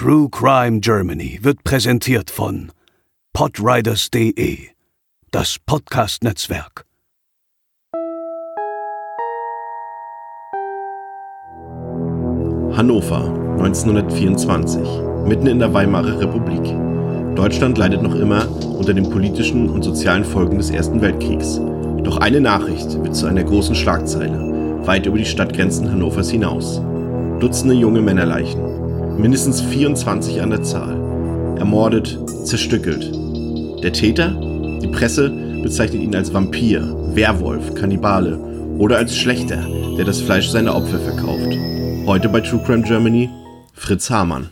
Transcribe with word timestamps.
True 0.00 0.28
Crime 0.30 0.78
Germany 0.78 1.40
wird 1.42 1.64
präsentiert 1.64 2.30
von 2.30 2.70
podriders.de, 3.32 4.68
das 5.32 5.56
Podcast-Netzwerk. 5.66 6.84
Hannover, 12.76 13.34
1924, 13.58 14.86
mitten 15.26 15.48
in 15.48 15.58
der 15.58 15.74
Weimarer 15.74 16.20
Republik. 16.20 16.62
Deutschland 17.34 17.76
leidet 17.76 18.00
noch 18.00 18.14
immer 18.14 18.48
unter 18.78 18.94
den 18.94 19.10
politischen 19.10 19.68
und 19.68 19.82
sozialen 19.82 20.24
Folgen 20.24 20.58
des 20.58 20.70
Ersten 20.70 21.00
Weltkriegs. 21.00 21.56
Doch 22.04 22.18
eine 22.18 22.40
Nachricht 22.40 23.02
wird 23.02 23.16
zu 23.16 23.26
einer 23.26 23.42
großen 23.42 23.74
Schlagzeile, 23.74 24.86
weit 24.86 25.06
über 25.06 25.18
die 25.18 25.26
Stadtgrenzen 25.26 25.90
Hannovers 25.90 26.30
hinaus. 26.30 26.80
Dutzende 27.40 27.74
junge 27.74 28.00
Männerleichen, 28.00 28.67
mindestens 29.18 29.60
24 29.60 30.40
an 30.40 30.50
der 30.50 30.62
Zahl, 30.62 30.94
ermordet, 31.58 32.18
zerstückelt. 32.44 33.12
Der 33.82 33.92
Täter? 33.92 34.30
Die 34.80 34.88
Presse 34.88 35.30
bezeichnet 35.62 36.02
ihn 36.02 36.14
als 36.14 36.32
Vampir, 36.32 36.82
Werwolf, 37.14 37.74
Kannibale 37.74 38.38
oder 38.78 38.96
als 38.96 39.16
Schlechter, 39.16 39.66
der 39.96 40.04
das 40.04 40.20
Fleisch 40.20 40.48
seiner 40.48 40.74
Opfer 40.74 41.00
verkauft. 41.00 41.52
Heute 42.06 42.28
bei 42.28 42.40
True 42.40 42.62
Crime 42.64 42.82
Germany 42.82 43.28
Fritz 43.74 44.08
Hamann. 44.08 44.50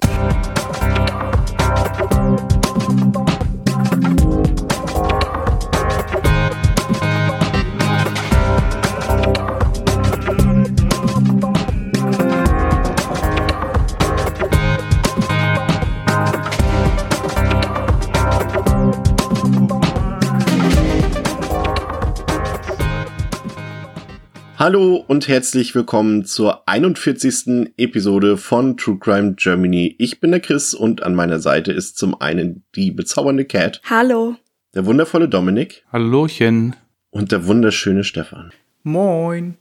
Hallo 24.67 24.97
und 25.07 25.29
herzlich 25.29 25.77
willkommen 25.77 26.25
zur 26.25 26.69
41. 26.69 27.71
Episode 27.77 28.37
von 28.37 28.77
True 28.77 28.99
Crime 28.99 29.35
Germany. 29.35 29.95
Ich 29.97 30.19
bin 30.19 30.33
der 30.33 30.41
Chris 30.41 30.75
und 30.75 31.05
an 31.05 31.15
meiner 31.15 31.39
Seite 31.39 31.71
ist 31.71 31.97
zum 31.97 32.21
einen 32.21 32.65
die 32.75 32.91
bezaubernde 32.91 33.45
Cat. 33.45 33.81
Hallo. 33.89 34.35
Der 34.75 34.85
wundervolle 34.85 35.29
Dominik. 35.29 35.85
Hallochen. 35.93 36.75
Und 37.11 37.31
der 37.31 37.47
wunderschöne 37.47 38.03
Stefan. 38.03 38.51
Moin. 38.83 39.57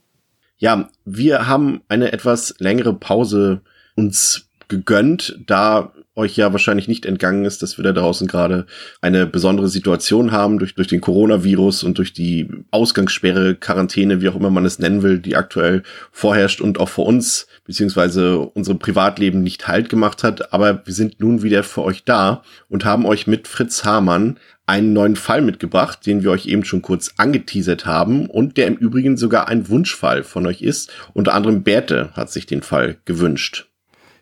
Ja, 0.58 0.90
wir 1.04 1.46
haben 1.46 1.82
eine 1.86 2.12
etwas 2.12 2.56
längere 2.58 2.92
Pause 2.92 3.60
uns 3.94 4.50
gegönnt, 4.66 5.38
da 5.46 5.92
euch 6.16 6.36
ja 6.36 6.50
wahrscheinlich 6.52 6.88
nicht 6.88 7.06
entgangen 7.06 7.44
ist, 7.44 7.62
dass 7.62 7.76
wir 7.76 7.84
da 7.84 7.92
draußen 7.92 8.26
gerade 8.26 8.66
eine 9.00 9.26
besondere 9.26 9.68
Situation 9.68 10.32
haben 10.32 10.58
durch, 10.58 10.74
durch 10.74 10.88
den 10.88 11.00
Coronavirus 11.00 11.84
und 11.84 11.98
durch 11.98 12.12
die 12.12 12.48
Ausgangssperre, 12.70 13.54
Quarantäne, 13.54 14.20
wie 14.20 14.28
auch 14.28 14.36
immer 14.36 14.50
man 14.50 14.64
es 14.64 14.78
nennen 14.78 15.02
will, 15.02 15.18
die 15.18 15.36
aktuell 15.36 15.82
vorherrscht 16.10 16.60
und 16.60 16.80
auch 16.80 16.88
vor 16.88 17.06
uns 17.06 17.46
beziehungsweise 17.64 18.38
unserem 18.38 18.78
Privatleben 18.78 19.42
nicht 19.42 19.68
Halt 19.68 19.88
gemacht 19.88 20.24
hat. 20.24 20.52
Aber 20.52 20.86
wir 20.86 20.94
sind 20.94 21.20
nun 21.20 21.42
wieder 21.42 21.62
für 21.62 21.82
euch 21.82 22.04
da 22.04 22.42
und 22.68 22.84
haben 22.84 23.04
euch 23.04 23.26
mit 23.26 23.46
Fritz 23.46 23.84
Hamann 23.84 24.38
einen 24.66 24.92
neuen 24.92 25.16
Fall 25.16 25.42
mitgebracht, 25.42 26.04
den 26.06 26.22
wir 26.22 26.30
euch 26.32 26.46
eben 26.46 26.64
schon 26.64 26.82
kurz 26.82 27.14
angeteasert 27.18 27.86
haben 27.86 28.26
und 28.26 28.56
der 28.56 28.66
im 28.66 28.74
Übrigen 28.74 29.16
sogar 29.16 29.48
ein 29.48 29.68
Wunschfall 29.68 30.24
von 30.24 30.46
euch 30.46 30.62
ist. 30.62 30.92
Unter 31.14 31.34
anderem 31.34 31.62
Berthe 31.62 32.10
hat 32.14 32.30
sich 32.30 32.46
den 32.46 32.62
Fall 32.62 32.96
gewünscht. 33.04 33.68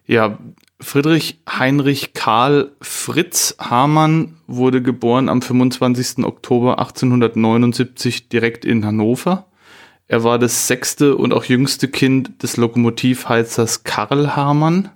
Ja, 0.07 0.39
Friedrich 0.85 1.41
Heinrich 1.49 2.13
Karl 2.13 2.71
Fritz 2.81 3.57
Hamann 3.59 4.37
wurde 4.47 4.83
geboren 4.83 5.31
am 5.31 5.41
25. 5.41 6.25
Oktober 6.25 6.79
1879 6.79 8.29
direkt 8.29 8.67
in 8.67 8.85
Hannover. 8.85 9.47
Er 10.09 10.23
war 10.25 10.39
das 10.39 10.69
sechste 10.69 11.17
und 11.17 11.33
auch 11.33 11.45
jüngste 11.45 11.89
Kind 11.89 12.43
des 12.43 12.59
Lokomotivheizers 12.59 13.85
Karl 13.85 14.37
Hamann. 14.37 14.91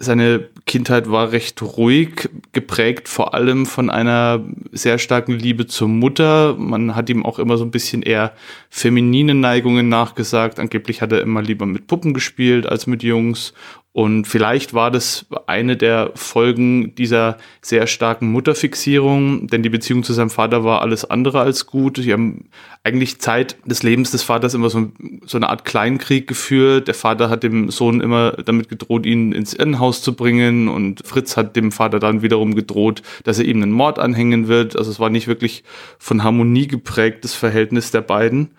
Seine 0.00 0.48
Kindheit 0.64 1.10
war 1.10 1.32
recht 1.32 1.60
ruhig, 1.60 2.30
geprägt 2.52 3.08
vor 3.08 3.34
allem 3.34 3.66
von 3.66 3.90
einer 3.90 4.44
sehr 4.70 4.98
starken 4.98 5.32
Liebe 5.32 5.66
zur 5.66 5.88
Mutter. 5.88 6.54
Man 6.56 6.94
hat 6.94 7.10
ihm 7.10 7.26
auch 7.26 7.40
immer 7.40 7.58
so 7.58 7.64
ein 7.64 7.72
bisschen 7.72 8.02
eher 8.02 8.32
feminine 8.70 9.34
Neigungen 9.34 9.88
nachgesagt. 9.88 10.60
Angeblich 10.60 11.02
hat 11.02 11.12
er 11.12 11.20
immer 11.20 11.42
lieber 11.42 11.66
mit 11.66 11.88
Puppen 11.88 12.14
gespielt 12.14 12.64
als 12.64 12.86
mit 12.86 13.02
Jungs 13.02 13.52
und 13.98 14.28
vielleicht 14.28 14.74
war 14.74 14.92
das 14.92 15.26
eine 15.48 15.76
der 15.76 16.12
Folgen 16.14 16.94
dieser 16.94 17.36
sehr 17.60 17.88
starken 17.88 18.30
Mutterfixierung, 18.30 19.48
denn 19.48 19.64
die 19.64 19.70
Beziehung 19.70 20.04
zu 20.04 20.12
seinem 20.12 20.30
Vater 20.30 20.62
war 20.62 20.82
alles 20.82 21.04
andere 21.04 21.40
als 21.40 21.66
gut. 21.66 21.96
Sie 21.96 22.12
haben 22.12 22.44
eigentlich 22.84 23.20
Zeit 23.20 23.56
des 23.64 23.82
Lebens 23.82 24.12
des 24.12 24.22
Vaters 24.22 24.54
immer 24.54 24.70
so, 24.70 24.92
so 25.26 25.36
eine 25.36 25.48
Art 25.48 25.64
Kleinkrieg 25.64 26.28
geführt. 26.28 26.86
Der 26.86 26.94
Vater 26.94 27.28
hat 27.28 27.42
dem 27.42 27.72
Sohn 27.72 28.00
immer 28.00 28.34
damit 28.34 28.68
gedroht, 28.68 29.04
ihn 29.04 29.32
ins 29.32 29.52
Irrenhaus 29.52 30.00
zu 30.00 30.14
bringen 30.14 30.68
und 30.68 31.04
Fritz 31.04 31.36
hat 31.36 31.56
dem 31.56 31.72
Vater 31.72 31.98
dann 31.98 32.22
wiederum 32.22 32.54
gedroht, 32.54 33.02
dass 33.24 33.40
er 33.40 33.46
ihm 33.46 33.60
einen 33.60 33.72
Mord 33.72 33.98
anhängen 33.98 34.46
wird. 34.46 34.76
Also 34.76 34.92
es 34.92 35.00
war 35.00 35.10
nicht 35.10 35.26
wirklich 35.26 35.64
von 35.98 36.22
Harmonie 36.22 36.68
geprägtes 36.68 37.34
Verhältnis 37.34 37.90
der 37.90 38.02
beiden. 38.02 38.52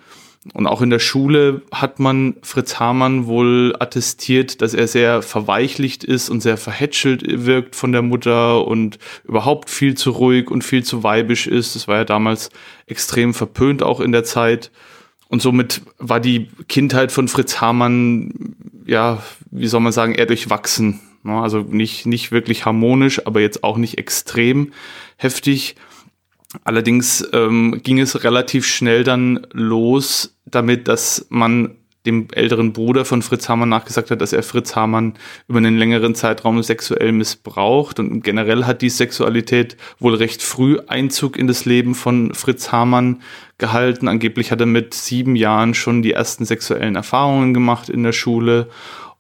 Und 0.54 0.68
auch 0.68 0.82
in 0.82 0.90
der 0.90 1.00
Schule 1.00 1.62
hat 1.72 2.00
man 2.00 2.36
Fritz 2.42 2.80
Hamann 2.80 3.28
wohl 3.28 3.76
attestiert, 3.78 4.62
dass 4.62 4.74
er 4.74 4.88
sehr 4.88 5.22
verweichlicht 5.22 6.06
ist 6.06 6.30
und 6.30 6.42
sehr 6.42 6.56
verhätschelt 6.56 7.24
wirkt 7.46 7.76
von 7.76 7.92
der 7.92 8.02
Mutter 8.02 8.66
und 8.66 9.00
überhaupt 9.26 9.70
viel 9.70 9.96
zu 9.96 10.12
ruhig 10.12 10.50
und 10.50 10.64
viel 10.64 10.84
zu 10.84 11.04
weibisch 11.04 11.46
ist. 11.46 11.76
Das 11.76 11.90
war 11.90 11.98
ja 11.98 12.06
damals 12.06 12.52
extrem 12.88 13.34
verpönt 13.34 13.84
auch 13.84 14.00
in 14.00 14.14
der 14.14 14.24
Zeit. 14.24 14.72
Und 15.28 15.42
somit 15.42 15.82
war 15.98 16.20
die 16.20 16.48
Kindheit 16.68 17.12
von 17.12 17.28
Fritz 17.28 17.60
Hamann, 17.60 18.56
ja, 18.86 19.22
wie 19.52 19.68
soll 19.68 19.82
man 19.82 19.92
sagen, 19.92 20.16
eher 20.16 20.26
durchwachsen. 20.26 21.02
Also 21.24 21.60
nicht, 21.60 22.06
nicht 22.06 22.32
wirklich 22.32 22.66
harmonisch, 22.66 23.28
aber 23.28 23.42
jetzt 23.42 23.64
auch 23.64 23.78
nicht 23.78 23.98
extrem 23.98 24.72
heftig. 25.18 25.76
Allerdings 26.64 27.28
ähm, 27.32 27.82
ging 27.84 28.00
es 28.00 28.24
relativ 28.24 28.66
schnell 28.66 29.04
dann 29.04 29.46
los 29.54 30.36
damit, 30.46 30.88
dass 30.88 31.28
man 31.30 31.76
dem 32.06 32.28
älteren 32.32 32.74
Bruder 32.74 33.06
von 33.06 33.22
Fritz 33.22 33.50
Hamann 33.50 33.70
nachgesagt 33.70 34.10
hat, 34.10 34.22
dass 34.22 34.34
er 34.34 34.42
Fritz 34.42 34.76
Hamann 34.76 35.14
über 35.48 35.60
einen 35.60 35.78
längeren 35.78 36.16
Zeitraum 36.16 36.64
sexuell 36.64 37.12
missbraucht. 37.12 38.00
Und 38.00 38.24
generell 38.24 38.66
hat 38.66 38.82
die 38.82 38.90
Sexualität 38.90 39.78
wohl 40.00 40.16
recht 40.16 40.42
früh 40.42 40.80
Einzug 40.88 41.38
in 41.38 41.48
das 41.48 41.66
Leben 41.66 41.96
von 41.96 42.34
Fritz 42.34 42.72
Hamann 42.72 43.22
gehalten. 43.58 44.08
Angeblich 44.08 44.52
hat 44.52 44.62
er 44.62 44.66
mit 44.66 44.94
sieben 44.94 45.36
Jahren 45.36 45.74
schon 45.74 46.02
die 46.02 46.14
ersten 46.14 46.46
sexuellen 46.46 46.96
Erfahrungen 46.96 47.54
gemacht 47.54 47.90
in 47.90 48.04
der 48.04 48.14
Schule 48.14 48.70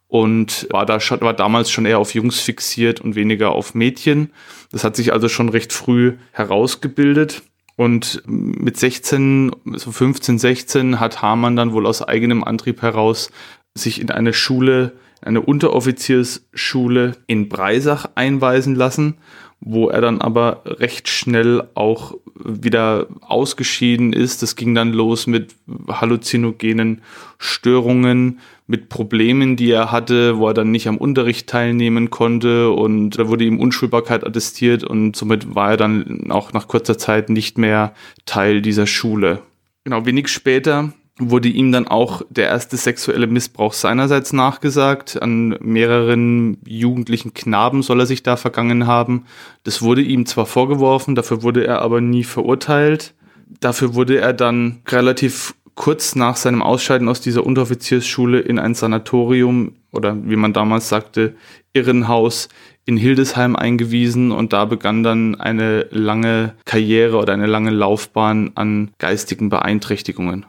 und 0.08 0.68
war 0.72 0.88
da 0.88 1.00
war 1.22 1.34
damals 1.34 1.70
schon 1.70 1.86
eher 1.86 2.00
auf 2.00 2.16
Jungs 2.16 2.40
fixiert 2.40 3.00
und 3.00 3.16
weniger 3.16 3.52
auf 3.52 3.76
Mädchen. 3.76 4.32
Das 4.72 4.84
hat 4.84 4.96
sich 4.96 5.14
also 5.14 5.30
schon 5.30 5.50
recht 5.50 5.74
früh 5.74 6.18
herausgebildet. 6.32 7.44
Und 7.76 8.22
mit 8.26 8.78
16, 8.78 9.52
so 9.76 9.92
15, 9.92 10.38
16 10.38 11.00
hat 11.00 11.22
Hamann 11.22 11.56
dann 11.56 11.72
wohl 11.72 11.88
aus 11.88 12.02
eigenem 12.02 12.44
Antrieb 12.44 12.82
heraus 12.82 13.32
sich 13.74 14.02
in 14.02 14.12
eine 14.12 14.34
Schule, 14.34 14.94
eine 15.22 15.42
Unteroffiziersschule 15.42 17.16
in 17.28 17.48
Breisach 17.48 18.06
einweisen 18.16 18.76
lassen, 18.76 19.16
wo 19.62 19.90
er 19.90 20.02
dann 20.02 20.20
aber 20.22 20.64
recht 20.66 21.08
schnell 21.08 21.70
auch 21.74 22.16
wieder 22.36 23.08
ausgeschieden 23.22 24.14
ist. 24.14 24.42
Das 24.42 24.56
ging 24.56 24.76
dann 24.76 24.92
los 24.94 25.28
mit 25.28 25.56
halluzinogenen 25.88 27.02
Störungen, 27.38 28.40
mit 28.70 28.88
Problemen, 28.88 29.56
die 29.56 29.72
er 29.72 29.92
hatte, 29.92 30.38
wo 30.38 30.48
er 30.48 30.54
dann 30.54 30.70
nicht 30.70 30.88
am 30.88 30.98
Unterricht 30.98 31.48
teilnehmen 31.48 32.12
konnte 32.12 32.70
und 32.70 33.18
da 33.18 33.28
wurde 33.28 33.44
ihm 33.44 33.60
Unschulbarkeit 33.60 34.24
attestiert 34.24 34.84
und 34.84 35.16
somit 35.16 35.56
war 35.56 35.72
er 35.72 35.78
dann 35.78 36.30
auch 36.30 36.54
nach 36.54 36.68
kurzer 36.68 36.96
Zeit 36.96 37.32
nicht 37.32 37.58
mehr 37.58 37.94
Teil 38.28 38.62
dieser 38.62 38.86
Schule. 38.86 39.42
Genau, 39.86 40.06
wenig 40.06 40.28
später 40.28 40.94
wurde 41.18 41.50
ihm 41.50 41.72
dann 41.72 41.88
auch 41.88 42.22
der 42.30 42.46
erste 42.46 42.78
sexuelle 42.78 43.26
Missbrauch 43.26 43.74
seinerseits 43.74 44.34
nachgesagt. 44.34 45.20
An 45.20 45.58
mehreren 45.62 46.60
jugendlichen 46.64 47.34
Knaben 47.34 47.82
soll 47.82 48.02
er 48.02 48.06
sich 48.06 48.22
da 48.22 48.38
vergangen 48.38 48.86
haben. 48.86 49.26
Das 49.64 49.82
wurde 49.82 50.04
ihm 50.04 50.28
zwar 50.28 50.46
vorgeworfen, 50.46 51.16
dafür 51.16 51.42
wurde 51.42 51.66
er 51.66 51.82
aber 51.82 52.02
nie 52.02 52.24
verurteilt. 52.24 53.16
Dafür 53.60 53.96
wurde 53.96 54.20
er 54.20 54.34
dann 54.34 54.82
relativ 54.88 55.56
kurz 55.80 56.14
nach 56.14 56.36
seinem 56.36 56.62
Ausscheiden 56.62 57.08
aus 57.08 57.22
dieser 57.22 57.46
Unteroffiziersschule 57.46 58.42
in 58.42 58.60
ein 58.60 58.76
Sanatorium 58.76 59.78
oder 59.94 60.14
wie 60.26 60.36
man 60.36 60.52
damals 60.52 60.90
sagte, 60.90 61.38
Irrenhaus 61.72 62.50
in 62.84 62.98
Hildesheim 62.98 63.56
eingewiesen 63.56 64.34
und 64.34 64.52
da 64.52 64.66
begann 64.66 65.04
dann 65.04 65.40
eine 65.40 65.88
lange 65.92 66.54
Karriere 66.66 67.16
oder 67.16 67.32
eine 67.32 67.46
lange 67.46 67.70
Laufbahn 67.70 68.52
an 68.56 68.92
geistigen 68.98 69.48
Beeinträchtigungen. 69.48 70.46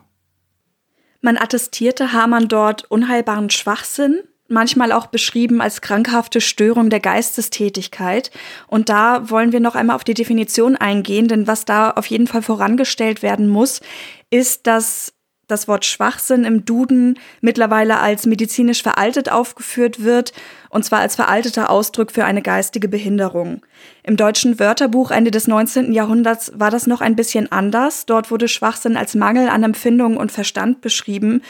Man 1.20 1.36
attestierte 1.36 2.12
Hamann 2.12 2.48
dort 2.48 2.90
unheilbaren 2.90 3.50
Schwachsinn, 3.50 4.22
manchmal 4.48 4.90
auch 4.90 5.06
beschrieben 5.06 5.60
als 5.60 5.80
krankhafte 5.80 6.40
Störung 6.40 6.90
der 6.90 6.98
Geistestätigkeit. 6.98 8.32
Und 8.66 8.88
da 8.88 9.30
wollen 9.30 9.52
wir 9.52 9.60
noch 9.60 9.76
einmal 9.76 9.94
auf 9.94 10.02
die 10.02 10.14
Definition 10.14 10.74
eingehen, 10.74 11.28
denn 11.28 11.46
was 11.46 11.64
da 11.64 11.92
auf 11.92 12.06
jeden 12.06 12.26
Fall 12.26 12.42
vorangestellt 12.42 13.22
werden 13.22 13.48
muss, 13.48 13.80
ist, 14.30 14.66
dass 14.66 15.12
das 15.50 15.68
Wort 15.68 15.84
Schwachsinn 15.84 16.44
im 16.44 16.64
Duden 16.64 17.18
mittlerweile 17.40 17.98
als 18.00 18.26
medizinisch 18.26 18.82
veraltet 18.82 19.30
aufgeführt 19.30 20.02
wird, 20.02 20.32
und 20.68 20.84
zwar 20.84 21.00
als 21.00 21.16
veralteter 21.16 21.70
Ausdruck 21.70 22.12
für 22.12 22.24
eine 22.24 22.42
geistige 22.42 22.88
Behinderung. 22.88 23.62
Im 24.02 24.16
deutschen 24.16 24.58
Wörterbuch 24.58 25.10
Ende 25.10 25.30
des 25.30 25.48
19. 25.48 25.92
Jahrhunderts 25.92 26.52
war 26.54 26.70
das 26.70 26.86
noch 26.86 27.00
ein 27.00 27.16
bisschen 27.16 27.50
anders. 27.50 28.06
Dort 28.06 28.30
wurde 28.30 28.48
Schwachsinn 28.48 28.96
als 28.96 29.14
Mangel 29.14 29.48
an 29.48 29.62
Empfindung 29.62 30.16
und 30.16 30.32
Verstand 30.32 30.80
beschrieben. 30.80 31.42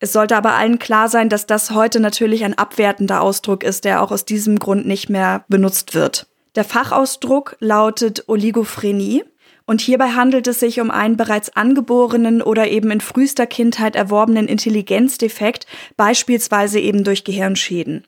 Es 0.00 0.12
sollte 0.12 0.36
aber 0.36 0.54
allen 0.54 0.78
klar 0.78 1.08
sein, 1.08 1.28
dass 1.28 1.46
das 1.46 1.72
heute 1.72 1.98
natürlich 1.98 2.44
ein 2.44 2.56
abwertender 2.56 3.20
Ausdruck 3.20 3.64
ist, 3.64 3.84
der 3.84 4.02
auch 4.02 4.12
aus 4.12 4.24
diesem 4.24 4.58
Grund 4.58 4.86
nicht 4.86 5.10
mehr 5.10 5.44
benutzt 5.48 5.94
wird. 5.94 6.28
Der 6.54 6.64
Fachausdruck 6.64 7.56
lautet 7.60 8.28
Oligophrenie. 8.28 9.24
Und 9.68 9.82
hierbei 9.82 10.12
handelt 10.12 10.46
es 10.46 10.60
sich 10.60 10.80
um 10.80 10.90
einen 10.90 11.18
bereits 11.18 11.50
angeborenen 11.50 12.40
oder 12.40 12.68
eben 12.68 12.90
in 12.90 13.02
frühester 13.02 13.46
Kindheit 13.46 13.96
erworbenen 13.96 14.48
Intelligenzdefekt, 14.48 15.66
beispielsweise 15.98 16.80
eben 16.80 17.04
durch 17.04 17.22
Gehirnschäden. 17.22 18.06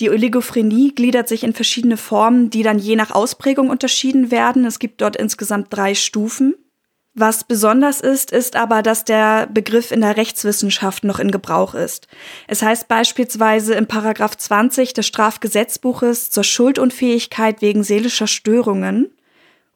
Die 0.00 0.10
Oligophrenie 0.10 0.94
gliedert 0.94 1.28
sich 1.28 1.44
in 1.44 1.54
verschiedene 1.54 1.96
Formen, 1.96 2.50
die 2.50 2.62
dann 2.62 2.78
je 2.78 2.94
nach 2.94 3.10
Ausprägung 3.10 3.70
unterschieden 3.70 4.30
werden. 4.30 4.66
Es 4.66 4.78
gibt 4.78 5.00
dort 5.00 5.16
insgesamt 5.16 5.68
drei 5.70 5.94
Stufen. 5.94 6.54
Was 7.14 7.44
besonders 7.44 8.02
ist, 8.02 8.30
ist 8.30 8.54
aber, 8.54 8.82
dass 8.82 9.06
der 9.06 9.46
Begriff 9.46 9.90
in 9.90 10.02
der 10.02 10.18
Rechtswissenschaft 10.18 11.04
noch 11.04 11.20
in 11.20 11.30
Gebrauch 11.30 11.74
ist. 11.74 12.06
Es 12.48 12.60
heißt 12.60 12.86
beispielsweise 12.86 13.72
im 13.76 13.86
Paragraph 13.86 14.36
20 14.36 14.92
des 14.92 15.06
Strafgesetzbuches 15.06 16.28
zur 16.28 16.44
Schuldunfähigkeit 16.44 17.62
wegen 17.62 17.82
seelischer 17.82 18.26
Störungen 18.26 19.10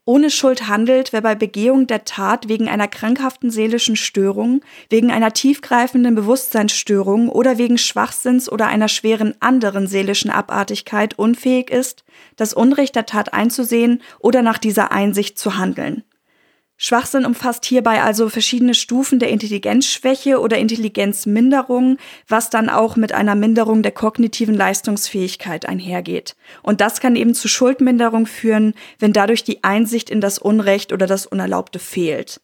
ohne 0.06 0.30
Schuld 0.30 0.68
handelt, 0.68 1.12
wer 1.12 1.22
bei 1.22 1.34
Begehung 1.34 1.86
der 1.86 2.04
Tat 2.04 2.48
wegen 2.48 2.68
einer 2.68 2.88
krankhaften 2.88 3.50
seelischen 3.50 3.96
Störung, 3.96 4.60
wegen 4.90 5.10
einer 5.10 5.32
tiefgreifenden 5.32 6.14
Bewusstseinsstörung 6.14 7.28
oder 7.28 7.56
wegen 7.56 7.78
Schwachsinns 7.78 8.50
oder 8.50 8.66
einer 8.66 8.88
schweren 8.88 9.34
anderen 9.40 9.86
seelischen 9.86 10.30
Abartigkeit 10.30 11.18
unfähig 11.18 11.70
ist, 11.70 12.04
das 12.36 12.52
Unrecht 12.52 12.94
der 12.96 13.06
Tat 13.06 13.32
einzusehen 13.32 14.02
oder 14.18 14.42
nach 14.42 14.58
dieser 14.58 14.92
Einsicht 14.92 15.38
zu 15.38 15.56
handeln. 15.56 16.04
Schwachsinn 16.76 17.24
umfasst 17.24 17.64
hierbei 17.64 18.02
also 18.02 18.28
verschiedene 18.28 18.74
Stufen 18.74 19.20
der 19.20 19.28
Intelligenzschwäche 19.30 20.40
oder 20.40 20.58
Intelligenzminderung, 20.58 21.98
was 22.26 22.50
dann 22.50 22.68
auch 22.68 22.96
mit 22.96 23.12
einer 23.12 23.36
Minderung 23.36 23.82
der 23.82 23.92
kognitiven 23.92 24.54
Leistungsfähigkeit 24.54 25.66
einhergeht. 25.66 26.34
Und 26.62 26.80
das 26.80 27.00
kann 27.00 27.14
eben 27.14 27.34
zu 27.34 27.46
Schuldminderung 27.46 28.26
führen, 28.26 28.74
wenn 28.98 29.12
dadurch 29.12 29.44
die 29.44 29.62
Einsicht 29.62 30.10
in 30.10 30.20
das 30.20 30.38
Unrecht 30.38 30.92
oder 30.92 31.06
das 31.06 31.26
Unerlaubte 31.26 31.78
fehlt. 31.78 32.40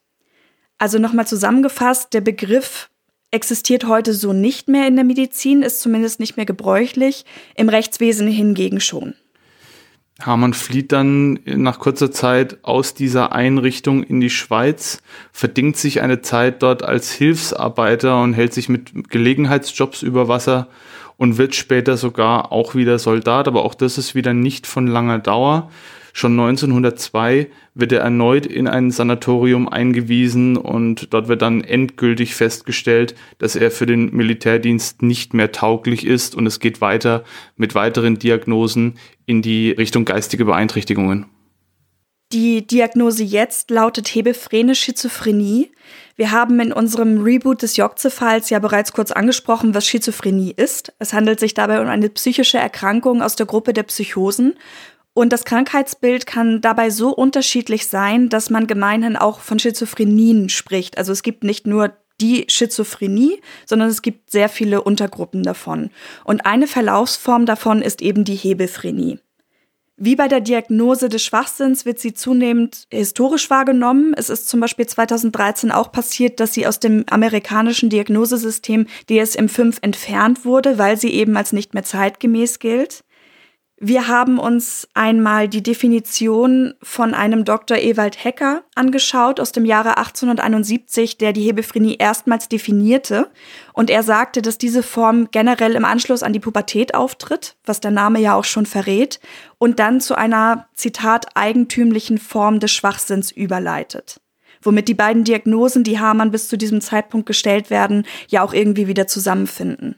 Also 0.77 0.97
nochmal 0.97 1.27
zusammengefasst, 1.27 2.13
der 2.13 2.21
Begriff 2.21 2.89
existiert 3.31 3.85
heute 3.85 4.13
so 4.13 4.33
nicht 4.33 4.67
mehr 4.67 4.87
in 4.87 4.95
der 4.95 5.05
Medizin, 5.05 5.61
ist 5.61 5.81
zumindest 5.81 6.19
nicht 6.19 6.37
mehr 6.37 6.45
gebräuchlich, 6.45 7.25
im 7.55 7.69
Rechtswesen 7.69 8.27
hingegen 8.27 8.79
schon. 8.79 9.13
Hamann 10.25 10.53
flieht 10.53 10.91
dann 10.91 11.39
nach 11.45 11.79
kurzer 11.79 12.11
Zeit 12.11 12.59
aus 12.63 12.93
dieser 12.93 13.31
Einrichtung 13.31 14.03
in 14.03 14.19
die 14.19 14.29
Schweiz, 14.29 15.01
verdingt 15.31 15.77
sich 15.77 16.01
eine 16.01 16.21
Zeit 16.21 16.63
dort 16.63 16.83
als 16.83 17.11
Hilfsarbeiter 17.11 18.21
und 18.21 18.33
hält 18.33 18.53
sich 18.53 18.69
mit 18.69 19.09
Gelegenheitsjobs 19.09 20.01
über 20.01 20.27
Wasser 20.27 20.67
und 21.17 21.37
wird 21.37 21.55
später 21.55 21.97
sogar 21.97 22.51
auch 22.51 22.75
wieder 22.75 22.97
Soldat, 22.99 23.47
aber 23.47 23.63
auch 23.63 23.75
das 23.75 23.97
ist 23.97 24.15
wieder 24.15 24.33
nicht 24.33 24.67
von 24.67 24.87
langer 24.87 25.19
Dauer. 25.19 25.69
Schon 26.13 26.39
1902 26.39 27.47
wird 27.73 27.91
er 27.91 28.01
erneut 28.01 28.45
in 28.45 28.67
ein 28.67 28.91
Sanatorium 28.91 29.69
eingewiesen 29.69 30.57
und 30.57 31.13
dort 31.13 31.27
wird 31.27 31.41
dann 31.41 31.63
endgültig 31.63 32.35
festgestellt, 32.35 33.15
dass 33.37 33.55
er 33.55 33.71
für 33.71 33.85
den 33.85 34.13
Militärdienst 34.13 35.01
nicht 35.01 35.33
mehr 35.33 35.51
tauglich 35.51 36.05
ist 36.05 36.35
und 36.35 36.45
es 36.45 36.59
geht 36.59 36.81
weiter 36.81 37.23
mit 37.55 37.75
weiteren 37.75 38.19
Diagnosen 38.19 38.95
in 39.25 39.41
die 39.41 39.71
Richtung 39.71 40.05
geistige 40.05 40.45
Beeinträchtigungen. 40.45 41.27
Die 42.33 42.65
Diagnose 42.65 43.23
jetzt 43.23 43.71
lautet 43.71 44.07
hebephrene 44.07 44.73
Schizophrenie. 44.73 45.69
Wir 46.15 46.31
haben 46.31 46.61
in 46.61 46.71
unserem 46.71 47.21
Reboot 47.21 47.61
des 47.61 47.75
Jokze-Falls 47.75 48.49
ja 48.49 48.59
bereits 48.59 48.93
kurz 48.93 49.11
angesprochen, 49.11 49.75
was 49.75 49.85
Schizophrenie 49.85 50.53
ist. 50.55 50.93
Es 50.99 51.11
handelt 51.11 51.41
sich 51.41 51.53
dabei 51.53 51.81
um 51.81 51.87
eine 51.87 52.07
psychische 52.09 52.57
Erkrankung 52.57 53.21
aus 53.21 53.35
der 53.35 53.45
Gruppe 53.45 53.73
der 53.73 53.83
Psychosen 53.83 54.53
und 55.13 55.33
das 55.33 55.43
Krankheitsbild 55.43 56.25
kann 56.25 56.61
dabei 56.61 56.89
so 56.89 57.09
unterschiedlich 57.09 57.87
sein, 57.87 58.29
dass 58.29 58.49
man 58.49 58.67
gemeinhin 58.67 59.17
auch 59.17 59.41
von 59.41 59.59
Schizophrenien 59.59 60.47
spricht. 60.49 60.97
Also 60.97 61.11
es 61.11 61.21
gibt 61.21 61.43
nicht 61.43 61.67
nur 61.67 61.93
die 62.21 62.45
Schizophrenie, 62.47 63.41
sondern 63.65 63.89
es 63.89 64.01
gibt 64.01 64.31
sehr 64.31 64.47
viele 64.47 64.83
Untergruppen 64.83 65.43
davon. 65.43 65.89
Und 66.23 66.45
eine 66.45 66.67
Verlaufsform 66.67 67.45
davon 67.45 67.81
ist 67.81 68.01
eben 68.01 68.23
die 68.23 68.35
Hebephrenie. 68.35 69.19
Wie 70.03 70.15
bei 70.15 70.27
der 70.27 70.39
Diagnose 70.39 71.09
des 71.09 71.23
Schwachsinns 71.23 71.85
wird 71.85 71.99
sie 71.99 72.13
zunehmend 72.13 72.87
historisch 72.91 73.49
wahrgenommen. 73.49 74.15
Es 74.17 74.29
ist 74.29 74.49
zum 74.49 74.59
Beispiel 74.59 74.87
2013 74.87 75.71
auch 75.71 75.91
passiert, 75.91 76.39
dass 76.39 76.53
sie 76.53 76.65
aus 76.65 76.79
dem 76.79 77.05
amerikanischen 77.09 77.89
Diagnosesystem 77.89 78.87
DSM-5 79.09 79.77
entfernt 79.81 80.45
wurde, 80.45 80.79
weil 80.79 80.97
sie 80.97 81.11
eben 81.11 81.37
als 81.37 81.53
nicht 81.53 81.75
mehr 81.75 81.83
zeitgemäß 81.83 82.57
gilt. 82.57 83.03
Wir 83.83 84.07
haben 84.07 84.37
uns 84.37 84.87
einmal 84.93 85.47
die 85.47 85.63
Definition 85.63 86.75
von 86.83 87.15
einem 87.15 87.45
Dr. 87.45 87.79
Ewald 87.79 88.23
Hecker 88.23 88.61
angeschaut 88.75 89.39
aus 89.39 89.53
dem 89.53 89.65
Jahre 89.65 89.97
1871, 89.97 91.17
der 91.17 91.33
die 91.33 91.41
Hebephrenie 91.41 91.95
erstmals 91.97 92.47
definierte. 92.47 93.31
Und 93.73 93.89
er 93.89 94.03
sagte, 94.03 94.43
dass 94.43 94.59
diese 94.59 94.83
Form 94.83 95.29
generell 95.31 95.73
im 95.73 95.83
Anschluss 95.83 96.21
an 96.21 96.31
die 96.31 96.39
Pubertät 96.39 96.93
auftritt, 96.93 97.55
was 97.65 97.79
der 97.79 97.89
Name 97.89 98.19
ja 98.19 98.35
auch 98.35 98.43
schon 98.43 98.67
verrät, 98.67 99.19
und 99.57 99.79
dann 99.79 99.99
zu 99.99 100.13
einer, 100.13 100.67
Zitat, 100.75 101.35
eigentümlichen 101.35 102.19
Form 102.19 102.59
des 102.59 102.71
Schwachsinns 102.71 103.31
überleitet. 103.31 104.21
Womit 104.61 104.89
die 104.89 104.93
beiden 104.93 105.23
Diagnosen, 105.23 105.83
die 105.83 105.97
Hamann 105.97 106.29
bis 106.29 106.49
zu 106.49 106.55
diesem 106.55 106.81
Zeitpunkt 106.81 107.25
gestellt 107.25 107.71
werden, 107.71 108.05
ja 108.27 108.43
auch 108.43 108.53
irgendwie 108.53 108.85
wieder 108.85 109.07
zusammenfinden. 109.07 109.95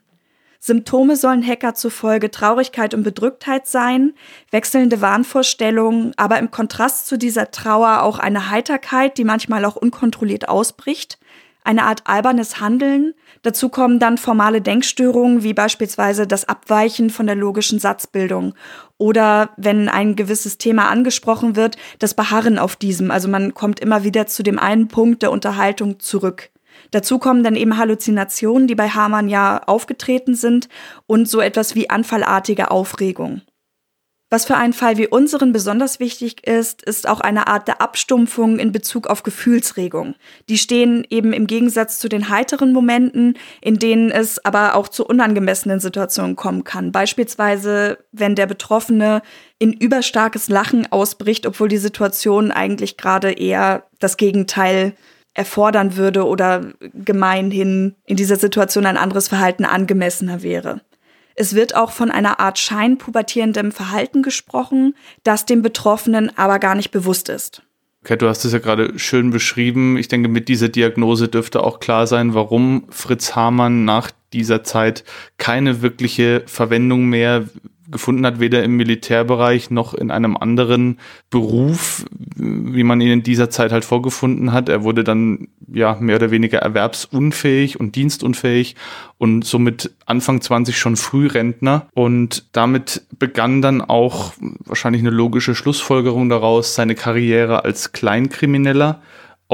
Symptome 0.66 1.18
sollen 1.18 1.46
Hacker 1.46 1.74
zufolge 1.74 2.32
Traurigkeit 2.32 2.94
und 2.94 3.04
Bedrücktheit 3.04 3.68
sein, 3.68 4.14
wechselnde 4.50 5.02
Wahnvorstellungen, 5.02 6.14
aber 6.16 6.40
im 6.40 6.52
Kontrast 6.52 7.06
zu 7.06 7.18
dieser 7.18 7.52
Trauer 7.52 8.02
auch 8.02 8.18
eine 8.18 8.50
Heiterkeit, 8.50 9.18
die 9.18 9.26
manchmal 9.26 9.66
auch 9.66 9.76
unkontrolliert 9.76 10.48
ausbricht, 10.48 11.20
eine 11.66 11.84
Art 11.84 12.04
albernes 12.06 12.62
Handeln. 12.62 13.14
Dazu 13.42 13.68
kommen 13.68 14.00
dann 14.00 14.18
formale 14.18 14.62
Denkstörungen, 14.62 15.44
wie 15.44 15.54
beispielsweise 15.54 16.28
das 16.28 16.48
Abweichen 16.48 17.10
von 17.10 17.26
der 17.26 17.36
logischen 17.36 17.80
Satzbildung 17.80 18.54
oder 18.98 19.50
wenn 19.58 19.90
ein 19.90 20.16
gewisses 20.16 20.60
Thema 20.60 20.88
angesprochen 20.88 21.58
wird, 21.58 21.76
das 22.00 22.14
Beharren 22.14 22.58
auf 22.58 22.78
diesem. 22.78 23.12
Also 23.12 23.28
man 23.28 23.54
kommt 23.54 23.82
immer 23.82 24.06
wieder 24.06 24.28
zu 24.28 24.44
dem 24.44 24.60
einen 24.60 24.88
Punkt 24.88 25.24
der 25.24 25.32
Unterhaltung 25.34 26.00
zurück. 26.00 26.53
Dazu 26.94 27.18
kommen 27.18 27.44
dann 27.44 27.56
eben 27.56 27.78
Halluzinationen, 27.78 28.68
die 28.68 28.76
bei 28.76 28.90
Hamann 28.90 29.28
ja 29.28 29.64
aufgetreten 29.66 30.36
sind 30.36 30.70
und 31.08 31.28
so 31.28 31.42
etwas 31.42 31.74
wie 31.74 31.90
anfallartige 31.90 32.70
Aufregung. 32.70 33.42
Was 34.30 34.46
für 34.46 34.56
einen 34.56 34.74
Fall 34.74 34.98
wie 34.98 35.08
unseren 35.08 35.54
besonders 35.54 36.00
wichtig 36.00 36.48
ist, 36.48 36.82
ist 36.82 37.08
auch 37.08 37.20
eine 37.20 37.48
Art 37.48 37.68
der 37.68 37.82
Abstumpfung 37.82 38.58
in 38.58 38.72
Bezug 38.72 39.08
auf 39.08 39.22
Gefühlsregung. 39.22 40.16
Die 40.50 40.58
stehen 40.58 41.06
eben 41.10 41.34
im 41.34 41.46
Gegensatz 41.46 42.00
zu 42.00 42.10
den 42.10 42.30
heiteren 42.30 42.74
Momenten, 42.74 43.38
in 43.62 43.78
denen 43.78 44.10
es 44.10 44.44
aber 44.44 44.76
auch 44.76 44.88
zu 44.88 45.06
unangemessenen 45.06 45.80
Situationen 45.80 46.36
kommen 46.36 46.64
kann. 46.64 46.92
Beispielsweise, 46.92 48.00
wenn 48.12 48.34
der 48.34 48.48
Betroffene 48.48 49.22
in 49.60 49.72
überstarkes 49.72 50.48
Lachen 50.48 50.92
ausbricht, 50.92 51.46
obwohl 51.46 51.70
die 51.70 51.78
Situation 51.78 52.52
eigentlich 52.52 52.98
gerade 52.98 53.32
eher 53.32 53.88
das 54.00 54.18
Gegenteil 54.18 54.94
erfordern 55.34 55.96
würde 55.98 56.26
oder 56.26 56.74
gemeinhin 56.94 57.96
in 58.06 58.16
dieser 58.16 58.36
Situation 58.36 58.86
ein 58.86 58.98
anderes 58.98 59.28
Verhalten 59.28 59.66
angemessener 59.66 60.44
wäre. 60.44 60.82
Es 61.36 61.56
wird 61.56 61.76
auch 61.76 61.92
von 61.92 62.12
einer 62.12 62.40
Art 62.40 62.60
scheinpubertierendem 62.60 63.72
Verhalten 63.72 64.22
gesprochen, 64.22 64.96
das 65.24 65.46
dem 65.46 65.62
Betroffenen 65.62 66.38
aber 66.38 66.60
gar 66.60 66.76
nicht 66.76 66.92
bewusst 66.92 67.30
ist. 67.30 67.64
Okay, 68.04 68.18
du 68.18 68.28
hast 68.28 68.44
es 68.44 68.52
ja 68.52 68.60
gerade 68.60 69.00
schön 69.00 69.32
beschrieben. 69.32 69.98
Ich 69.98 70.10
denke, 70.10 70.28
mit 70.28 70.50
dieser 70.50 70.68
Diagnose 70.68 71.30
dürfte 71.30 71.64
auch 71.64 71.80
klar 71.80 72.06
sein, 72.06 72.34
warum 72.34 72.86
Fritz 72.90 73.34
Hamann 73.34 73.86
nach 73.86 74.12
dieser 74.34 74.64
Zeit 74.64 75.06
keine 75.38 75.82
wirkliche 75.82 76.44
Verwendung 76.46 77.06
mehr 77.06 77.46
gefunden 77.94 78.26
hat, 78.26 78.42
weder 78.42 78.64
im 78.64 78.76
Militärbereich 78.76 79.72
noch 79.72 79.94
in 79.94 80.12
einem 80.12 80.36
anderen 80.36 81.00
Beruf, 81.30 82.06
wie 82.36 82.84
man 82.84 83.00
ihn 83.00 83.12
in 83.12 83.24
dieser 83.24 83.50
Zeit 83.50 83.72
halt 83.72 83.86
vorgefunden 83.86 84.52
hat. 84.52 84.68
Er 84.68 84.84
wurde 84.84 85.06
dann 85.06 85.48
ja 85.72 85.96
mehr 86.00 86.18
oder 86.18 86.32
weniger 86.32 86.60
erwerbsunfähig 86.60 87.80
und 87.80 87.96
dienstunfähig 87.96 88.76
und 89.18 89.46
somit 89.46 89.92
Anfang 90.06 90.42
20 90.42 90.78
schon 90.78 90.98
Frührentner. 90.98 91.88
Und 91.94 92.46
damit 92.52 93.04
begann 93.18 93.62
dann 93.62 93.82
auch 93.82 94.34
wahrscheinlich 94.66 95.02
eine 95.02 95.12
logische 95.12 95.56
Schlussfolgerung 95.56 96.28
daraus 96.28 96.76
seine 96.76 96.96
Karriere 96.96 97.64
als 97.64 97.94
Kleinkrimineller 97.94 99.02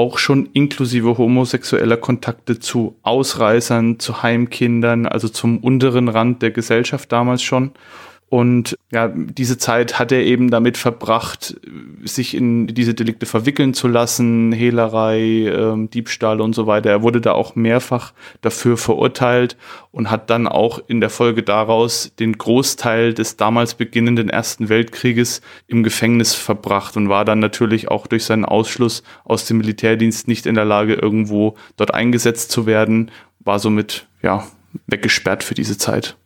auch 0.00 0.16
schon 0.16 0.46
inklusive 0.54 1.18
homosexueller 1.18 1.98
Kontakte 1.98 2.58
zu 2.58 2.96
Ausreißern, 3.02 3.98
zu 3.98 4.22
Heimkindern, 4.22 5.06
also 5.06 5.28
zum 5.28 5.58
unteren 5.58 6.08
Rand 6.08 6.40
der 6.40 6.52
Gesellschaft 6.52 7.12
damals 7.12 7.42
schon. 7.42 7.72
Und 8.30 8.78
ja, 8.92 9.08
diese 9.08 9.58
Zeit 9.58 9.98
hat 9.98 10.12
er 10.12 10.20
eben 10.20 10.52
damit 10.52 10.78
verbracht, 10.78 11.60
sich 12.04 12.36
in 12.36 12.68
diese 12.68 12.94
Delikte 12.94 13.26
verwickeln 13.26 13.74
zu 13.74 13.88
lassen, 13.88 14.52
Hehlerei, 14.52 15.48
ähm, 15.52 15.90
Diebstahl 15.90 16.40
und 16.40 16.54
so 16.54 16.68
weiter. 16.68 16.90
Er 16.90 17.02
wurde 17.02 17.20
da 17.20 17.32
auch 17.32 17.56
mehrfach 17.56 18.12
dafür 18.40 18.76
verurteilt 18.76 19.56
und 19.90 20.12
hat 20.12 20.30
dann 20.30 20.46
auch 20.46 20.80
in 20.86 21.00
der 21.00 21.10
Folge 21.10 21.42
daraus 21.42 22.12
den 22.20 22.38
Großteil 22.38 23.14
des 23.14 23.36
damals 23.36 23.74
beginnenden 23.74 24.30
Ersten 24.30 24.68
Weltkrieges 24.68 25.40
im 25.66 25.82
Gefängnis 25.82 26.32
verbracht 26.32 26.96
und 26.96 27.08
war 27.08 27.24
dann 27.24 27.40
natürlich 27.40 27.88
auch 27.90 28.06
durch 28.06 28.22
seinen 28.22 28.44
Ausschluss 28.44 29.02
aus 29.24 29.44
dem 29.46 29.58
Militärdienst 29.58 30.28
nicht 30.28 30.46
in 30.46 30.54
der 30.54 30.64
Lage, 30.64 30.94
irgendwo 30.94 31.56
dort 31.76 31.92
eingesetzt 31.92 32.52
zu 32.52 32.64
werden, 32.64 33.10
war 33.40 33.58
somit 33.58 34.06
ja 34.22 34.46
weggesperrt 34.86 35.42
für 35.42 35.54
diese 35.54 35.78
Zeit. 35.78 36.16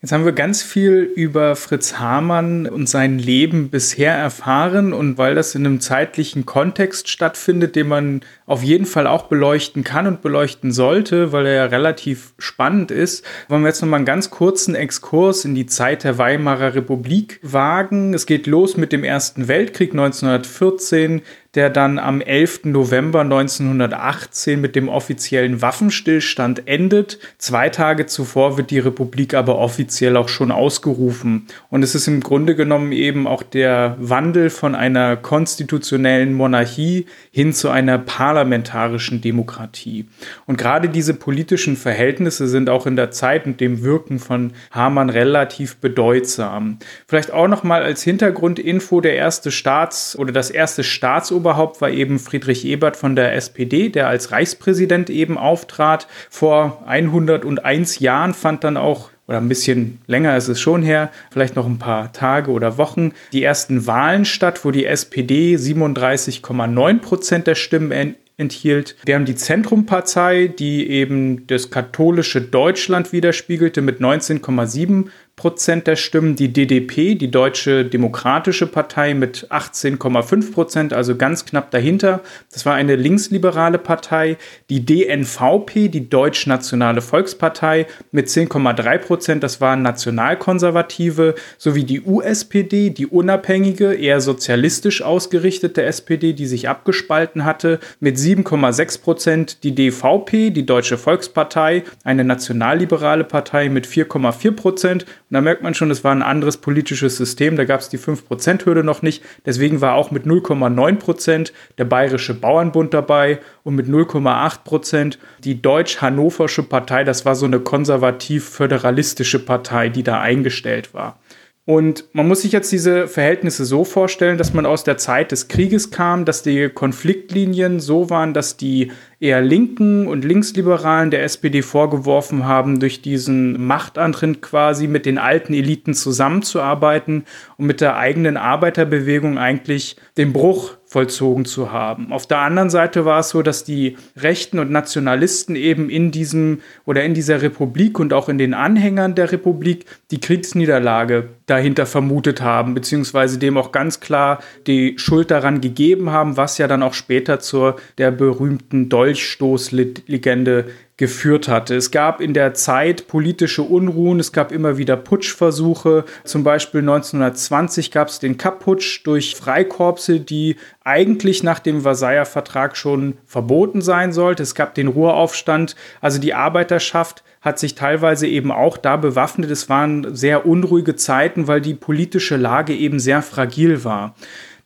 Jetzt 0.00 0.12
haben 0.12 0.24
wir 0.24 0.30
ganz 0.30 0.62
viel 0.62 1.10
über 1.16 1.56
Fritz 1.56 1.98
Hamann 1.98 2.68
und 2.68 2.88
sein 2.88 3.18
Leben 3.18 3.68
bisher 3.68 4.14
erfahren 4.14 4.92
und 4.92 5.18
weil 5.18 5.34
das 5.34 5.56
in 5.56 5.66
einem 5.66 5.80
zeitlichen 5.80 6.46
Kontext 6.46 7.08
stattfindet, 7.08 7.74
den 7.74 7.88
man 7.88 8.20
auf 8.46 8.62
jeden 8.62 8.86
Fall 8.86 9.08
auch 9.08 9.24
beleuchten 9.24 9.82
kann 9.82 10.06
und 10.06 10.22
beleuchten 10.22 10.70
sollte, 10.70 11.32
weil 11.32 11.46
er 11.46 11.54
ja 11.54 11.64
relativ 11.64 12.32
spannend 12.38 12.92
ist, 12.92 13.24
wollen 13.48 13.62
wir 13.62 13.70
jetzt 13.70 13.82
noch 13.82 13.88
mal 13.88 13.96
einen 13.96 14.04
ganz 14.04 14.30
kurzen 14.30 14.76
Exkurs 14.76 15.44
in 15.44 15.56
die 15.56 15.66
Zeit 15.66 16.04
der 16.04 16.16
Weimarer 16.16 16.76
Republik 16.76 17.40
wagen. 17.42 18.14
Es 18.14 18.26
geht 18.26 18.46
los 18.46 18.76
mit 18.76 18.92
dem 18.92 19.02
Ersten 19.02 19.48
Weltkrieg 19.48 19.90
1914 19.90 21.22
der 21.54 21.70
dann 21.70 21.98
am 21.98 22.20
11. 22.20 22.64
November 22.64 23.22
1918 23.22 24.60
mit 24.60 24.76
dem 24.76 24.88
offiziellen 24.88 25.62
Waffenstillstand 25.62 26.68
endet. 26.68 27.18
Zwei 27.38 27.70
Tage 27.70 28.04
zuvor 28.06 28.58
wird 28.58 28.70
die 28.70 28.78
Republik 28.78 29.32
aber 29.32 29.58
offiziell 29.58 30.16
auch 30.18 30.28
schon 30.28 30.50
ausgerufen. 30.50 31.46
Und 31.70 31.82
es 31.82 31.94
ist 31.94 32.06
im 32.06 32.20
Grunde 32.20 32.54
genommen 32.54 32.92
eben 32.92 33.26
auch 33.26 33.42
der 33.42 33.96
Wandel 33.98 34.50
von 34.50 34.74
einer 34.74 35.16
konstitutionellen 35.16 36.34
Monarchie 36.34 37.06
hin 37.30 37.54
zu 37.54 37.70
einer 37.70 37.98
parlamentarischen 37.98 39.22
Demokratie. 39.22 40.06
Und 40.46 40.58
gerade 40.58 40.90
diese 40.90 41.14
politischen 41.14 41.76
Verhältnisse 41.76 42.46
sind 42.46 42.68
auch 42.68 42.86
in 42.86 42.96
der 42.96 43.10
Zeit 43.10 43.46
und 43.46 43.60
dem 43.60 43.82
Wirken 43.82 44.18
von 44.18 44.52
Hamann 44.70 45.08
relativ 45.08 45.78
bedeutsam. 45.78 46.78
Vielleicht 47.06 47.32
auch 47.32 47.48
noch 47.48 47.64
mal 47.64 47.82
als 47.82 48.02
Hintergrundinfo 48.02 49.00
der 49.00 49.16
erste 49.16 49.50
Staats- 49.50 50.16
oder 50.16 50.32
das 50.32 50.50
erste 50.50 50.84
Staatsoberhaupt 50.84 51.37
Oberhaupt 51.38 51.80
war 51.80 51.90
eben 51.90 52.18
Friedrich 52.18 52.64
Ebert 52.64 52.96
von 52.96 53.14
der 53.14 53.32
SPD, 53.36 53.90
der 53.90 54.08
als 54.08 54.32
Reichspräsident 54.32 55.08
eben 55.08 55.38
auftrat. 55.38 56.08
Vor 56.28 56.82
101 56.86 58.00
Jahren 58.00 58.34
fand 58.34 58.64
dann 58.64 58.76
auch 58.76 59.10
oder 59.28 59.38
ein 59.38 59.48
bisschen 59.48 60.00
länger 60.06 60.36
ist 60.36 60.48
es 60.48 60.58
schon 60.58 60.82
her, 60.82 61.10
vielleicht 61.30 61.54
noch 61.54 61.66
ein 61.66 61.78
paar 61.78 62.12
Tage 62.12 62.50
oder 62.50 62.78
Wochen, 62.78 63.12
die 63.32 63.44
ersten 63.44 63.86
Wahlen 63.86 64.24
statt, 64.24 64.64
wo 64.64 64.70
die 64.70 64.86
SPD 64.86 65.54
37,9 65.54 66.98
Prozent 67.00 67.46
der 67.46 67.54
Stimmen 67.54 68.16
enthielt. 68.38 68.96
Wir 69.04 69.16
haben 69.16 69.26
die 69.26 69.34
Zentrumpartei, 69.34 70.48
die 70.48 70.88
eben 70.88 71.46
das 71.46 71.70
katholische 71.70 72.40
Deutschland 72.40 73.12
widerspiegelte 73.12 73.82
mit 73.82 74.00
19,7 74.00 75.08
Prozent 75.38 75.86
der 75.86 75.96
Stimmen, 75.96 76.34
die 76.34 76.52
DDP, 76.52 77.14
die 77.14 77.30
Deutsche 77.30 77.84
Demokratische 77.84 78.66
Partei 78.66 79.14
mit 79.14 79.46
18,5 79.50 80.52
Prozent, 80.52 80.92
also 80.92 81.16
ganz 81.16 81.46
knapp 81.46 81.70
dahinter. 81.70 82.20
Das 82.52 82.66
war 82.66 82.74
eine 82.74 82.96
linksliberale 82.96 83.78
Partei. 83.78 84.36
Die 84.68 84.84
DNVP, 84.84 85.88
die 85.88 86.10
Deutsch-Nationale 86.10 87.00
Volkspartei 87.00 87.86
mit 88.10 88.26
10,3 88.26 88.98
Prozent, 88.98 89.42
das 89.44 89.60
waren 89.60 89.80
Nationalkonservative, 89.82 91.36
sowie 91.56 91.84
die 91.84 92.02
USPD, 92.02 92.90
die 92.90 93.06
unabhängige, 93.06 93.94
eher 93.94 94.20
sozialistisch 94.20 95.02
ausgerichtete 95.02 95.84
SPD, 95.84 96.32
die 96.32 96.46
sich 96.46 96.68
abgespalten 96.68 97.44
hatte, 97.44 97.78
mit 98.00 98.16
7,6 98.16 99.00
Prozent. 99.00 99.62
Die 99.62 99.74
DVP, 99.74 100.50
die 100.50 100.66
Deutsche 100.66 100.98
Volkspartei, 100.98 101.84
eine 102.02 102.24
nationalliberale 102.24 103.22
Partei 103.22 103.68
mit 103.68 103.86
4,4 103.86 104.50
Prozent 104.50 105.06
und 105.30 105.34
da 105.34 105.42
merkt 105.42 105.62
man 105.62 105.74
schon, 105.74 105.90
es 105.90 106.04
war 106.04 106.12
ein 106.12 106.22
anderes 106.22 106.56
politisches 106.56 107.18
System. 107.18 107.56
Da 107.56 107.66
gab 107.66 107.80
es 107.80 107.90
die 107.90 107.98
5%-Hürde 107.98 108.82
noch 108.82 109.02
nicht. 109.02 109.22
Deswegen 109.44 109.82
war 109.82 109.94
auch 109.94 110.10
mit 110.10 110.24
0,9% 110.24 111.52
der 111.76 111.84
Bayerische 111.84 112.32
Bauernbund 112.32 112.94
dabei 112.94 113.40
und 113.62 113.74
mit 113.74 113.88
0,8% 113.88 115.18
die 115.44 115.60
Deutsch-Hannoversche 115.60 116.62
Partei. 116.62 117.04
Das 117.04 117.26
war 117.26 117.34
so 117.34 117.44
eine 117.44 117.60
konservativ-föderalistische 117.60 119.44
Partei, 119.44 119.90
die 119.90 120.02
da 120.02 120.18
eingestellt 120.18 120.94
war. 120.94 121.18
Und 121.66 122.06
man 122.14 122.26
muss 122.26 122.40
sich 122.40 122.52
jetzt 122.52 122.72
diese 122.72 123.06
Verhältnisse 123.08 123.66
so 123.66 123.84
vorstellen, 123.84 124.38
dass 124.38 124.54
man 124.54 124.64
aus 124.64 124.84
der 124.84 124.96
Zeit 124.96 125.32
des 125.32 125.48
Krieges 125.48 125.90
kam, 125.90 126.24
dass 126.24 126.42
die 126.42 126.70
Konfliktlinien 126.70 127.78
so 127.78 128.08
waren, 128.08 128.32
dass 128.32 128.56
die 128.56 128.90
eher 129.20 129.40
Linken 129.42 130.06
und 130.06 130.24
Linksliberalen 130.24 131.10
der 131.10 131.24
SPD 131.24 131.62
vorgeworfen 131.62 132.44
haben, 132.46 132.78
durch 132.78 133.02
diesen 133.02 133.66
Machtantritt 133.66 134.42
quasi 134.42 134.86
mit 134.86 135.06
den 135.06 135.18
alten 135.18 135.54
Eliten 135.54 135.94
zusammenzuarbeiten 135.94 137.24
und 137.56 137.66
mit 137.66 137.80
der 137.80 137.96
eigenen 137.96 138.36
Arbeiterbewegung 138.36 139.36
eigentlich 139.38 139.96
den 140.16 140.32
Bruch 140.32 140.78
vollzogen 140.88 141.44
zu 141.44 141.70
haben. 141.70 142.12
Auf 142.12 142.26
der 142.26 142.38
anderen 142.38 142.70
Seite 142.70 143.04
war 143.04 143.20
es 143.20 143.28
so, 143.28 143.42
dass 143.42 143.62
die 143.62 143.98
Rechten 144.16 144.58
und 144.58 144.70
Nationalisten 144.70 145.54
eben 145.54 145.90
in 145.90 146.10
diesem 146.10 146.62
oder 146.86 147.04
in 147.04 147.12
dieser 147.12 147.42
Republik 147.42 147.98
und 147.98 148.14
auch 148.14 148.30
in 148.30 148.38
den 148.38 148.54
Anhängern 148.54 149.14
der 149.14 149.30
Republik 149.30 149.84
die 150.10 150.18
Kriegsniederlage 150.18 151.28
dahinter 151.44 151.84
vermutet 151.84 152.40
haben, 152.40 152.72
beziehungsweise 152.72 153.38
dem 153.38 153.58
auch 153.58 153.70
ganz 153.70 154.00
klar 154.00 154.38
die 154.66 154.94
Schuld 154.98 155.30
daran 155.30 155.60
gegeben 155.60 156.10
haben, 156.10 156.38
was 156.38 156.56
ja 156.56 156.66
dann 156.66 156.82
auch 156.82 156.94
später 156.94 157.38
zur 157.38 157.76
der 157.98 158.10
berühmten 158.10 158.88
Dolchstoßlegende 159.08 160.66
geführt 160.98 161.46
hatte. 161.46 161.76
Es 161.76 161.92
gab 161.92 162.20
in 162.20 162.34
der 162.34 162.54
Zeit 162.54 163.06
politische 163.06 163.62
Unruhen, 163.62 164.18
es 164.18 164.32
gab 164.32 164.50
immer 164.50 164.78
wieder 164.78 164.96
Putschversuche. 164.96 166.04
Zum 166.24 166.42
Beispiel 166.42 166.80
1920 166.80 167.92
gab 167.92 168.08
es 168.08 168.18
den 168.18 168.36
Kapp-Putsch 168.36 169.02
durch 169.04 169.36
Freikorpse, 169.36 170.18
die 170.18 170.56
eigentlich 170.82 171.44
nach 171.44 171.60
dem 171.60 171.82
Versailler 171.82 172.26
Vertrag 172.26 172.76
schon 172.76 173.16
verboten 173.26 173.80
sein 173.80 174.12
sollte. 174.12 174.42
Es 174.42 174.56
gab 174.56 174.74
den 174.74 174.88
Ruhraufstand. 174.88 175.76
Also 176.00 176.20
die 176.20 176.34
Arbeiterschaft 176.34 177.22
hat 177.40 177.60
sich 177.60 177.76
teilweise 177.76 178.26
eben 178.26 178.50
auch 178.50 178.76
da 178.76 178.96
bewaffnet. 178.96 179.52
Es 179.52 179.68
waren 179.68 180.16
sehr 180.16 180.46
unruhige 180.46 180.96
Zeiten, 180.96 181.46
weil 181.46 181.60
die 181.60 181.74
politische 181.74 182.36
Lage 182.36 182.74
eben 182.74 182.98
sehr 182.98 183.22
fragil 183.22 183.84
war. 183.84 184.16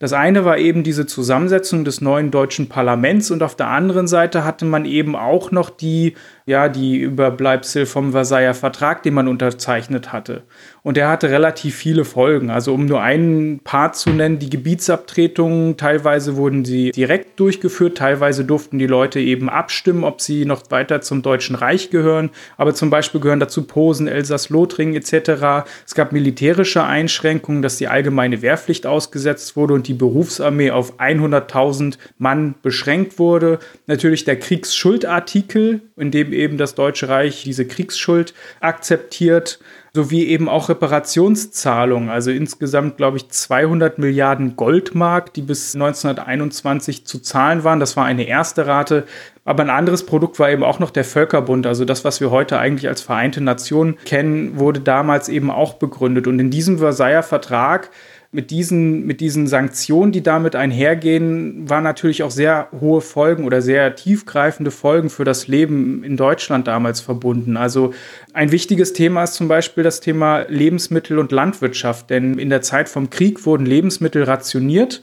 Das 0.03 0.13
eine 0.13 0.45
war 0.45 0.59
eben 0.59 0.83
diese 0.83 1.07
Zusammensetzung 1.07 1.85
des 1.85 2.01
neuen 2.01 2.33
deutschen 2.33 2.69
Parlaments 2.69 3.31
und 3.31 3.41
auf 3.41 3.55
der 3.55 3.69
anderen 3.69 4.09
Seite 4.09 4.45
hatte 4.45 4.65
man 4.65 4.85
eben 4.85 5.15
auch 5.15 5.53
noch 5.53 5.71
die 5.71 6.15
ja, 6.47 6.69
die 6.69 6.99
Überbleibsel 6.99 7.87
vom 7.87 8.13
Versailler 8.13 8.55
Vertrag, 8.55 9.03
den 9.03 9.15
man 9.15 9.29
unterzeichnet 9.29 10.13
hatte. 10.13 10.43
Und 10.85 10.97
der 10.97 11.09
hatte 11.09 11.31
relativ 11.31 11.77
viele 11.77 12.05
Folgen. 12.05 12.51
Also 12.51 12.75
um 12.75 12.87
nur 12.87 13.01
einen 13.01 13.61
Part 13.61 13.95
zu 13.95 14.11
nennen, 14.11 14.41
die 14.41 14.51
Gebietsabtretungen, 14.51 15.77
teilweise 15.77 16.37
wurden 16.37 16.65
sie 16.65 16.91
direkt 16.91 17.39
durchgeführt, 17.39 17.99
teilweise 17.99 18.45
durften 18.45 18.81
die 18.81 18.89
Leute 18.89 19.21
eben 19.21 19.49
abstimmen, 19.49 20.03
ob 20.03 20.21
sie 20.21 20.45
noch 20.45 20.71
weiter 20.71 21.01
zum 21.01 21.23
Deutschen 21.23 21.55
Reich 21.55 21.91
gehören. 21.91 22.31
Aber 22.57 22.75
zum 22.75 22.91
Beispiel 22.91 23.21
gehören 23.21 23.39
dazu 23.39 23.63
Posen, 23.63 24.09
Elsass-Lothringen 24.09 24.97
etc. 24.97 25.69
Es 25.87 25.95
gab 25.95 26.11
militärische 26.11 26.83
Einschränkungen, 26.83 27.63
dass 27.63 27.77
die 27.77 27.87
allgemeine 27.87 28.43
Wehrpflicht 28.43 28.85
ausgesetzt 28.85 29.55
wurde 29.55 29.75
und 29.75 29.87
die 29.87 29.95
Berufsarmee 29.95 30.73
auf 30.73 30.99
100.000 30.99 31.99
Mann 32.19 32.57
beschränkt 32.61 33.21
wurde. 33.21 33.61
Natürlich 33.87 34.25
der 34.25 34.37
Kriegsschuldartikel, 34.37 35.81
in 35.97 36.11
dem 36.11 36.32
eben 36.33 36.59
das 36.59 36.75
Deutsche 36.75 37.09
Reich 37.09 37.45
diese 37.45 37.67
Kriegsschuld 37.67 38.35
akzeptiert, 38.61 39.59
sowie 39.95 40.25
eben 40.25 40.49
auch 40.49 40.71
Reparationszahlungen, 40.71 42.09
also 42.09 42.31
insgesamt, 42.31 42.97
glaube 42.97 43.19
ich, 43.19 43.29
200 43.29 43.99
Milliarden 43.99 44.57
Goldmark, 44.57 45.35
die 45.35 45.43
bis 45.43 45.75
1921 45.75 47.05
zu 47.05 47.19
zahlen 47.19 47.63
waren. 47.63 47.79
Das 47.79 47.97
war 47.97 48.07
eine 48.07 48.27
erste 48.27 48.67
Rate. 48.67 49.05
Aber 49.45 49.63
ein 49.65 49.71
anderes 49.71 50.07
Produkt 50.07 50.39
war 50.39 50.51
eben 50.51 50.63
auch 50.63 50.79
noch 50.79 50.91
der 50.91 51.05
Völkerbund, 51.05 51.67
also 51.67 51.85
das, 51.85 52.05
was 52.05 52.21
wir 52.21 52.31
heute 52.31 52.59
eigentlich 52.59 52.89
als 52.89 53.03
Vereinte 53.03 53.41
Nation 53.41 53.97
kennen, 54.05 54.59
wurde 54.59 54.81
damals 54.81 55.29
eben 55.29 55.51
auch 55.51 55.75
begründet. 55.75 56.27
Und 56.27 56.39
in 56.39 56.51
diesem 56.51 56.79
Versailler 56.79 57.25
Vertrag 57.25 57.91
mit 58.35 58.51
diesen, 58.51 59.05
mit 59.05 59.21
diesen 59.21 59.47
Sanktionen, 59.47 60.11
die 60.11 60.23
damit 60.23 60.57
einhergehen, 60.57 61.69
waren 61.69 61.85
natürlich 61.85 62.23
auch 62.23 62.31
sehr 62.31 62.69
hohe 62.81 63.03
Folgen 63.03 63.45
oder 63.45 63.61
sehr 63.61 63.95
tiefgreifende 63.95 64.71
Folgen 64.71 65.11
für 65.11 65.25
das 65.25 65.49
Leben 65.49 66.03
in 66.03 66.17
Deutschland 66.17 66.67
damals 66.67 67.03
verbunden. 67.03 67.59
Also 67.59 67.93
ein 68.33 68.51
wichtiges 68.51 68.95
Thema 68.95 69.25
ist 69.25 69.35
zum 69.35 69.49
Beispiel 69.49 69.85
das 69.85 70.01
Thema 70.01 70.47
Lebensmittel 70.49 71.19
und 71.19 71.31
Landwirtschaft, 71.31 72.09
denn 72.09 72.39
in 72.39 72.49
der 72.49 72.63
Zeit 72.63 72.89
vom 72.89 73.11
Krieg 73.11 73.45
wurden 73.45 73.67
Lebensmittel 73.67 74.23
rationiert. 74.25 75.03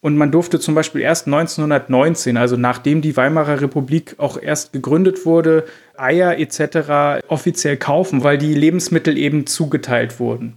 Und 0.00 0.16
man 0.16 0.32
durfte 0.32 0.58
zum 0.58 0.74
Beispiel 0.74 1.02
erst 1.02 1.26
1919, 1.26 2.38
also 2.38 2.56
nachdem 2.56 3.02
die 3.02 3.18
Weimarer 3.18 3.60
Republik 3.60 4.14
auch 4.16 4.40
erst 4.40 4.72
gegründet 4.72 5.26
wurde, 5.26 5.66
Eier 5.94 6.38
etc. 6.38 7.28
offiziell 7.28 7.76
kaufen, 7.76 8.24
weil 8.24 8.38
die 8.38 8.54
Lebensmittel 8.54 9.18
eben 9.18 9.46
zugeteilt 9.46 10.18
wurden. 10.18 10.56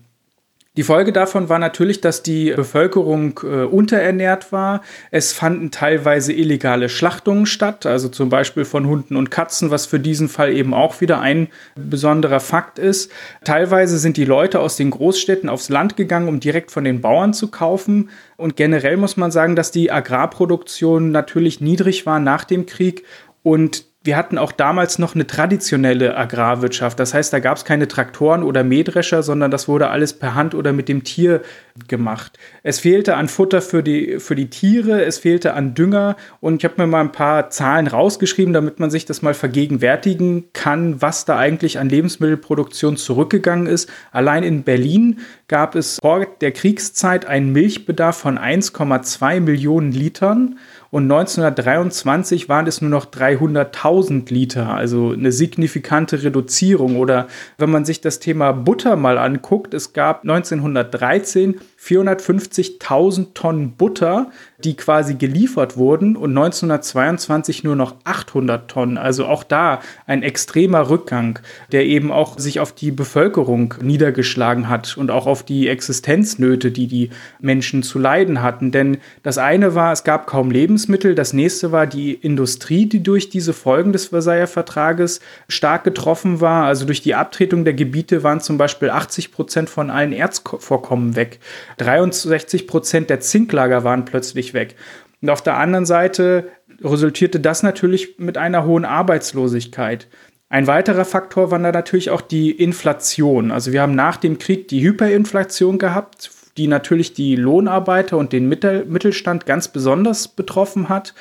Die 0.76 0.82
Folge 0.82 1.14
davon 1.14 1.50
war 1.50 1.60
natürlich, 1.60 2.02
dass 2.02 2.24
die 2.24 2.52
Bevölkerung 2.52 3.40
äh, 3.44 3.64
unterernährt 3.64 4.52
war. 4.52 4.82
Es 5.12 5.32
fanden 5.32 5.70
teilweise 5.70 6.34
illegale 6.34 6.90
Schlachtungen 6.90 7.46
statt, 7.46 7.86
also 7.86 8.10
zum 8.10 8.30
Beispiel 8.30 8.66
von 8.66 8.88
Hunden 8.88 9.16
und 9.16 9.30
Katzen, 9.30 9.70
was 9.70 9.86
für 9.86 10.00
diesen 10.00 10.30
Fall 10.30 10.52
eben 10.52 10.74
auch 10.74 11.00
wieder 11.00 11.22
ein 11.22 11.50
besonderer 11.76 12.40
Fakt 12.40 12.80
ist. 12.80 13.12
Teilweise 13.44 14.00
sind 14.00 14.18
die 14.18 14.26
Leute 14.26 14.62
aus 14.62 14.76
den 14.76 14.90
Großstädten 14.90 15.48
aufs 15.48 15.70
Land 15.70 15.96
gegangen, 15.96 16.28
um 16.28 16.40
direkt 16.40 16.72
von 16.72 16.86
den 16.86 17.02
Bauern 17.02 17.36
zu 17.36 17.52
kaufen. 17.52 18.10
Und 18.36 18.56
generell 18.56 18.98
muss 18.98 19.16
man 19.16 19.30
sagen, 19.30 19.56
dass 19.56 19.70
die 19.70 19.92
Agrarproduktion 19.92 21.12
natürlich 21.12 21.62
niedrig 21.62 22.08
war 22.08 22.20
nach 22.20 22.46
dem 22.46 22.66
Krieg 22.66 23.04
und 23.44 23.93
wir 24.06 24.18
hatten 24.18 24.38
auch 24.38 24.52
damals 24.52 25.00
noch 25.00 25.16
eine 25.16 25.26
traditionelle 25.26 26.18
Agrarwirtschaft. 26.18 27.00
Das 27.00 27.14
heißt, 27.14 27.32
da 27.32 27.40
gab 27.40 27.56
es 27.56 27.64
keine 27.64 27.88
Traktoren 27.88 28.44
oder 28.44 28.66
Mähdrescher, 28.66 29.24
sondern 29.24 29.50
das 29.50 29.70
wurde 29.70 29.90
alles 29.90 30.12
per 30.12 30.36
Hand 30.36 30.56
oder 30.56 30.74
mit 30.74 30.90
dem 30.90 31.06
Tier 31.06 31.42
gemacht. 31.88 32.38
Es 32.64 32.82
fehlte 32.82 33.16
an 33.16 33.30
Futter 33.30 33.62
für 33.62 33.82
die, 33.82 34.20
für 34.20 34.36
die 34.36 34.50
Tiere, 34.50 35.06
es 35.06 35.20
fehlte 35.20 35.54
an 35.54 35.74
Dünger 35.74 36.18
und 36.42 36.58
ich 36.58 36.66
habe 36.66 36.82
mir 36.82 36.88
mal 36.88 37.00
ein 37.00 37.14
paar 37.14 37.50
Zahlen 37.50 37.88
rausgeschrieben, 37.88 38.54
damit 38.54 38.78
man 38.78 38.92
sich 38.92 39.06
das 39.06 39.22
mal 39.22 39.34
vergegenwärtigen 39.34 40.50
kann, 40.52 41.02
was 41.02 41.24
da 41.24 41.38
eigentlich 41.38 41.80
an 41.80 41.88
Lebensmittelproduktion 41.88 42.98
zurückgegangen 42.98 43.68
ist. 43.68 43.90
Allein 44.12 44.44
in 44.44 44.64
Berlin 44.64 45.22
gab 45.48 45.76
es 45.76 46.00
vor 46.02 46.26
der 46.42 46.52
Kriegszeit 46.52 47.26
einen 47.26 47.54
Milchbedarf 47.54 48.18
von 48.18 48.38
1,2 48.38 49.40
Millionen 49.40 49.94
Litern 49.94 50.60
und 50.94 51.12
1923 51.12 52.50
waren 52.50 52.68
es 52.68 52.80
nur 52.80 52.92
noch 52.92 53.08
300.000 53.08 54.32
Liter, 54.32 54.76
also 54.76 55.10
eine 55.10 55.32
signifikante 55.32 56.22
Reduzierung. 56.22 56.98
Oder 56.98 57.26
wenn 57.58 57.72
man 57.72 57.84
sich 57.84 58.00
das 58.00 58.20
Thema 58.20 58.52
Butter 58.52 58.96
mal 58.96 59.18
anguckt, 59.18 59.74
es 59.74 59.94
gab 59.94 60.22
1913 60.22 61.60
450.000 61.86 63.34
Tonnen 63.34 63.72
Butter, 63.74 64.32
die 64.64 64.76
quasi 64.76 65.16
geliefert 65.16 65.76
wurden 65.76 66.16
und 66.16 66.30
1922 66.30 67.64
nur 67.66 67.76
noch 67.76 67.96
800 68.06 68.70
Tonnen. 68.70 68.98
Also 68.98 69.26
auch 69.26 69.44
da 69.44 69.82
ein 70.08 70.24
extremer 70.24 70.90
Rückgang, 70.90 71.40
der 71.74 71.86
eben 71.86 72.12
auch 72.12 72.40
sich 72.40 72.62
auf 72.62 72.72
die 72.72 72.92
Bevölkerung 72.92 73.74
niedergeschlagen 73.82 74.70
hat 74.70 74.98
und 74.98 75.12
auch 75.12 75.28
auf 75.28 75.44
die 75.44 75.68
Existenznöte, 75.68 76.72
die 76.72 76.88
die 76.88 77.10
Menschen 77.42 77.84
zu 77.84 78.00
leiden 78.00 78.42
hatten. 78.42 78.72
Denn 78.72 78.98
das 79.22 79.38
eine 79.38 79.76
war, 79.76 79.92
es 79.92 80.06
gab 80.06 80.26
kaum 80.26 80.52
Lebensmittel, 80.52 81.16
das 81.16 81.34
nächste 81.34 81.74
war 81.74 81.86
die 81.86 82.14
Industrie, 82.14 82.86
die 82.86 83.04
durch 83.04 83.30
diese 83.30 83.52
Folgen 83.52 83.92
des 83.92 84.08
Versailler 84.08 84.48
Vertrages 84.48 85.20
stark 85.50 85.84
getroffen 85.84 86.40
war. 86.40 86.66
Also 86.66 86.86
durch 86.86 87.02
die 87.02 87.16
Abtretung 87.16 87.66
der 87.66 87.74
Gebiete 87.74 88.24
waren 88.24 88.40
zum 88.40 88.58
Beispiel 88.58 88.90
80 88.90 89.34
Prozent 89.34 89.70
von 89.70 89.90
allen 89.90 90.14
Erzvorkommen 90.14 91.18
weg. 91.18 91.40
63 91.78 92.68
Prozent 92.68 93.10
der 93.10 93.20
Zinklager 93.20 93.84
waren 93.84 94.06
plötzlich 94.06 94.54
weg. 94.54 94.76
Und 95.22 95.30
auf 95.30 95.42
der 95.42 95.58
anderen 95.58 95.86
Seite 95.86 96.50
resultierte 96.82 97.40
das 97.40 97.64
natürlich 97.64 98.20
mit 98.20 98.38
einer 98.38 98.66
hohen 98.66 98.86
Arbeitslosigkeit. 98.86 100.08
Ein 100.50 100.68
weiterer 100.68 101.06
Faktor 101.06 101.50
war 101.50 101.60
da 101.60 101.72
natürlich 101.72 102.10
auch 102.10 102.22
die 102.22 102.52
Inflation. 102.52 103.52
Also 103.52 103.72
wir 103.72 103.82
haben 103.82 103.96
nach 103.96 104.18
dem 104.18 104.38
Krieg 104.38 104.68
die 104.68 104.84
Hyperinflation 104.84 105.80
gehabt, 105.80 106.30
die 106.58 106.68
natürlich 106.68 107.14
die 107.14 107.36
Lohnarbeiter 107.36 108.18
und 108.18 108.32
den 108.32 108.48
Mittelstand 108.48 109.46
ganz 109.46 109.70
besonders 109.70 110.28
betroffen 110.28 110.88
hat. 110.88 111.16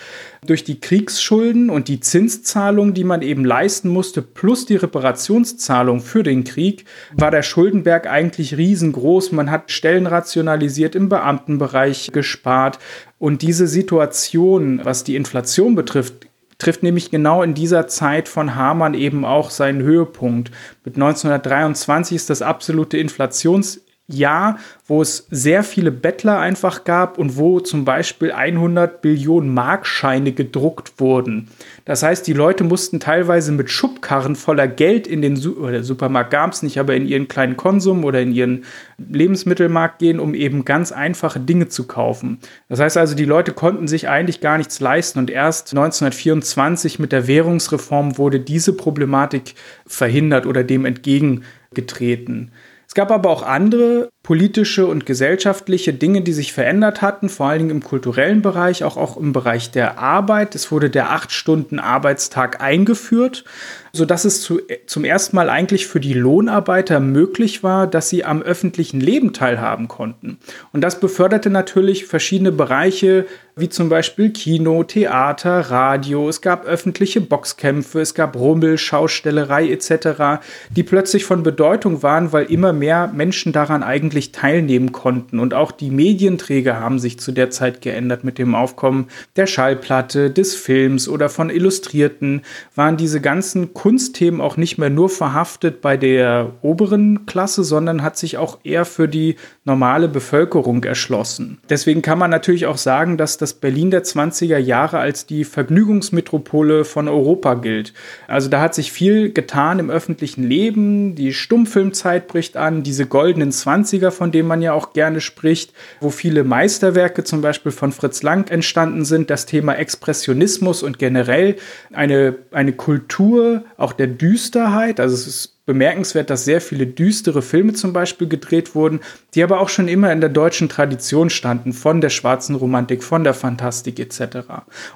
Durch 0.45 0.63
die 0.63 0.79
Kriegsschulden 0.79 1.71
und 1.71 1.89
die 1.89 2.01
Zinszahlung, 2.01 2.93
die 2.93 3.05
man 3.05 3.23
eben 3.23 3.45
leisten 3.45 3.89
musste, 3.89 4.21
plus 4.21 4.67
die 4.67 4.77
Reparationszahlung 4.77 6.01
für 6.01 6.23
den 6.23 6.45
Krieg, 6.45 6.85
war 7.15 7.31
der 7.31 7.43
Schuldenberg 7.43 8.07
eigentlich 8.07 8.59
riesengroß. 8.59 9.33
Man 9.33 9.51
hat 9.51 9.71
Stellen 9.71 10.07
rationalisiert, 10.07 10.95
im 10.95 11.09
Beamtenbereich 11.09 12.11
gespart. 12.13 12.79
Und 13.19 13.41
diese 13.41 13.67
Situation, 13.67 14.81
was 14.85 15.05
die 15.05 15.17
Inflation 15.17 15.75
betrifft, 15.75 16.27
trifft 16.59 16.83
nämlich 16.83 17.11
genau 17.11 17.43
in 17.43 17.55
dieser 17.55 17.89
Zeit 17.89 18.29
von 18.29 18.55
Hamann 18.55 18.95
eben 18.95 19.25
auch 19.25 19.51
seinen 19.51 19.83
Höhepunkt. 19.83 20.51
Mit 20.85 20.97
1923 20.97 22.17
ist 22.17 22.31
das 22.31 22.43
absolute 22.43 22.99
Inflations 22.99 23.81
Jahr, 24.09 24.59
wo 24.87 25.01
es 25.01 25.27
sehr 25.31 25.63
viele 25.63 25.93
Bettler 25.93 26.39
einfach 26.39 26.85
gab 26.85 27.19
und 27.19 27.37
wo 27.37 27.61
zum 27.61 27.85
Beispiel 27.85 28.33
100 28.33 29.01
Billionen 29.01 29.55
Markscheine 29.55 30.33
gedruckt 30.33 30.95
wurden. 30.99 31.49
Das 31.85 32.03
heißt, 32.03 32.27
die 32.27 32.33
Leute 32.33 32.65
mussten 32.65 33.01
teilweise 33.01 33.53
mit 33.53 33.71
Schubkarren 33.71 34.35
voller 34.37 34.67
Geld 34.69 35.07
in 35.07 35.23
den 35.23 35.37
Su 35.37 35.57
oder 35.57 35.85
Supermarkt 35.85 36.31
gab 36.31 36.53
es 36.53 36.63
nicht, 36.63 36.79
aber 36.79 36.95
in 36.95 37.07
ihren 37.07 37.29
kleinen 37.29 37.57
Konsum 37.57 38.05
oder 38.05 38.21
in 38.21 38.33
ihren 38.33 38.65
Lebensmittelmarkt 38.99 39.99
gehen, 40.01 40.21
um 40.21 40.35
eben 40.35 40.65
ganz 40.65 40.93
einfache 40.93 41.41
Dinge 41.41 41.69
zu 41.69 41.87
kaufen. 41.87 42.39
Das 42.69 42.81
heißt 42.81 42.97
also, 42.97 43.15
die 43.15 43.25
Leute 43.25 43.53
konnten 43.53 43.87
sich 43.87 44.09
eigentlich 44.09 44.41
gar 44.41 44.59
nichts 44.59 44.81
leisten 44.81 45.21
und 45.21 45.31
erst 45.31 45.71
1924 45.71 46.99
mit 46.99 47.13
der 47.13 47.27
Währungsreform 47.29 48.19
wurde 48.19 48.41
diese 48.41 48.73
Problematik 48.73 49.55
verhindert 49.87 50.47
oder 50.47 50.65
dem 50.65 50.85
entgegengetreten. 50.85 52.51
Es 52.93 52.95
gab 52.95 53.11
aber 53.11 53.31
auch 53.31 53.43
andere 53.43 54.11
politische 54.23 54.87
und 54.87 55.05
gesellschaftliche 55.05 55.93
Dinge, 55.93 56.23
die 56.23 56.33
sich 56.33 56.53
verändert 56.53 57.03
hatten, 57.03 57.29
vor 57.29 57.47
allen 57.49 57.59
Dingen 57.59 57.71
im 57.71 57.83
kulturellen 57.83 58.41
Bereich, 58.41 58.85
auch, 58.85 58.97
auch 58.97 59.17
im 59.17 59.33
Bereich 59.33 59.73
der 59.73 59.99
Arbeit. 59.99 60.55
Es 60.55 60.71
wurde 60.71 60.91
der 60.91 61.11
acht 61.11 61.33
Stunden 61.33 61.81
Arbeitstag 61.81 62.61
eingeführt 62.61 63.45
sodass 63.93 64.25
es 64.25 64.41
zu, 64.41 64.61
zum 64.87 65.05
ersten 65.05 65.37
Mal 65.37 65.51
eigentlich 65.51 65.87
für 65.87 66.01
die 66.01 66.15
Lohnarbeiter 66.15 66.99
möglich 66.99 67.63
war, 67.63 67.87
dass 67.87 68.09
sie 68.09 68.25
am 68.25 68.41
öffentlichen 68.41 69.01
Leben 69.01 69.35
teilhaben 69.35 69.87
konnten. 69.87 70.39
Und 70.73 70.81
das 70.81 70.99
beförderte 70.99 71.51
natürlich 71.51 72.07
verschiedene 72.07 72.53
Bereiche, 72.53 73.27
wie 73.55 73.69
zum 73.69 73.91
Beispiel 73.91 74.31
Kino, 74.31 74.83
Theater, 74.83 75.71
Radio. 75.71 76.27
Es 76.27 76.41
gab 76.41 76.65
öffentliche 76.65 77.21
Boxkämpfe, 77.21 78.01
es 78.01 78.15
gab 78.15 78.35
Rummel, 78.35 78.79
Schaustellerei 78.79 79.71
etc., 79.71 80.43
die 80.71 80.83
plötzlich 80.83 81.27
von 81.27 81.43
Bedeutung 81.43 82.03
waren, 82.03 82.33
weil 82.33 82.47
immer 82.47 82.73
mehr 82.73 83.09
Menschen 83.15 83.53
daran 83.53 83.83
eigentlich 83.83 84.12
teilnehmen 84.33 84.93
konnten. 84.93 85.39
Und 85.39 85.55
auch 85.55 85.73
die 85.73 85.91
Medienträger 85.91 86.79
haben 86.79 86.99
sich 86.99 87.19
zu 87.19 87.33
der 87.33 87.51
Zeit 87.51 87.81
geändert 87.81 88.25
mit 88.25 88.39
dem 88.39 88.55
Aufkommen 88.55 89.09
der 89.37 89.47
Schallplatte, 89.47 90.31
des 90.31 90.55
Films 90.55 91.09
oder 91.09 91.29
von 91.29 91.49
Illustrierten, 91.49 92.43
waren 92.75 92.97
diese 92.97 93.21
ganzen 93.21 93.73
Kunstthemen 93.75 94.41
auch 94.41 94.57
nicht 94.57 94.79
mehr 94.79 94.91
nur 94.91 95.09
verhaftet 95.09 95.81
bei 95.81 95.97
der 95.97 96.53
oberen 96.63 97.27
Klasse, 97.27 97.65
sondern 97.65 98.03
hat 98.03 98.17
sich 98.17 98.37
auch 98.37 98.59
eher 98.65 98.85
für 98.85 99.09
die 99.09 99.37
normale 99.65 100.09
Bevölkerung 100.09 100.85
erschlossen. 100.85 101.59
Deswegen 101.71 102.03
kann 102.03 102.19
man 102.19 102.31
natürlich 102.31 102.67
auch 102.67 102.77
sagen, 102.77 103.17
dass 103.17 103.39
das 103.39 103.55
Berlin 103.55 103.91
der 103.91 104.05
20er 104.05 104.59
Jahre 104.59 104.99
als 104.99 105.27
die 105.27 105.45
Vergnügungsmetropole 105.45 106.85
von 106.85 107.09
Europa 107.09 107.55
gilt. 107.55 107.95
Also 108.27 108.49
da 108.49 108.61
hat 108.61 108.75
sich 108.75 108.93
viel 108.93 109.33
getan 109.33 109.79
im 109.79 109.91
öffentlichen 109.91 110.43
Leben, 110.43 111.15
die 111.15 111.33
Stummfilmzeit 111.33 112.29
bricht 112.29 112.57
an, 112.57 112.83
diese 112.83 113.07
goldenen 113.07 113.53
20er, 113.53 114.02
von 114.11 114.33
denen 114.33 114.49
man 114.49 114.63
ja 114.63 114.73
auch 114.73 114.93
gerne 114.93 115.21
spricht, 115.21 115.73
wo 116.01 116.11
viele 116.11 116.45
Meisterwerke 116.45 117.25
zum 117.25 117.43
Beispiel 117.43 117.73
von 117.73 117.93
Fritz 117.93 118.23
Lang 118.23 118.51
entstanden 118.51 119.05
sind, 119.05 119.31
das 119.31 119.47
Thema 119.47 119.75
Expressionismus 119.75 120.83
und 120.83 120.99
generell 120.99 121.57
eine, 121.93 122.37
eine 122.51 122.73
Kultur, 122.73 123.65
auch 123.77 123.93
der 123.93 124.09
Düsterheit. 124.09 124.99
Also 124.99 125.15
es 125.15 125.27
ist 125.27 125.53
bemerkenswert, 125.65 126.29
dass 126.29 126.45
sehr 126.45 126.61
viele 126.61 126.87
düstere 126.87 127.41
Filme 127.41 127.73
zum 127.73 127.93
Beispiel 127.93 128.29
gedreht 128.29 128.75
wurden, 128.75 129.01
die 129.35 129.43
aber 129.43 129.61
auch 129.61 129.69
schon 129.69 129.87
immer 129.87 130.11
in 130.13 130.21
der 130.21 130.31
deutschen 130.31 130.69
Tradition 130.69 131.31
standen, 131.31 131.73
von 131.73 132.01
der 132.01 132.11
schwarzen 132.11 132.57
Romantik, 132.57 133.05
von 133.05 133.23
der 133.23 133.35
Fantastik 133.35 134.01
etc. 134.01 134.39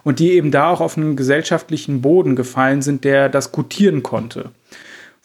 Und 0.03 0.19
die 0.19 0.33
eben 0.33 0.51
da 0.51 0.71
auch 0.71 0.81
auf 0.81 0.97
einen 0.97 1.15
gesellschaftlichen 1.15 2.03
Boden 2.03 2.35
gefallen 2.35 2.83
sind, 2.83 3.05
der 3.05 3.29
das 3.29 3.53
gutieren 3.53 4.03
konnte. 4.03 4.51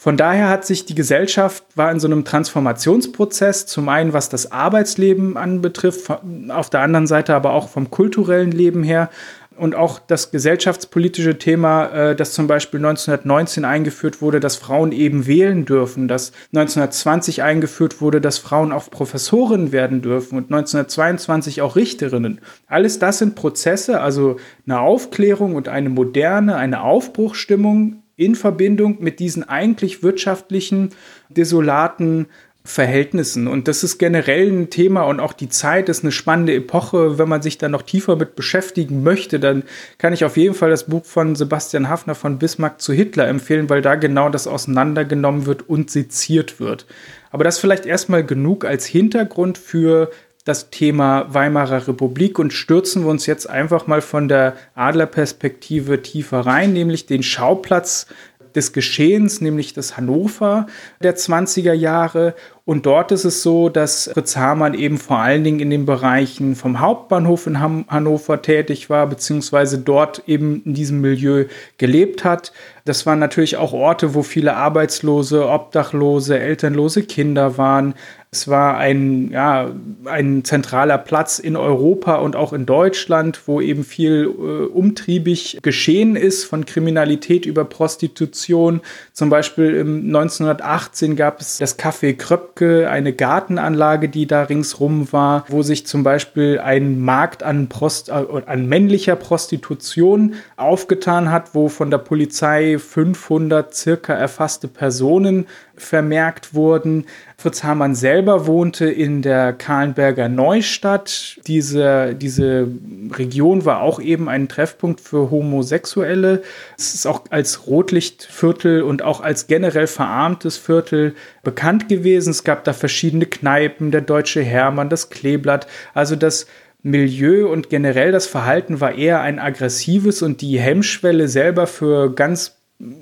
Von 0.01 0.17
daher 0.17 0.49
hat 0.49 0.65
sich 0.65 0.85
die 0.85 0.95
Gesellschaft, 0.95 1.63
war 1.75 1.91
in 1.91 1.99
so 1.99 2.07
einem 2.07 2.25
Transformationsprozess, 2.25 3.67
zum 3.67 3.87
einen 3.87 4.13
was 4.13 4.29
das 4.29 4.51
Arbeitsleben 4.51 5.37
anbetrifft, 5.37 6.09
auf 6.49 6.71
der 6.71 6.79
anderen 6.79 7.05
Seite 7.05 7.35
aber 7.35 7.53
auch 7.53 7.69
vom 7.69 7.91
kulturellen 7.91 8.49
Leben 8.49 8.81
her, 8.81 9.11
Und 9.57 9.75
auch 9.75 9.99
das 9.99 10.31
gesellschaftspolitische 10.31 11.37
Thema, 11.37 11.85
äh, 11.89 12.15
das 12.15 12.33
zum 12.33 12.47
Beispiel 12.47 12.79
1919 12.79 13.63
eingeführt 13.63 14.19
wurde, 14.23 14.39
dass 14.39 14.55
Frauen 14.55 14.91
eben 14.91 15.27
wählen 15.27 15.65
dürfen, 15.65 16.07
dass 16.07 16.31
1920 16.51 17.43
eingeführt 17.43 18.01
wurde, 18.01 18.21
dass 18.21 18.39
Frauen 18.39 18.71
auch 18.71 18.89
Professorinnen 18.89 19.71
werden 19.71 20.01
dürfen 20.01 20.35
und 20.35 20.45
1922 20.45 21.61
auch 21.61 21.75
Richterinnen. 21.75 22.41
Alles 22.65 22.97
das 22.97 23.19
sind 23.19 23.35
Prozesse, 23.35 24.01
also 24.01 24.37
eine 24.65 24.79
Aufklärung 24.79 25.53
und 25.53 25.67
eine 25.67 25.89
moderne, 25.89 26.55
eine 26.55 26.81
Aufbruchstimmung 26.81 28.00
in 28.21 28.35
Verbindung 28.35 28.97
mit 28.99 29.19
diesen 29.19 29.47
eigentlich 29.47 30.03
wirtschaftlichen, 30.03 30.91
desolaten 31.29 32.27
Verhältnissen. 32.63 33.47
Und 33.47 33.67
das 33.67 33.83
ist 33.83 33.97
generell 33.97 34.47
ein 34.51 34.69
Thema 34.69 35.01
und 35.01 35.19
auch 35.19 35.33
die 35.33 35.49
Zeit 35.49 35.89
ist 35.89 36.03
eine 36.03 36.11
spannende 36.11 36.53
Epoche. 36.53 37.17
Wenn 37.17 37.27
man 37.27 37.41
sich 37.41 37.57
da 37.57 37.67
noch 37.69 37.81
tiefer 37.81 38.15
mit 38.15 38.35
beschäftigen 38.35 39.01
möchte, 39.01 39.39
dann 39.39 39.63
kann 39.97 40.13
ich 40.13 40.23
auf 40.23 40.37
jeden 40.37 40.53
Fall 40.53 40.69
das 40.69 40.85
Buch 40.85 41.03
von 41.03 41.35
Sebastian 41.35 41.89
Hafner 41.89 42.13
von 42.13 42.37
Bismarck 42.37 42.79
zu 42.79 42.93
Hitler 42.93 43.27
empfehlen, 43.27 43.67
weil 43.71 43.81
da 43.81 43.95
genau 43.95 44.29
das 44.29 44.45
auseinandergenommen 44.45 45.47
wird 45.47 45.67
und 45.67 45.89
seziert 45.89 46.59
wird. 46.59 46.85
Aber 47.31 47.43
das 47.43 47.57
vielleicht 47.57 47.87
erstmal 47.87 48.23
genug 48.23 48.63
als 48.63 48.85
Hintergrund 48.85 49.57
für 49.57 50.11
das 50.43 50.69
Thema 50.71 51.25
Weimarer 51.33 51.87
Republik 51.87 52.39
und 52.39 52.53
stürzen 52.53 53.03
wir 53.03 53.09
uns 53.09 53.25
jetzt 53.25 53.49
einfach 53.49 53.87
mal 53.87 54.01
von 54.01 54.27
der 54.27 54.55
Adlerperspektive 54.75 56.01
tiefer 56.01 56.41
rein, 56.41 56.73
nämlich 56.73 57.05
den 57.05 57.23
Schauplatz 57.23 58.07
des 58.55 58.73
Geschehens, 58.73 59.41
nämlich 59.41 59.73
das 59.73 59.97
Hannover 59.97 60.67
der 61.01 61.15
20er 61.15 61.73
Jahre. 61.73 62.35
Und 62.65 62.85
dort 62.85 63.11
ist 63.11 63.25
es 63.25 63.41
so, 63.41 63.69
dass 63.69 64.09
Fritz 64.13 64.35
Hamann 64.35 64.73
eben 64.73 64.97
vor 64.97 65.17
allen 65.17 65.43
Dingen 65.43 65.59
in 65.59 65.69
den 65.69 65.85
Bereichen 65.85 66.55
vom 66.55 66.79
Hauptbahnhof 66.79 67.47
in 67.47 67.59
Hannover 67.59 68.41
tätig 68.41 68.89
war, 68.89 69.07
beziehungsweise 69.07 69.79
dort 69.79 70.23
eben 70.27 70.61
in 70.65 70.73
diesem 70.73 71.01
Milieu 71.01 71.45
gelebt 71.77 72.23
hat. 72.23 72.51
Das 72.85 73.05
waren 73.05 73.19
natürlich 73.19 73.57
auch 73.57 73.73
Orte, 73.73 74.13
wo 74.13 74.23
viele 74.23 74.55
Arbeitslose, 74.55 75.47
Obdachlose, 75.47 76.39
elternlose 76.39 77.03
Kinder 77.03 77.57
waren. 77.57 77.93
Es 78.33 78.47
war 78.47 78.77
ein, 78.77 79.29
ja, 79.31 79.71
ein 80.05 80.45
zentraler 80.45 80.97
Platz 80.97 81.37
in 81.37 81.57
Europa 81.57 82.15
und 82.15 82.37
auch 82.37 82.53
in 82.53 82.65
Deutschland, 82.65 83.41
wo 83.45 83.59
eben 83.59 83.83
viel 83.83 84.23
äh, 84.23 84.67
umtriebig 84.67 85.59
geschehen 85.61 86.15
ist, 86.15 86.45
von 86.45 86.65
Kriminalität 86.65 87.45
über 87.45 87.65
Prostitution. 87.65 88.79
Zum 89.11 89.29
Beispiel 89.29 89.75
im 89.75 90.05
1918 90.05 91.17
gab 91.17 91.41
es 91.41 91.57
das 91.57 91.77
Café 91.77 92.15
Kröpke, 92.15 92.89
eine 92.89 93.11
Gartenanlage, 93.11 94.07
die 94.07 94.27
da 94.27 94.43
ringsrum 94.43 95.11
war, 95.11 95.43
wo 95.49 95.61
sich 95.61 95.85
zum 95.85 96.03
Beispiel 96.03 96.57
ein 96.59 97.01
Markt 97.01 97.43
an, 97.43 97.67
Prost 97.67 98.07
äh, 98.07 98.13
an 98.45 98.65
männlicher 98.65 99.17
Prostitution 99.17 100.35
aufgetan 100.55 101.33
hat, 101.33 101.53
wo 101.53 101.67
von 101.67 101.91
der 101.91 101.97
Polizei 101.97 102.79
500 102.79 103.75
circa 103.75 104.13
erfasste 104.13 104.69
Personen 104.69 105.47
vermerkt 105.81 106.53
wurden. 106.53 107.05
Fritz 107.37 107.63
Hamann 107.63 107.95
selber 107.95 108.45
wohnte 108.45 108.89
in 108.89 109.21
der 109.21 109.53
Kahlenberger 109.53 110.29
Neustadt. 110.29 111.39
Diese, 111.47 112.15
diese 112.15 112.67
Region 113.11 113.65
war 113.65 113.81
auch 113.81 113.99
eben 113.99 114.29
ein 114.29 114.47
Treffpunkt 114.47 115.01
für 115.01 115.31
Homosexuelle. 115.31 116.43
Es 116.77 116.93
ist 116.93 117.05
auch 117.05 117.23
als 117.29 117.67
Rotlichtviertel 117.67 118.83
und 118.83 119.01
auch 119.01 119.21
als 119.21 119.47
generell 119.47 119.87
verarmtes 119.87 120.57
Viertel 120.57 121.15
bekannt 121.43 121.89
gewesen. 121.89 122.31
Es 122.31 122.43
gab 122.43 122.63
da 122.63 122.73
verschiedene 122.73 123.25
Kneipen, 123.25 123.91
der 123.91 124.01
Deutsche 124.01 124.41
Hermann, 124.41 124.89
das 124.89 125.09
Kleeblatt. 125.09 125.67
Also 125.93 126.15
das 126.15 126.45
Milieu 126.83 127.47
und 127.51 127.69
generell 127.69 128.11
das 128.11 128.25
Verhalten 128.25 128.81
war 128.81 128.95
eher 128.95 129.21
ein 129.21 129.39
aggressives 129.39 130.21
und 130.21 130.41
die 130.41 130.59
Hemmschwelle 130.59 131.27
selber 131.27 131.67
für 131.67 132.13
ganz 132.13 132.60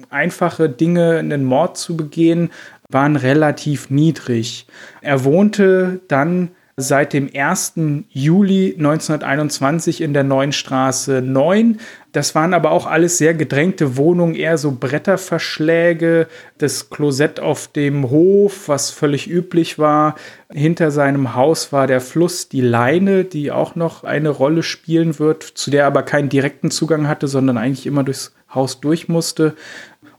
einfache 0.09 0.69
Dinge, 0.69 1.17
einen 1.17 1.43
Mord 1.43 1.77
zu 1.77 1.95
begehen, 1.97 2.49
waren 2.89 3.15
relativ 3.15 3.89
niedrig. 3.89 4.67
Er 5.01 5.23
wohnte 5.23 6.01
dann 6.07 6.49
seit 6.79 7.13
dem 7.13 7.29
1. 7.33 7.73
Juli 8.09 8.75
1921 8.77 10.01
in 10.01 10.13
der 10.13 10.23
Neuen 10.23 10.51
Straße 10.51 11.21
9. 11.21 11.79
Das 12.11 12.33
waren 12.33 12.53
aber 12.53 12.71
auch 12.71 12.87
alles 12.87 13.17
sehr 13.17 13.33
gedrängte 13.33 13.97
Wohnungen, 13.97 14.33
eher 14.33 14.57
so 14.57 14.71
Bretterverschläge, 14.71 16.27
das 16.57 16.89
Klosett 16.89 17.39
auf 17.39 17.67
dem 17.67 18.09
Hof, 18.09 18.67
was 18.67 18.89
völlig 18.89 19.29
üblich 19.29 19.77
war. 19.77 20.15
Hinter 20.51 20.89
seinem 20.89 21.35
Haus 21.35 21.71
war 21.71 21.85
der 21.85 22.01
Fluss, 22.01 22.49
die 22.49 22.61
Leine, 22.61 23.25
die 23.25 23.51
auch 23.51 23.75
noch 23.75 24.03
eine 24.03 24.29
Rolle 24.29 24.63
spielen 24.63 25.19
wird, 25.19 25.43
zu 25.43 25.69
der 25.69 25.81
er 25.81 25.87
aber 25.87 26.03
keinen 26.03 26.29
direkten 26.29 26.71
Zugang 26.71 27.07
hatte, 27.07 27.27
sondern 27.27 27.57
eigentlich 27.57 27.85
immer 27.85 28.03
durchs 28.03 28.33
Haus 28.53 28.79
durch 28.79 29.07
musste 29.07 29.55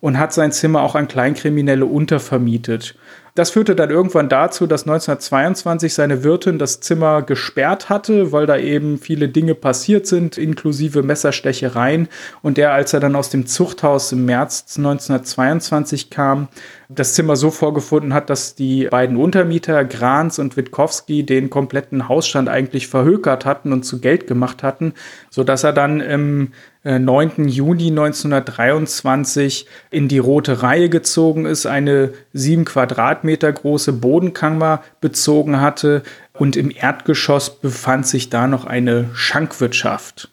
und 0.01 0.19
hat 0.19 0.33
sein 0.33 0.53
Zimmer 0.53 0.83
auch 0.83 0.95
an 0.95 1.09
Kleinkriminelle 1.09 1.87
untervermietet. 1.87 2.95
Das 3.35 3.51
führte 3.51 3.77
dann 3.77 3.91
irgendwann 3.91 4.29
dazu, 4.29 4.67
dass 4.67 4.83
1922 4.83 5.95
seine 5.95 6.25
Wirtin 6.25 6.59
das 6.59 6.81
Zimmer 6.81 7.23
gesperrt 7.23 7.89
hatte, 7.89 8.33
weil 8.33 8.47
da 8.47 8.57
eben 8.57 8.99
viele 8.99 9.29
Dinge 9.29 9.55
passiert 9.55 10.07
sind, 10.07 10.37
inklusive 10.39 11.03
Messerstechereien. 11.03 12.09
Und 12.43 12.59
er, 12.59 12.73
als 12.73 12.93
er 12.93 13.01
dann 13.01 13.17
aus 13.17 13.31
dem 13.31 13.47
Zuchthaus 13.47 14.13
im 14.13 14.25
März 14.25 14.77
1922 14.79 16.11
kam, 16.11 16.49
das 16.89 17.15
Zimmer 17.15 17.37
so 17.37 17.51
vorgefunden 17.51 18.13
hat, 18.15 18.31
dass 18.31 18.57
die 18.57 18.87
beiden 18.87 19.17
Untermieter, 19.17 19.85
Grans 19.85 20.41
und 20.41 20.57
Witkowski, 20.57 21.25
den 21.25 21.49
kompletten 21.49 22.09
Hausstand 22.09 22.49
eigentlich 22.49 22.89
verhökert 22.89 23.45
hatten 23.45 23.73
und 23.73 23.85
zu 23.85 24.01
Geld 24.01 24.27
gemacht 24.27 24.65
hatten, 24.65 24.95
sodass 25.31 25.63
er 25.63 25.73
dann 25.73 26.01
im 26.01 26.53
9. 26.85 27.31
Äh, 27.39 27.49
Juni 27.49 27.89
1923 27.89 29.67
in 29.91 30.09
die 30.09 30.19
Rote 30.19 30.63
Reihe 30.63 30.89
gezogen 30.89 31.47
ist, 31.47 31.67
eine 31.67 32.13
sieben 32.33 32.65
Quadratmeter 32.65 33.53
große 33.53 33.93
Bodenkammer 33.93 34.83
bezogen 35.01 35.61
hatte 35.61 36.03
und 36.33 36.57
im 36.57 36.71
Erdgeschoss 36.71 37.61
befand 37.61 38.07
sich 38.07 38.31
da 38.31 38.47
noch 38.47 38.65
eine 38.65 39.11
Schankwirtschaft. 39.15 40.31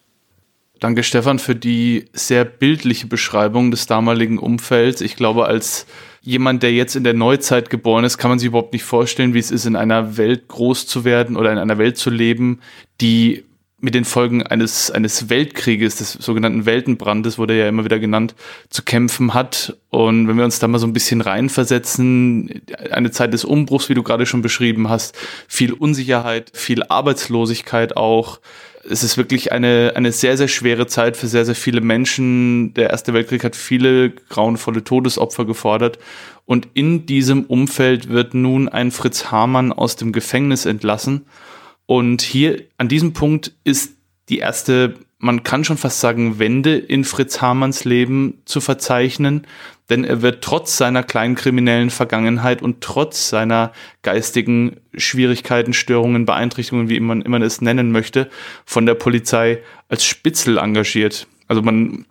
Danke, 0.79 1.03
Stefan, 1.03 1.39
für 1.39 1.55
die 1.55 2.05
sehr 2.13 2.45
bildliche 2.45 3.07
Beschreibung 3.07 3.71
des 3.71 3.87
damaligen 3.87 4.37
Umfelds. 4.37 5.01
Ich 5.01 5.15
glaube, 5.15 5.45
als 5.47 5.87
jemand, 6.21 6.61
der 6.61 6.71
jetzt 6.71 6.95
in 6.95 7.03
der 7.03 7.15
Neuzeit 7.15 7.69
geboren 7.69 8.03
ist, 8.03 8.17
kann 8.17 8.29
man 8.29 8.37
sich 8.37 8.47
überhaupt 8.47 8.73
nicht 8.73 8.83
vorstellen, 8.83 9.33
wie 9.33 9.39
es 9.39 9.49
ist, 9.49 9.65
in 9.65 9.75
einer 9.75 10.17
Welt 10.17 10.47
groß 10.47 10.85
zu 10.85 11.03
werden 11.03 11.35
oder 11.35 11.51
in 11.51 11.57
einer 11.57 11.79
Welt 11.79 11.97
zu 11.97 12.09
leben, 12.09 12.59
die 13.01 13.43
mit 13.79 13.93
den 13.93 14.05
Folgen 14.05 14.41
eines, 14.41 14.89
eines 14.89 15.29
Weltkrieges, 15.29 15.97
des 15.97 16.13
sogenannten 16.13 16.65
Weltenbrandes, 16.65 17.37
wurde 17.37 17.57
ja 17.57 17.67
immer 17.67 17.85
wieder 17.85 17.99
genannt, 17.99 18.33
zu 18.69 18.81
kämpfen 18.81 19.35
hat. 19.35 19.77
Und 19.89 20.27
wenn 20.27 20.37
wir 20.37 20.45
uns 20.45 20.57
da 20.57 20.67
mal 20.67 20.79
so 20.79 20.87
ein 20.87 20.93
bisschen 20.93 21.21
reinversetzen, 21.21 22.63
eine 22.89 23.11
Zeit 23.11 23.33
des 23.33 23.45
Umbruchs, 23.45 23.89
wie 23.89 23.93
du 23.93 24.01
gerade 24.01 24.25
schon 24.25 24.41
beschrieben 24.41 24.89
hast, 24.89 25.15
viel 25.47 25.73
Unsicherheit, 25.73 26.51
viel 26.53 26.83
Arbeitslosigkeit 26.83 27.95
auch. 27.95 28.39
Es 28.89 29.03
ist 29.03 29.15
wirklich 29.17 29.51
eine, 29.51 29.93
eine 29.95 30.11
sehr, 30.11 30.37
sehr 30.37 30.47
schwere 30.47 30.87
Zeit 30.87 31.15
für 31.15 31.27
sehr, 31.27 31.45
sehr 31.45 31.55
viele 31.55 31.81
Menschen. 31.81 32.73
Der 32.73 32.89
Erste 32.89 33.13
Weltkrieg 33.13 33.43
hat 33.43 33.55
viele 33.55 34.09
grauenvolle 34.09 34.83
Todesopfer 34.83 35.45
gefordert. 35.45 35.99
Und 36.45 36.69
in 36.73 37.05
diesem 37.05 37.43
Umfeld 37.43 38.09
wird 38.09 38.33
nun 38.33 38.69
ein 38.69 38.89
Fritz 38.89 39.25
Hamann 39.29 39.71
aus 39.71 39.97
dem 39.97 40.13
Gefängnis 40.13 40.65
entlassen 40.65 41.25
und 41.87 42.21
hier 42.21 42.65
an 42.77 42.89
diesem 42.89 43.13
Punkt 43.13 43.53
ist 43.63 43.95
die 44.29 44.39
erste, 44.39 44.95
man 45.19 45.43
kann 45.43 45.63
schon 45.63 45.77
fast 45.77 46.01
sagen, 46.01 46.37
Wende 46.37 46.77
in 46.77 47.05
Fritz 47.05 47.41
Hamanns 47.41 47.85
Leben 47.85 48.41
zu 48.43 48.59
verzeichnen, 48.59 49.47
denn 49.89 50.03
er 50.03 50.21
wird 50.21 50.43
trotz 50.43 50.75
seiner 50.75 51.01
kleinen 51.01 51.35
kriminellen 51.35 51.89
Vergangenheit 51.89 52.61
und 52.61 52.81
trotz 52.81 53.29
seiner 53.29 53.71
geistigen 54.01 54.81
Schwierigkeiten, 54.93 55.71
Störungen, 55.71 56.25
Beeinträchtigungen, 56.25 56.89
wie 56.89 56.99
man 56.99 57.21
immer 57.21 57.41
es 57.41 57.61
nennen 57.61 57.93
möchte, 57.93 58.29
von 58.65 58.85
der 58.85 58.95
Polizei 58.95 59.63
als 59.87 60.03
Spitzel 60.03 60.57
engagiert. 60.57 61.25
Also 61.47 61.61
man 61.61 62.05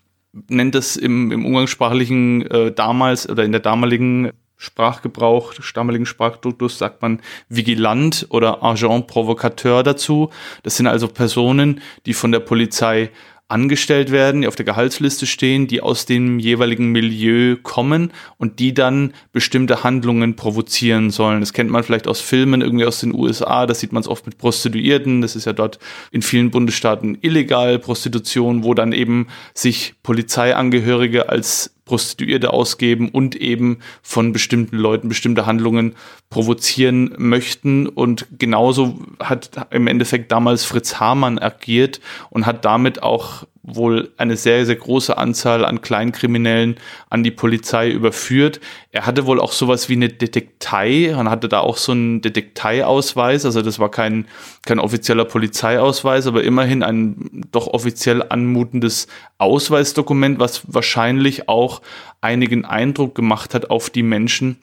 nennt 0.48 0.74
das 0.74 0.96
im, 0.96 1.32
im 1.32 1.44
umgangssprachlichen 1.44 2.46
äh, 2.50 2.72
damals 2.72 3.28
oder 3.28 3.44
in 3.44 3.52
der 3.52 3.60
damaligen 3.60 4.32
Sprachgebrauch, 4.56 5.54
des 5.54 5.72
damaligen 5.72 6.06
Sprachduktus 6.06 6.78
sagt 6.78 7.02
man 7.02 7.20
Vigilant 7.48 8.26
oder 8.30 8.62
Agent 8.62 9.06
Provocateur 9.06 9.82
dazu. 9.82 10.30
Das 10.62 10.76
sind 10.76 10.86
also 10.86 11.08
Personen, 11.08 11.80
die 12.06 12.14
von 12.14 12.32
der 12.32 12.40
Polizei 12.40 13.10
angestellt 13.48 14.10
werden, 14.10 14.40
die 14.40 14.48
auf 14.48 14.56
der 14.56 14.64
Gehaltsliste 14.64 15.24
stehen, 15.24 15.68
die 15.68 15.80
aus 15.80 16.04
dem 16.04 16.40
jeweiligen 16.40 16.90
Milieu 16.90 17.56
kommen 17.62 18.12
und 18.38 18.58
die 18.58 18.74
dann 18.74 19.12
bestimmte 19.32 19.84
Handlungen 19.84 20.34
provozieren 20.34 21.10
sollen. 21.10 21.40
Das 21.40 21.52
kennt 21.52 21.70
man 21.70 21.84
vielleicht 21.84 22.08
aus 22.08 22.20
Filmen 22.20 22.60
irgendwie 22.60 22.86
aus 22.86 22.98
den 22.98 23.14
USA, 23.14 23.66
das 23.66 23.78
sieht 23.78 23.92
man 23.92 24.00
es 24.00 24.08
oft 24.08 24.26
mit 24.26 24.38
Prostituierten, 24.38 25.20
das 25.20 25.36
ist 25.36 25.44
ja 25.44 25.52
dort 25.52 25.78
in 26.10 26.22
vielen 26.22 26.50
Bundesstaaten 26.50 27.18
illegal, 27.20 27.78
Prostitution, 27.78 28.64
wo 28.64 28.74
dann 28.74 28.92
eben 28.92 29.28
sich 29.54 29.94
Polizeiangehörige 30.02 31.28
als 31.28 31.75
Prostituierte 31.86 32.52
ausgeben 32.52 33.08
und 33.08 33.36
eben 33.36 33.78
von 34.02 34.32
bestimmten 34.32 34.76
Leuten 34.76 35.08
bestimmte 35.08 35.46
Handlungen 35.46 35.94
provozieren 36.28 37.14
möchten. 37.16 37.86
Und 37.86 38.26
genauso 38.38 38.98
hat 39.20 39.68
im 39.70 39.86
Endeffekt 39.86 40.30
damals 40.30 40.64
Fritz 40.64 41.00
Hamann 41.00 41.38
agiert 41.38 42.00
und 42.28 42.44
hat 42.44 42.64
damit 42.66 43.02
auch 43.02 43.44
wohl 43.66 44.12
eine 44.16 44.36
sehr, 44.36 44.64
sehr 44.64 44.76
große 44.76 45.18
Anzahl 45.18 45.64
an 45.64 45.80
Kleinkriminellen 45.80 46.76
an 47.10 47.24
die 47.24 47.32
Polizei 47.32 47.90
überführt. 47.90 48.60
Er 48.92 49.06
hatte 49.06 49.26
wohl 49.26 49.40
auch 49.40 49.52
sowas 49.52 49.88
wie 49.88 49.94
eine 49.94 50.08
Detektei 50.08 51.14
und 51.16 51.28
hatte 51.28 51.48
da 51.48 51.60
auch 51.60 51.76
so 51.76 51.92
einen 51.92 52.22
Detekteiausweis. 52.22 53.44
Also 53.44 53.62
das 53.62 53.80
war 53.80 53.90
kein, 53.90 54.26
kein 54.64 54.78
offizieller 54.78 55.24
Polizeiausweis, 55.24 56.28
aber 56.28 56.44
immerhin 56.44 56.84
ein 56.84 57.44
doch 57.50 57.66
offiziell 57.66 58.22
anmutendes 58.28 59.08
Ausweisdokument, 59.38 60.38
was 60.38 60.62
wahrscheinlich 60.72 61.48
auch 61.48 61.82
einigen 62.20 62.64
Eindruck 62.64 63.16
gemacht 63.16 63.52
hat 63.52 63.70
auf 63.70 63.90
die 63.90 64.04
Menschen, 64.04 64.58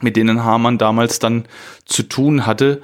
mit 0.00 0.16
denen 0.16 0.42
Hamann 0.42 0.76
damals 0.76 1.20
dann 1.20 1.44
zu 1.84 2.02
tun 2.02 2.46
hatte. 2.46 2.82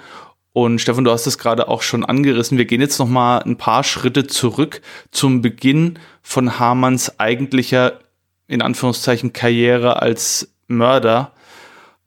Und 0.57 0.81
Stefan, 0.81 1.05
du 1.05 1.11
hast 1.11 1.27
es 1.27 1.37
gerade 1.37 1.69
auch 1.69 1.83
schon 1.83 2.03
angerissen. 2.03 2.57
Wir 2.57 2.65
gehen 2.65 2.81
jetzt 2.81 2.99
noch 2.99 3.07
mal 3.07 3.41
ein 3.41 3.59
paar 3.59 3.85
Schritte 3.85 4.27
zurück 4.27 4.81
zum 5.11 5.43
Beginn 5.43 5.99
von 6.23 6.59
Hamanns 6.59 7.21
eigentlicher, 7.21 8.01
in 8.49 8.63
Anführungszeichen, 8.63 9.35
Karriere 9.35 10.01
als 10.01 10.57
Mörder. 10.67 11.33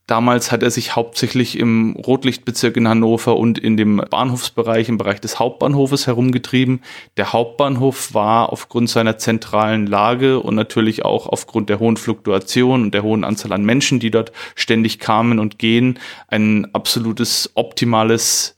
Damals 0.10 0.52
hat 0.52 0.64
er 0.64 0.72
sich 0.72 0.96
hauptsächlich 0.96 1.56
im 1.60 1.96
Rotlichtbezirk 1.96 2.78
in 2.78 2.88
Hannover 2.88 3.38
und 3.38 3.60
in 3.60 3.78
dem 3.78 3.98
Bahnhofsbereich, 3.98 4.90
im 4.90 4.98
Bereich 4.98 5.22
des 5.22 5.38
Hauptbahnhofes 5.38 6.08
herumgetrieben. 6.08 6.82
Der 7.18 7.32
Hauptbahnhof 7.32 8.16
war 8.16 8.52
aufgrund 8.52 8.90
seiner 8.90 9.20
zentralen 9.20 9.86
Lage 9.86 10.40
und 10.40 10.56
natürlich 10.56 11.06
auch 11.06 11.28
aufgrund 11.28 11.70
der 11.70 11.78
hohen 11.78 11.96
Fluktuation 11.96 12.82
und 12.82 12.94
der 12.96 13.04
hohen 13.04 13.24
Anzahl 13.24 13.54
an 13.54 13.64
Menschen, 13.64 14.00
die 14.00 14.10
dort 14.10 14.32
ständig 14.56 14.98
kamen 14.98 15.38
und 15.38 15.60
gehen, 15.60 16.00
ein 16.28 16.74
absolutes 16.74 17.52
optimales 17.54 18.56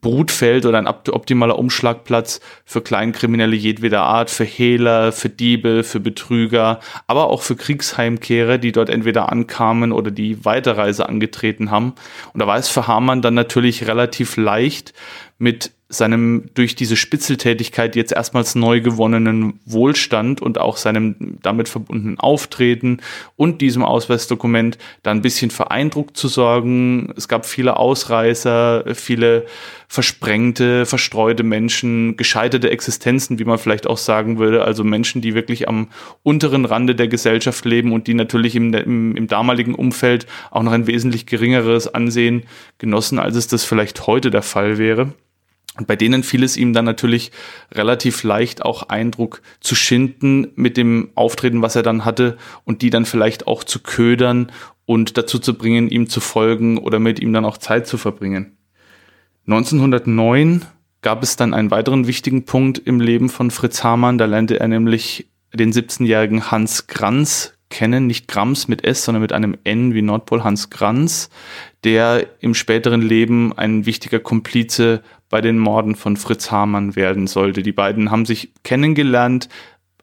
Brutfeld 0.00 0.66
oder 0.66 0.78
ein 0.78 0.86
optimaler 0.86 1.58
Umschlagplatz 1.58 2.40
für 2.64 2.80
Kleinkriminelle 2.80 3.56
jedweder 3.56 4.02
Art, 4.02 4.30
für 4.30 4.44
Hehler, 4.44 5.12
für 5.12 5.28
Diebe, 5.28 5.84
für 5.84 6.00
Betrüger, 6.00 6.80
aber 7.06 7.28
auch 7.28 7.42
für 7.42 7.56
Kriegsheimkehrer, 7.56 8.58
die 8.58 8.72
dort 8.72 8.88
entweder 8.88 9.30
ankamen 9.30 9.92
oder 9.92 10.10
die 10.10 10.44
Weiterreise 10.44 11.08
angetreten 11.08 11.70
haben. 11.70 11.94
Und 12.32 12.40
da 12.40 12.46
war 12.46 12.56
es 12.56 12.68
für 12.68 12.86
Hamann 12.86 13.22
dann 13.22 13.34
natürlich 13.34 13.86
relativ 13.86 14.36
leicht, 14.36 14.94
mit 15.40 15.72
seinem 15.90 16.44
durch 16.54 16.76
diese 16.76 16.96
Spitzeltätigkeit 16.96 17.96
jetzt 17.96 18.12
erstmals 18.12 18.54
neu 18.54 18.80
gewonnenen 18.80 19.58
Wohlstand 19.66 20.40
und 20.40 20.58
auch 20.58 20.76
seinem 20.76 21.38
damit 21.42 21.68
verbundenen 21.68 22.20
Auftreten 22.20 22.98
und 23.36 23.60
diesem 23.60 23.82
Ausweisdokument 23.82 24.78
da 25.02 25.10
ein 25.10 25.20
bisschen 25.20 25.50
für 25.50 25.72
Eindruck 25.72 26.16
zu 26.16 26.28
sorgen. 26.28 27.12
Es 27.16 27.26
gab 27.26 27.44
viele 27.44 27.76
Ausreißer, 27.76 28.84
viele 28.94 29.46
versprengte, 29.88 30.86
verstreute 30.86 31.42
Menschen, 31.42 32.16
gescheiterte 32.16 32.70
Existenzen, 32.70 33.40
wie 33.40 33.44
man 33.44 33.58
vielleicht 33.58 33.88
auch 33.88 33.98
sagen 33.98 34.38
würde, 34.38 34.62
also 34.62 34.84
Menschen, 34.84 35.20
die 35.20 35.34
wirklich 35.34 35.66
am 35.66 35.88
unteren 36.22 36.66
Rande 36.66 36.94
der 36.94 37.08
Gesellschaft 37.08 37.64
leben 37.64 37.92
und 37.92 38.06
die 38.06 38.14
natürlich 38.14 38.54
im, 38.54 38.72
im, 38.72 39.16
im 39.16 39.26
damaligen 39.26 39.74
Umfeld 39.74 40.28
auch 40.52 40.62
noch 40.62 40.72
ein 40.72 40.86
wesentlich 40.86 41.26
geringeres 41.26 41.92
Ansehen 41.92 42.44
genossen, 42.78 43.18
als 43.18 43.34
es 43.34 43.48
das 43.48 43.64
vielleicht 43.64 44.06
heute 44.06 44.30
der 44.30 44.42
Fall 44.42 44.78
wäre. 44.78 45.12
Und 45.80 45.86
bei 45.86 45.96
denen 45.96 46.22
fiel 46.22 46.44
es 46.44 46.58
ihm 46.58 46.74
dann 46.74 46.84
natürlich 46.84 47.32
relativ 47.72 48.22
leicht, 48.22 48.62
auch 48.62 48.90
Eindruck 48.90 49.40
zu 49.60 49.74
schinden 49.74 50.48
mit 50.54 50.76
dem 50.76 51.08
Auftreten, 51.14 51.62
was 51.62 51.74
er 51.74 51.82
dann 51.82 52.04
hatte, 52.04 52.36
und 52.64 52.82
die 52.82 52.90
dann 52.90 53.06
vielleicht 53.06 53.46
auch 53.46 53.64
zu 53.64 53.78
ködern 53.78 54.52
und 54.84 55.16
dazu 55.16 55.38
zu 55.38 55.54
bringen, 55.56 55.88
ihm 55.88 56.10
zu 56.10 56.20
folgen 56.20 56.76
oder 56.76 56.98
mit 56.98 57.18
ihm 57.18 57.32
dann 57.32 57.46
auch 57.46 57.56
Zeit 57.56 57.86
zu 57.86 57.96
verbringen. 57.96 58.58
1909 59.46 60.66
gab 61.00 61.22
es 61.22 61.36
dann 61.36 61.54
einen 61.54 61.70
weiteren 61.70 62.06
wichtigen 62.06 62.44
Punkt 62.44 62.76
im 62.76 63.00
Leben 63.00 63.30
von 63.30 63.50
Fritz 63.50 63.82
Hamann. 63.82 64.18
Da 64.18 64.26
lernte 64.26 64.60
er 64.60 64.68
nämlich 64.68 65.30
den 65.54 65.72
17-jährigen 65.72 66.50
Hans 66.50 66.88
Kranz 66.88 67.54
kennen, 67.70 68.06
nicht 68.06 68.28
Grams 68.28 68.68
mit 68.68 68.84
S, 68.84 69.04
sondern 69.04 69.22
mit 69.22 69.32
einem 69.32 69.56
N 69.64 69.94
wie 69.94 70.02
Nordpol 70.02 70.44
Hans 70.44 70.68
Kranz, 70.68 71.30
der 71.84 72.26
im 72.40 72.54
späteren 72.54 73.00
Leben 73.00 73.56
ein 73.56 73.86
wichtiger 73.86 74.18
Komplize 74.18 75.02
bei 75.30 75.40
den 75.40 75.58
Morden 75.58 75.94
von 75.94 76.18
Fritz 76.18 76.50
Hamann 76.50 76.96
werden 76.96 77.26
sollte. 77.26 77.62
Die 77.62 77.72
beiden 77.72 78.10
haben 78.10 78.26
sich 78.26 78.52
kennengelernt. 78.64 79.48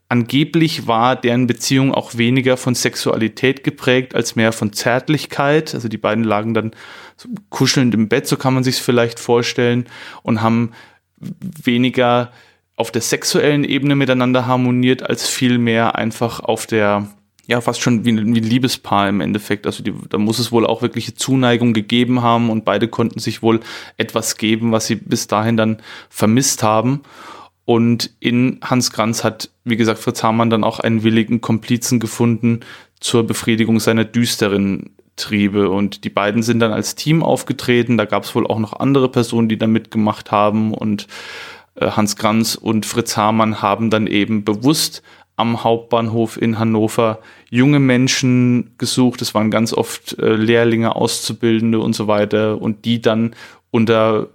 Angeblich 0.08 0.86
war 0.86 1.14
deren 1.16 1.46
Beziehung 1.46 1.94
auch 1.94 2.16
weniger 2.16 2.56
von 2.56 2.74
Sexualität 2.74 3.62
geprägt 3.62 4.14
als 4.14 4.36
mehr 4.36 4.52
von 4.52 4.72
Zärtlichkeit. 4.72 5.74
Also 5.74 5.88
die 5.88 5.98
beiden 5.98 6.24
lagen 6.24 6.54
dann 6.54 6.72
so 7.16 7.28
kuschelnd 7.50 7.94
im 7.94 8.08
Bett, 8.08 8.26
so 8.26 8.38
kann 8.38 8.54
man 8.54 8.64
sich 8.64 8.76
es 8.76 8.80
vielleicht 8.80 9.20
vorstellen, 9.20 9.84
und 10.22 10.40
haben 10.40 10.72
weniger 11.18 12.32
auf 12.74 12.90
der 12.90 13.02
sexuellen 13.02 13.64
Ebene 13.64 13.96
miteinander 13.96 14.46
harmoniert, 14.46 15.02
als 15.02 15.28
vielmehr 15.28 15.96
einfach 15.96 16.40
auf 16.40 16.66
der 16.66 17.08
ja 17.48 17.60
fast 17.60 17.80
schon 17.80 18.04
wie, 18.04 18.12
ein, 18.12 18.34
Liebespaar 18.34 19.08
im 19.08 19.20
Endeffekt. 19.20 19.66
Also 19.66 19.82
die, 19.82 19.92
da 20.08 20.18
muss 20.18 20.38
es 20.38 20.52
wohl 20.52 20.66
auch 20.66 20.82
wirkliche 20.82 21.14
Zuneigung 21.14 21.72
gegeben 21.72 22.22
haben 22.22 22.50
und 22.50 22.64
beide 22.64 22.86
konnten 22.86 23.18
sich 23.18 23.42
wohl 23.42 23.60
etwas 23.96 24.36
geben, 24.36 24.70
was 24.70 24.86
sie 24.86 24.96
bis 24.96 25.26
dahin 25.26 25.56
dann 25.56 25.78
vermisst 26.10 26.62
haben. 26.62 27.00
Und 27.64 28.10
in 28.20 28.60
Hans 28.62 28.92
Kranz 28.92 29.24
hat, 29.24 29.50
wie 29.64 29.76
gesagt, 29.76 29.98
Fritz 29.98 30.22
Hamann 30.22 30.50
dann 30.50 30.64
auch 30.64 30.78
einen 30.78 31.02
willigen 31.02 31.40
Komplizen 31.40 32.00
gefunden 32.00 32.60
zur 33.00 33.26
Befriedigung 33.26 33.80
seiner 33.80 34.04
düsteren 34.04 34.90
Triebe. 35.16 35.70
Und 35.70 36.04
die 36.04 36.10
beiden 36.10 36.42
sind 36.42 36.60
dann 36.60 36.72
als 36.72 36.94
Team 36.94 37.22
aufgetreten. 37.22 37.96
Da 37.96 38.04
gab 38.04 38.24
es 38.24 38.34
wohl 38.34 38.46
auch 38.46 38.58
noch 38.58 38.74
andere 38.74 39.10
Personen, 39.10 39.48
die 39.48 39.58
da 39.58 39.66
mitgemacht 39.66 40.30
haben. 40.30 40.72
Und 40.72 41.08
äh, 41.76 41.90
Hans 41.90 42.16
Kranz 42.16 42.54
und 42.54 42.86
Fritz 42.86 43.16
Hamann 43.16 43.62
haben 43.62 43.90
dann 43.90 44.06
eben 44.06 44.44
bewusst 44.44 45.02
am 45.38 45.62
Hauptbahnhof 45.62 46.40
in 46.40 46.58
Hannover 46.58 47.20
junge 47.48 47.78
Menschen 47.78 48.74
gesucht. 48.76 49.22
Es 49.22 49.34
waren 49.34 49.50
ganz 49.50 49.72
oft 49.72 50.18
äh, 50.18 50.34
Lehrlinge, 50.34 50.96
Auszubildende 50.96 51.78
und 51.78 51.94
so 51.94 52.08
weiter 52.08 52.60
und 52.60 52.84
die 52.84 53.00
dann 53.00 53.34
unter 53.70 54.28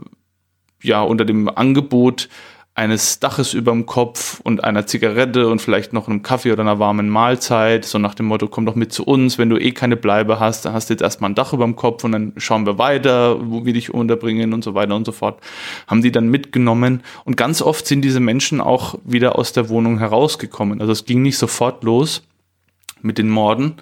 ja 0.81 1.01
unter 1.01 1.25
dem 1.25 1.49
Angebot 1.49 2.29
eines 2.75 3.19
Daches 3.19 3.53
überm 3.53 3.86
Kopf 3.86 4.39
und 4.43 4.63
einer 4.63 4.88
Zigarette 4.88 5.47
und 5.47 5.62
vielleicht 5.62 5.93
noch 5.93 6.07
einem 6.07 6.23
Kaffee 6.23 6.51
oder 6.51 6.62
einer 6.62 6.79
warmen 6.79 7.07
Mahlzeit, 7.07 7.86
so 7.86 7.99
nach 7.99 8.15
dem 8.15 8.25
Motto, 8.25 8.47
komm 8.47 8.65
doch 8.65 8.73
mit 8.73 8.91
zu 8.91 9.03
uns, 9.03 9.38
wenn 9.38 9.49
du 9.49 9.57
eh 9.57 9.71
keine 9.73 9.95
Bleibe 9.95 10.39
hast, 10.39 10.65
dann 10.65 10.73
hast 10.73 10.89
du 10.89 10.95
jetzt 10.95 11.03
erstmal 11.03 11.29
ein 11.29 11.36
Dach 11.36 11.53
überm 11.53 11.75
Kopf 11.75 12.03
und 12.03 12.13
dann 12.13 12.33
schauen 12.38 12.65
wir 12.65 12.79
weiter, 12.79 13.38
wo 13.47 13.63
wir 13.63 13.73
dich 13.73 13.93
unterbringen 13.93 14.53
und 14.53 14.63
so 14.63 14.73
weiter 14.73 14.95
und 14.95 15.05
so 15.05 15.12
fort, 15.12 15.39
haben 15.86 16.01
die 16.01 16.12
dann 16.12 16.29
mitgenommen 16.29 17.03
und 17.25 17.38
ganz 17.38 17.62
oft 17.62 17.86
sind 17.86 18.01
diese 18.01 18.19
Menschen 18.19 18.59
auch 18.59 18.95
wieder 19.03 19.38
aus 19.38 19.53
der 19.53 19.69
Wohnung 19.69 19.99
herausgekommen. 19.99 20.81
Also 20.81 20.93
es 20.93 21.05
ging 21.05 21.21
nicht 21.21 21.38
sofort 21.38 21.83
los 21.83 22.23
mit 23.03 23.19
den 23.19 23.29
Morden, 23.29 23.75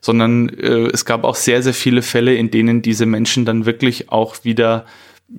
sondern 0.00 0.48
äh, 0.48 0.88
es 0.92 1.04
gab 1.04 1.24
auch 1.24 1.34
sehr, 1.34 1.62
sehr 1.62 1.74
viele 1.74 2.00
Fälle, 2.00 2.34
in 2.34 2.50
denen 2.50 2.80
diese 2.80 3.04
Menschen 3.04 3.44
dann 3.44 3.66
wirklich 3.66 4.10
auch 4.10 4.44
wieder 4.44 4.86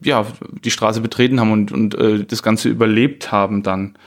ja, 0.03 0.25
die 0.63 0.71
Straße 0.71 1.01
betreten 1.01 1.39
haben 1.39 1.51
und, 1.51 1.71
und 1.71 1.95
äh, 1.95 2.23
das 2.23 2.43
Ganze 2.43 2.69
überlebt 2.69 3.31
haben 3.31 3.63
dann. 3.63 3.97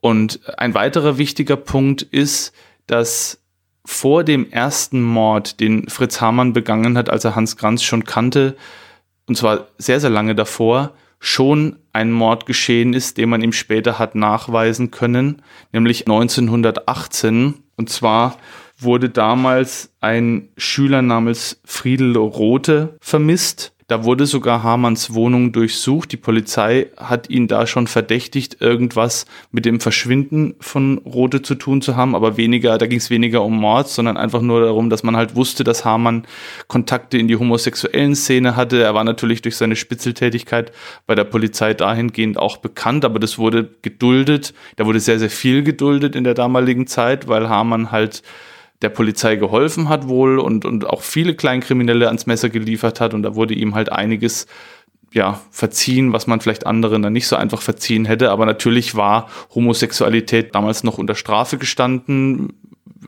Und 0.00 0.40
ein 0.58 0.74
weiterer 0.74 1.18
wichtiger 1.18 1.56
Punkt 1.56 2.02
ist, 2.02 2.52
dass 2.86 3.42
vor 3.84 4.24
dem 4.24 4.50
ersten 4.50 5.02
Mord, 5.02 5.60
den 5.60 5.88
Fritz 5.88 6.20
Hamann 6.20 6.52
begangen 6.52 6.98
hat, 6.98 7.08
als 7.08 7.24
er 7.24 7.36
Hans 7.36 7.56
Kranz 7.56 7.82
schon 7.82 8.04
kannte, 8.04 8.56
und 9.26 9.36
zwar 9.36 9.68
sehr, 9.78 10.00
sehr 10.00 10.10
lange 10.10 10.34
davor, 10.34 10.92
schon 11.18 11.76
ein 11.92 12.12
Mord 12.12 12.46
geschehen 12.46 12.92
ist, 12.92 13.16
den 13.16 13.28
man 13.28 13.42
ihm 13.42 13.52
später 13.52 13.98
hat 13.98 14.14
nachweisen 14.14 14.90
können, 14.90 15.42
nämlich 15.72 16.02
1918. 16.02 17.54
Und 17.76 17.90
zwar 17.90 18.38
wurde 18.78 19.08
damals 19.08 19.90
ein 20.00 20.50
Schüler 20.56 21.02
namens 21.02 21.60
Friedel 21.64 22.16
Rote 22.16 22.96
vermisst 23.00 23.72
da 23.88 24.02
wurde 24.02 24.26
sogar 24.26 24.64
Hamanns 24.64 25.14
Wohnung 25.14 25.52
durchsucht. 25.52 26.10
Die 26.10 26.16
Polizei 26.16 26.88
hat 26.96 27.30
ihn 27.30 27.46
da 27.46 27.68
schon 27.68 27.86
verdächtigt, 27.86 28.60
irgendwas 28.60 29.26
mit 29.52 29.64
dem 29.64 29.78
Verschwinden 29.78 30.56
von 30.58 30.98
Rote 30.98 31.40
zu 31.42 31.54
tun 31.54 31.80
zu 31.82 31.94
haben, 31.94 32.16
aber 32.16 32.36
weniger, 32.36 32.78
da 32.78 32.86
ging 32.86 32.98
es 32.98 33.10
weniger 33.10 33.42
um 33.42 33.56
Mord, 33.56 33.88
sondern 33.88 34.16
einfach 34.16 34.42
nur 34.42 34.60
darum, 34.60 34.90
dass 34.90 35.04
man 35.04 35.16
halt 35.16 35.36
wusste, 35.36 35.62
dass 35.62 35.84
Hamann 35.84 36.26
Kontakte 36.66 37.16
in 37.16 37.28
die 37.28 37.36
homosexuellen 37.36 38.16
Szene 38.16 38.56
hatte. 38.56 38.82
Er 38.82 38.94
war 38.94 39.04
natürlich 39.04 39.40
durch 39.42 39.56
seine 39.56 39.76
Spitzeltätigkeit 39.76 40.72
bei 41.06 41.14
der 41.14 41.24
Polizei 41.24 41.72
dahingehend 41.72 42.38
auch 42.38 42.56
bekannt, 42.56 43.04
aber 43.04 43.20
das 43.20 43.38
wurde 43.38 43.70
geduldet. 43.82 44.52
Da 44.74 44.86
wurde 44.86 44.98
sehr, 44.98 45.20
sehr 45.20 45.30
viel 45.30 45.62
geduldet 45.62 46.16
in 46.16 46.24
der 46.24 46.34
damaligen 46.34 46.88
Zeit, 46.88 47.28
weil 47.28 47.48
Hamann 47.48 47.92
halt 47.92 48.24
der 48.82 48.88
Polizei 48.90 49.36
geholfen 49.36 49.88
hat 49.88 50.08
wohl 50.08 50.38
und, 50.38 50.64
und 50.64 50.86
auch 50.86 51.02
viele 51.02 51.34
Kleinkriminelle 51.34 52.06
ans 52.06 52.26
Messer 52.26 52.50
geliefert 52.50 53.00
hat 53.00 53.14
und 53.14 53.22
da 53.22 53.34
wurde 53.34 53.54
ihm 53.54 53.74
halt 53.74 53.90
einiges 53.90 54.46
ja, 55.12 55.40
verziehen, 55.50 56.12
was 56.12 56.26
man 56.26 56.40
vielleicht 56.40 56.66
anderen 56.66 57.02
dann 57.02 57.12
nicht 57.14 57.26
so 57.26 57.36
einfach 57.36 57.62
verziehen 57.62 58.04
hätte. 58.04 58.30
Aber 58.30 58.44
natürlich 58.44 58.96
war 58.96 59.30
Homosexualität 59.54 60.54
damals 60.54 60.84
noch 60.84 60.98
unter 60.98 61.14
Strafe 61.14 61.56
gestanden. 61.56 62.52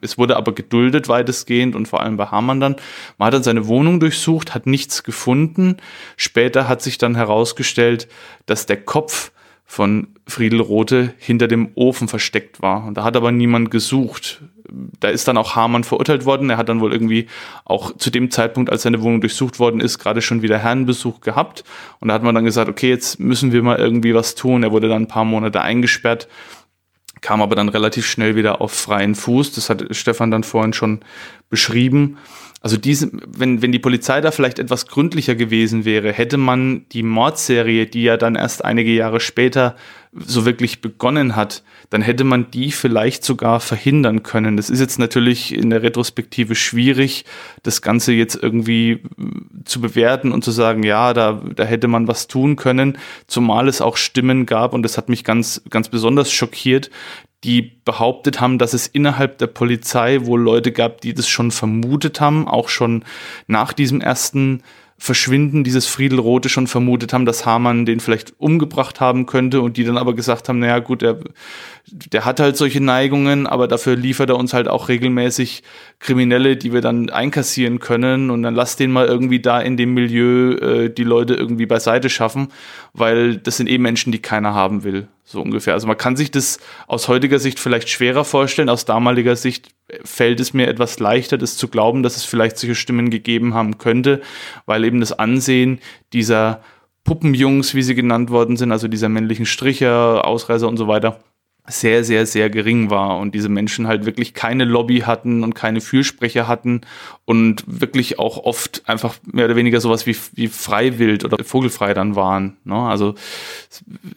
Es 0.01 0.17
wurde 0.17 0.37
aber 0.37 0.55
geduldet 0.55 1.09
weitestgehend 1.09 1.75
und 1.75 1.87
vor 1.87 2.01
allem 2.01 2.17
bei 2.17 2.27
Hamann 2.27 2.61
dann. 2.61 2.77
Man 3.19 3.27
hat 3.27 3.35
dann 3.35 3.43
seine 3.43 3.67
Wohnung 3.67 4.01
durchsucht, 4.01 4.55
hat 4.55 4.67
nichts 4.67 5.03
gefunden. 5.03 5.77
Später 6.17 6.67
hat 6.67 6.81
sich 6.81 6.97
dann 6.99 7.15
herausgestellt, 7.15 8.09
dass 8.47 8.65
der 8.65 8.79
Kopf 8.79 9.33
von 9.67 10.09
Friedel 10.27 10.61
Rote 10.61 11.13
hinter 11.19 11.47
dem 11.47 11.73
Ofen 11.75 12.09
versteckt 12.09 12.63
war. 12.63 12.87
Und 12.87 12.95
da 12.95 13.05
hat 13.05 13.17
aber 13.17 13.33
niemand 13.33 13.71
gesucht. 13.71 14.41
Da 15.01 15.09
ist 15.09 15.27
dann 15.29 15.37
auch 15.37 15.57
Hamann 15.57 15.85
verurteilt 15.85 16.25
worden. 16.25 16.51
Er 16.51 16.57
hat 16.57 16.69
dann 16.69 16.81
wohl 16.81 16.93
irgendwie 16.93 17.27
auch 17.65 17.97
zu 17.97 18.11
dem 18.11 18.31
Zeitpunkt, 18.31 18.71
als 18.71 18.83
seine 18.83 19.03
Wohnung 19.03 19.21
durchsucht 19.21 19.59
worden 19.59 19.81
ist, 19.81 19.99
gerade 19.99 20.23
schon 20.23 20.43
wieder 20.43 20.59
Herrenbesuch 20.59 21.21
gehabt. 21.21 21.65
Und 22.01 22.09
da 22.09 22.15
hat 22.15 22.23
man 22.23 22.35
dann 22.35 22.45
gesagt, 22.45 22.69
okay, 22.69 22.89
jetzt 22.89 23.21
müssen 23.21 23.53
wir 23.53 23.63
mal 23.63 23.79
irgendwie 23.79 24.15
was 24.15 24.35
tun. 24.35 24.63
Er 24.63 24.73
wurde 24.73 24.89
dann 24.89 25.03
ein 25.03 25.09
paar 25.09 25.25
Monate 25.25 25.61
eingesperrt, 25.61 26.29
kam 27.21 27.43
aber 27.43 27.57
dann 27.57 27.69
relativ 27.69 28.07
schnell 28.07 28.37
wieder 28.37 28.61
auf 28.61 28.73
freien 28.73 29.15
Fuß. 29.15 29.53
Das 29.53 29.71
hat 29.71 29.85
Stefan 29.91 30.31
dann 30.31 30.45
vorhin 30.45 30.73
schon 30.73 31.01
beschrieben. 31.51 32.19
Also 32.61 32.77
diese, 32.77 33.11
wenn, 33.27 33.63
wenn 33.63 33.71
die 33.71 33.79
Polizei 33.79 34.21
da 34.21 34.33
vielleicht 34.33 34.59
etwas 34.59 34.87
gründlicher 34.87 35.37
gewesen 35.37 35.85
wäre, 35.85 36.13
hätte 36.13 36.39
man 36.39 36.87
die 36.91 37.05
Mordserie, 37.05 37.87
die 37.87 38.03
ja 38.03 38.17
dann 38.17 38.35
erst 38.35 38.65
einige 38.65 38.91
Jahre 38.91 39.21
später 39.21 39.77
so 40.13 40.45
wirklich 40.45 40.81
begonnen 40.81 41.37
hat, 41.37 41.63
dann 41.91 42.03
hätte 42.03 42.25
man 42.25 42.51
die 42.51 42.73
vielleicht 42.73 43.25
sogar 43.25 43.61
verhindern 43.61 44.23
können. 44.23 44.57
Das 44.57 44.71
ist 44.71 44.81
jetzt 44.81 44.99
natürlich 44.99 45.55
in 45.55 45.71
der 45.71 45.83
Retrospektive 45.83 46.55
schwierig, 46.55 47.25
das 47.63 47.83
Ganze 47.83 48.13
jetzt 48.13 48.35
irgendwie 48.43 48.93
äh, 48.93 49.01
zu 49.65 49.81
bewerten 49.81 50.33
und 50.33 50.45
zu 50.45 50.51
sagen, 50.51 50.83
ja, 50.83 51.13
da, 51.13 51.41
da 51.55 51.65
hätte 51.65 51.89
man 51.89 52.09
was 52.09 52.27
tun 52.27 52.57
können, 52.57 52.99
zumal 53.27 53.69
es 53.69 53.81
auch 53.81 53.97
Stimmen 53.97 54.47
gab 54.47 54.73
und 54.73 54.83
das 54.83 54.97
hat 54.97 55.09
mich 55.09 55.25
ganz, 55.25 55.63
ganz 55.71 55.89
besonders 55.89 56.33
schockiert, 56.33 56.91
die 57.45 57.63
behauptet 57.85 58.41
haben, 58.41 58.59
dass 58.59 58.73
es 58.75 58.87
innerhalb 58.87 59.39
der 59.39 59.47
Polizei 59.47 60.25
wohl 60.27 60.41
Leute 60.41 60.73
gab, 60.73 61.01
die 61.01 61.15
das 61.15 61.29
schon 61.29 61.51
vermutet 61.51 62.21
haben, 62.21 62.49
auch 62.49 62.69
schon 62.69 63.05
nach 63.47 63.73
diesem 63.73 64.01
ersten 64.01 64.63
Verschwinden 65.01 65.63
dieses 65.63 65.87
Friedelrote 65.87 66.49
schon 66.49 66.67
vermutet 66.67 67.13
haben, 67.13 67.25
dass 67.25 67.47
Hamann 67.47 67.87
den 67.87 68.01
vielleicht 68.01 68.35
umgebracht 68.39 69.01
haben 69.01 69.27
könnte 69.27 69.61
und 69.61 69.77
die 69.77 69.85
dann 69.85 69.97
aber 69.97 70.13
gesagt 70.13 70.49
haben, 70.49 70.59
naja 70.59 70.81
gut, 70.81 71.03
der, 71.03 71.21
der 71.87 72.25
hat 72.25 72.41
halt 72.41 72.57
solche 72.57 72.81
Neigungen, 72.81 73.47
aber 73.47 73.69
dafür 73.69 73.95
liefert 73.95 74.29
er 74.31 74.37
uns 74.37 74.53
halt 74.53 74.67
auch 74.67 74.89
regelmäßig 74.89 75.63
Kriminelle, 76.01 76.57
die 76.57 76.73
wir 76.73 76.81
dann 76.81 77.11
einkassieren 77.11 77.79
können 77.79 78.31
und 78.31 78.43
dann 78.43 78.57
lass 78.57 78.75
den 78.75 78.91
mal 78.91 79.07
irgendwie 79.07 79.39
da 79.39 79.61
in 79.61 79.77
dem 79.77 79.95
Milieu 79.95 80.55
äh, 80.55 80.91
die 80.91 81.05
Leute 81.05 81.35
irgendwie 81.35 81.67
beiseite 81.67 82.11
schaffen, 82.11 82.49
weil 82.93 83.37
das 83.37 83.57
sind 83.57 83.69
eh 83.69 83.79
Menschen, 83.79 84.11
die 84.11 84.21
keiner 84.21 84.53
haben 84.53 84.83
will, 84.83 85.07
so 85.23 85.41
ungefähr. 85.41 85.75
Also 85.75 85.87
man 85.87 85.97
kann 85.97 86.17
sich 86.17 86.33
das 86.33 86.59
aus 86.89 87.07
heutiger 87.07 87.39
Sicht 87.39 87.61
vielleicht 87.61 87.89
schwerer 87.89 88.25
vorstellen, 88.25 88.69
aus 88.69 88.85
damaliger 88.85 89.37
Sicht 89.37 89.69
fällt 90.05 90.41
es 90.41 90.55
mir 90.55 90.69
etwas 90.69 90.99
leichter, 90.99 91.39
das 91.39 91.57
zu 91.57 91.69
glauben, 91.69 92.03
dass 92.03 92.17
es 92.17 92.25
vielleicht 92.25 92.59
solche 92.59 92.75
Stimmen 92.75 93.11
gegeben 93.11 93.55
haben 93.55 93.79
könnte, 93.79 94.21
weil 94.67 94.85
eben 94.85 95.01
das 95.01 95.13
Ansehen 95.13 95.81
dieser 96.13 96.63
Puppenjungs, 97.05 97.75
wie 97.75 97.83
sie 97.83 97.95
genannt 97.95 98.31
worden 98.31 98.57
sind, 98.57 98.71
also 98.71 98.87
dieser 98.87 99.09
männlichen 99.09 99.47
Stricher, 99.47 100.27
Ausreißer 100.27 100.69
und 100.69 100.77
so 100.77 100.89
weiter, 100.89 101.21
sehr, 101.69 102.05
sehr, 102.05 102.27
sehr 102.27 102.51
gering 102.51 102.91
war 102.91 103.19
und 103.19 103.35
diese 103.35 103.49
Menschen 103.49 103.87
halt 103.87 104.07
wirklich 104.07 104.35
keine 104.35 104.65
Lobby 104.65 105.01
hatten 105.01 105.45
und 105.45 105.55
keine 105.55 105.81
Fürsprecher 105.81 106.49
hatten 106.49 106.81
und 107.25 107.63
wirklich 107.67 108.19
auch 108.19 108.39
oft 108.39 108.83
einfach 108.87 109.17
mehr 109.25 109.45
oder 109.45 109.57
weniger 109.57 109.81
sowas 109.81 110.07
wie, 110.07 110.17
wie 110.35 110.49
freiwild 110.49 111.25
oder 111.25 111.43
vogelfrei 111.45 111.95
dann 111.95 112.17
waren. 112.17 112.57
Ne? 112.65 112.75
Also 112.75 113.15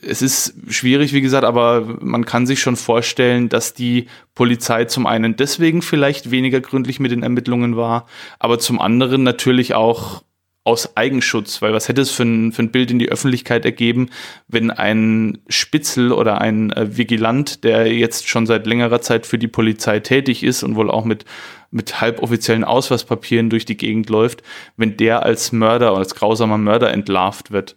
es 0.02 0.22
ist 0.22 0.56
schwierig, 0.70 1.14
wie 1.14 1.22
gesagt, 1.22 1.44
aber 1.44 1.98
man 2.00 2.26
kann 2.26 2.48
sich 2.48 2.62
schon 2.62 2.76
vorstellen, 2.76 3.50
dass 3.50 3.74
die 3.74 4.08
Polizei 4.34 4.86
zum 4.86 5.06
einen 5.06 5.36
deswegen 5.36 5.82
vielleicht 5.82 6.32
weniger 6.32 6.62
gründlich 6.62 7.00
mit 7.00 7.12
den 7.12 7.24
Ermittlungen 7.24 7.76
war, 7.76 8.06
aber 8.40 8.60
zum 8.60 8.80
anderen 8.80 9.24
natürlich 9.24 9.74
auch 9.74 10.24
aus 10.64 10.96
Eigenschutz, 10.96 11.62
weil 11.62 11.74
was 11.74 11.88
hätte 11.88 12.02
es 12.02 12.12
für 12.12 12.24
ein, 12.24 12.52
für 12.52 12.62
ein 12.62 12.72
Bild 12.72 12.92
in 12.92 13.00
die 13.00 13.10
Öffentlichkeit 13.10 13.66
ergeben, 13.66 14.10
wenn 14.48 14.70
ein 14.70 15.40
Spitzel 15.48 16.12
oder 16.12 16.40
ein 16.40 16.72
äh, 16.72 16.98
Vigilant, 16.98 17.64
der 17.64 17.92
jetzt 17.92 18.28
schon 18.28 18.46
seit 18.46 18.68
längerer 18.68 19.02
Zeit 19.02 19.26
für 19.26 19.40
die 19.40 19.48
Polizei 19.48 20.00
tätig 20.00 20.44
ist 20.44 20.62
und 20.62 20.76
wohl 20.76 20.92
auch 20.92 21.04
mit, 21.04 21.26
mit 21.72 22.00
halboffiziellen 22.00 22.64
Ausweispapieren 22.64 23.50
durch 23.50 23.66
die 23.66 23.78
Gegend 23.78 24.10
läuft, 24.10 24.44
wenn 24.78 24.98
der 24.98 25.24
als 25.24 25.52
Mörder 25.52 25.92
oder 25.92 26.00
als 26.00 26.14
grausamer 26.14 26.60
Mörder 26.60 26.92
entlarvt 26.92 27.52
wird. 27.52 27.76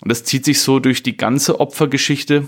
Und 0.00 0.10
das 0.10 0.22
zieht 0.22 0.44
sich 0.44 0.60
so 0.60 0.78
durch 0.78 1.02
die 1.02 1.16
ganze 1.16 1.58
Opfergeschichte 1.58 2.46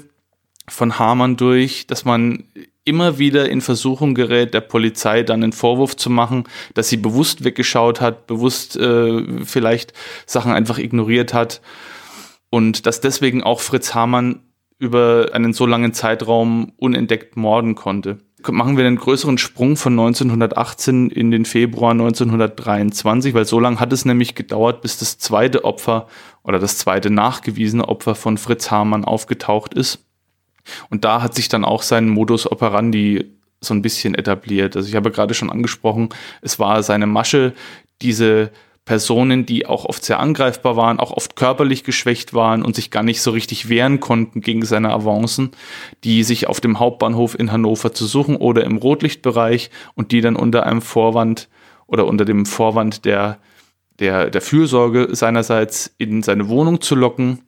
von 0.69 0.99
Hamann 0.99 1.37
durch, 1.37 1.89
dass 1.89 2.05
man 2.05 2.45
immer 2.85 3.19
wieder 3.19 3.49
in 3.49 3.61
Versuchung 3.61 4.15
gerät, 4.15 4.55
der 4.55 4.61
Polizei 4.61 5.23
dann 5.23 5.43
einen 5.43 5.53
Vorwurf 5.53 5.97
zu 5.97 6.11
machen, 6.11 6.45
dass 6.75 6.89
sie 6.89 6.97
bewusst 6.97 7.45
weggeschaut 7.45 8.01
hat, 8.01 8.27
bewusst 8.27 8.77
äh, 8.77 9.45
vielleicht 9.45 9.93
Sachen 10.27 10.53
einfach 10.53 10.79
ignoriert 10.79 11.33
hat 11.33 11.61
und 12.51 12.87
dass 12.87 13.01
deswegen 13.01 13.43
auch 13.43 13.61
Fritz 13.61 13.95
Hamann 13.95 14.41
über 14.79 15.31
einen 15.33 15.53
so 15.53 15.65
langen 15.65 15.95
Zeitraum 15.95 16.73
unentdeckt 16.77 17.37
morden 17.37 17.77
konnte. 17.77 18.19
Machen 18.51 18.77
wir 18.77 18.85
einen 18.85 18.97
größeren 18.97 19.39
Sprung 19.39 19.77
von 19.77 19.93
1918 19.93 21.11
in 21.11 21.31
den 21.31 21.45
Februar 21.45 21.93
1923, 21.93 23.33
weil 23.35 23.45
so 23.45 23.61
lange 23.61 23.79
hat 23.79 23.93
es 23.93 24.05
nämlich 24.05 24.35
gedauert, 24.35 24.83
bis 24.83 24.99
das 24.99 25.19
zweite 25.19 25.65
Opfer 25.65 26.09
oder 26.43 26.59
das 26.59 26.79
zweite 26.79 27.11
nachgewiesene 27.11 27.89
Opfer 27.89 28.17
von 28.17 28.39
Fritz 28.39 28.73
Hamann 28.73 29.05
aufgetaucht 29.05 29.75
ist. 29.75 30.05
Und 30.91 31.05
da 31.05 31.23
hat 31.23 31.35
sich 31.35 31.49
dann 31.49 31.65
auch 31.65 31.83
sein 31.83 32.09
Modus 32.09 32.51
operandi 32.51 33.33
so 33.61 33.75
ein 33.75 33.83
bisschen 33.83 34.15
etabliert. 34.15 34.77
Also 34.77 34.89
ich 34.89 34.97
habe 34.97 35.11
gerade 35.11 35.35
schon 35.35 35.51
angesprochen, 35.51 36.09
es 36.41 36.59
war 36.59 36.83
seine 36.83 37.07
Masche, 37.07 37.53
diese 38.03 38.51
Personen, 38.85 39.47
die 39.47 39.67
auch 39.67 39.85
oft 39.85 40.05
sehr 40.05 40.19
angreifbar 40.19 40.77
waren, 40.77 40.99
auch 40.99 41.13
oft 41.13 41.37
körperlich 41.37 41.85
geschwächt 41.85 42.35
waren 42.35 42.65
und 42.65 42.75
sich 42.75 42.91
gar 42.91 43.05
nicht 43.05 43.23
so 43.23 43.31
richtig 43.31 43.69
wehren 43.69 44.01
konnten 44.01 44.41
gegen 44.41 44.65
seine 44.65 44.93
Avancen, 44.93 45.53
die 46.03 46.25
sich 46.25 46.49
auf 46.49 46.61
dem 46.61 46.81
Hauptbahnhof 46.81 47.39
in 47.39 47.53
Hannover 47.53 47.95
zu 47.95 48.07
suchen 48.07 48.35
oder 48.35 48.65
im 48.65 48.77
Rotlichtbereich 48.77 49.71
und 49.95 50.11
die 50.11 50.21
dann 50.21 50.35
unter 50.35 50.67
einem 50.67 50.83
Vorwand 50.83 51.49
oder 51.87 52.07
unter 52.07 52.25
dem 52.25 52.45
Vorwand 52.45 53.05
der, 53.05 53.39
der, 54.01 54.31
der 54.31 54.41
Fürsorge 54.41 55.15
seinerseits 55.15 55.95
in 55.99 56.25
seine 56.25 56.49
Wohnung 56.49 56.81
zu 56.81 56.97
locken 56.97 57.43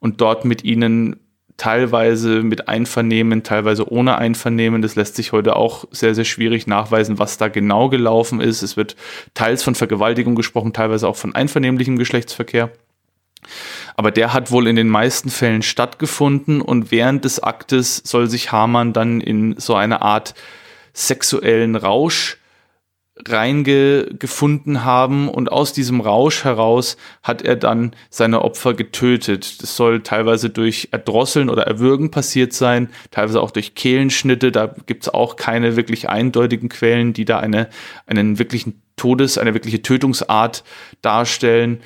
und 0.00 0.20
dort 0.20 0.44
mit 0.44 0.64
ihnen 0.64 1.16
teilweise 1.56 2.42
mit 2.42 2.68
Einvernehmen, 2.68 3.42
teilweise 3.42 3.90
ohne 3.90 4.18
Einvernehmen. 4.18 4.82
Das 4.82 4.96
lässt 4.96 5.16
sich 5.16 5.32
heute 5.32 5.56
auch 5.56 5.84
sehr, 5.90 6.14
sehr 6.14 6.24
schwierig 6.24 6.66
nachweisen, 6.66 7.18
was 7.18 7.38
da 7.38 7.48
genau 7.48 7.88
gelaufen 7.88 8.40
ist. 8.40 8.62
Es 8.62 8.76
wird 8.76 8.96
teils 9.34 9.62
von 9.62 9.74
Vergewaltigung 9.74 10.34
gesprochen, 10.34 10.72
teilweise 10.72 11.08
auch 11.08 11.16
von 11.16 11.34
einvernehmlichem 11.34 11.96
Geschlechtsverkehr. 11.96 12.70
Aber 13.96 14.10
der 14.10 14.32
hat 14.32 14.50
wohl 14.50 14.66
in 14.66 14.76
den 14.76 14.88
meisten 14.88 15.30
Fällen 15.30 15.62
stattgefunden 15.62 16.60
und 16.60 16.90
während 16.90 17.24
des 17.24 17.42
Aktes 17.42 18.02
soll 18.04 18.28
sich 18.28 18.50
Hamann 18.50 18.92
dann 18.92 19.20
in 19.20 19.54
so 19.58 19.74
eine 19.74 20.02
Art 20.02 20.34
sexuellen 20.92 21.76
Rausch 21.76 22.38
reingefunden 23.16 24.84
haben 24.84 25.28
und 25.28 25.52
aus 25.52 25.72
diesem 25.72 26.00
Rausch 26.00 26.42
heraus 26.42 26.96
hat 27.22 27.42
er 27.42 27.54
dann 27.54 27.94
seine 28.10 28.42
Opfer 28.42 28.74
getötet. 28.74 29.62
Das 29.62 29.76
soll 29.76 30.02
teilweise 30.02 30.50
durch 30.50 30.88
Erdrosseln 30.90 31.48
oder 31.48 31.62
Erwürgen 31.62 32.10
passiert 32.10 32.52
sein, 32.52 32.90
teilweise 33.12 33.40
auch 33.40 33.52
durch 33.52 33.76
Kehlenschnitte. 33.76 34.50
Da 34.50 34.74
gibt 34.86 35.04
es 35.04 35.14
auch 35.14 35.36
keine 35.36 35.76
wirklich 35.76 36.08
eindeutigen 36.08 36.68
Quellen, 36.68 37.12
die 37.12 37.24
da 37.24 37.38
eine, 37.38 37.68
einen 38.06 38.40
wirklichen 38.40 38.82
Todes-, 38.96 39.38
eine 39.38 39.54
wirkliche 39.54 39.82
Tötungsart 39.82 40.64
darstellen. 41.00 41.82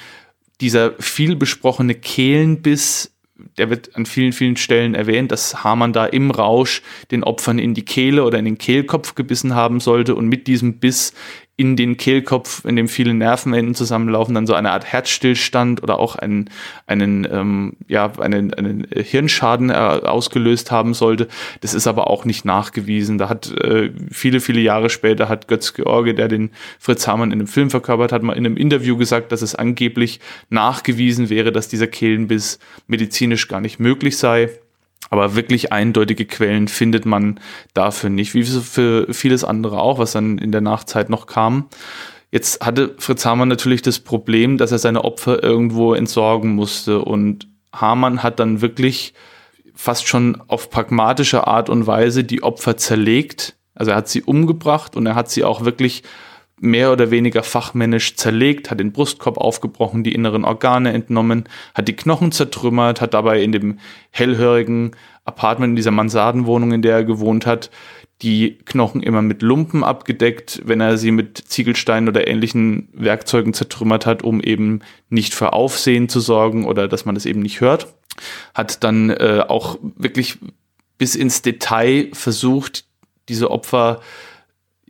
Dieser 0.63 0.95
viel 0.99 1.37
besprochene 1.37 1.95
Kehlenbiss 1.95 3.13
der 3.57 3.71
wird 3.71 3.95
an 3.97 4.07
vielen, 4.07 4.33
vielen 4.33 4.57
Stellen 4.57 4.95
erwähnt, 4.95 5.33
dass 5.33 5.63
Hamann 5.65 5.93
da 5.93 6.07
im 6.07 6.31
Rausch 6.31 6.83
den 7.11 7.25
Opfern 7.25 7.59
in 7.59 7.75
die 7.75 7.85
Kehle 7.85 8.25
oder 8.25 8.39
in 8.39 8.45
den 8.45 8.59
Kehlkopf 8.59 9.15
gebissen 9.15 9.55
haben 9.55 9.81
sollte 9.81 10.15
und 10.15 10.27
mit 10.27 10.47
diesem 10.47 10.79
Biss 10.79 11.15
in 11.59 11.75
den 11.75 11.97
Kehlkopf, 11.97 12.65
in 12.65 12.77
dem 12.77 12.87
viele 12.87 13.13
Nervenenden 13.15 13.75
zusammenlaufen, 13.75 14.33
dann 14.33 14.47
so 14.47 14.55
eine 14.55 14.71
Art 14.71 14.85
Herzstillstand 14.85 15.83
oder 15.83 15.99
auch 15.99 16.15
einen, 16.15 16.51
einen, 16.87 17.27
ähm, 17.29 17.73
ja, 17.89 18.13
einen, 18.21 18.55
einen 18.55 18.87
Hirnschaden 18.95 19.71
äh, 19.71 19.73
ausgelöst 19.73 20.71
haben 20.71 20.95
sollte. 20.95 21.27
Das 21.61 21.75
ist 21.75 21.89
aber 21.89 22.09
auch 22.09 22.25
nicht 22.25 22.45
nachgewiesen. 22.45 23.19
Da 23.19 23.29
hat 23.29 23.51
äh, 23.61 23.91
viele, 24.09 24.39
viele 24.39 24.61
Jahre 24.61 24.89
später 24.89 25.29
hat 25.29 25.49
Götz 25.49 25.75
George, 25.75 26.15
der 26.15 26.29
den 26.29 26.51
Fritz 26.79 27.09
Hamann 27.09 27.33
in 27.33 27.41
einem 27.41 27.49
Film 27.49 27.71
verkörpert 27.71 28.13
hat, 28.13 28.23
mal 28.23 28.35
in 28.35 28.47
einem 28.47 28.57
Interview 28.57 28.97
gesagt, 28.97 29.33
dass 29.33 29.43
es 29.43 29.57
angeblich 29.57 30.21
nachgewiesen 30.51 31.29
wäre, 31.29 31.51
dass 31.51 31.67
dieser 31.67 31.89
Kehlenbiss 31.89 32.61
medizinisch 32.87 33.49
gar 33.49 33.61
nicht 33.61 33.81
möglich 33.81 34.17
sei. 34.17 34.49
Aber 35.11 35.35
wirklich 35.35 35.73
eindeutige 35.73 36.27
Quellen 36.27 36.69
findet 36.69 37.07
man 37.07 37.41
dafür 37.75 38.11
nicht, 38.11 38.35
wie 38.35 38.45
für 38.45 39.13
vieles 39.13 39.45
andere 39.45 39.81
auch, 39.81 39.99
was 39.99 40.13
dann 40.13 40.39
in 40.39 40.53
der 40.53 40.61
Nachzeit 40.61 41.11
noch 41.11 41.27
kam. 41.27 41.69
Jetzt 42.31 42.65
hatte 42.65 42.95
Fritz 42.99 43.25
Hamann 43.25 43.49
natürlich 43.49 43.81
das 43.81 44.01
Problem, 44.01 44.59
dass 44.59 44.73
er 44.73 44.79
seine 44.79 45.05
Opfer 45.05 45.43
irgendwo 45.43 45.95
entsorgen 45.95 46.55
musste. 46.55 47.01
Und 47.01 47.49
Hamann 47.73 48.23
hat 48.23 48.39
dann 48.39 48.61
wirklich 48.61 49.15
fast 49.75 50.09
schon 50.09 50.43
auf 50.49 50.71
pragmatische 50.71 51.47
Art 51.47 51.71
und 51.71 51.87
Weise 51.87 52.25
die 52.25 52.43
Opfer 52.43 52.77
zerlegt. 52.77 53.57
Also 53.75 53.93
er 53.93 53.97
hat 53.97 54.09
sie 54.09 54.23
umgebracht 54.23 54.97
und 54.97 55.07
er 55.07 55.15
hat 55.15 55.31
sie 55.31 55.45
auch 55.45 55.65
wirklich 55.65 56.03
mehr 56.61 56.93
oder 56.93 57.11
weniger 57.11 57.43
fachmännisch 57.43 58.17
zerlegt, 58.17 58.71
hat 58.71 58.81
den 58.81 58.93
Brustkorb 58.93 59.39
aufgebrochen, 59.39 60.05
die 60.05 60.15
inneren 60.15 60.45
Organe 60.45 60.93
entnommen, 60.93 61.45
hat 61.75 61.89
die 61.89 61.97
Knochen 61.97 62.33
zertrümmert, 62.33 63.01
hat 63.01 63.15
dabei 63.15 63.43
in 63.43 63.53
dem 63.53 63.79
hellhörigen 64.11 64.93
Apartment, 65.25 65.73
in 65.73 65.77
dieser 65.77 65.91
Mansardenwohnung, 65.91 66.73
in 66.73 66.83
der 66.83 66.97
er 66.97 67.05
gewohnt 67.05 67.47
hat, 67.47 67.71
die 68.23 68.59
Knochen 68.65 69.03
immer 69.03 69.23
mit 69.23 69.43
Lumpen 69.43 69.85
abgedeckt, 69.85 70.63
wenn 70.65 70.81
er 70.81 70.99
sie 70.99 71.13
mit 71.13 71.39
Ziegelsteinen 71.39 72.09
oder 72.09 72.27
ähnlichen 72.27 72.89
Werkzeugen 72.93 73.55
zertrümmert 73.55 74.07
hat, 74.07 74.23
um 74.23 74.41
eben 74.41 74.81
nicht 75.09 75.35
für 75.35 75.53
Aufsehen 75.53 76.09
zu 76.09 76.19
sorgen 76.19 76.67
oder 76.67 76.89
dass 76.89 77.05
man 77.05 77.15
das 77.15 77.27
eben 77.27 77.41
nicht 77.41 77.61
hört. 77.61 77.95
Hat 78.55 78.83
dann 78.83 79.11
äh, 79.11 79.45
auch 79.47 79.79
wirklich 79.81 80.39
bis 80.97 81.15
ins 81.15 81.43
Detail 81.43 82.09
versucht, 82.13 82.87
diese 83.29 83.51
Opfer 83.51 84.01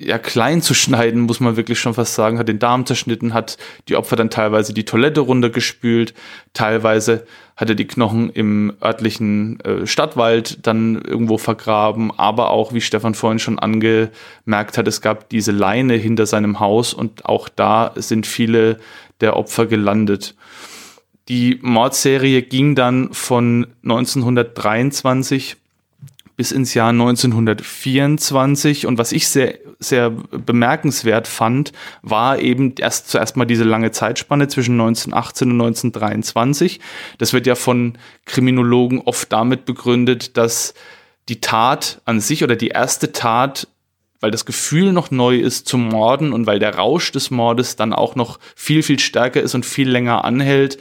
ja, 0.00 0.16
klein 0.16 0.62
zu 0.62 0.74
schneiden, 0.74 1.22
muss 1.22 1.40
man 1.40 1.56
wirklich 1.56 1.80
schon 1.80 1.92
fast 1.92 2.14
sagen, 2.14 2.38
hat 2.38 2.46
den 2.46 2.60
Darm 2.60 2.86
zerschnitten, 2.86 3.34
hat 3.34 3.58
die 3.88 3.96
Opfer 3.96 4.14
dann 4.14 4.30
teilweise 4.30 4.72
die 4.72 4.84
Toilette 4.84 5.20
runtergespült, 5.20 6.14
teilweise 6.52 7.26
hat 7.56 7.68
er 7.68 7.74
die 7.74 7.88
Knochen 7.88 8.30
im 8.30 8.74
örtlichen 8.80 9.58
äh, 9.60 9.88
Stadtwald 9.88 10.64
dann 10.68 11.02
irgendwo 11.02 11.36
vergraben, 11.36 12.12
aber 12.16 12.50
auch, 12.50 12.72
wie 12.72 12.80
Stefan 12.80 13.14
vorhin 13.14 13.40
schon 13.40 13.58
angemerkt 13.58 14.78
hat, 14.78 14.86
es 14.86 15.00
gab 15.00 15.30
diese 15.30 15.50
Leine 15.50 15.94
hinter 15.94 16.26
seinem 16.26 16.60
Haus 16.60 16.94
und 16.94 17.26
auch 17.26 17.48
da 17.48 17.92
sind 17.96 18.28
viele 18.28 18.78
der 19.20 19.36
Opfer 19.36 19.66
gelandet. 19.66 20.36
Die 21.26 21.58
Mordserie 21.60 22.42
ging 22.42 22.76
dann 22.76 23.12
von 23.12 23.66
1923 23.82 25.56
bis 26.38 26.52
ins 26.52 26.72
Jahr 26.72 26.90
1924. 26.90 28.86
Und 28.86 28.96
was 28.96 29.10
ich 29.10 29.28
sehr, 29.28 29.58
sehr 29.78 30.10
bemerkenswert 30.10 31.28
fand, 31.28 31.72
war 32.02 32.38
eben 32.38 32.74
erst 32.78 33.08
zuerst 33.08 33.36
mal 33.36 33.44
diese 33.44 33.64
lange 33.64 33.92
Zeitspanne 33.92 34.48
zwischen 34.48 34.72
1918 34.72 35.50
und 35.50 35.60
1923. 35.60 36.80
Das 37.18 37.32
wird 37.32 37.46
ja 37.46 37.54
von 37.54 37.96
Kriminologen 38.24 39.00
oft 39.00 39.32
damit 39.32 39.64
begründet, 39.64 40.36
dass 40.36 40.74
die 41.28 41.40
Tat 41.40 42.00
an 42.04 42.20
sich 42.20 42.42
oder 42.42 42.56
die 42.56 42.68
erste 42.68 43.12
Tat 43.12 43.68
weil 44.20 44.30
das 44.30 44.44
Gefühl 44.44 44.92
noch 44.92 45.10
neu 45.10 45.36
ist 45.36 45.68
zum 45.68 45.88
Morden 45.88 46.32
und 46.32 46.46
weil 46.46 46.58
der 46.58 46.74
Rausch 46.74 47.12
des 47.12 47.30
Mordes 47.30 47.76
dann 47.76 47.92
auch 47.92 48.16
noch 48.16 48.38
viel, 48.56 48.82
viel 48.82 48.98
stärker 48.98 49.40
ist 49.40 49.54
und 49.54 49.64
viel 49.64 49.88
länger 49.88 50.24
anhält, 50.24 50.78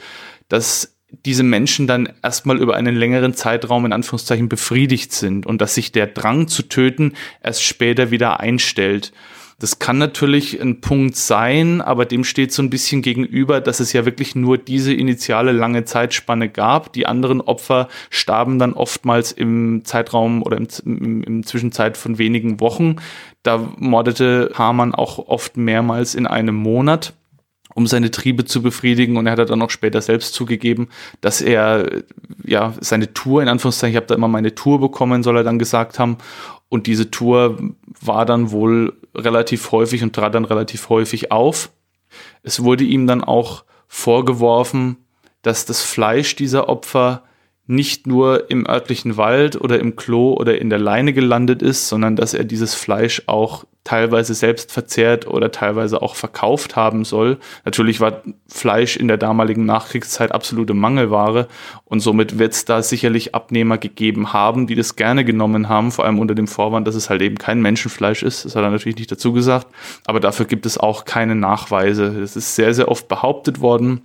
dass 0.48 0.97
diese 1.10 1.42
Menschen 1.42 1.86
dann 1.86 2.12
erstmal 2.22 2.58
über 2.58 2.76
einen 2.76 2.94
längeren 2.94 3.34
Zeitraum 3.34 3.86
in 3.86 3.92
Anführungszeichen 3.92 4.48
befriedigt 4.48 5.12
sind 5.12 5.46
und 5.46 5.60
dass 5.60 5.74
sich 5.74 5.90
der 5.92 6.06
Drang 6.06 6.48
zu 6.48 6.62
töten 6.62 7.14
erst 7.42 7.62
später 7.62 8.10
wieder 8.10 8.40
einstellt. 8.40 9.12
Das 9.60 9.80
kann 9.80 9.98
natürlich 9.98 10.60
ein 10.60 10.80
Punkt 10.80 11.16
sein, 11.16 11.80
aber 11.80 12.04
dem 12.04 12.22
steht 12.22 12.52
so 12.52 12.62
ein 12.62 12.70
bisschen 12.70 13.02
gegenüber, 13.02 13.60
dass 13.60 13.80
es 13.80 13.92
ja 13.92 14.04
wirklich 14.04 14.36
nur 14.36 14.56
diese 14.56 14.94
initiale 14.94 15.50
lange 15.50 15.84
Zeitspanne 15.84 16.48
gab. 16.48 16.92
Die 16.92 17.06
anderen 17.06 17.40
Opfer 17.40 17.88
starben 18.08 18.60
dann 18.60 18.72
oftmals 18.72 19.32
im 19.32 19.84
Zeitraum 19.84 20.44
oder 20.44 20.58
im, 20.58 20.68
im, 20.84 21.22
im 21.24 21.42
Zwischenzeit 21.44 21.96
von 21.96 22.18
wenigen 22.18 22.60
Wochen. 22.60 22.96
Da 23.42 23.72
mordete 23.78 24.52
Hamann 24.54 24.94
auch 24.94 25.18
oft 25.18 25.56
mehrmals 25.56 26.14
in 26.14 26.28
einem 26.28 26.54
Monat 26.54 27.14
um 27.78 27.86
seine 27.86 28.10
Triebe 28.10 28.44
zu 28.44 28.60
befriedigen. 28.60 29.16
Und 29.16 29.28
er 29.28 29.36
hat 29.36 29.50
dann 29.50 29.62
auch 29.62 29.70
später 29.70 30.02
selbst 30.02 30.34
zugegeben, 30.34 30.88
dass 31.20 31.40
er 31.40 32.02
ja 32.44 32.74
seine 32.80 33.14
Tour, 33.14 33.40
in 33.40 33.48
Anführungszeichen, 33.48 33.92
ich 33.92 33.96
habe 33.96 34.06
da 34.06 34.16
immer 34.16 34.26
meine 34.26 34.56
Tour 34.56 34.80
bekommen, 34.80 35.22
soll 35.22 35.36
er 35.36 35.44
dann 35.44 35.60
gesagt 35.60 36.00
haben. 36.00 36.18
Und 36.68 36.88
diese 36.88 37.12
Tour 37.12 37.56
war 38.00 38.26
dann 38.26 38.50
wohl 38.50 38.94
relativ 39.14 39.70
häufig 39.70 40.02
und 40.02 40.12
trat 40.12 40.34
dann 40.34 40.44
relativ 40.44 40.88
häufig 40.88 41.30
auf. 41.30 41.70
Es 42.42 42.64
wurde 42.64 42.82
ihm 42.82 43.06
dann 43.06 43.22
auch 43.22 43.62
vorgeworfen, 43.86 44.96
dass 45.42 45.64
das 45.64 45.80
Fleisch 45.80 46.34
dieser 46.34 46.68
Opfer 46.68 47.22
nicht 47.68 48.06
nur 48.06 48.50
im 48.50 48.66
örtlichen 48.66 49.18
Wald 49.18 49.60
oder 49.60 49.78
im 49.78 49.94
Klo 49.94 50.32
oder 50.32 50.58
in 50.58 50.70
der 50.70 50.78
Leine 50.78 51.12
gelandet 51.12 51.60
ist, 51.60 51.88
sondern 51.88 52.16
dass 52.16 52.32
er 52.32 52.44
dieses 52.44 52.74
Fleisch 52.74 53.22
auch 53.26 53.64
teilweise 53.84 54.32
selbst 54.32 54.72
verzehrt 54.72 55.26
oder 55.26 55.50
teilweise 55.50 56.00
auch 56.00 56.14
verkauft 56.14 56.76
haben 56.76 57.04
soll. 57.04 57.36
Natürlich 57.66 58.00
war 58.00 58.22
Fleisch 58.46 58.96
in 58.96 59.06
der 59.06 59.18
damaligen 59.18 59.66
Nachkriegszeit 59.66 60.32
absolute 60.32 60.72
Mangelware 60.72 61.46
und 61.84 62.00
somit 62.00 62.38
wird 62.38 62.54
es 62.54 62.64
da 62.64 62.82
sicherlich 62.82 63.34
Abnehmer 63.34 63.76
gegeben 63.76 64.32
haben, 64.32 64.66
die 64.66 64.74
das 64.74 64.96
gerne 64.96 65.24
genommen 65.26 65.68
haben, 65.68 65.92
vor 65.92 66.06
allem 66.06 66.18
unter 66.18 66.34
dem 66.34 66.48
Vorwand, 66.48 66.88
dass 66.88 66.94
es 66.94 67.10
halt 67.10 67.20
eben 67.20 67.36
kein 67.36 67.60
Menschenfleisch 67.60 68.22
ist. 68.22 68.46
Das 68.46 68.56
hat 68.56 68.62
er 68.62 68.70
natürlich 68.70 68.98
nicht 68.98 69.12
dazu 69.12 69.34
gesagt, 69.34 69.66
aber 70.06 70.20
dafür 70.20 70.46
gibt 70.46 70.64
es 70.64 70.78
auch 70.78 71.04
keine 71.04 71.34
Nachweise. 71.34 72.18
Es 72.20 72.34
ist 72.34 72.56
sehr, 72.56 72.72
sehr 72.72 72.88
oft 72.88 73.08
behauptet 73.08 73.60
worden 73.60 74.02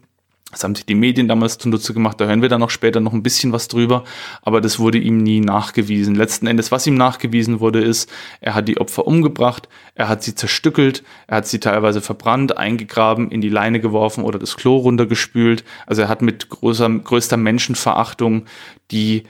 das 0.54 0.64
haben 0.64 0.76
sich 0.76 0.86
die 0.86 0.96
Medien 0.96 1.28
damals 1.28 1.58
zunutze 1.58 1.94
gemacht, 1.94 2.22
da 2.22 2.26
hören 2.26 2.42
wir 2.42 2.50
dann 2.50 2.62
noch 2.62 2.70
später 2.70 3.00
noch 3.00 3.14
ein 3.14 3.24
bisschen 3.24 3.52
was 3.52 3.68
drüber, 3.68 4.04
aber 4.42 4.62
das 4.62 4.80
wurde 4.80 4.98
ihm 4.98 5.18
nie 5.18 5.42
nachgewiesen. 5.42 6.16
Letzten 6.16 6.48
Endes, 6.48 6.72
was 6.72 6.88
ihm 6.88 6.96
nachgewiesen 6.96 7.60
wurde, 7.60 7.82
ist, 7.82 8.10
er 8.40 8.56
hat 8.56 8.68
die 8.68 8.78
Opfer 8.78 9.06
umgebracht, 9.06 9.68
er 9.96 10.08
hat 10.08 10.24
sie 10.24 10.36
zerstückelt, 10.36 11.04
er 11.28 11.38
hat 11.38 11.48
sie 11.48 11.60
teilweise 11.60 12.02
verbrannt, 12.02 12.58
eingegraben, 12.58 13.32
in 13.32 13.42
die 13.42 13.50
Leine 13.50 13.80
geworfen 13.80 14.24
oder 14.24 14.40
das 14.40 14.56
Klo 14.56 14.78
runtergespült. 14.78 15.64
Also 15.86 16.04
er 16.04 16.08
hat 16.08 16.22
mit 16.22 16.50
größer, 16.50 16.90
größter 16.90 17.38
Menschenverachtung 17.38 18.46
die 18.92 19.24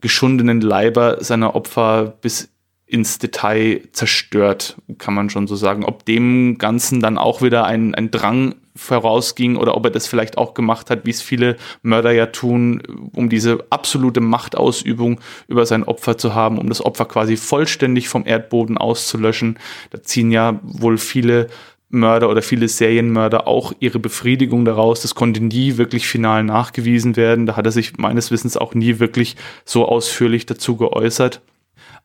geschundenen 0.00 0.60
Leiber 0.60 1.22
seiner 1.22 1.54
Opfer 1.54 2.16
bis 2.20 2.50
ins 2.88 3.18
Detail 3.18 3.82
zerstört, 3.92 4.76
kann 4.96 5.14
man 5.14 5.28
schon 5.28 5.46
so 5.46 5.56
sagen. 5.56 5.84
Ob 5.84 6.06
dem 6.06 6.56
Ganzen 6.58 7.00
dann 7.00 7.18
auch 7.18 7.42
wieder 7.42 7.64
ein, 7.64 7.94
ein 7.94 8.10
Drang 8.10 8.54
vorausging 8.78 9.56
oder 9.56 9.76
ob 9.76 9.84
er 9.84 9.90
das 9.90 10.06
vielleicht 10.06 10.38
auch 10.38 10.54
gemacht 10.54 10.88
hat, 10.88 11.04
wie 11.04 11.10
es 11.10 11.20
viele 11.20 11.56
Mörder 11.82 12.12
ja 12.12 12.26
tun, 12.26 12.82
um 13.14 13.28
diese 13.28 13.66
absolute 13.70 14.20
Machtausübung 14.20 15.20
über 15.48 15.66
sein 15.66 15.84
Opfer 15.84 16.16
zu 16.16 16.34
haben, 16.34 16.58
um 16.58 16.68
das 16.68 16.84
Opfer 16.84 17.04
quasi 17.04 17.36
vollständig 17.36 18.08
vom 18.08 18.24
Erdboden 18.24 18.78
auszulöschen. 18.78 19.58
Da 19.90 20.02
ziehen 20.02 20.30
ja 20.30 20.60
wohl 20.62 20.96
viele 20.96 21.48
Mörder 21.90 22.28
oder 22.28 22.42
viele 22.42 22.68
Serienmörder 22.68 23.48
auch 23.48 23.72
ihre 23.80 23.98
Befriedigung 23.98 24.64
daraus. 24.64 25.02
Das 25.02 25.14
konnte 25.14 25.42
nie 25.42 25.76
wirklich 25.76 26.06
final 26.06 26.44
nachgewiesen 26.44 27.16
werden. 27.16 27.46
Da 27.46 27.56
hat 27.56 27.66
er 27.66 27.72
sich 27.72 27.96
meines 27.96 28.30
Wissens 28.30 28.56
auch 28.56 28.74
nie 28.74 28.98
wirklich 28.98 29.36
so 29.64 29.86
ausführlich 29.86 30.46
dazu 30.46 30.76
geäußert. 30.76 31.40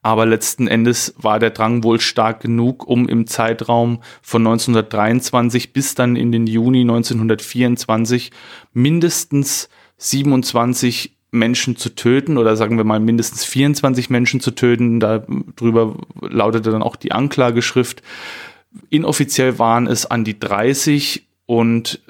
Aber 0.02 0.26
letzten 0.26 0.68
Endes 0.68 1.14
war 1.18 1.40
der 1.40 1.52
Drang 1.52 1.84
wohl 1.84 2.00
stark 2.00 2.42
genug, 2.42 2.86
um 2.88 3.08
im 3.08 3.26
Zeitraum 3.28 4.02
von 4.22 4.46
1923 4.46 5.72
bis 5.74 5.96
dann 5.96 6.16
in 6.16 6.32
den 6.32 6.46
Juni 6.46 6.82
1924 6.82 8.32
mindestens 8.74 9.70
27 9.98 11.16
Menschen 11.32 11.76
zu 11.76 11.90
töten 11.96 12.38
oder 12.38 12.56
sagen 12.56 12.78
wir 12.78 12.84
mal 12.84 13.00
mindestens 13.00 13.44
24 13.46 14.10
Menschen 14.10 14.40
zu 14.40 14.52
töten. 14.52 15.00
Darüber 15.00 15.96
lautete 16.22 16.72
dann 16.72 16.84
auch 16.84 16.96
die 16.96 17.12
Anklageschrift. 17.12 18.04
Inoffiziell 18.90 19.58
waren 19.58 19.88
es 19.88 20.06
an 20.06 20.24
die 20.24 20.40
30 20.40 21.28
und 21.46 22.02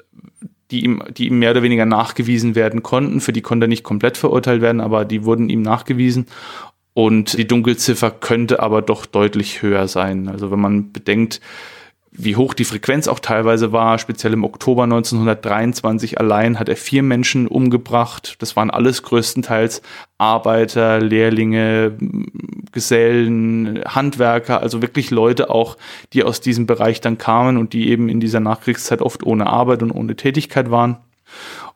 die 0.70 0.84
ihm, 0.84 1.02
die 1.16 1.28
ihm 1.28 1.38
mehr 1.38 1.52
oder 1.52 1.62
weniger 1.62 1.86
nachgewiesen 1.86 2.54
werden 2.54 2.82
konnten. 2.82 3.20
Für 3.20 3.32
die 3.32 3.42
konnte 3.42 3.66
er 3.66 3.68
nicht 3.68 3.84
komplett 3.84 4.16
verurteilt 4.16 4.60
werden, 4.60 4.80
aber 4.80 5.04
die 5.04 5.24
wurden 5.24 5.48
ihm 5.48 5.62
nachgewiesen. 5.62 6.26
Und 6.94 7.36
die 7.36 7.46
Dunkelziffer 7.46 8.12
könnte 8.12 8.60
aber 8.60 8.80
doch 8.80 9.04
deutlich 9.04 9.62
höher 9.62 9.88
sein. 9.88 10.28
Also 10.28 10.50
wenn 10.50 10.60
man 10.60 10.92
bedenkt, 10.92 11.40
wie 12.16 12.36
hoch 12.36 12.54
die 12.54 12.64
Frequenz 12.64 13.08
auch 13.08 13.18
teilweise 13.18 13.72
war, 13.72 13.98
speziell 13.98 14.32
im 14.32 14.44
Oktober 14.44 14.84
1923 14.84 16.20
allein 16.20 16.60
hat 16.60 16.68
er 16.68 16.76
vier 16.76 17.02
Menschen 17.02 17.48
umgebracht. 17.48 18.36
Das 18.38 18.54
waren 18.54 18.70
alles 18.70 19.02
größtenteils 19.02 19.82
Arbeiter, 20.16 21.00
Lehrlinge, 21.00 21.98
Gesellen, 22.70 23.82
Handwerker, 23.84 24.60
also 24.60 24.80
wirklich 24.80 25.10
Leute 25.10 25.50
auch, 25.50 25.76
die 26.12 26.22
aus 26.22 26.40
diesem 26.40 26.66
Bereich 26.66 27.00
dann 27.00 27.18
kamen 27.18 27.56
und 27.56 27.72
die 27.72 27.88
eben 27.88 28.08
in 28.08 28.20
dieser 28.20 28.40
Nachkriegszeit 28.40 29.02
oft 29.02 29.24
ohne 29.24 29.48
Arbeit 29.48 29.82
und 29.82 29.90
ohne 29.90 30.14
Tätigkeit 30.14 30.70
waren. 30.70 30.98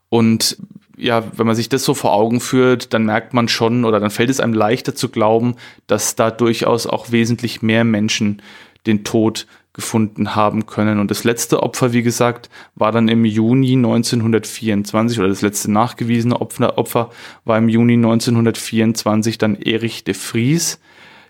Und 0.09 0.57
ja, 0.99 1.25
wenn 1.37 1.47
man 1.47 1.57
sich 1.57 1.69
das 1.69 1.85
so 1.85 1.95
vor 1.95 2.13
Augen 2.13 2.41
führt, 2.41 2.93
dann 2.93 3.05
merkt 3.05 3.35
man 3.35 3.49
schon 3.49 3.85
oder 3.85 4.01
dann 4.01 4.11
fällt 4.11 4.31
es 4.31 4.41
einem 4.41 4.55
leichter 4.55 4.95
zu 4.95 5.09
glauben, 5.09 5.55
dass 5.87 6.17
da 6.17 6.31
durchaus 6.31 6.87
auch 6.87 7.11
wesentlich 7.11 7.63
mehr 7.63 7.85
Menschen 7.85 8.43
den 8.87 9.05
Tod 9.05 9.47
gefunden 9.73 10.35
haben 10.35 10.67
können. 10.67 10.99
Und 10.99 11.11
das 11.11 11.23
letzte 11.23 11.63
Opfer, 11.63 11.93
wie 11.93 12.03
gesagt, 12.03 12.51
war 12.75 12.91
dann 12.91 13.07
im 13.07 13.25
Juni 13.25 13.75
1924 13.75 15.21
oder 15.21 15.29
das 15.29 15.43
letzte 15.43 15.71
nachgewiesene 15.71 16.41
Opfer, 16.41 16.79
Opfer 16.79 17.11
war 17.45 17.59
im 17.59 17.69
Juni 17.69 17.95
1924 17.95 19.39
dann 19.39 19.55
Erich 19.55 20.03
de 20.03 20.15
Vries, 20.15 20.81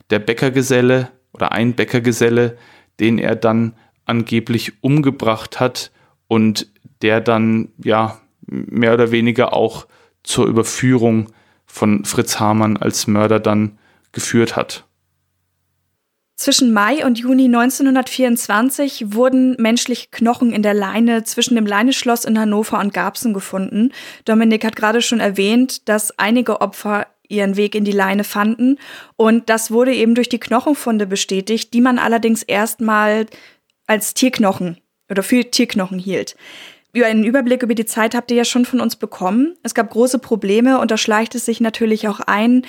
der 0.09 0.19
Bäckergeselle 0.19 1.11
oder 1.35 1.53
ein 1.53 1.75
Bäckergeselle, 1.75 2.57
den 3.01 3.19
er 3.19 3.37
dann 3.37 3.75
angeblich 4.07 4.83
umgebracht 4.83 5.61
hat 5.61 5.91
und 6.27 6.69
der 7.03 7.21
dann 7.21 7.69
ja 7.77 8.19
mehr 8.49 8.95
oder 8.95 9.11
weniger 9.11 9.53
auch 9.53 9.87
zur 10.23 10.47
Überführung 10.47 11.29
von 11.67 12.05
Fritz 12.05 12.41
Hamann 12.41 12.77
als 12.77 13.07
Mörder 13.07 13.41
dann 13.41 13.79
geführt 14.13 14.57
hat. 14.57 14.85
Zwischen 16.37 16.73
Mai 16.73 17.05
und 17.05 17.19
Juni 17.19 17.47
1924 17.47 19.13
wurden 19.13 19.57
menschliche 19.59 20.07
Knochen 20.13 20.53
in 20.53 20.63
der 20.63 20.73
Leine 20.73 21.25
zwischen 21.25 21.57
dem 21.57 21.67
Leineschloss 21.67 22.25
in 22.25 22.39
Hannover 22.39 22.79
und 22.79 22.95
Garbsen 22.95 23.35
gefunden. 23.35 23.91
Dominik 24.25 24.65
hat 24.65 24.77
gerade 24.77 25.03
schon 25.03 25.19
erwähnt, 25.19 25.89
dass 25.89 26.17
einige 26.17 26.61
Opfer 26.61 27.09
ihren 27.29 27.57
Weg 27.57 27.75
in 27.75 27.85
die 27.85 27.93
Leine 27.93 28.23
fanden. 28.23 28.79
Und 29.17 29.51
das 29.51 29.73
wurde 29.73 29.93
eben 29.93 30.15
durch 30.15 30.29
die 30.29 30.39
Knochenfunde 30.39 31.09
bestätigt, 31.09 31.75
die 31.75 31.81
man 31.81 31.99
allerdings 31.99 32.45
erstmal 32.45 33.27
als 33.89 34.15
Tierknochen 34.15 34.79
oder 35.11 35.25
für 35.25 35.51
Tierknochen 35.51 35.99
hielt. 35.99 36.37
Einen 36.95 37.25
Überblick 37.25 37.63
über 37.63 37.75
die 37.75 37.87
Zeit 37.87 38.15
habt 38.15 38.31
ihr 38.31 38.39
ja 38.39 38.45
schon 38.45 38.65
von 38.65 38.81
uns 38.81 38.97
bekommen. 38.97 39.57
Es 39.63 39.75
gab 39.75 39.91
große 39.91 40.19
Probleme 40.19 40.81
und 40.81 40.91
da 40.91 40.97
schleicht 40.97 41.35
es 41.35 41.45
sich 41.45 41.61
natürlich 41.61 42.09
auch 42.09 42.21
ein, 42.21 42.63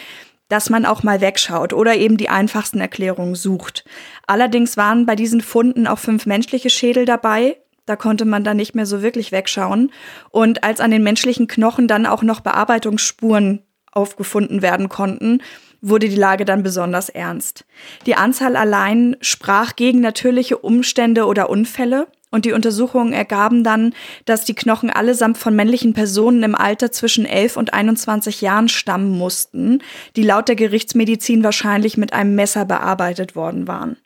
dass 0.50 0.70
man 0.70 0.86
auch 0.86 1.04
mal 1.04 1.22
wegschaut 1.22 1.74
oder 1.74 1.96
eben 1.96 2.18
die 2.18 2.30
einfachsten 2.30 2.82
Erklärungen 2.82 3.36
sucht. 3.36 3.86
Allerdings 4.28 4.78
waren 4.78 5.06
bei 5.06 5.16
diesen 5.16 5.42
Funden 5.42 5.88
auch 5.88 6.00
fünf 6.00 6.26
menschliche 6.26 6.70
Schädel 6.70 7.06
dabei. 7.06 7.58
Da 7.86 7.96
konnte 7.96 8.26
man 8.26 8.44
dann 8.44 8.58
nicht 8.58 8.76
mehr 8.76 8.86
so 8.86 9.02
wirklich 9.02 9.32
wegschauen. 9.32 9.92
Und 10.32 10.64
als 10.64 10.80
an 10.80 10.92
den 10.92 11.04
menschlichen 11.04 11.48
Knochen 11.48 11.88
dann 11.88 12.06
auch 12.06 12.24
noch 12.24 12.42
Bearbeitungsspuren 12.42 13.64
aufgefunden 13.92 14.62
werden 14.62 14.90
konnten, 14.90 15.42
wurde 15.82 16.10
die 16.10 16.16
Lage 16.16 16.46
dann 16.46 16.62
besonders 16.62 17.10
ernst. 17.10 17.66
Die 18.06 18.16
Anzahl 18.16 18.56
allein 18.56 19.16
sprach 19.22 19.76
gegen 19.76 20.02
natürliche 20.02 20.58
Umstände 20.58 21.26
oder 21.26 21.50
Unfälle. 21.50 22.08
Und 22.32 22.46
die 22.46 22.54
Untersuchungen 22.54 23.12
ergaben 23.12 23.64
dann, 23.64 23.94
dass 24.26 24.46
die 24.46 24.54
Knochen 24.54 24.90
allesamt 24.90 25.38
von 25.38 25.56
männlichen 25.56 25.94
Personen 25.94 26.44
im 26.44 26.56
Alter 26.56 26.92
zwischen 26.92 27.26
11 27.26 27.58
und 27.58 27.74
21 27.74 28.42
Jahren 28.42 28.70
stammen 28.70 29.18
mussten, 29.18 29.82
die 30.16 30.24
laut 30.24 30.48
der 30.48 30.56
Gerichtsmedizin 30.56 31.44
wahrscheinlich 31.44 31.98
mit 31.98 32.14
einem 32.14 32.36
Messer 32.36 32.66
bearbeitet 32.66 33.36
worden 33.36 33.68
waren. 33.68 33.98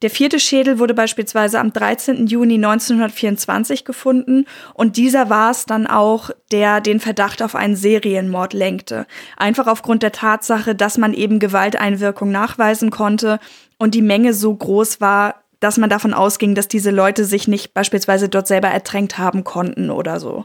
Der 0.00 0.10
vierte 0.10 0.38
Schädel 0.38 0.78
wurde 0.78 0.94
beispielsweise 0.94 1.58
am 1.58 1.72
13. 1.72 2.28
Juni 2.28 2.54
1924 2.54 3.84
gefunden 3.84 4.44
und 4.74 4.96
dieser 4.96 5.28
war 5.28 5.50
es 5.50 5.64
dann 5.64 5.88
auch, 5.88 6.30
der 6.52 6.80
den 6.80 7.00
Verdacht 7.00 7.42
auf 7.42 7.56
einen 7.56 7.74
Serienmord 7.74 8.52
lenkte. 8.52 9.08
Einfach 9.36 9.66
aufgrund 9.66 10.04
der 10.04 10.12
Tatsache, 10.12 10.76
dass 10.76 10.98
man 10.98 11.14
eben 11.14 11.40
Gewalteinwirkung 11.40 12.30
nachweisen 12.30 12.90
konnte 12.90 13.40
und 13.76 13.96
die 13.96 14.02
Menge 14.02 14.34
so 14.34 14.54
groß 14.54 15.00
war, 15.00 15.42
dass 15.60 15.76
man 15.76 15.90
davon 15.90 16.14
ausging, 16.14 16.54
dass 16.54 16.68
diese 16.68 16.90
Leute 16.90 17.24
sich 17.24 17.48
nicht 17.48 17.74
beispielsweise 17.74 18.28
dort 18.28 18.46
selber 18.46 18.68
ertränkt 18.68 19.18
haben 19.18 19.44
konnten 19.44 19.90
oder 19.90 20.20
so. 20.20 20.44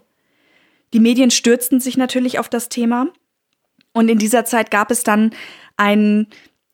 Die 0.93 0.99
Medien 0.99 1.31
stürzten 1.31 1.79
sich 1.79 1.97
natürlich 1.97 2.39
auf 2.39 2.49
das 2.49 2.69
Thema 2.69 3.07
und 3.93 4.09
in 4.09 4.17
dieser 4.17 4.45
Zeit 4.45 4.71
gab 4.71 4.91
es 4.91 5.03
dann 5.03 5.31
einen 5.77 6.27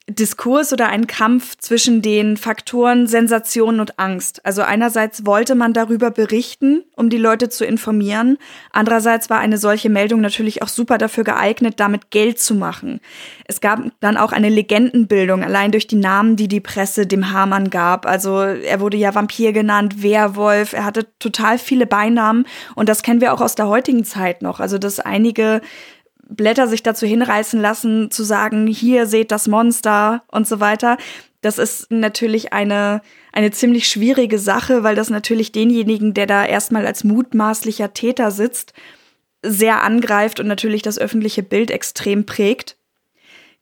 Diskurs 0.10 0.74
oder 0.74 0.90
ein 0.90 1.08
Kampf 1.08 1.58
zwischen 1.58 2.02
den 2.02 2.38
Faktoren 2.38 3.08
Sensation 3.08 3.80
und 3.80 4.00
Angst. 4.00 4.46
Also 4.46 4.62
einerseits 4.62 5.26
wollte 5.26 5.56
man 5.56 5.74
darüber 5.74 6.12
berichten, 6.12 6.84
um 6.96 7.10
die 7.10 7.18
Leute 7.18 7.50
zu 7.50 7.66
informieren. 7.66 8.38
Andererseits 8.72 9.30
war 9.30 9.40
eine 9.40 9.58
solche 9.58 9.90
Meldung 9.90 10.22
natürlich 10.22 10.62
auch 10.62 10.68
super 10.68 10.98
dafür 10.98 11.24
geeignet, 11.24 11.76
damit 11.80 12.12
Geld 12.12 12.40
zu 12.40 12.56
machen. 12.56 13.00
Es 13.46 13.62
gab 13.62 13.82
dann 14.00 14.18
auch 14.18 14.32
eine 14.32 14.50
Legendenbildung, 14.50 15.44
allein 15.44 15.72
durch 15.72 15.88
die 15.88 15.96
Namen, 15.96 16.36
die 16.36 16.48
die 16.48 16.60
Presse 16.60 17.06
dem 17.06 17.32
Hamann 17.32 17.70
gab. 17.70 18.06
Also 18.06 18.40
er 18.40 18.80
wurde 18.80 18.98
ja 18.98 19.14
Vampir 19.14 19.54
genannt, 19.54 20.02
Werwolf, 20.02 20.74
er 20.74 20.86
hatte 20.86 21.08
total 21.20 21.58
viele 21.58 21.86
Beinamen 21.86 22.46
und 22.76 22.90
das 22.90 23.04
kennen 23.04 23.22
wir 23.22 23.34
auch 23.34 23.42
aus 23.42 23.56
der 23.56 23.68
heutigen 23.68 24.04
Zeit 24.04 24.42
noch. 24.42 24.60
Also 24.60 24.78
dass 24.78 25.00
einige 25.00 25.62
Blätter 26.30 26.68
sich 26.68 26.84
dazu 26.84 27.06
hinreißen 27.06 27.60
lassen, 27.60 28.12
zu 28.12 28.24
sagen, 28.24 28.68
hier 28.68 29.06
seht 29.08 29.32
das 29.32 29.48
Monster 29.48 30.24
und 30.32 30.48
so 30.48 30.60
weiter. 30.60 30.98
Das 31.42 31.58
ist 31.58 31.90
natürlich 31.90 32.54
eine, 32.54 33.02
eine 33.32 33.52
ziemlich 33.52 33.88
schwierige 33.88 34.40
Sache, 34.40 34.84
weil 34.84 34.96
das 34.96 35.10
natürlich 35.10 35.52
denjenigen, 35.52 36.14
der 36.14 36.28
da 36.28 36.46
erstmal 36.46 36.86
als 36.86 37.04
mutmaßlicher 37.04 37.94
Täter 37.94 38.32
sitzt, 38.32 38.74
sehr 39.42 39.84
angreift 39.84 40.40
und 40.40 40.48
natürlich 40.48 40.82
das 40.82 41.00
öffentliche 41.00 41.44
Bild 41.44 41.72
extrem 41.72 42.26
prägt. 42.26 42.76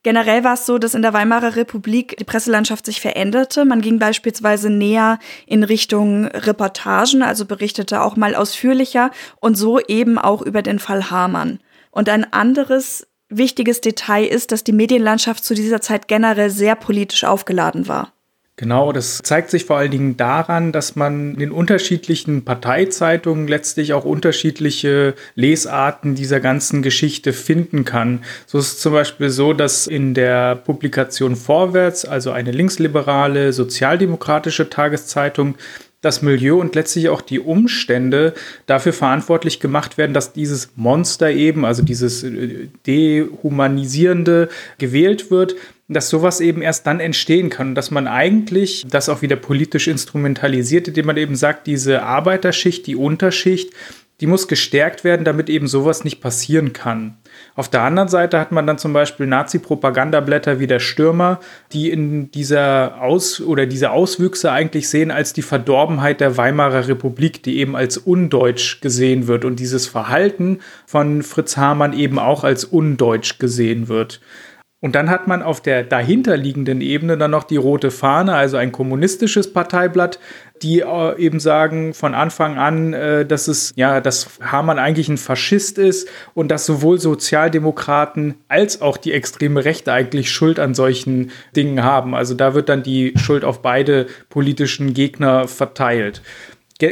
Generell 0.03 0.43
war 0.43 0.53
es 0.53 0.65
so, 0.65 0.77
dass 0.77 0.93
in 0.93 1.01
der 1.01 1.13
Weimarer 1.13 1.55
Republik 1.55 2.15
die 2.17 2.23
Presselandschaft 2.23 2.85
sich 2.85 3.01
veränderte. 3.01 3.65
Man 3.65 3.81
ging 3.81 3.99
beispielsweise 3.99 4.69
näher 4.69 5.19
in 5.45 5.63
Richtung 5.63 6.25
Reportagen, 6.27 7.23
also 7.23 7.45
berichtete 7.45 8.01
auch 8.01 8.15
mal 8.15 8.35
ausführlicher 8.35 9.11
und 9.39 9.55
so 9.55 9.79
eben 9.79 10.17
auch 10.17 10.41
über 10.41 10.61
den 10.61 10.79
Fall 10.79 11.11
Hamann. 11.11 11.59
Und 11.97 12.09
ein 12.09 12.31
anderes 12.31 13.07
wichtiges 13.27 13.81
Detail 13.81 14.27
ist, 14.27 14.51
dass 14.51 14.63
die 14.63 14.71
Medienlandschaft 14.71 15.43
zu 15.43 15.55
dieser 15.55 15.81
Zeit 15.81 16.07
generell 16.07 16.51
sehr 16.51 16.75
politisch 16.75 17.23
aufgeladen 17.23 17.87
war. 17.87 18.13
Genau, 18.55 18.91
das 18.91 19.19
zeigt 19.23 19.49
sich 19.49 19.65
vor 19.65 19.77
allen 19.77 19.89
Dingen 19.89 20.15
daran, 20.15 20.71
dass 20.71 20.95
man 20.95 21.35
in 21.35 21.51
unterschiedlichen 21.51 22.45
Parteizeitungen 22.45 23.47
letztlich 23.47 23.93
auch 23.93 24.05
unterschiedliche 24.05 25.15
Lesarten 25.33 26.13
dieser 26.13 26.39
ganzen 26.39 26.83
Geschichte 26.83 27.33
finden 27.33 27.83
kann. 27.83 28.23
So 28.45 28.59
ist 28.59 28.73
es 28.73 28.79
zum 28.79 28.93
Beispiel 28.93 29.29
so, 29.29 29.53
dass 29.53 29.87
in 29.87 30.13
der 30.13 30.55
Publikation 30.55 31.35
Vorwärts, 31.35 32.05
also 32.05 32.29
eine 32.29 32.51
linksliberale, 32.51 33.53
sozialdemokratische 33.53 34.69
Tageszeitung, 34.69 35.55
das 36.01 36.21
Milieu 36.21 36.59
und 36.59 36.75
letztlich 36.75 37.09
auch 37.09 37.21
die 37.21 37.39
Umstände 37.39 38.33
dafür 38.67 38.93
verantwortlich 38.93 39.59
gemacht 39.59 39.97
werden, 39.97 40.13
dass 40.13 40.31
dieses 40.31 40.71
Monster 40.75 41.31
eben, 41.31 41.65
also 41.65 41.81
dieses 41.81 42.23
äh, 42.23 42.67
dehumanisierende, 42.85 44.49
gewählt 44.77 45.31
wird, 45.31 45.55
dass 45.87 46.09
sowas 46.09 46.41
eben 46.41 46.61
erst 46.61 46.85
dann 46.85 46.99
entstehen 46.99 47.49
kann 47.49 47.69
und 47.69 47.75
dass 47.75 47.91
man 47.91 48.07
eigentlich 48.07 48.85
das 48.89 49.09
auch 49.09 49.21
wieder 49.21 49.37
politisch 49.37 49.87
instrumentalisiert, 49.87 50.89
indem 50.89 51.05
man 51.07 51.17
eben 51.17 51.35
sagt, 51.35 51.65
diese 51.65 52.03
Arbeiterschicht, 52.03 52.85
die 52.87 52.95
Unterschicht, 52.95 53.71
die 54.19 54.27
muss 54.27 54.47
gestärkt 54.47 55.03
werden, 55.03 55.23
damit 55.23 55.49
eben 55.49 55.67
sowas 55.67 56.03
nicht 56.03 56.21
passieren 56.21 56.73
kann. 56.73 57.17
Auf 57.57 57.69
der 57.69 57.81
anderen 57.81 58.07
Seite 58.07 58.39
hat 58.39 58.51
man 58.51 58.67
dann 58.67 58.77
zum 58.77 58.93
Beispiel 58.93 59.25
Nazi-Propagandablätter 59.25 60.59
wie 60.59 60.67
der 60.67 60.77
Stürmer, 60.77 61.39
die 61.73 61.89
in 61.89 62.29
dieser 62.29 63.01
Aus- 63.01 63.41
oder 63.41 63.65
diese 63.65 63.89
Auswüchse 63.89 64.51
eigentlich 64.51 64.89
sehen 64.89 65.09
als 65.09 65.33
die 65.33 65.41
Verdorbenheit 65.41 66.21
der 66.21 66.37
Weimarer 66.37 66.87
Republik, 66.87 67.41
die 67.41 67.57
eben 67.57 67.75
als 67.75 67.97
undeutsch 67.97 68.79
gesehen 68.81 69.25
wird 69.25 69.43
und 69.43 69.59
dieses 69.59 69.87
Verhalten 69.87 70.59
von 70.85 71.23
Fritz 71.23 71.57
Hamann 71.57 71.93
eben 71.93 72.19
auch 72.19 72.43
als 72.43 72.63
undeutsch 72.63 73.39
gesehen 73.39 73.87
wird. 73.87 74.21
Und 74.79 74.93
dann 74.93 75.09
hat 75.09 75.27
man 75.27 75.41
auf 75.41 75.59
der 75.59 75.83
dahinterliegenden 75.83 76.81
Ebene 76.81 77.17
dann 77.17 77.31
noch 77.31 77.45
die 77.45 77.57
Rote 77.57 77.89
Fahne, 77.89 78.35
also 78.35 78.57
ein 78.57 78.71
kommunistisches 78.71 79.51
Parteiblatt, 79.51 80.19
die 80.61 80.81
äh, 80.81 81.19
eben 81.19 81.39
sagen 81.39 81.95
von 81.95 82.13
Anfang 82.13 82.57
an, 82.57 82.93
äh, 82.93 83.25
dass 83.25 83.47
es 83.47 83.73
ja, 83.75 84.01
dass 84.01 84.39
Hamann 84.39 84.77
eigentlich 84.77 85.09
ein 85.09 85.17
Faschist 85.17 85.79
ist 85.79 86.07
und 86.35 86.49
dass 86.49 86.67
sowohl 86.67 86.99
Sozialdemokraten 86.99 88.35
als 88.49 88.81
auch 88.81 88.97
die 88.97 89.13
extreme 89.13 89.65
Rechte 89.65 89.93
eigentlich 89.93 90.31
Schuld 90.31 90.59
an 90.59 90.75
solchen 90.75 91.31
Dingen 91.55 91.83
haben. 91.83 92.13
Also 92.13 92.35
da 92.35 92.53
wird 92.53 92.69
dann 92.69 92.83
die 92.83 93.13
Schuld 93.17 93.43
auf 93.43 93.63
beide 93.63 94.05
politischen 94.29 94.93
Gegner 94.93 95.47
verteilt. 95.47 96.21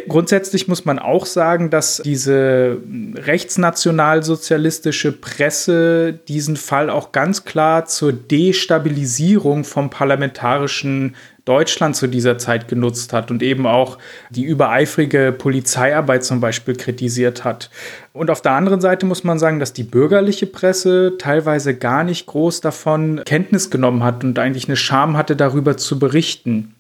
Grundsätzlich 0.08 0.68
muss 0.68 0.86
man 0.86 0.98
auch 0.98 1.28
sagen, 1.28 1.70
dass 1.70 2.02
diese 2.04 2.78
rechtsnationalsozialistische 3.16 5.12
Presse 5.12 6.14
diesen 6.28 6.58
Fall 6.58 6.90
auch 6.90 7.12
ganz 7.12 7.46
klar 7.46 7.86
zur 7.86 8.12
Destabilisierung 8.12 9.64
vom 9.64 9.92
parlamentarischen 9.92 11.16
Deutschland 11.46 11.96
zu 11.96 12.08
dieser 12.08 12.40
Zeit 12.40 12.68
genutzt 12.68 13.14
hat 13.14 13.30
und 13.30 13.44
eben 13.44 13.68
auch 13.68 14.00
die 14.32 14.44
übereifrige 14.44 15.32
Polizeiarbeit 15.32 16.26
zum 16.26 16.40
Beispiel 16.40 16.76
kritisiert 16.76 17.44
hat. 17.44 17.70
Und 18.14 18.32
auf 18.32 18.42
der 18.42 18.54
anderen 18.54 18.82
Seite 18.82 19.06
muss 19.06 19.24
man 19.24 19.38
sagen, 19.38 19.60
dass 19.60 19.72
die 19.72 19.84
bürgerliche 19.84 20.48
Presse 20.48 21.14
teilweise 21.20 21.76
gar 21.76 22.04
nicht 22.04 22.26
groß 22.26 22.62
davon 22.62 23.22
Kenntnis 23.26 23.70
genommen 23.70 24.04
hat 24.04 24.24
und 24.24 24.40
eigentlich 24.40 24.68
eine 24.68 24.78
Scham 24.78 25.16
hatte, 25.16 25.36
darüber 25.36 25.78
zu 25.78 26.00
berichten 26.00 26.75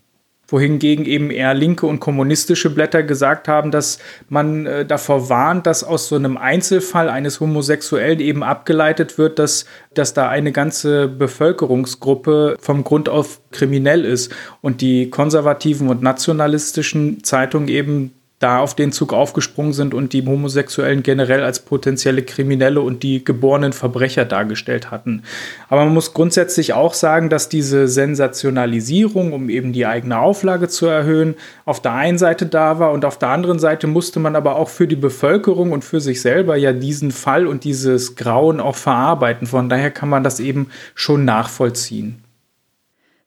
wohingegen 0.48 1.06
eben 1.06 1.32
eher 1.32 1.54
linke 1.54 1.86
und 1.86 2.00
kommunistische 2.00 2.70
Blätter 2.70 3.04
gesagt 3.04 3.48
haben, 3.48 3.72
dass 3.72 4.00
man 4.30 4.66
äh, 4.66 4.86
davor 4.86 5.30
warnt, 5.30 5.66
dass 5.66 5.84
aus 5.84 6.08
so 6.08 6.16
einem 6.16 6.38
Einzelfall 6.38 7.10
eines 7.10 7.39
Homosexuellen 7.39 8.20
eben 8.20 8.43
abgeleitet 8.43 9.18
wird, 9.18 9.39
dass, 9.39 9.66
dass 9.93 10.14
da 10.14 10.30
eine 10.30 10.52
ganze 10.52 11.08
Bevölkerungsgruppe 11.08 12.58
vom 12.60 12.84
Grund 12.84 13.10
auf 13.10 13.41
kriminell 13.52 14.06
ist. 14.06 14.34
Und 14.62 14.82
die 14.82 15.10
konservativen 15.10 15.89
und 15.89 16.02
nationalistischen 16.02 17.24
Zeitungen 17.24 17.68
eben 17.68 18.14
da 18.40 18.60
auf 18.60 18.76
den 18.76 18.92
Zug 18.92 19.14
aufgesprungen 19.14 19.72
sind 19.72 19.94
und 19.94 20.12
die 20.12 20.26
Homosexuellen 20.26 21.04
generell 21.04 21.42
als 21.42 21.62
potenzielle 21.62 22.22
Kriminelle 22.22 22.82
und 22.82 23.02
die 23.02 23.24
geborenen 23.24 23.72
Verbrecher 23.72 24.26
dargestellt 24.26 24.92
hatten. 24.92 25.24
Aber 25.70 25.86
man 25.86 25.94
muss 25.94 26.14
grundsätzlich 26.14 26.74
auch 26.74 26.94
sagen, 26.94 27.30
dass 27.30 27.48
diese 27.48 27.88
Sensationalisierung, 27.88 29.32
um 29.32 29.50
eben 29.50 29.72
die 29.72 29.86
eigene 29.86 30.20
Auflage 30.20 30.68
zu 30.68 30.86
erhöhen, 30.86 31.36
auf 31.64 31.82
der 31.82 31.94
einen 31.94 32.18
Seite 32.18 32.46
da 32.46 32.78
war 32.78 32.92
und 32.92 33.06
auf 33.06 33.18
der 33.18 33.30
anderen 33.30 33.60
Seite 33.60 33.88
musste 33.88 34.20
man 34.20 34.36
aber 34.36 34.58
auch 34.58 34.70
für 34.70 34.88
die 34.88 34.98
Bevölkerung 34.98 35.72
und 35.72 35.86
für 35.86 36.02
sich 36.02 36.22
selber 36.22 36.58
ja 36.58 36.74
diesen 36.74 37.12
Fall 37.12 37.48
und 37.48 37.64
dieses 37.64 38.16
Grauen 38.18 38.60
auch 38.60 38.76
verarbeiten. 38.76 39.48
Von 39.48 39.70
daher 39.70 39.92
kann 39.92 40.10
man 40.10 40.24
das 40.24 40.42
eben 40.42 40.68
schon 40.94 41.24
nachvollziehen. 41.24 42.24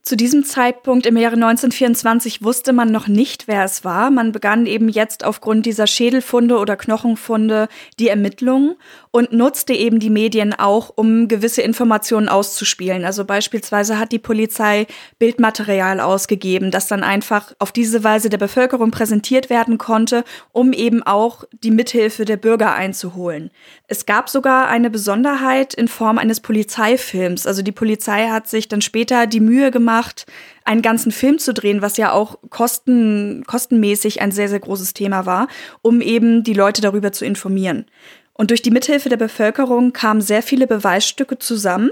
Zu 0.03 0.17
diesem 0.17 0.43
Zeitpunkt 0.43 1.05
im 1.05 1.19
Jahre 1.19 1.35
1924 1.35 2.43
wusste 2.43 2.73
man 2.73 2.91
noch 2.91 3.09
nicht, 3.09 3.47
wer 3.47 3.65
es 3.65 3.85
war. 3.85 4.11
Man 4.11 4.33
begann 4.33 4.65
eben 4.65 4.89
jetzt 4.89 5.23
aufgrund 5.23 5.67
dieser 5.67 5.87
Schädelfunde 5.87 6.57
oder 6.57 6.77
Knochenfunde 6.77 7.69
die 7.99 8.09
Ermittlungen 8.09 8.77
und 9.11 9.33
nutzte 9.33 9.75
eben 9.75 9.99
die 9.99 10.09
Medien 10.09 10.55
auch, 10.55 10.93
um 10.95 11.29
gewisse 11.29 11.61
Informationen 11.61 12.31
auszuspielen. 12.31 13.05
Also 13.05 13.27
beispielsweise 13.27 13.99
hat 13.99 14.13
die 14.13 14.19
Polizei 14.19 14.87
Bildmaterial 15.19 16.01
ausgegeben, 16.01 16.71
das 16.71 16.87
dann 16.87 17.03
einfach 17.03 17.53
auf 17.59 17.71
diese 17.71 18.03
Weise 18.03 18.31
der 18.31 18.39
Bevölkerung 18.39 18.91
präsentiert 18.91 19.51
werden 19.51 19.77
konnte, 19.77 20.25
um 20.53 20.73
eben 20.73 21.03
auch 21.03 21.45
die 21.53 21.71
Mithilfe 21.71 22.25
der 22.25 22.39
Bürger 22.39 22.75
einzuholen. 22.75 23.51
Es 23.89 24.07
gab 24.07 24.31
sogar 24.31 24.69
eine 24.69 24.89
Besonderheit 24.89 25.75
in 25.75 25.89
Form 25.89 26.17
eines 26.17 26.41
Polizeifilms. 26.41 27.47
Also 27.47 27.61
die 27.61 27.73
Polizei 27.73 28.29
hat 28.29 28.49
sich 28.49 28.69
dann 28.69 28.81
später 28.81 29.27
die 29.27 29.41
Mühe 29.41 29.71
gemacht, 29.71 29.88
gemacht, 29.89 30.27
einen 30.65 30.83
ganzen 30.83 31.13
Film 31.13 31.39
zu 31.39 31.55
drehen, 31.55 31.81
was 31.81 31.97
ja 31.97 32.13
auch 32.13 32.39
kosten, 32.51 33.43
kostenmäßig 33.47 34.21
ein 34.21 34.33
sehr, 34.33 34.49
sehr 34.49 34.61
großes 34.61 34.93
Thema 34.93 35.25
war, 35.25 35.49
um 35.81 36.03
eben 36.03 36.43
die 36.43 36.53
Leute 36.53 36.83
darüber 36.83 37.11
zu 37.11 37.25
informieren. 37.25 37.87
Und 38.35 38.51
durch 38.51 38.61
die 38.61 38.71
Mithilfe 38.71 39.09
der 39.09 39.17
Bevölkerung 39.17 39.93
kamen 39.95 40.21
sehr 40.21 40.43
viele 40.43 40.67
Beweisstücke 40.67 41.39
zusammen. 41.39 41.91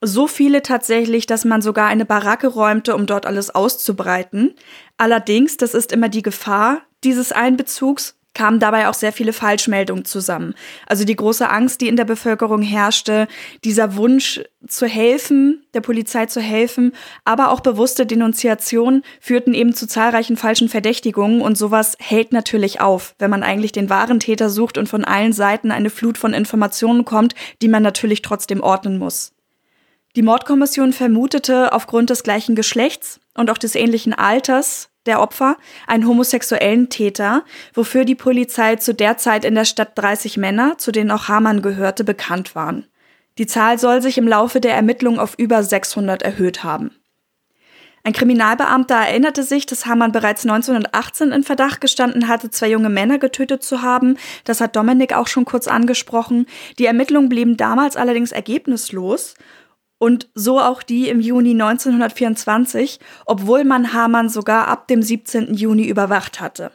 So 0.00 0.26
viele 0.26 0.62
tatsächlich, 0.62 1.26
dass 1.26 1.44
man 1.44 1.60
sogar 1.60 1.86
eine 1.88 2.04
Baracke 2.06 2.48
räumte, 2.48 2.94
um 2.94 3.06
dort 3.06 3.26
alles 3.26 3.54
auszubreiten. 3.54 4.54
Allerdings, 4.96 5.56
das 5.56 5.74
ist 5.74 5.92
immer 5.92 6.08
die 6.08 6.22
Gefahr 6.22 6.82
dieses 7.04 7.30
Einbezugs, 7.30 8.16
kamen 8.34 8.58
dabei 8.58 8.88
auch 8.88 8.94
sehr 8.94 9.12
viele 9.12 9.32
Falschmeldungen 9.32 10.04
zusammen. 10.04 10.54
Also 10.86 11.04
die 11.04 11.16
große 11.16 11.48
Angst, 11.48 11.80
die 11.80 11.88
in 11.88 11.96
der 11.96 12.04
Bevölkerung 12.04 12.62
herrschte, 12.62 13.28
dieser 13.64 13.96
Wunsch 13.96 14.42
zu 14.66 14.86
helfen, 14.86 15.64
der 15.74 15.80
Polizei 15.80 16.26
zu 16.26 16.40
helfen, 16.40 16.92
aber 17.24 17.50
auch 17.50 17.60
bewusste 17.60 18.06
Denunziationen 18.06 19.02
führten 19.20 19.54
eben 19.54 19.74
zu 19.74 19.86
zahlreichen 19.86 20.36
falschen 20.36 20.68
Verdächtigungen 20.68 21.40
und 21.40 21.56
sowas 21.56 21.96
hält 22.00 22.32
natürlich 22.32 22.80
auf, 22.80 23.14
wenn 23.18 23.30
man 23.30 23.42
eigentlich 23.42 23.72
den 23.72 23.90
wahren 23.90 24.20
Täter 24.20 24.50
sucht 24.50 24.78
und 24.78 24.88
von 24.88 25.04
allen 25.04 25.32
Seiten 25.32 25.70
eine 25.70 25.90
Flut 25.90 26.18
von 26.18 26.34
Informationen 26.34 27.04
kommt, 27.04 27.34
die 27.62 27.68
man 27.68 27.82
natürlich 27.82 28.22
trotzdem 28.22 28.62
ordnen 28.62 28.98
muss. 28.98 29.32
Die 30.16 30.22
Mordkommission 30.22 30.92
vermutete 30.92 31.72
aufgrund 31.72 32.10
des 32.10 32.22
gleichen 32.22 32.54
Geschlechts 32.54 33.20
und 33.34 33.50
auch 33.50 33.58
des 33.58 33.74
ähnlichen 33.74 34.14
Alters 34.14 34.90
der 35.06 35.20
Opfer 35.20 35.56
einen 35.86 36.06
homosexuellen 36.06 36.88
Täter, 36.88 37.44
wofür 37.72 38.04
die 38.04 38.14
Polizei 38.14 38.76
zu 38.76 38.94
der 38.94 39.18
Zeit 39.18 39.44
in 39.44 39.54
der 39.54 39.64
Stadt 39.64 39.92
30 39.96 40.36
Männer, 40.36 40.78
zu 40.78 40.92
denen 40.92 41.10
auch 41.10 41.28
Hamann 41.28 41.62
gehörte, 41.62 42.04
bekannt 42.04 42.54
waren. 42.54 42.86
Die 43.38 43.46
Zahl 43.46 43.78
soll 43.78 44.00
sich 44.00 44.18
im 44.18 44.28
Laufe 44.28 44.60
der 44.60 44.74
Ermittlungen 44.74 45.18
auf 45.18 45.34
über 45.38 45.62
600 45.62 46.22
erhöht 46.22 46.62
haben. 46.62 46.92
Ein 48.06 48.12
Kriminalbeamter 48.12 48.96
erinnerte 48.96 49.42
sich, 49.42 49.64
dass 49.64 49.86
Hamann 49.86 50.12
bereits 50.12 50.44
1918 50.44 51.32
in 51.32 51.42
Verdacht 51.42 51.80
gestanden 51.80 52.28
hatte, 52.28 52.50
zwei 52.50 52.68
junge 52.68 52.90
Männer 52.90 53.18
getötet 53.18 53.62
zu 53.62 53.80
haben. 53.80 54.18
Das 54.44 54.60
hat 54.60 54.76
Dominik 54.76 55.14
auch 55.16 55.26
schon 55.26 55.46
kurz 55.46 55.66
angesprochen. 55.66 56.44
Die 56.78 56.84
Ermittlungen 56.84 57.30
blieben 57.30 57.56
damals 57.56 57.96
allerdings 57.96 58.30
ergebnislos 58.30 59.34
und 59.98 60.28
so 60.34 60.60
auch 60.60 60.82
die 60.82 61.08
im 61.08 61.20
Juni 61.20 61.52
1924, 61.52 63.00
obwohl 63.26 63.64
man 63.64 63.92
Hamann 63.92 64.28
sogar 64.28 64.68
ab 64.68 64.88
dem 64.88 65.02
17. 65.02 65.54
Juni 65.54 65.86
überwacht 65.86 66.40
hatte. 66.40 66.72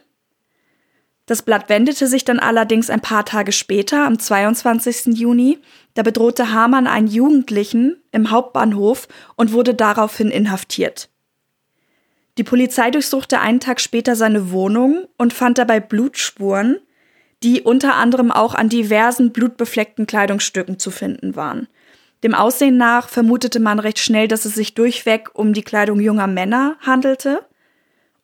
Das 1.30 1.44
Blatt 1.44 1.70
wendete 1.70 2.08
sich 2.08 2.26
dann 2.26 2.40
allerdings 2.40 2.90
ein 2.90 3.02
paar 3.02 3.24
Tage 3.24 3.52
später, 3.52 4.04
am 4.08 4.18
22. 4.18 5.16
Juni. 5.16 5.60
Da 5.94 6.02
bedrohte 6.02 6.52
Hamann 6.52 6.88
einen 6.88 7.06
Jugendlichen 7.06 8.02
im 8.12 8.32
Hauptbahnhof 8.32 9.08
und 9.36 9.54
wurde 9.54 9.76
daraufhin 9.76 10.32
inhaftiert. 10.32 11.08
Die 12.40 12.44
Polizei 12.44 12.90
durchsuchte 12.90 13.40
einen 13.42 13.60
Tag 13.60 13.80
später 13.80 14.16
seine 14.16 14.50
Wohnung 14.50 15.08
und 15.18 15.34
fand 15.34 15.60
dabei 15.60 15.80
Blutspuren, 15.80 16.80
die 17.44 17.62
unter 17.62 17.94
anderem 17.94 18.32
auch 18.32 18.56
an 18.56 18.70
diversen 18.70 19.32
blutbefleckten 19.32 20.08
Kleidungsstücken 20.08 20.80
zu 20.80 20.90
finden 20.90 21.36
waren. 21.36 21.68
Dem 22.24 22.34
Aussehen 22.34 22.78
nach 22.78 23.08
vermutete 23.08 23.60
man 23.60 23.80
recht 23.80 24.00
schnell, 24.00 24.28
dass 24.28 24.46
es 24.46 24.56
sich 24.56 24.74
durchweg 24.74 25.30
um 25.34 25.54
die 25.54 25.64
Kleidung 25.64 26.00
junger 26.00 26.28
Männer 26.28 26.76
handelte. 26.82 27.46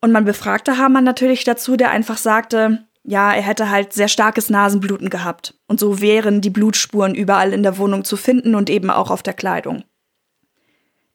Und 0.00 0.12
man 0.12 0.24
befragte 0.24 0.76
Hamann 0.76 1.04
natürlich 1.04 1.44
dazu, 1.44 1.76
der 1.76 1.90
einfach 1.90 2.18
sagte, 2.18 2.86
ja, 3.04 3.32
er 3.32 3.42
hätte 3.42 3.70
halt 3.70 3.92
sehr 3.92 4.08
starkes 4.08 4.50
Nasenbluten 4.50 5.08
gehabt. 5.08 5.54
Und 5.66 5.80
so 5.80 6.00
wären 6.00 6.40
die 6.40 6.50
Blutspuren 6.50 7.14
überall 7.14 7.52
in 7.52 7.62
der 7.62 7.78
Wohnung 7.78 8.04
zu 8.04 8.16
finden 8.16 8.54
und 8.54 8.68
eben 8.68 8.90
auch 8.90 9.10
auf 9.10 9.22
der 9.22 9.34
Kleidung. 9.34 9.84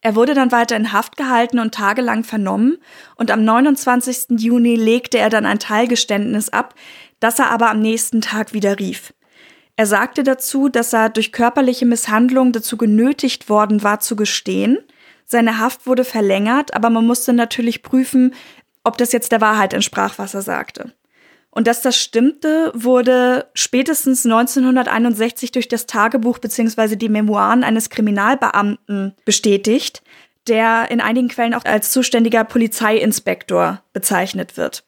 Er 0.03 0.15
wurde 0.15 0.33
dann 0.33 0.51
weiter 0.51 0.75
in 0.75 0.93
Haft 0.93 1.15
gehalten 1.15 1.59
und 1.59 1.75
tagelang 1.75 2.23
vernommen 2.23 2.77
und 3.17 3.29
am 3.29 3.45
29. 3.45 4.39
Juni 4.39 4.75
legte 4.75 5.19
er 5.19 5.29
dann 5.29 5.45
ein 5.45 5.59
Teilgeständnis 5.59 6.49
ab, 6.49 6.73
das 7.19 7.37
er 7.37 7.51
aber 7.51 7.69
am 7.69 7.81
nächsten 7.81 8.21
Tag 8.21 8.53
wieder 8.53 8.79
rief. 8.79 9.13
Er 9.81 9.87
sagte 9.87 10.21
dazu, 10.21 10.69
dass 10.69 10.93
er 10.93 11.09
durch 11.09 11.31
körperliche 11.31 11.87
Misshandlung 11.87 12.51
dazu 12.51 12.77
genötigt 12.77 13.49
worden 13.49 13.81
war 13.81 13.99
zu 13.99 14.15
gestehen. 14.15 14.77
Seine 15.25 15.57
Haft 15.57 15.87
wurde 15.87 16.03
verlängert, 16.03 16.75
aber 16.75 16.91
man 16.91 17.07
musste 17.07 17.33
natürlich 17.33 17.81
prüfen, 17.81 18.35
ob 18.83 18.99
das 18.99 19.11
jetzt 19.11 19.31
der 19.31 19.41
Wahrheit 19.41 19.73
entsprach, 19.73 20.19
was 20.19 20.35
er 20.35 20.43
sagte. 20.43 20.93
Und 21.49 21.65
dass 21.65 21.81
das 21.81 21.97
stimmte, 21.97 22.71
wurde 22.75 23.47
spätestens 23.55 24.23
1961 24.23 25.51
durch 25.51 25.67
das 25.67 25.87
Tagebuch 25.87 26.37
bzw. 26.37 26.95
die 26.95 27.09
Memoiren 27.09 27.63
eines 27.63 27.89
Kriminalbeamten 27.89 29.15
bestätigt, 29.25 30.03
der 30.47 30.91
in 30.91 31.01
einigen 31.01 31.27
Quellen 31.27 31.55
auch 31.55 31.65
als 31.65 31.89
zuständiger 31.89 32.43
Polizeiinspektor 32.43 33.81
bezeichnet 33.93 34.57
wird. 34.57 34.83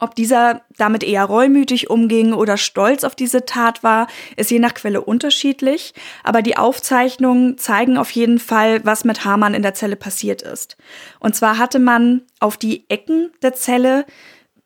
Ob 0.00 0.14
dieser 0.14 0.62
damit 0.76 1.02
eher 1.02 1.24
reumütig 1.24 1.90
umging 1.90 2.32
oder 2.32 2.56
stolz 2.56 3.02
auf 3.02 3.16
diese 3.16 3.44
Tat 3.46 3.82
war, 3.82 4.06
ist 4.36 4.50
je 4.50 4.60
nach 4.60 4.74
Quelle 4.74 5.00
unterschiedlich, 5.00 5.92
aber 6.22 6.40
die 6.40 6.56
Aufzeichnungen 6.56 7.58
zeigen 7.58 7.98
auf 7.98 8.10
jeden 8.12 8.38
Fall, 8.38 8.84
was 8.84 9.04
mit 9.04 9.24
Hamann 9.24 9.54
in 9.54 9.62
der 9.62 9.74
Zelle 9.74 9.96
passiert 9.96 10.42
ist. 10.42 10.76
Und 11.18 11.34
zwar 11.34 11.58
hatte 11.58 11.80
man 11.80 12.22
auf 12.38 12.56
die 12.56 12.88
Ecken 12.88 13.30
der 13.42 13.54
Zelle 13.54 14.06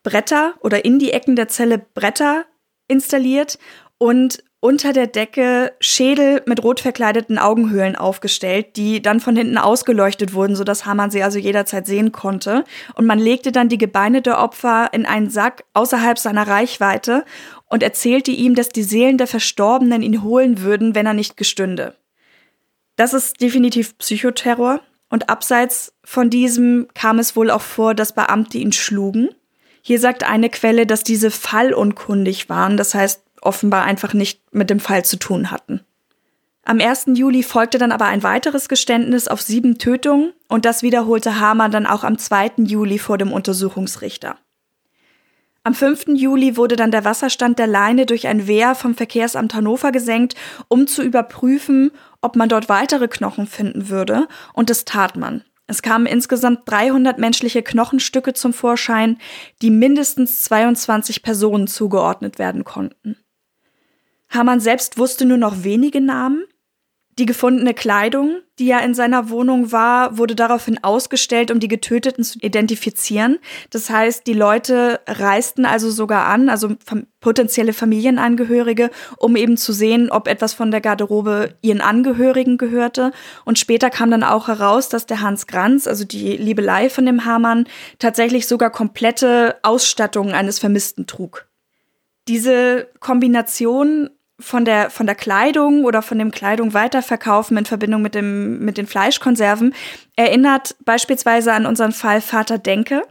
Bretter 0.03 0.55
oder 0.61 0.85
in 0.85 0.99
die 0.99 1.13
Ecken 1.13 1.35
der 1.35 1.49
Zelle 1.49 1.79
Bretter 1.79 2.45
installiert 2.89 3.59
und 3.97 4.43
unter 4.63 4.93
der 4.93 5.09
Decke 5.09 5.73
Schädel 5.81 6.41
mit 6.47 6.63
rot 6.63 6.79
verkleideten 6.79 7.37
Augenhöhlen 7.37 7.97
aufgestellt, 7.97 8.77
die 8.77 9.03
dann 9.03 9.19
von 9.19 9.35
hinten 9.35 9.59
ausgeleuchtet 9.59 10.35
wurden, 10.35 10.55
sodass 10.55 10.87
Hamann 10.87 11.11
sie 11.11 11.25
also 11.25 11.37
jederzeit 11.41 11.85
sehen 11.85 12.13
konnte. 12.13 12.65
Und 12.95 13.05
man 13.05 13.19
legte 13.19 13.51
dann 13.51 13.69
die 13.69 13.77
Gebeine 13.77 14.23
der 14.23 14.39
Opfer 14.39 14.91
in 14.93 15.05
einen 15.05 15.31
Sack 15.31 15.65
außerhalb 15.75 16.17
seiner 16.17 16.47
Reichweite 16.47 17.25
und 17.67 17.83
erzählte 17.83 18.31
ihm, 18.31 18.55
dass 18.55 18.69
die 18.69 18.85
Seelen 18.85 19.19
der 19.19 19.27
Verstorbenen 19.27 20.01
ihn 20.01 20.23
holen 20.23 20.63
würden, 20.63 20.95
wenn 20.95 21.07
er 21.07 21.15
nicht 21.15 21.37
gestünde. 21.37 21.97
Das 22.95 23.15
ist 23.15 23.41
definitiv 23.41 23.99
Psychoterror. 23.99 24.81
Und 25.09 25.29
abseits 25.29 25.93
von 26.05 26.31
diesem 26.31 26.87
kam 26.95 27.19
es 27.19 27.35
wohl 27.35 27.51
auch 27.51 27.63
vor, 27.63 27.97
dass 27.97 28.15
Beamte 28.15 28.59
ihn 28.59 28.73
schlugen. 28.73 29.31
Hier 29.83 29.99
sagt 29.99 30.23
eine 30.23 30.51
Quelle, 30.51 30.87
dass 30.87 31.03
diese 31.03 31.33
fallunkundig 31.33 32.49
waren, 32.49 32.77
das 32.77 32.95
heißt 32.95 33.23
offenbar 33.43 33.85
einfach 33.85 34.15
nicht 34.15 34.41
mit 34.53 34.71
dem 34.71 34.81
Fall 34.81 35.05
zu 35.05 35.19
tun 35.19 35.51
hatten. 35.51 35.81
Am 36.65 36.81
1. 36.81 37.07
Juli 37.15 37.43
folgte 37.43 37.79
dann 37.79 37.91
aber 37.91 38.07
ein 38.07 38.23
weiteres 38.23 38.69
Geständnis 38.69 39.27
auf 39.27 39.43
sieben 39.43 39.79
Tötungen 39.79 40.33
und 40.49 40.65
das 40.65 40.83
wiederholte 40.83 41.41
Hamer 41.41 41.69
dann 41.69 41.87
auch 41.87 42.05
am 42.05 42.19
2. 42.19 42.53
Juli 42.59 42.99
vor 42.99 43.19
dem 43.19 43.33
Untersuchungsrichter. 43.33 44.37
Am 45.65 45.75
5. 45.75 46.07
Juli 46.15 46.57
wurde 46.57 46.75
dann 46.77 46.91
der 46.91 47.05
Wasserstand 47.05 47.59
der 47.59 47.69
Leine 47.69 48.07
durch 48.07 48.27
ein 48.27 48.49
Wehr 48.49 48.75
vom 48.75 48.95
Verkehrsamt 48.95 49.55
Hannover 49.55 49.93
gesenkt, 49.93 50.35
um 50.69 50.89
zu 50.89 51.03
überprüfen, 51.03 51.93
ob 52.21 52.35
man 52.37 52.49
dort 52.49 52.69
weitere 52.69 53.07
Knochen 53.07 53.47
finden 53.47 53.89
würde, 53.89 54.27
und 54.55 54.71
das 54.71 54.85
tat 54.85 55.17
man. 55.17 55.45
Es 55.69 55.83
kamen 55.83 56.07
insgesamt 56.07 56.63
300 56.67 57.19
menschliche 57.19 57.63
Knochenstücke 57.63 58.35
zum 58.35 58.53
Vorschein, 58.53 59.19
die 59.63 59.71
mindestens 59.71 60.43
22 60.43 61.23
Personen 61.23 61.69
zugeordnet 61.69 62.39
werden 62.41 62.65
konnten. 62.65 63.17
Hamann 64.33 64.61
selbst 64.61 64.99
wusste 64.99 65.25
nur 65.25 65.39
noch 65.39 65.65
wenige 65.65 66.01
Namen. 66.01 66.45
Die 67.19 67.27
gefundene 67.27 67.75
Kleidung, 67.75 68.41
die 68.59 68.67
ja 68.67 68.79
in 68.79 68.95
seiner 68.95 69.29
Wohnung 69.29 69.71
war, 69.71 70.17
wurde 70.17 70.35
daraufhin 70.35 70.83
ausgestellt, 70.83 71.51
um 71.51 71.61
die 71.61 71.69
Getöteten 71.69 72.25
zu 72.25 72.39
identifizieren. 72.39 73.39
Das 73.69 73.91
heißt, 73.91 74.27
die 74.27 74.33
Leute 74.33 74.99
reisten 75.07 75.67
also 75.67 75.91
sogar 75.91 76.25
an, 76.27 76.49
also 76.49 76.71
potenzielle 77.21 77.75
Familienangehörige, 77.75 78.91
um 79.19 79.37
eben 79.37 79.59
zu 79.59 79.75
sehen, 79.75 80.11
ob 80.11 80.27
etwas 80.27 80.55
von 80.55 80.71
der 80.71 80.81
Garderobe 80.81 81.55
ihren 81.61 81.83
Angehörigen 81.83 82.57
gehörte. 82.57 83.13
Und 83.45 83.59
später 83.59 83.91
kam 83.91 84.11
dann 84.11 84.25
auch 84.25 84.49
heraus, 84.49 84.89
dass 84.89 85.05
der 85.05 85.21
Hans 85.21 85.47
Granz, 85.47 85.87
also 85.87 86.07
die 86.07 86.39
Liebelei 86.39 86.89
von 86.89 87.05
dem 87.05 87.27
Hamann, 87.27 87.69
tatsächlich 87.99 88.47
sogar 88.49 88.71
komplette 88.71 89.57
Ausstattung 89.63 90.33
eines 90.33 90.59
Vermissten 90.59 91.07
trug. 91.07 91.47
Diese 92.27 92.89
Kombination 93.01 94.09
von 94.43 94.65
der, 94.65 94.91
von 94.91 95.07
der 95.07 95.15
Kleidung 95.15 95.85
oder 95.85 96.03
von 96.03 96.19
dem 96.19 96.31
Kleidung 96.31 96.75
weiterverkaufen 96.75 97.57
in 97.57 97.65
Verbindung 97.65 98.03
mit, 98.03 98.15
dem, 98.15 98.59
mit 98.59 98.77
den 98.77 98.87
Fleischkonserven 98.87 99.75
erinnert 100.17 100.77
beispielsweise 100.85 101.53
an 101.53 101.67
unseren 101.67 101.93
Fall 101.93 102.21
Vater 102.21 102.59
Denke. 102.59 103.03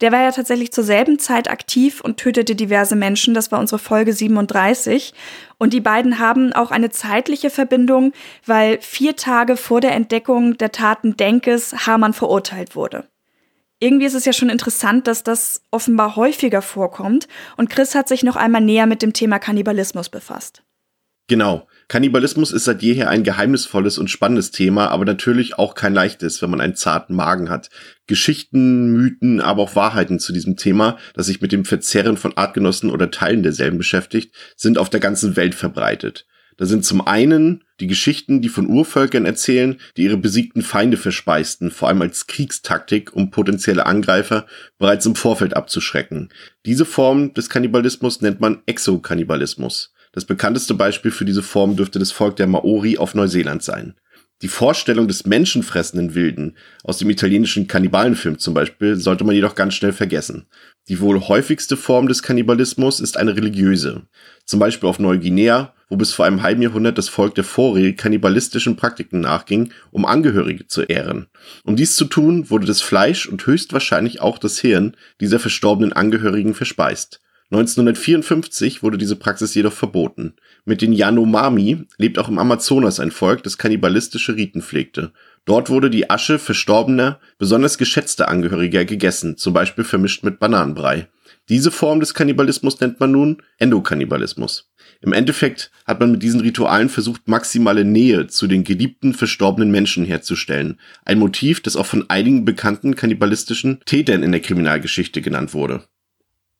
Der 0.00 0.12
war 0.12 0.22
ja 0.22 0.32
tatsächlich 0.32 0.72
zur 0.72 0.84
selben 0.84 1.18
Zeit 1.18 1.50
aktiv 1.50 2.00
und 2.00 2.18
tötete 2.18 2.54
diverse 2.54 2.96
Menschen. 2.96 3.34
Das 3.34 3.50
war 3.52 3.58
unsere 3.58 3.78
Folge 3.78 4.12
37. 4.12 5.14
Und 5.58 5.72
die 5.72 5.80
beiden 5.80 6.18
haben 6.18 6.52
auch 6.52 6.70
eine 6.70 6.90
zeitliche 6.90 7.50
Verbindung, 7.50 8.12
weil 8.46 8.80
vier 8.80 9.16
Tage 9.16 9.56
vor 9.56 9.80
der 9.80 9.94
Entdeckung 9.94 10.56
der 10.56 10.72
Taten 10.72 11.16
Denkes 11.16 11.86
Hamann 11.86 12.12
verurteilt 12.12 12.76
wurde. 12.76 13.08
Irgendwie 13.80 14.06
ist 14.06 14.14
es 14.14 14.24
ja 14.24 14.32
schon 14.32 14.50
interessant, 14.50 15.06
dass 15.06 15.22
das 15.22 15.62
offenbar 15.70 16.16
häufiger 16.16 16.62
vorkommt. 16.62 17.28
Und 17.56 17.70
Chris 17.70 17.94
hat 17.94 18.08
sich 18.08 18.24
noch 18.24 18.36
einmal 18.36 18.60
näher 18.60 18.86
mit 18.86 19.02
dem 19.02 19.12
Thema 19.12 19.38
Kannibalismus 19.38 20.08
befasst. 20.08 20.62
Genau. 21.28 21.68
Kannibalismus 21.88 22.52
ist 22.52 22.64
seit 22.64 22.82
jeher 22.82 23.08
ein 23.08 23.22
geheimnisvolles 23.22 23.98
und 23.98 24.10
spannendes 24.10 24.50
Thema, 24.50 24.88
aber 24.88 25.04
natürlich 25.04 25.58
auch 25.58 25.74
kein 25.74 25.94
leichtes, 25.94 26.42
wenn 26.42 26.50
man 26.50 26.60
einen 26.60 26.74
zarten 26.74 27.14
Magen 27.14 27.48
hat. 27.48 27.70
Geschichten, 28.06 28.92
Mythen, 28.92 29.40
aber 29.40 29.62
auch 29.62 29.76
Wahrheiten 29.76 30.18
zu 30.18 30.32
diesem 30.32 30.56
Thema, 30.56 30.98
das 31.14 31.26
sich 31.26 31.40
mit 31.40 31.52
dem 31.52 31.64
Verzehren 31.64 32.16
von 32.16 32.36
Artgenossen 32.36 32.90
oder 32.90 33.10
Teilen 33.10 33.42
derselben 33.42 33.78
beschäftigt, 33.78 34.34
sind 34.56 34.76
auf 34.76 34.90
der 34.90 35.00
ganzen 35.00 35.36
Welt 35.36 35.54
verbreitet. 35.54 36.26
Da 36.58 36.66
sind 36.66 36.84
zum 36.84 37.06
einen 37.06 37.62
die 37.78 37.86
Geschichten, 37.86 38.42
die 38.42 38.48
von 38.48 38.66
Urvölkern 38.66 39.24
erzählen, 39.24 39.78
die 39.96 40.02
ihre 40.04 40.16
besiegten 40.16 40.62
Feinde 40.62 40.96
verspeisten, 40.96 41.70
vor 41.70 41.88
allem 41.88 42.02
als 42.02 42.26
Kriegstaktik, 42.26 43.14
um 43.14 43.30
potenzielle 43.30 43.86
Angreifer 43.86 44.46
bereits 44.78 45.06
im 45.06 45.14
Vorfeld 45.14 45.54
abzuschrecken. 45.56 46.30
Diese 46.66 46.84
Form 46.84 47.32
des 47.32 47.48
Kannibalismus 47.48 48.20
nennt 48.22 48.40
man 48.40 48.62
Exokannibalismus. 48.66 49.94
Das 50.18 50.24
bekannteste 50.24 50.74
Beispiel 50.74 51.12
für 51.12 51.24
diese 51.24 51.44
Form 51.44 51.76
dürfte 51.76 52.00
das 52.00 52.10
Volk 52.10 52.34
der 52.34 52.48
Maori 52.48 52.98
auf 52.98 53.14
Neuseeland 53.14 53.62
sein. 53.62 53.94
Die 54.42 54.48
Vorstellung 54.48 55.06
des 55.06 55.26
menschenfressenden 55.26 56.16
Wilden 56.16 56.56
aus 56.82 56.98
dem 56.98 57.08
italienischen 57.08 57.68
Kannibalenfilm 57.68 58.36
zum 58.40 58.52
Beispiel 58.52 58.96
sollte 58.96 59.22
man 59.22 59.36
jedoch 59.36 59.54
ganz 59.54 59.74
schnell 59.74 59.92
vergessen. 59.92 60.46
Die 60.88 60.98
wohl 60.98 61.20
häufigste 61.20 61.76
Form 61.76 62.08
des 62.08 62.24
Kannibalismus 62.24 62.98
ist 62.98 63.16
eine 63.16 63.36
religiöse. 63.36 64.08
Zum 64.44 64.58
Beispiel 64.58 64.88
auf 64.88 64.98
Neuguinea, 64.98 65.72
wo 65.88 65.94
bis 65.94 66.12
vor 66.12 66.24
einem 66.24 66.42
halben 66.42 66.62
Jahrhundert 66.62 66.98
das 66.98 67.08
Volk 67.08 67.36
der 67.36 67.44
Fore 67.44 67.92
kannibalistischen 67.92 68.74
Praktiken 68.74 69.20
nachging, 69.20 69.72
um 69.92 70.04
Angehörige 70.04 70.66
zu 70.66 70.82
ehren. 70.82 71.28
Um 71.62 71.76
dies 71.76 71.94
zu 71.94 72.06
tun, 72.06 72.50
wurde 72.50 72.66
das 72.66 72.80
Fleisch 72.80 73.28
und 73.28 73.46
höchstwahrscheinlich 73.46 74.20
auch 74.20 74.38
das 74.38 74.58
Hirn 74.58 74.96
dieser 75.20 75.38
verstorbenen 75.38 75.92
Angehörigen 75.92 76.54
verspeist. 76.54 77.20
1954 77.50 78.82
wurde 78.82 78.98
diese 78.98 79.16
Praxis 79.16 79.54
jedoch 79.54 79.72
verboten. 79.72 80.34
Mit 80.66 80.82
den 80.82 80.92
Yanomami 80.92 81.86
lebt 81.96 82.18
auch 82.18 82.28
im 82.28 82.38
Amazonas 82.38 83.00
ein 83.00 83.10
Volk, 83.10 83.42
das 83.42 83.56
kannibalistische 83.56 84.36
Riten 84.36 84.60
pflegte. 84.60 85.12
Dort 85.46 85.70
wurde 85.70 85.88
die 85.88 86.10
Asche 86.10 86.38
verstorbener, 86.38 87.20
besonders 87.38 87.78
geschätzter 87.78 88.28
Angehöriger 88.28 88.84
gegessen, 88.84 89.38
zum 89.38 89.54
Beispiel 89.54 89.84
vermischt 89.84 90.24
mit 90.24 90.38
Bananenbrei. 90.38 91.08
Diese 91.48 91.70
Form 91.70 92.00
des 92.00 92.12
Kannibalismus 92.12 92.78
nennt 92.80 93.00
man 93.00 93.12
nun 93.12 93.42
Endokannibalismus. 93.56 94.70
Im 95.00 95.14
Endeffekt 95.14 95.70
hat 95.86 96.00
man 96.00 96.10
mit 96.10 96.22
diesen 96.22 96.40
Ritualen 96.40 96.90
versucht, 96.90 97.28
maximale 97.28 97.86
Nähe 97.86 98.26
zu 98.26 98.46
den 98.46 98.64
geliebten 98.64 99.14
verstorbenen 99.14 99.70
Menschen 99.70 100.04
herzustellen. 100.04 100.78
Ein 101.06 101.18
Motiv, 101.18 101.62
das 101.62 101.76
auch 101.76 101.86
von 101.86 102.10
einigen 102.10 102.44
bekannten 102.44 102.94
kannibalistischen 102.94 103.80
Tätern 103.86 104.22
in 104.22 104.32
der 104.32 104.42
Kriminalgeschichte 104.42 105.22
genannt 105.22 105.54
wurde. 105.54 105.84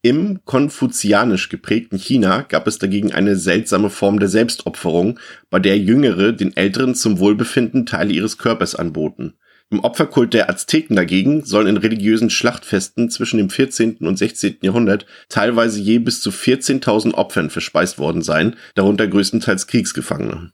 Im 0.01 0.45
konfuzianisch 0.45 1.49
geprägten 1.49 1.99
China 1.99 2.43
gab 2.43 2.69
es 2.69 2.79
dagegen 2.79 3.13
eine 3.13 3.35
seltsame 3.35 3.91
Form 3.91 4.21
der 4.21 4.29
Selbstopferung, 4.29 5.19
bei 5.51 5.59
der 5.59 5.77
Jüngere 5.77 6.33
den 6.33 6.57
Älteren 6.57 6.95
zum 6.95 7.19
Wohlbefinden 7.19 7.85
Teile 7.85 8.13
ihres 8.13 8.39
Körpers 8.39 8.77
anboten. 8.77 9.35
Im 9.71 9.81
Opferkult 9.81 10.35
der 10.35 10.49
Azteken 10.49 10.95
dagegen 10.95 11.45
sollen 11.45 11.67
in 11.67 11.77
religiösen 11.77 12.31
Schlachtfesten 12.31 13.11
zwischen 13.11 13.39
dem 13.39 13.51
14. 13.51 13.97
und 13.97 14.17
16. 14.17 14.59
Jahrhundert 14.63 15.05
teilweise 15.29 15.81
je 15.81 15.99
bis 15.99 16.21
zu 16.21 16.31
14.000 16.31 17.15
Opfern 17.15 17.51
verspeist 17.51 17.99
worden 17.99 18.23
sein, 18.23 18.55
darunter 18.77 19.09
größtenteils 19.09 19.67
Kriegsgefangene. 19.67 20.53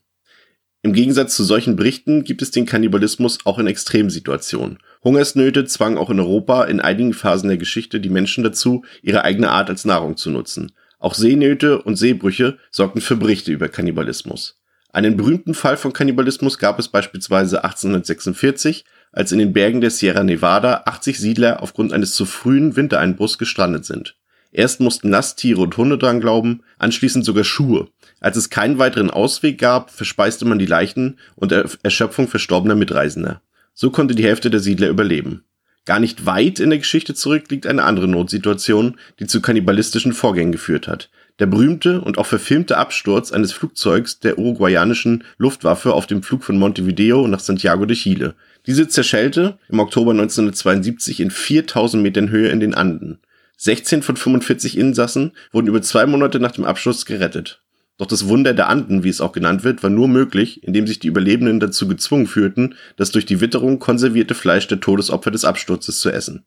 Im 0.81 0.93
Gegensatz 0.93 1.35
zu 1.35 1.43
solchen 1.43 1.75
Berichten 1.75 2.23
gibt 2.23 2.41
es 2.41 2.51
den 2.51 2.65
Kannibalismus 2.65 3.39
auch 3.45 3.57
in 3.57 3.67
Extremsituationen. 3.67 4.79
Hungersnöte 5.05 5.65
zwangen 5.65 5.99
auch 5.99 6.09
in 6.09 6.19
Europa 6.19 6.63
in 6.63 6.81
einigen 6.81 7.13
Phasen 7.13 7.47
der 7.47 7.59
Geschichte 7.59 7.99
die 7.99 8.09
Menschen 8.09 8.43
dazu, 8.43 8.83
ihre 9.03 9.23
eigene 9.23 9.51
Art 9.51 9.69
als 9.69 9.85
Nahrung 9.85 10.17
zu 10.17 10.31
nutzen. 10.31 10.71
Auch 10.97 11.13
Seenöte 11.13 11.83
und 11.83 11.95
Seebrüche 11.95 12.57
sorgten 12.71 13.01
für 13.01 13.15
Berichte 13.15 13.51
über 13.51 13.69
Kannibalismus. 13.69 14.59
Einen 14.91 15.15
berühmten 15.15 15.53
Fall 15.53 15.77
von 15.77 15.93
Kannibalismus 15.93 16.57
gab 16.57 16.79
es 16.79 16.87
beispielsweise 16.87 17.63
1846, 17.63 18.83
als 19.11 19.31
in 19.31 19.37
den 19.37 19.53
Bergen 19.53 19.79
der 19.79 19.91
Sierra 19.91 20.23
Nevada 20.23 20.83
80 20.85 21.19
Siedler 21.19 21.61
aufgrund 21.61 21.93
eines 21.93 22.15
zu 22.15 22.25
frühen 22.25 22.75
Wintereinbruchs 22.75 23.37
gestrandet 23.37 23.85
sind. 23.85 24.15
Erst 24.51 24.79
mussten 24.79 25.09
Lasttiere 25.09 25.61
und 25.61 25.77
Hunde 25.77 25.97
dran 25.99 26.21
glauben, 26.21 26.63
anschließend 26.79 27.25
sogar 27.25 27.43
Schuhe. 27.43 27.89
Als 28.21 28.37
es 28.37 28.49
keinen 28.49 28.79
weiteren 28.79 29.11
Ausweg 29.11 29.59
gab, 29.59 29.91
verspeiste 29.91 30.45
man 30.45 30.57
die 30.57 30.65
Leichen 30.65 31.19
und 31.35 31.51
Erschöpfung 31.51 32.27
verstorbener 32.27 32.75
Mitreisender. 32.75 33.41
So 33.75 33.91
konnte 33.91 34.15
die 34.15 34.23
Hälfte 34.23 34.49
der 34.49 34.61
Siedler 34.61 34.87
überleben. 34.87 35.43
Gar 35.85 35.99
nicht 35.99 36.25
weit 36.25 36.59
in 36.59 36.71
der 36.71 36.79
Geschichte 36.79 37.13
zurück 37.13 37.51
liegt 37.51 37.67
eine 37.67 37.83
andere 37.83 38.07
Notsituation, 38.07 38.97
die 39.19 39.27
zu 39.27 39.41
kannibalistischen 39.41 40.13
Vorgängen 40.13 40.53
geführt 40.53 40.87
hat. 40.87 41.09
Der 41.39 41.45
berühmte 41.45 41.99
und 41.99 42.17
auch 42.17 42.25
verfilmte 42.25 42.77
Absturz 42.77 43.33
eines 43.33 43.51
Flugzeugs 43.51 44.19
der 44.21 44.39
uruguayanischen 44.39 45.25
Luftwaffe 45.37 45.93
auf 45.93 46.07
dem 46.07 46.23
Flug 46.23 46.43
von 46.45 46.57
Montevideo 46.57 47.27
nach 47.27 47.41
Santiago 47.41 47.85
de 47.85 47.97
Chile. 47.97 48.35
Diese 48.65 48.87
zerschellte 48.87 49.59
im 49.67 49.79
Oktober 49.79 50.11
1972 50.11 51.19
in 51.19 51.29
4000 51.29 52.01
Metern 52.01 52.29
Höhe 52.29 52.47
in 52.47 52.61
den 52.61 52.73
Anden. 52.73 53.19
16 53.57 54.01
von 54.01 54.15
45 54.15 54.77
Insassen 54.77 55.33
wurden 55.51 55.67
über 55.67 55.81
zwei 55.81 56.05
Monate 56.05 56.39
nach 56.39 56.51
dem 56.51 56.63
Absturz 56.63 57.05
gerettet. 57.05 57.61
Doch 57.97 58.07
das 58.07 58.27
Wunder 58.27 58.53
der 58.53 58.67
Anden, 58.67 59.03
wie 59.03 59.09
es 59.09 59.21
auch 59.21 59.31
genannt 59.31 59.63
wird, 59.63 59.81
war 59.81 59.89
nur 59.89 60.09
möglich, 60.09 60.63
indem 60.63 60.85
sich 60.85 60.99
die 60.99 61.07
Überlebenden 61.07 61.61
dazu 61.61 61.87
gezwungen 61.87 62.27
fühlten, 62.27 62.75
das 62.97 63.11
durch 63.11 63.25
die 63.25 63.39
Witterung 63.39 63.79
konservierte 63.79 64.33
Fleisch 64.33 64.67
der 64.67 64.81
Todesopfer 64.81 65.31
des 65.31 65.45
Absturzes 65.45 65.99
zu 65.99 66.09
essen. 66.09 66.45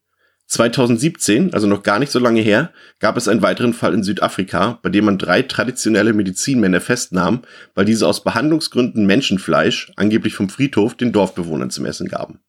2017, 0.48 1.52
also 1.52 1.66
noch 1.66 1.82
gar 1.82 1.98
nicht 1.98 2.10
so 2.10 2.18
lange 2.18 2.40
her, 2.40 2.72
gab 3.00 3.18
es 3.18 3.28
einen 3.28 3.42
weiteren 3.42 3.74
Fall 3.74 3.92
in 3.92 4.02
Südafrika, 4.02 4.78
bei 4.82 4.88
dem 4.88 5.04
man 5.04 5.18
drei 5.18 5.42
traditionelle 5.42 6.14
Medizinmänner 6.14 6.80
festnahm, 6.80 7.42
weil 7.74 7.84
diese 7.84 8.06
aus 8.06 8.24
Behandlungsgründen 8.24 9.06
Menschenfleisch, 9.06 9.92
angeblich 9.96 10.34
vom 10.34 10.48
Friedhof, 10.48 10.96
den 10.96 11.12
Dorfbewohnern 11.12 11.70
zum 11.70 11.84
Essen 11.84 12.08
gaben. 12.08 12.40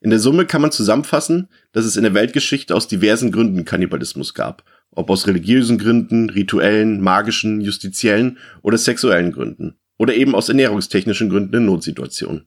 In 0.00 0.10
der 0.10 0.20
Summe 0.20 0.46
kann 0.46 0.62
man 0.62 0.70
zusammenfassen, 0.70 1.48
dass 1.72 1.84
es 1.84 1.96
in 1.96 2.04
der 2.04 2.14
Weltgeschichte 2.14 2.76
aus 2.76 2.86
diversen 2.86 3.32
Gründen 3.32 3.64
Kannibalismus 3.64 4.34
gab 4.34 4.62
ob 4.98 5.10
aus 5.10 5.26
religiösen 5.26 5.78
Gründen, 5.78 6.28
rituellen, 6.28 7.00
magischen, 7.00 7.60
justiziellen 7.60 8.38
oder 8.62 8.76
sexuellen 8.76 9.32
Gründen. 9.32 9.78
Oder 9.96 10.14
eben 10.14 10.34
aus 10.34 10.48
ernährungstechnischen 10.48 11.28
Gründen 11.30 11.56
in 11.56 11.64
Notsituationen. 11.66 12.46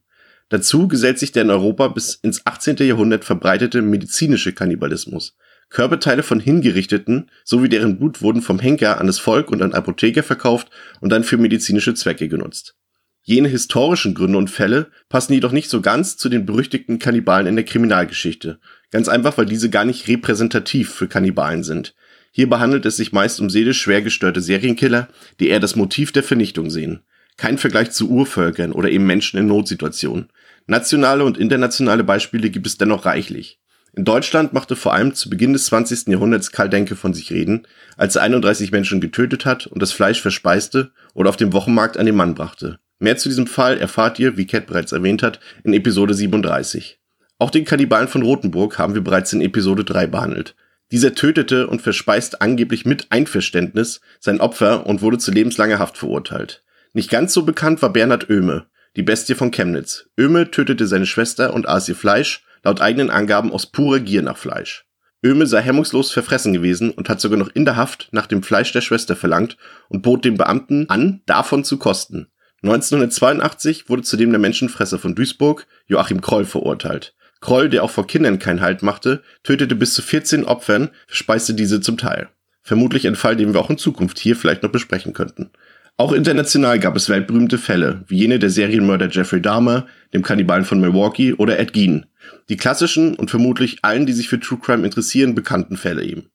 Dazu 0.50 0.88
gesellt 0.88 1.18
sich 1.18 1.32
der 1.32 1.44
in 1.44 1.50
Europa 1.50 1.88
bis 1.88 2.16
ins 2.16 2.46
18. 2.46 2.76
Jahrhundert 2.78 3.24
verbreitete 3.24 3.82
medizinische 3.82 4.52
Kannibalismus. 4.52 5.38
Körperteile 5.70 6.24
von 6.24 6.42
Hingerichteten 6.42 7.32
sowie 7.46 7.70
deren 7.70 7.98
Blut 7.98 8.22
wurden 8.22 8.42
vom 8.42 8.60
Henker 8.60 9.00
an 9.00 9.08
das 9.08 9.20
Volk 9.20 9.50
und 9.50 9.62
an 9.62 9.74
Apotheker 9.74 10.24
verkauft 10.24 10.70
und 11.00 11.10
dann 11.10 11.24
für 11.24 11.38
medizinische 11.38 11.94
Zwecke 11.94 12.28
genutzt. 12.28 12.76
Jene 13.24 13.48
historischen 13.48 14.14
Gründe 14.14 14.38
und 14.38 14.50
Fälle 14.50 14.90
passen 15.08 15.34
jedoch 15.34 15.52
nicht 15.52 15.70
so 15.70 15.80
ganz 15.80 16.18
zu 16.18 16.28
den 16.28 16.46
berüchtigten 16.46 17.00
Kannibalen 17.00 17.48
in 17.48 17.56
der 17.56 17.66
Kriminalgeschichte. 17.66 18.60
Ganz 18.90 19.08
einfach, 19.08 19.38
weil 19.38 19.46
diese 19.46 19.70
gar 19.70 19.86
nicht 19.86 20.08
repräsentativ 20.08 20.92
für 20.92 21.08
Kannibalen 21.08 21.64
sind. 21.64 21.94
Hierbei 22.32 22.60
handelt 22.60 22.86
es 22.86 22.98
sich 22.98 23.12
meist 23.12 23.40
um 23.42 23.50
seelisch 23.50 23.82
schwer 23.82 24.02
gestörte 24.02 24.42
Serienkiller, 24.42 25.10
die 25.40 25.50
eher 25.50 25.60
das 25.60 25.76
Motiv 25.76 26.12
der 26.12 26.24
Vernichtung 26.24 26.70
sehen. 26.70 27.02
Kein 27.38 27.58
Vergleich 27.58 27.92
zu 27.92 28.10
Urvölkern 28.10 28.72
oder 28.72 28.90
eben 28.90 29.06
Menschen 29.06 29.38
in 29.38 29.48
Notsituationen. 29.48 30.30
Nationale 30.68 31.26
und 31.26 31.38
internationale 31.38 32.04
Beispiele 32.04 32.50
gibt 32.50 32.68
es 32.68 32.78
dennoch 32.78 33.06
reichlich. 33.06 33.60
In 33.94 34.06
Deutschland 34.06 34.54
machte 34.54 34.78
vor 34.78 34.94
allem 34.94 35.14
zu 35.14 35.30
Beginn 35.30 35.52
des 35.52 35.66
20. 35.66 36.08
Jahrhunderts 36.08 36.52
Karl 36.52 36.70
Denke 36.70 36.96
von 36.96 37.14
sich 37.14 37.32
reden, 37.32 37.68
als 37.98 38.16
er 38.16 38.22
31 38.22 38.72
Menschen 38.72 39.02
getötet 39.02 39.46
hat 39.46 39.68
und 39.68 39.82
das 39.82 39.92
Fleisch 39.92 40.22
verspeiste 40.22 40.92
oder 41.14 41.30
auf 41.30 41.36
dem 41.36 41.52
Wochenmarkt 41.52 41.98
an 41.98 42.06
den 42.06 42.16
Mann 42.16 42.34
brachte. 42.34 42.80
Mehr 43.00 43.18
zu 43.18 43.28
diesem 43.28 43.48
Fall 43.48 43.80
erfahrt 43.80 44.20
ihr, 44.20 44.38
wie 44.38 44.46
Cat 44.46 44.68
bereits 44.68 44.94
erwähnt 44.94 45.24
hat, 45.24 45.42
in 45.64 45.74
Episode 45.74 46.14
37. 46.14 47.00
Auch 47.38 47.50
den 47.50 47.66
Kannibalen 47.66 48.08
von 48.08 48.22
Rothenburg 48.22 48.78
haben 48.78 48.94
wir 48.94 49.02
bereits 49.02 49.34
in 49.34 49.42
Episode 49.42 49.84
3 49.84 50.08
behandelt. 50.08 50.56
Dieser 50.92 51.16
tötete 51.16 51.68
und 51.68 51.82
verspeist 51.82 52.42
angeblich 52.42 52.86
mit 52.86 53.08
Einverständnis 53.12 54.02
sein 54.20 54.42
Opfer 54.42 54.86
und 54.86 55.02
wurde 55.02 55.18
zu 55.18 55.32
lebenslanger 55.32 55.80
Haft 55.80 55.98
verurteilt. 55.98 56.64
Nicht 56.94 57.10
ganz 57.10 57.34
so 57.34 57.44
bekannt 57.44 57.82
war 57.82 57.94
Bernhard 57.94 58.30
Oehme, 58.30 58.66
die 58.98 59.04
Bestie 59.04 59.36
von 59.36 59.52
Chemnitz. 59.52 60.10
Oehme 60.18 60.52
tötete 60.52 60.88
seine 60.88 61.06
Schwester 61.06 61.54
und 61.54 61.68
aß 61.68 61.88
ihr 61.88 61.96
Fleisch, 61.96 62.44
laut 62.64 62.82
eigenen 62.82 63.10
Angaben 63.10 63.52
aus 63.52 63.68
purer 63.68 64.00
Gier 64.00 64.22
nach 64.22 64.38
Fleisch. 64.38 64.86
Öme 65.24 65.46
sei 65.46 65.62
hemmungslos 65.62 66.12
verfressen 66.12 66.52
gewesen 66.52 66.90
und 66.92 67.08
hat 67.08 67.22
sogar 67.22 67.38
noch 67.38 67.50
in 67.54 67.66
der 67.66 67.76
Haft 67.76 68.10
nach 68.12 68.26
dem 68.26 68.42
Fleisch 68.42 68.72
der 68.72 68.82
Schwester 68.82 69.16
verlangt 69.16 69.56
und 69.88 70.02
bot 70.02 70.26
den 70.26 70.36
Beamten 70.36 70.90
an, 70.90 71.22
davon 71.28 71.64
zu 71.64 71.78
kosten. 71.78 72.28
1982 72.64 73.88
wurde 73.88 74.02
zudem 74.02 74.32
der 74.32 74.40
Menschenfresser 74.40 75.00
von 75.00 75.16
Duisburg, 75.16 75.68
Joachim 75.88 76.22
Kroll, 76.22 76.46
verurteilt. 76.46 77.14
Kroll, 77.42 77.70
der 77.70 77.84
auch 77.84 77.90
vor 77.90 78.08
Kindern 78.08 78.40
keinen 78.40 78.62
Halt 78.62 78.84
machte, 78.84 79.24
tötete 79.44 79.76
bis 79.76 79.94
zu 79.94 80.02
14 80.02 80.46
Opfern, 80.46 80.90
verspeiste 81.08 81.54
diese 81.54 81.82
zum 81.82 81.98
Teil. 81.98 82.30
Vermutlich 82.64 83.08
ein 83.08 83.16
Fall, 83.16 83.36
den 83.36 83.54
wir 83.54 83.60
auch 83.60 83.72
in 83.72 83.80
Zukunft 83.80 84.20
hier 84.20 84.36
vielleicht 84.36 84.64
noch 84.64 84.72
besprechen 84.72 85.14
könnten. 85.14 85.50
Auch 85.98 86.14
international 86.14 86.80
gab 86.80 86.96
es 86.96 87.10
weltberühmte 87.10 87.58
Fälle, 87.58 88.04
wie 88.08 88.18
jene 88.18 88.40
der 88.40 88.50
Serienmörder 88.50 89.10
Jeffrey 89.10 89.42
Dahmer, 89.42 89.88
dem 90.14 90.22
Kannibalen 90.22 90.66
von 90.66 90.80
Milwaukee 90.80 91.34
oder 91.34 91.60
Ed 91.60 91.74
Gein. 91.74 92.06
Die 92.50 92.58
klassischen 92.58 93.16
und 93.16 93.30
vermutlich 93.30 93.80
allen, 93.82 94.06
die 94.06 94.14
sich 94.14 94.30
für 94.30 94.40
True 94.40 94.60
Crime 94.60 94.86
interessieren, 94.86 95.36
bekannten 95.36 95.78
Fälle 95.78 96.04
eben. 96.04 96.30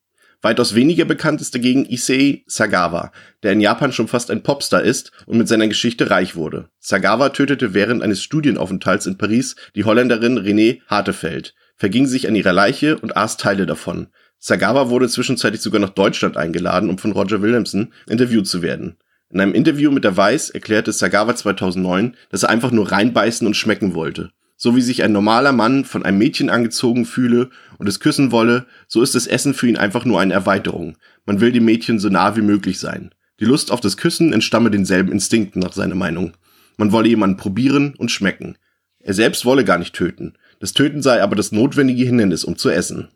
Weitaus 0.47 0.77
weniger 0.77 1.05
bekannt 1.05 1.41
ist 1.41 1.57
dagegen 1.57 1.87
Issei 1.87 2.45
Sagawa, 2.47 3.11
der 3.43 3.55
in 3.55 3.61
Japan 3.61 3.91
schon 3.91 4.07
fast 4.07 4.31
ein 4.31 4.45
Popstar 4.45 4.81
ist 4.81 5.11
und 5.27 5.39
mit 5.39 5.49
seiner 5.49 5.67
Geschichte 5.67 6.09
reich 6.09 6.37
wurde. 6.37 6.69
Sagawa 6.79 7.31
tötete 7.31 7.75
während 7.75 8.01
eines 8.01 8.23
Studienaufenthalts 8.23 9.07
in 9.07 9.19
Paris 9.19 9.57
die 9.75 9.83
Holländerin 9.83 10.39
René 10.39 10.83
Hartefeld, 10.87 11.57
verging 11.75 12.07
sich 12.07 12.29
an 12.29 12.37
ihrer 12.37 12.53
Leiche 12.53 12.97
und 12.97 13.17
aß 13.17 13.39
Teile 13.39 13.67
davon. 13.67 14.07
Sagawa 14.39 14.89
wurde 14.89 15.09
zwischenzeitlich 15.09 15.63
sogar 15.63 15.81
nach 15.81 15.91
Deutschland 15.91 16.37
eingeladen, 16.37 16.91
um 16.91 16.99
von 16.99 17.11
Roger 17.11 17.43
Williamson 17.43 17.93
interviewt 18.09 18.47
zu 18.47 18.63
werden. 18.63 18.99
In 19.31 19.41
einem 19.41 19.53
Interview 19.53 19.91
mit 19.91 20.05
der 20.05 20.17
Weiß 20.17 20.51
erklärte 20.51 20.93
Sagawa 20.93 21.35
2009, 21.35 22.15
dass 22.31 22.45
er 22.45 22.51
einfach 22.51 22.71
nur 22.71 22.93
reinbeißen 22.93 23.45
und 23.49 23.57
schmecken 23.57 23.95
wollte. 23.95 24.31
So 24.59 24.77
wie 24.77 24.81
sich 24.81 25.03
ein 25.03 25.13
normaler 25.13 25.53
Mann 25.53 25.85
von 25.85 26.05
einem 26.05 26.19
Mädchen 26.19 26.51
angezogen 26.51 27.05
fühle 27.05 27.51
und 27.79 27.89
es 27.89 28.01
küssen 28.01 28.33
wolle, 28.33 28.67
so 28.89 29.03
ist 29.03 29.15
das 29.15 29.27
Essen 29.27 29.55
für 29.55 29.69
ihn 29.69 29.77
einfach 29.77 30.05
nur 30.05 30.21
eine 30.21 30.35
Erweiterung. 30.35 30.97
Man 31.25 31.41
will 31.41 31.53
dem 31.53 31.65
Mädchen 31.65 31.99
so 31.99 32.09
nah 32.09 32.37
wie 32.37 32.43
möglich 32.43 32.79
sein. 32.79 33.11
Die 33.41 33.45
Lust 33.45 33.71
auf 33.71 33.81
das 33.81 33.97
Küssen 33.97 34.33
entstamme 34.33 34.71
denselben 34.71 35.13
Instinkten 35.13 35.61
nach 35.61 35.73
seiner 35.73 35.95
Meinung. 35.95 36.33
Man 36.77 36.93
wolle 36.93 37.09
jemanden 37.09 37.37
probieren 37.37 37.95
und 37.99 38.11
schmecken. 38.11 38.57
Er 39.01 39.15
selbst 39.15 39.45
wolle 39.45 39.65
gar 39.65 39.79
nicht 39.79 39.95
töten. 39.95 40.35
Das 40.59 40.73
Töten 40.73 41.03
sei 41.03 41.23
aber 41.23 41.37
das 41.37 41.53
notwendige 41.53 42.05
Hindernis, 42.05 42.45
um 42.45 42.57
zu 42.57 42.71
essen. 42.71 43.09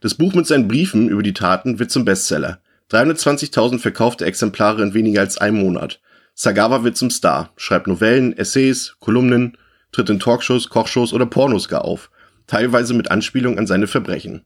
Das 0.00 0.14
Buch 0.14 0.34
mit 0.34 0.46
seinen 0.46 0.68
Briefen 0.68 1.08
über 1.08 1.22
die 1.22 1.34
Taten 1.34 1.78
wird 1.78 1.90
zum 1.90 2.04
Bestseller. 2.04 2.60
320.000 2.90 3.78
verkaufte 3.78 4.26
Exemplare 4.26 4.82
in 4.82 4.94
weniger 4.94 5.20
als 5.20 5.38
einem 5.38 5.58
Monat. 5.58 6.00
Sagawa 6.34 6.84
wird 6.84 6.96
zum 6.96 7.10
Star, 7.10 7.52
schreibt 7.56 7.86
Novellen, 7.86 8.36
Essays, 8.36 8.96
Kolumnen, 9.00 9.56
tritt 9.92 10.10
in 10.10 10.20
Talkshows, 10.20 10.68
Kochshows 10.68 11.12
oder 11.12 11.26
Pornos 11.26 11.68
gar 11.68 11.84
auf, 11.84 12.10
teilweise 12.46 12.94
mit 12.94 13.10
Anspielung 13.10 13.58
an 13.58 13.66
seine 13.66 13.86
Verbrechen. 13.86 14.44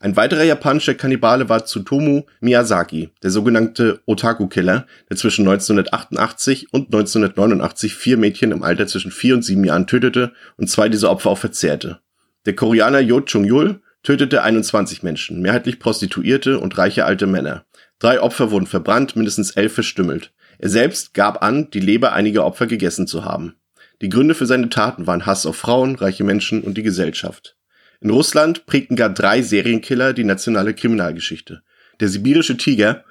Ein 0.00 0.14
weiterer 0.14 0.44
japanischer 0.44 0.94
Kannibale 0.94 1.48
war 1.48 1.64
Tsutomu 1.64 2.22
Miyazaki, 2.40 3.10
der 3.22 3.30
sogenannte 3.30 4.00
Otaku-Killer, 4.06 4.86
der 5.10 5.16
zwischen 5.16 5.42
1988 5.48 6.72
und 6.72 6.86
1989 6.86 7.94
vier 7.94 8.16
Mädchen 8.16 8.52
im 8.52 8.62
Alter 8.62 8.86
zwischen 8.86 9.10
vier 9.10 9.34
und 9.34 9.42
sieben 9.42 9.64
Jahren 9.64 9.88
tötete 9.88 10.32
und 10.56 10.70
zwei 10.70 10.88
dieser 10.88 11.10
Opfer 11.10 11.30
auch 11.30 11.38
verzehrte. 11.38 11.98
Der 12.46 12.54
Koreaner 12.54 13.00
Yo 13.00 13.20
Chung-yul 13.20 13.80
tötete 14.04 14.42
21 14.44 15.02
Menschen, 15.02 15.42
mehrheitlich 15.42 15.80
Prostituierte 15.80 16.60
und 16.60 16.78
reiche 16.78 17.04
alte 17.04 17.26
Männer. 17.26 17.64
Drei 17.98 18.20
Opfer 18.20 18.52
wurden 18.52 18.66
verbrannt, 18.68 19.16
mindestens 19.16 19.50
elf 19.50 19.74
verstümmelt. 19.74 20.32
Er 20.58 20.68
selbst 20.68 21.12
gab 21.12 21.42
an, 21.42 21.70
die 21.70 21.80
Leber 21.80 22.12
einiger 22.12 22.44
Opfer 22.44 22.68
gegessen 22.68 23.08
zu 23.08 23.24
haben. 23.24 23.56
Die 24.00 24.08
Gründe 24.08 24.34
für 24.34 24.46
seine 24.46 24.68
Taten 24.68 25.06
waren 25.06 25.26
Hass 25.26 25.44
auf 25.44 25.56
Frauen, 25.56 25.96
reiche 25.96 26.24
Menschen 26.24 26.62
und 26.62 26.78
die 26.78 26.82
Gesellschaft. 26.82 27.56
In 28.00 28.10
Russland 28.10 28.66
prägten 28.66 28.96
gar 28.96 29.10
drei 29.10 29.42
Serienkiller 29.42 30.12
die 30.12 30.24
nationale 30.24 30.72
Kriminalgeschichte. 30.72 31.62
Der 31.98 32.08
sibirische 32.08 32.56
Tiger, 32.56 33.04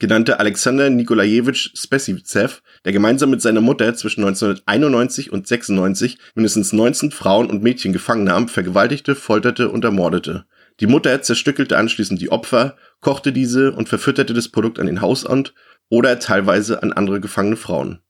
genannte 0.00 0.40
Alexander 0.40 0.90
Nikolajewitsch 0.90 1.70
Spesizev, 1.76 2.62
der 2.84 2.92
gemeinsam 2.92 3.30
mit 3.30 3.42
seiner 3.42 3.60
Mutter 3.60 3.94
zwischen 3.94 4.24
1991 4.24 5.32
und 5.32 5.46
96 5.46 6.18
mindestens 6.34 6.72
19 6.72 7.12
Frauen 7.12 7.48
und 7.48 7.62
Mädchen 7.62 7.92
gefangen 7.92 8.24
nahm, 8.24 8.48
vergewaltigte, 8.48 9.14
folterte 9.14 9.68
und 9.70 9.84
ermordete. 9.84 10.46
Die 10.80 10.88
Mutter 10.88 11.22
zerstückelte 11.22 11.78
anschließend 11.78 12.20
die 12.20 12.32
Opfer, 12.32 12.76
kochte 13.00 13.32
diese 13.32 13.70
und 13.70 13.88
verfütterte 13.88 14.34
das 14.34 14.48
Produkt 14.48 14.80
an 14.80 14.86
den 14.86 15.00
Hausamt 15.00 15.54
oder 15.88 16.18
teilweise 16.18 16.82
an 16.82 16.92
andere 16.92 17.20
gefangene 17.20 17.56
Frauen. 17.56 18.00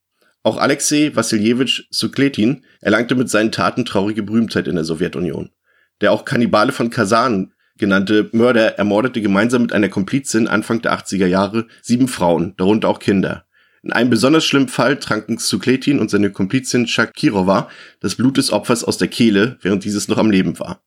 Auch 0.46 0.58
Alexei 0.58 1.10
Wassiljewitsch 1.14 1.84
Sukletin 1.88 2.64
erlangte 2.82 3.14
mit 3.14 3.30
seinen 3.30 3.50
Taten 3.50 3.86
traurige 3.86 4.22
Berühmtheit 4.22 4.68
in 4.68 4.74
der 4.74 4.84
Sowjetunion. 4.84 5.50
Der 6.02 6.12
auch 6.12 6.26
Kannibale 6.26 6.70
von 6.70 6.90
Kasan 6.90 7.54
genannte 7.78 8.28
Mörder 8.32 8.78
ermordete 8.78 9.22
gemeinsam 9.22 9.62
mit 9.62 9.72
einer 9.72 9.88
Komplizin 9.88 10.46
Anfang 10.46 10.82
der 10.82 10.92
80er 10.92 11.26
Jahre 11.26 11.66
sieben 11.80 12.08
Frauen, 12.08 12.52
darunter 12.58 12.90
auch 12.90 12.98
Kinder. 12.98 13.46
In 13.82 13.92
einem 13.92 14.10
besonders 14.10 14.44
schlimmen 14.44 14.68
Fall 14.68 14.98
tranken 14.98 15.38
Sukletin 15.38 15.98
und 15.98 16.10
seine 16.10 16.30
Komplizin 16.30 16.86
Shakirova 16.86 17.70
das 18.00 18.16
Blut 18.16 18.36
des 18.36 18.52
Opfers 18.52 18.84
aus 18.84 18.98
der 18.98 19.08
Kehle, 19.08 19.56
während 19.62 19.84
dieses 19.84 20.08
noch 20.08 20.18
am 20.18 20.30
Leben 20.30 20.58
war. 20.58 20.82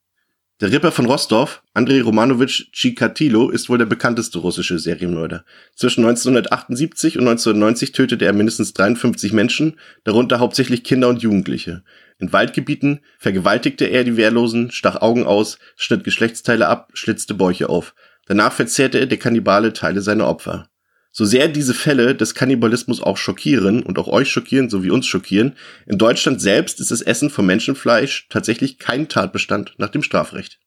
Der 0.60 0.72
Ripper 0.72 0.92
von 0.92 1.06
Rostov, 1.06 1.62
Andrei 1.76 2.02
Romanowitsch 2.02 2.72
Chikatilo, 2.72 3.52
ist 3.52 3.70
wohl 3.70 3.78
der 3.78 3.86
bekannteste 3.86 4.40
russische 4.40 4.80
Serienmörder. 4.80 5.46
Zwischen 5.76 6.04
1978 6.04 7.20
und 7.20 7.28
1990 7.28 7.92
tötete 7.92 8.26
er 8.26 8.34
mindestens 8.34 8.74
53 8.74 9.34
Menschen, 9.34 9.78
darunter 10.04 10.40
hauptsächlich 10.40 10.84
Kinder 10.84 11.10
und 11.10 11.22
Jugendliche. 11.22 11.84
In 12.18 12.34
Waldgebieten 12.34 13.02
vergewaltigte 13.20 13.86
er 13.86 14.04
die 14.04 14.18
Wehrlosen, 14.18 14.72
stach 14.72 15.00
Augen 15.00 15.28
aus, 15.28 15.60
schnitt 15.76 16.04
Geschlechtsteile 16.04 16.68
ab, 16.68 16.90
schlitzte 16.96 17.36
Bäuche 17.36 17.70
auf. 17.70 17.94
Danach 18.26 18.52
verzehrte 18.52 19.00
er 19.00 19.06
der 19.06 19.20
Kannibale 19.20 19.74
Teile 19.74 20.02
seiner 20.02 20.28
Opfer. 20.28 20.70
So 21.18 21.26
sehr 21.26 21.48
diese 21.48 21.74
Fälle 21.74 22.14
des 22.14 22.36
Kannibalismus 22.36 23.02
auch 23.02 23.18
schockieren 23.18 23.82
und 23.82 23.98
auch 23.98 24.08
euch 24.08 24.30
schockieren, 24.30 24.70
so 24.70 24.84
wie 24.84 24.92
uns 24.92 25.08
schockieren, 25.08 25.56
in 25.88 25.98
Deutschland 25.98 26.40
selbst 26.40 26.80
ist 26.80 26.92
das 26.92 27.02
Essen 27.02 27.32
von 27.32 27.44
Menschenfleisch 27.48 28.28
tatsächlich 28.30 28.78
kein 28.78 29.10
Tatbestand 29.10 29.74
nach 29.80 29.90
dem 29.90 30.04
Strafrecht. 30.04 30.60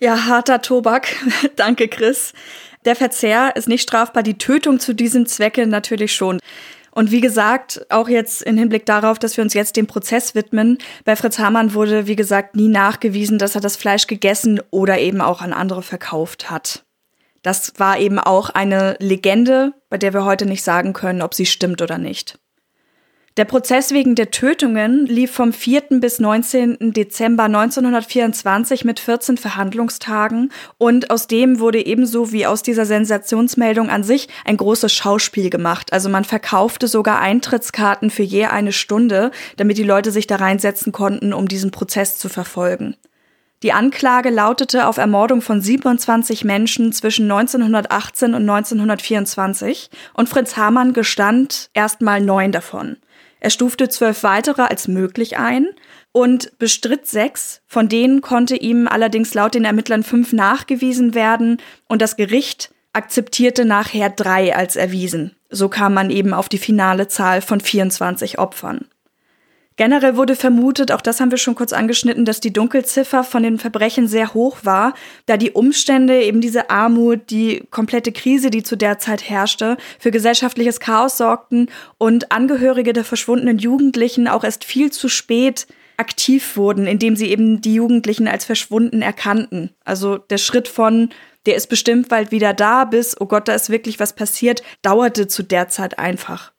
Ja, 0.00 0.26
harter 0.26 0.60
Tobak. 0.60 1.08
Danke, 1.56 1.88
Chris. 1.88 2.34
Der 2.84 2.94
Verzehr 2.94 3.56
ist 3.56 3.68
nicht 3.68 3.80
strafbar, 3.80 4.22
die 4.22 4.36
Tötung 4.36 4.80
zu 4.80 4.94
diesem 4.94 5.24
Zwecke 5.24 5.66
natürlich 5.66 6.14
schon. 6.14 6.40
Und 6.90 7.10
wie 7.10 7.22
gesagt, 7.22 7.86
auch 7.88 8.10
jetzt 8.10 8.42
im 8.42 8.58
Hinblick 8.58 8.84
darauf, 8.84 9.18
dass 9.18 9.38
wir 9.38 9.44
uns 9.44 9.54
jetzt 9.54 9.76
dem 9.76 9.86
Prozess 9.86 10.34
widmen, 10.34 10.76
bei 11.06 11.16
Fritz 11.16 11.38
Hamann 11.38 11.72
wurde, 11.72 12.06
wie 12.06 12.16
gesagt, 12.16 12.54
nie 12.54 12.68
nachgewiesen, 12.68 13.38
dass 13.38 13.54
er 13.54 13.62
das 13.62 13.76
Fleisch 13.78 14.08
gegessen 14.08 14.60
oder 14.70 14.98
eben 14.98 15.22
auch 15.22 15.40
an 15.40 15.54
andere 15.54 15.82
verkauft 15.82 16.50
hat. 16.50 16.84
Das 17.48 17.72
war 17.78 17.98
eben 17.98 18.18
auch 18.18 18.50
eine 18.50 18.98
Legende, 19.00 19.72
bei 19.88 19.96
der 19.96 20.12
wir 20.12 20.26
heute 20.26 20.44
nicht 20.44 20.62
sagen 20.62 20.92
können, 20.92 21.22
ob 21.22 21.32
sie 21.32 21.46
stimmt 21.46 21.80
oder 21.80 21.96
nicht. 21.96 22.38
Der 23.38 23.46
Prozess 23.46 23.90
wegen 23.92 24.14
der 24.14 24.30
Tötungen 24.30 25.06
lief 25.06 25.30
vom 25.30 25.54
4. 25.54 25.84
bis 25.92 26.18
19. 26.18 26.92
Dezember 26.92 27.44
1924 27.44 28.84
mit 28.84 29.00
14 29.00 29.38
Verhandlungstagen 29.38 30.52
und 30.76 31.10
aus 31.10 31.26
dem 31.26 31.58
wurde 31.58 31.86
ebenso 31.86 32.32
wie 32.32 32.44
aus 32.44 32.62
dieser 32.62 32.84
Sensationsmeldung 32.84 33.88
an 33.88 34.04
sich 34.04 34.28
ein 34.44 34.58
großes 34.58 34.92
Schauspiel 34.92 35.48
gemacht. 35.48 35.94
Also 35.94 36.10
man 36.10 36.26
verkaufte 36.26 36.86
sogar 36.86 37.18
Eintrittskarten 37.20 38.10
für 38.10 38.24
je 38.24 38.44
eine 38.44 38.72
Stunde, 38.72 39.30
damit 39.56 39.78
die 39.78 39.84
Leute 39.84 40.10
sich 40.10 40.26
da 40.26 40.36
reinsetzen 40.36 40.92
konnten, 40.92 41.32
um 41.32 41.48
diesen 41.48 41.70
Prozess 41.70 42.18
zu 42.18 42.28
verfolgen. 42.28 42.96
Die 43.64 43.72
Anklage 43.72 44.30
lautete 44.30 44.86
auf 44.86 44.98
Ermordung 44.98 45.40
von 45.42 45.60
27 45.60 46.44
Menschen 46.44 46.92
zwischen 46.92 47.30
1918 47.30 48.34
und 48.34 48.48
1924 48.48 49.90
und 50.14 50.28
Fritz 50.28 50.56
Hamann 50.56 50.92
gestand 50.92 51.70
erstmal 51.74 52.20
neun 52.20 52.52
davon. 52.52 52.98
Er 53.40 53.50
stufte 53.50 53.88
zwölf 53.88 54.22
weitere 54.22 54.62
als 54.62 54.86
möglich 54.86 55.38
ein 55.38 55.66
und 56.12 56.56
bestritt 56.58 57.06
sechs, 57.06 57.62
von 57.66 57.88
denen 57.88 58.20
konnte 58.20 58.56
ihm 58.56 58.86
allerdings 58.86 59.34
laut 59.34 59.54
den 59.54 59.64
Ermittlern 59.64 60.04
fünf 60.04 60.32
nachgewiesen 60.32 61.14
werden 61.14 61.58
und 61.88 62.00
das 62.00 62.16
Gericht 62.16 62.72
akzeptierte 62.92 63.64
nachher 63.64 64.10
drei 64.10 64.54
als 64.54 64.76
erwiesen. 64.76 65.36
So 65.50 65.68
kam 65.68 65.94
man 65.94 66.10
eben 66.10 66.34
auf 66.34 66.48
die 66.48 66.58
finale 66.58 67.08
Zahl 67.08 67.40
von 67.40 67.60
24 67.60 68.38
Opfern. 68.38 68.86
Generell 69.78 70.16
wurde 70.16 70.34
vermutet, 70.34 70.90
auch 70.90 71.00
das 71.00 71.20
haben 71.20 71.30
wir 71.30 71.38
schon 71.38 71.54
kurz 71.54 71.72
angeschnitten, 71.72 72.24
dass 72.24 72.40
die 72.40 72.52
Dunkelziffer 72.52 73.22
von 73.22 73.44
den 73.44 73.58
Verbrechen 73.58 74.08
sehr 74.08 74.34
hoch 74.34 74.58
war, 74.64 74.92
da 75.26 75.36
die 75.36 75.52
Umstände, 75.52 76.20
eben 76.20 76.40
diese 76.40 76.68
Armut, 76.68 77.30
die 77.30 77.62
komplette 77.70 78.10
Krise, 78.10 78.50
die 78.50 78.64
zu 78.64 78.74
der 78.74 78.98
Zeit 78.98 79.30
herrschte, 79.30 79.76
für 80.00 80.10
gesellschaftliches 80.10 80.80
Chaos 80.80 81.16
sorgten 81.16 81.70
und 81.96 82.32
Angehörige 82.32 82.92
der 82.92 83.04
verschwundenen 83.04 83.58
Jugendlichen 83.58 84.26
auch 84.26 84.42
erst 84.42 84.64
viel 84.64 84.90
zu 84.90 85.08
spät 85.08 85.68
aktiv 85.96 86.56
wurden, 86.56 86.88
indem 86.88 87.14
sie 87.14 87.30
eben 87.30 87.60
die 87.60 87.74
Jugendlichen 87.74 88.26
als 88.26 88.44
verschwunden 88.44 89.00
erkannten. 89.00 89.70
Also 89.84 90.18
der 90.18 90.38
Schritt 90.38 90.66
von, 90.66 91.10
der 91.46 91.54
ist 91.54 91.68
bestimmt 91.68 92.08
bald 92.08 92.32
wieder 92.32 92.52
da, 92.52 92.84
bis, 92.84 93.16
oh 93.20 93.26
Gott, 93.26 93.46
da 93.46 93.54
ist 93.54 93.70
wirklich 93.70 94.00
was 94.00 94.12
passiert, 94.12 94.64
dauerte 94.82 95.28
zu 95.28 95.44
der 95.44 95.68
Zeit 95.68 96.00
einfach. 96.00 96.52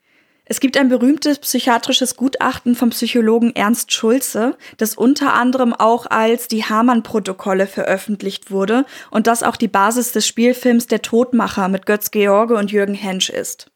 Es 0.52 0.60
gibt 0.60 0.78
ein 0.78 0.90
berühmtes 0.90 1.38
psychiatrisches 1.38 2.16
Gutachten 2.16 2.74
vom 2.74 2.90
Psychologen 2.90 3.56
Ernst 3.56 3.94
Schulze, 3.94 4.58
das 4.78 4.96
unter 4.96 5.34
anderem 5.34 5.76
auch 5.76 6.08
als 6.08 6.48
die 6.48 6.66
Hamann-Protokolle 6.66 7.68
veröffentlicht 7.68 8.50
wurde 8.50 8.86
und 9.12 9.28
das 9.28 9.44
auch 9.44 9.56
die 9.56 9.68
Basis 9.68 10.12
des 10.12 10.26
Spielfilms 10.26 10.88
Der 10.88 11.04
Todmacher 11.04 11.68
mit 11.68 11.86
Götz 11.86 12.10
George 12.10 12.56
und 12.56 12.72
Jürgen 12.72 12.96
Hensch 12.96 13.30
ist. 13.30 13.70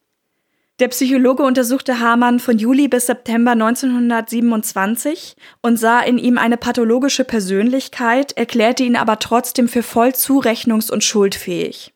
Der 0.80 0.88
Psychologe 0.88 1.44
untersuchte 1.44 2.00
Hamann 2.00 2.40
von 2.40 2.58
Juli 2.58 2.88
bis 2.88 3.06
September 3.06 3.52
1927 3.52 5.36
und 5.62 5.78
sah 5.78 6.00
in 6.00 6.18
ihm 6.18 6.40
eine 6.40 6.58
pathologische 6.58 7.24
Persönlichkeit, 7.24 8.32
erklärte 8.32 8.82
ihn 8.82 8.96
aber 8.96 9.20
trotzdem 9.20 9.68
für 9.68 9.84
voll 9.84 10.10
zurechnungs- 10.10 10.92
und 10.92 11.04
schuldfähig. 11.04 11.93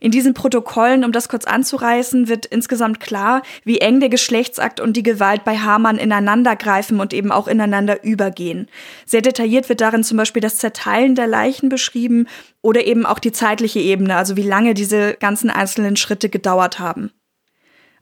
In 0.00 0.12
diesen 0.12 0.32
Protokollen, 0.32 1.04
um 1.04 1.10
das 1.10 1.28
kurz 1.28 1.44
anzureißen, 1.44 2.28
wird 2.28 2.46
insgesamt 2.46 3.00
klar, 3.00 3.42
wie 3.64 3.78
eng 3.78 3.98
der 3.98 4.08
Geschlechtsakt 4.08 4.78
und 4.78 4.96
die 4.96 5.02
Gewalt 5.02 5.42
bei 5.42 5.58
Hamann 5.58 5.98
ineinandergreifen 5.98 7.00
und 7.00 7.12
eben 7.12 7.32
auch 7.32 7.48
ineinander 7.48 8.04
übergehen. 8.04 8.68
Sehr 9.06 9.22
detailliert 9.22 9.68
wird 9.68 9.80
darin 9.80 10.04
zum 10.04 10.16
Beispiel 10.16 10.40
das 10.40 10.58
Zerteilen 10.58 11.16
der 11.16 11.26
Leichen 11.26 11.68
beschrieben 11.68 12.28
oder 12.62 12.86
eben 12.86 13.06
auch 13.06 13.18
die 13.18 13.32
zeitliche 13.32 13.80
Ebene, 13.80 14.16
also 14.16 14.36
wie 14.36 14.42
lange 14.42 14.74
diese 14.74 15.14
ganzen 15.14 15.50
einzelnen 15.50 15.96
Schritte 15.96 16.28
gedauert 16.28 16.78
haben. 16.78 17.10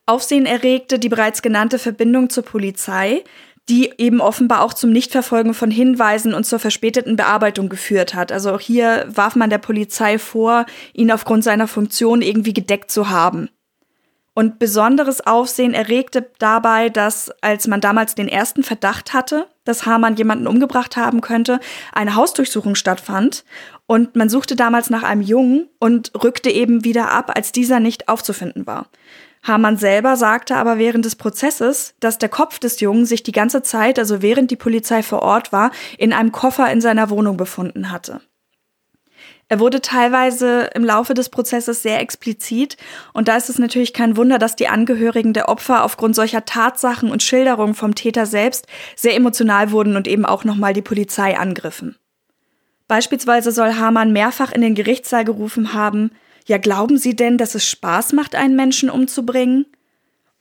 Aufsehen 0.05 0.45
erregte 0.45 0.99
die 0.99 1.09
bereits 1.09 1.41
genannte 1.41 1.79
Verbindung 1.79 2.29
zur 2.29 2.45
Polizei, 2.45 3.25
die 3.69 3.93
eben 3.99 4.21
offenbar 4.21 4.63
auch 4.63 4.75
zum 4.75 4.91
Nichtverfolgen 4.93 5.55
von 5.55 5.71
Hinweisen 5.71 6.35
und 6.35 6.45
zur 6.45 6.59
verspäteten 6.59 7.17
Bearbeitung 7.17 7.69
geführt 7.69 8.15
hat. 8.15 8.31
Also 8.31 8.53
auch 8.53 8.61
hier 8.61 9.07
warf 9.09 9.35
man 9.35 9.51
der 9.51 9.59
Polizei 9.59 10.19
vor, 10.19 10.67
ihn 10.93 11.11
aufgrund 11.11 11.43
seiner 11.43 11.67
Funktion 11.67 12.23
irgendwie 12.23 12.53
gedeckt 12.53 12.91
zu 12.91 13.09
haben. 13.09 13.49
Und 14.39 14.59
besonderes 14.59 15.27
Aufsehen 15.27 15.73
erregte 15.73 16.29
dabei, 16.39 16.91
dass, 16.91 17.31
als 17.41 17.67
man 17.69 17.81
damals 17.81 18.15
den 18.15 18.29
ersten 18.29 18.63
Verdacht 18.63 19.15
hatte, 19.15 19.47
dass 19.65 19.87
Hamann 19.87 20.17
jemanden 20.17 20.47
umgebracht 20.47 20.99
haben 20.99 21.23
könnte, 21.23 21.59
eine 21.95 22.17
Hausdurchsuchung 22.17 22.75
stattfand. 22.75 23.47
Und 23.87 24.15
man 24.15 24.29
suchte 24.29 24.55
damals 24.55 24.91
nach 24.91 25.05
einem 25.05 25.23
Jungen 25.23 25.71
und 25.79 26.13
rückte 26.23 26.51
eben 26.51 26.85
wieder 26.85 27.13
ab, 27.13 27.33
als 27.35 27.51
dieser 27.51 27.81
nicht 27.81 28.11
aufzufinden 28.11 28.67
war. 28.67 28.91
Hamann 29.47 29.77
selber 29.77 30.17
sagte 30.17 30.57
aber 30.57 30.79
während 30.79 31.05
des 31.05 31.17
Prozesses, 31.17 31.95
dass 32.01 32.19
der 32.19 32.29
Kopf 32.29 32.59
des 32.59 32.81
Jungen 32.81 33.07
sich 33.07 33.23
die 33.23 33.33
ganze 33.33 33.63
Zeit, 33.63 33.99
also 33.99 34.23
während 34.23 34.51
die 34.51 34.57
Polizei 34.57 35.03
vor 35.03 35.23
Ort 35.23 35.53
war, 35.53 35.71
in 35.99 36.13
einem 36.13 36.33
Koffer 36.33 36.71
in 36.73 36.81
seiner 36.81 37.11
Wohnung 37.11 37.37
befunden 37.37 37.91
hatte. 37.91 38.21
Er 39.49 39.61
wurde 39.61 39.81
teilweise 39.81 40.71
im 40.75 40.85
Laufe 40.85 41.15
des 41.15 41.29
Prozesses 41.29 41.81
sehr 41.81 42.01
explizit 42.01 42.77
und 43.13 43.29
da 43.29 43.37
ist 43.37 43.49
es 43.49 43.61
natürlich 43.61 43.93
kein 43.93 44.17
Wunder, 44.17 44.39
dass 44.39 44.57
die 44.57 44.67
Angehörigen 44.67 45.35
der 45.35 45.49
Opfer 45.49 45.85
aufgrund 45.85 46.17
solcher 46.17 46.45
Tatsachen 46.45 47.13
und 47.13 47.23
Schilderungen 47.23 47.75
vom 47.75 47.95
Täter 47.95 48.27
selbst 48.27 48.67
sehr 48.97 49.15
emotional 49.15 49.71
wurden 49.71 49.95
und 49.95 50.09
eben 50.09 50.27
auch 50.27 50.43
nochmal 50.43 50.73
die 50.73 50.83
Polizei 50.83 51.39
angriffen. 51.39 51.97
Beispielsweise 52.89 53.53
soll 53.53 53.75
Hamann 53.75 54.13
mehrfach 54.13 54.51
in 54.51 54.63
den 54.63 54.75
Gerichtssaal 54.75 55.25
gerufen 55.25 55.73
haben, 55.73 56.11
ja, 56.47 56.59
glauben 56.59 56.97
Sie 56.97 57.15
denn, 57.15 57.39
dass 57.39 57.55
es 57.55 57.69
Spaß 57.69 58.13
macht, 58.13 58.35
einen 58.35 58.57
Menschen 58.57 58.89
umzubringen? 58.89 59.67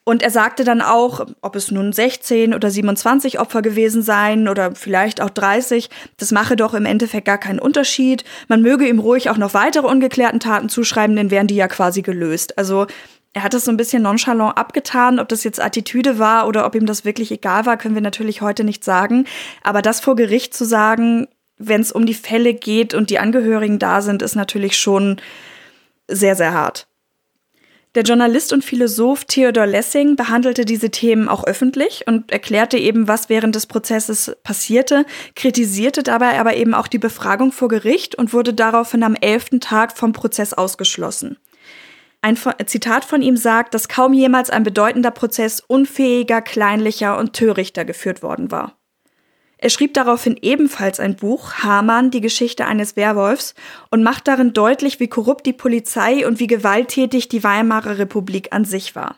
Und 0.07 0.21
er 0.21 0.29
sagte 0.29 0.63
dann 0.63 0.81
auch, 0.81 1.25
ob 1.41 1.55
es 1.55 1.71
nun 1.71 1.91
16 1.91 2.53
oder 2.53 2.69
27 2.69 3.39
Opfer 3.39 3.63
gewesen 3.63 4.03
seien 4.03 4.47
oder 4.47 4.75
vielleicht 4.75 5.19
auch 5.19 5.31
30, 5.31 5.89
das 6.17 6.31
mache 6.31 6.55
doch 6.55 6.75
im 6.75 6.85
Endeffekt 6.85 7.25
gar 7.25 7.39
keinen 7.39 7.57
Unterschied. 7.57 8.23
Man 8.47 8.61
möge 8.61 8.87
ihm 8.87 8.99
ruhig 8.99 9.31
auch 9.31 9.37
noch 9.37 9.55
weitere 9.55 9.87
ungeklärten 9.87 10.39
Taten 10.39 10.69
zuschreiben, 10.69 11.15
denn 11.15 11.31
wären 11.31 11.47
die 11.47 11.55
ja 11.55 11.67
quasi 11.67 12.03
gelöst. 12.03 12.55
Also 12.59 12.85
er 13.33 13.41
hat 13.41 13.55
es 13.55 13.65
so 13.65 13.71
ein 13.71 13.77
bisschen 13.77 14.03
nonchalant 14.03 14.59
abgetan. 14.59 15.19
Ob 15.19 15.27
das 15.27 15.43
jetzt 15.43 15.59
Attitüde 15.59 16.19
war 16.19 16.47
oder 16.47 16.67
ob 16.67 16.75
ihm 16.75 16.85
das 16.85 17.03
wirklich 17.03 17.31
egal 17.31 17.65
war, 17.65 17.75
können 17.75 17.95
wir 17.95 18.03
natürlich 18.03 18.41
heute 18.41 18.63
nicht 18.63 18.83
sagen. 18.83 19.25
Aber 19.63 19.81
das 19.81 20.01
vor 20.01 20.15
Gericht 20.15 20.53
zu 20.53 20.65
sagen, 20.65 21.27
wenn 21.57 21.81
es 21.81 21.91
um 21.91 22.05
die 22.05 22.13
Fälle 22.13 22.53
geht 22.53 22.93
und 22.93 23.09
die 23.09 23.17
Angehörigen 23.17 23.79
da 23.79 24.03
sind, 24.03 24.21
ist 24.21 24.35
natürlich 24.35 24.77
schon 24.77 25.17
sehr, 26.07 26.35
sehr 26.35 26.53
hart. 26.53 26.87
Der 27.95 28.03
Journalist 28.03 28.51
und 28.51 28.65
Philosoph 28.65 29.23
Theodor 29.23 29.65
Lessing 29.65 30.17
behandelte 30.17 30.65
diese 30.65 30.91
Themen 30.91 31.29
auch 31.29 31.45
öffentlich 31.45 32.03
und 32.07 32.29
erklärte 32.29 32.77
eben, 32.77 33.07
was 33.07 33.29
während 33.29 33.55
des 33.55 33.67
Prozesses 33.67 34.35
passierte, 34.43 35.05
kritisierte 35.37 36.03
dabei 36.03 36.37
aber 36.37 36.57
eben 36.57 36.73
auch 36.73 36.87
die 36.87 36.99
Befragung 36.99 37.53
vor 37.53 37.69
Gericht 37.69 38.15
und 38.15 38.33
wurde 38.33 38.53
daraufhin 38.53 39.01
am 39.03 39.15
elften 39.15 39.61
Tag 39.61 39.97
vom 39.97 40.11
Prozess 40.11 40.53
ausgeschlossen. 40.53 41.37
Ein 42.21 42.37
Zitat 42.65 43.05
von 43.05 43.21
ihm 43.21 43.37
sagt, 43.37 43.73
dass 43.73 43.87
kaum 43.87 44.11
jemals 44.11 44.49
ein 44.49 44.63
bedeutender 44.63 45.11
Prozess 45.11 45.61
unfähiger, 45.61 46.41
kleinlicher 46.41 47.17
und 47.17 47.31
törichter 47.31 47.85
geführt 47.85 48.21
worden 48.21 48.51
war. 48.51 48.75
Er 49.65 49.71
schrieb 49.71 49.95
daraufhin 49.95 50.37
ebenfalls 50.43 50.99
ein 50.99 51.15
Buch, 51.15 51.53
Hamann, 51.63 52.11
die 52.11 52.21
Geschichte 52.21 52.67
eines 52.67 52.95
Werwolfs, 52.95 53.55
und 53.89 54.03
macht 54.03 54.27
darin 54.27 54.53
deutlich, 54.53 54.99
wie 54.99 55.07
korrupt 55.07 55.47
die 55.47 55.53
Polizei 55.53 56.27
und 56.27 56.39
wie 56.39 56.45
gewalttätig 56.45 57.29
die 57.29 57.43
Weimarer 57.43 57.97
Republik 57.97 58.49
an 58.51 58.63
sich 58.63 58.95
war. 58.95 59.15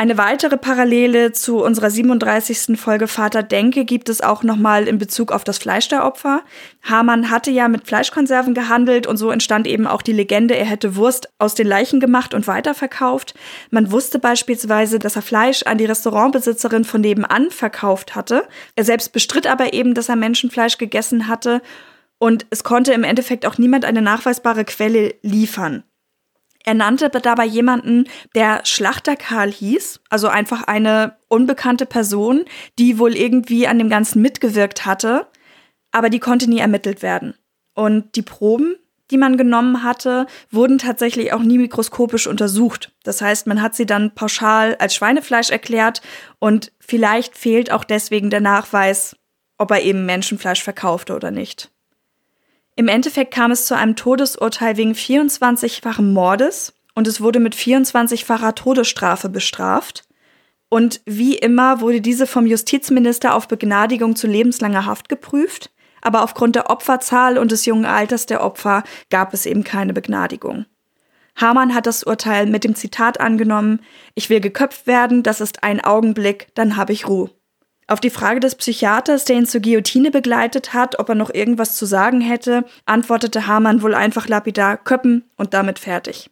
Eine 0.00 0.16
weitere 0.16 0.56
Parallele 0.56 1.32
zu 1.32 1.62
unserer 1.62 1.90
37. 1.90 2.80
Folge 2.80 3.06
Vater 3.06 3.42
Denke 3.42 3.84
gibt 3.84 4.08
es 4.08 4.22
auch 4.22 4.42
nochmal 4.42 4.88
in 4.88 4.96
Bezug 4.96 5.30
auf 5.30 5.44
das 5.44 5.58
Fleisch 5.58 5.88
der 5.88 6.06
Opfer. 6.06 6.40
Hamann 6.82 7.28
hatte 7.28 7.50
ja 7.50 7.68
mit 7.68 7.86
Fleischkonserven 7.86 8.54
gehandelt 8.54 9.06
und 9.06 9.18
so 9.18 9.30
entstand 9.30 9.66
eben 9.66 9.86
auch 9.86 10.00
die 10.00 10.14
Legende, 10.14 10.56
er 10.56 10.64
hätte 10.64 10.96
Wurst 10.96 11.28
aus 11.38 11.54
den 11.54 11.66
Leichen 11.66 12.00
gemacht 12.00 12.32
und 12.32 12.46
weiterverkauft. 12.46 13.34
Man 13.68 13.92
wusste 13.92 14.18
beispielsweise, 14.18 14.98
dass 14.98 15.16
er 15.16 15.22
Fleisch 15.22 15.64
an 15.64 15.76
die 15.76 15.84
Restaurantbesitzerin 15.84 16.86
von 16.86 17.02
nebenan 17.02 17.50
verkauft 17.50 18.14
hatte. 18.14 18.48
Er 18.76 18.84
selbst 18.84 19.12
bestritt 19.12 19.46
aber 19.46 19.74
eben, 19.74 19.92
dass 19.92 20.08
er 20.08 20.16
Menschenfleisch 20.16 20.78
gegessen 20.78 21.28
hatte 21.28 21.60
und 22.16 22.46
es 22.48 22.64
konnte 22.64 22.94
im 22.94 23.04
Endeffekt 23.04 23.44
auch 23.44 23.58
niemand 23.58 23.84
eine 23.84 24.00
nachweisbare 24.00 24.64
Quelle 24.64 25.12
liefern. 25.20 25.84
Er 26.64 26.74
nannte 26.74 27.08
dabei 27.08 27.46
jemanden, 27.46 28.04
der 28.34 28.60
Schlachter 28.64 29.16
Karl 29.16 29.50
hieß, 29.50 30.00
also 30.10 30.28
einfach 30.28 30.64
eine 30.64 31.16
unbekannte 31.28 31.86
Person, 31.86 32.44
die 32.78 32.98
wohl 32.98 33.16
irgendwie 33.16 33.66
an 33.66 33.78
dem 33.78 33.88
Ganzen 33.88 34.20
mitgewirkt 34.20 34.84
hatte, 34.84 35.26
aber 35.90 36.10
die 36.10 36.20
konnte 36.20 36.48
nie 36.48 36.58
ermittelt 36.58 37.02
werden. 37.02 37.34
Und 37.74 38.14
die 38.14 38.22
Proben, 38.22 38.76
die 39.10 39.16
man 39.16 39.36
genommen 39.36 39.82
hatte, 39.82 40.26
wurden 40.50 40.78
tatsächlich 40.78 41.32
auch 41.32 41.42
nie 41.42 41.58
mikroskopisch 41.58 42.26
untersucht. 42.26 42.92
Das 43.02 43.22
heißt, 43.22 43.46
man 43.46 43.62
hat 43.62 43.74
sie 43.74 43.86
dann 43.86 44.14
pauschal 44.14 44.76
als 44.76 44.94
Schweinefleisch 44.94 45.50
erklärt 45.50 46.02
und 46.38 46.72
vielleicht 46.78 47.36
fehlt 47.36 47.72
auch 47.72 47.84
deswegen 47.84 48.30
der 48.30 48.40
Nachweis, 48.40 49.16
ob 49.58 49.70
er 49.70 49.82
eben 49.82 50.06
Menschenfleisch 50.06 50.62
verkaufte 50.62 51.16
oder 51.16 51.30
nicht. 51.30 51.70
Im 52.80 52.88
Endeffekt 52.88 53.34
kam 53.34 53.50
es 53.50 53.66
zu 53.66 53.76
einem 53.76 53.94
Todesurteil 53.94 54.78
wegen 54.78 54.94
24-fachen 54.94 56.14
Mordes 56.14 56.72
und 56.94 57.06
es 57.06 57.20
wurde 57.20 57.38
mit 57.38 57.54
24-facher 57.54 58.54
Todesstrafe 58.54 59.28
bestraft. 59.28 60.04
Und 60.70 61.02
wie 61.04 61.36
immer 61.36 61.82
wurde 61.82 62.00
diese 62.00 62.26
vom 62.26 62.46
Justizminister 62.46 63.34
auf 63.34 63.48
Begnadigung 63.48 64.16
zu 64.16 64.26
lebenslanger 64.26 64.86
Haft 64.86 65.10
geprüft, 65.10 65.70
aber 66.00 66.22
aufgrund 66.22 66.56
der 66.56 66.70
Opferzahl 66.70 67.36
und 67.36 67.52
des 67.52 67.66
jungen 67.66 67.84
Alters 67.84 68.24
der 68.24 68.42
Opfer 68.42 68.82
gab 69.10 69.34
es 69.34 69.44
eben 69.44 69.62
keine 69.62 69.92
Begnadigung. 69.92 70.64
Hamann 71.36 71.74
hat 71.74 71.86
das 71.86 72.02
Urteil 72.02 72.46
mit 72.46 72.64
dem 72.64 72.74
Zitat 72.74 73.20
angenommen, 73.20 73.80
ich 74.14 74.30
will 74.30 74.40
geköpft 74.40 74.86
werden, 74.86 75.22
das 75.22 75.42
ist 75.42 75.64
ein 75.64 75.84
Augenblick, 75.84 76.48
dann 76.54 76.78
habe 76.78 76.94
ich 76.94 77.06
Ruhe. 77.06 77.28
Auf 77.90 77.98
die 77.98 78.10
Frage 78.10 78.38
des 78.38 78.54
Psychiaters, 78.54 79.24
der 79.24 79.34
ihn 79.34 79.46
zur 79.46 79.62
Guillotine 79.62 80.12
begleitet 80.12 80.72
hat, 80.72 81.00
ob 81.00 81.08
er 81.08 81.16
noch 81.16 81.34
irgendwas 81.34 81.74
zu 81.74 81.86
sagen 81.86 82.20
hätte, 82.20 82.64
antwortete 82.86 83.48
Hamann 83.48 83.82
wohl 83.82 83.96
einfach 83.96 84.28
lapidar 84.28 84.76
Köppen 84.76 85.28
und 85.36 85.54
damit 85.54 85.80
fertig. 85.80 86.30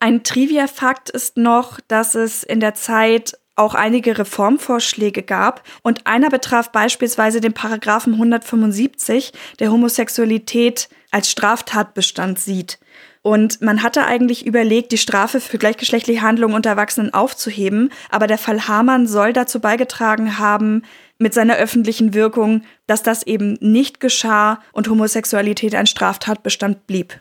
Ein 0.00 0.24
Trivia-Fakt 0.24 1.10
ist 1.10 1.36
noch, 1.36 1.78
dass 1.86 2.16
es 2.16 2.42
in 2.42 2.58
der 2.58 2.74
Zeit 2.74 3.38
auch 3.54 3.76
einige 3.76 4.18
Reformvorschläge 4.18 5.22
gab 5.22 5.62
und 5.82 6.08
einer 6.08 6.28
betraf 6.28 6.72
beispielsweise 6.72 7.40
den 7.40 7.52
Paragraphen 7.52 8.14
175, 8.14 9.32
der 9.60 9.70
Homosexualität 9.70 10.88
als 11.12 11.30
Straftatbestand 11.30 12.40
sieht. 12.40 12.80
Und 13.22 13.60
man 13.60 13.82
hatte 13.82 14.06
eigentlich 14.06 14.46
überlegt, 14.46 14.92
die 14.92 14.98
Strafe 14.98 15.40
für 15.40 15.58
gleichgeschlechtliche 15.58 16.22
Handlungen 16.22 16.54
unter 16.54 16.70
Erwachsenen 16.70 17.12
aufzuheben, 17.12 17.90
aber 18.08 18.26
der 18.26 18.38
Fall 18.38 18.66
Hamann 18.66 19.06
soll 19.06 19.34
dazu 19.34 19.60
beigetragen 19.60 20.38
haben, 20.38 20.82
mit 21.18 21.34
seiner 21.34 21.56
öffentlichen 21.56 22.14
Wirkung, 22.14 22.62
dass 22.86 23.02
das 23.02 23.26
eben 23.26 23.58
nicht 23.60 24.00
geschah 24.00 24.60
und 24.72 24.88
Homosexualität 24.88 25.74
ein 25.74 25.86
Straftatbestand 25.86 26.86
blieb. 26.86 27.20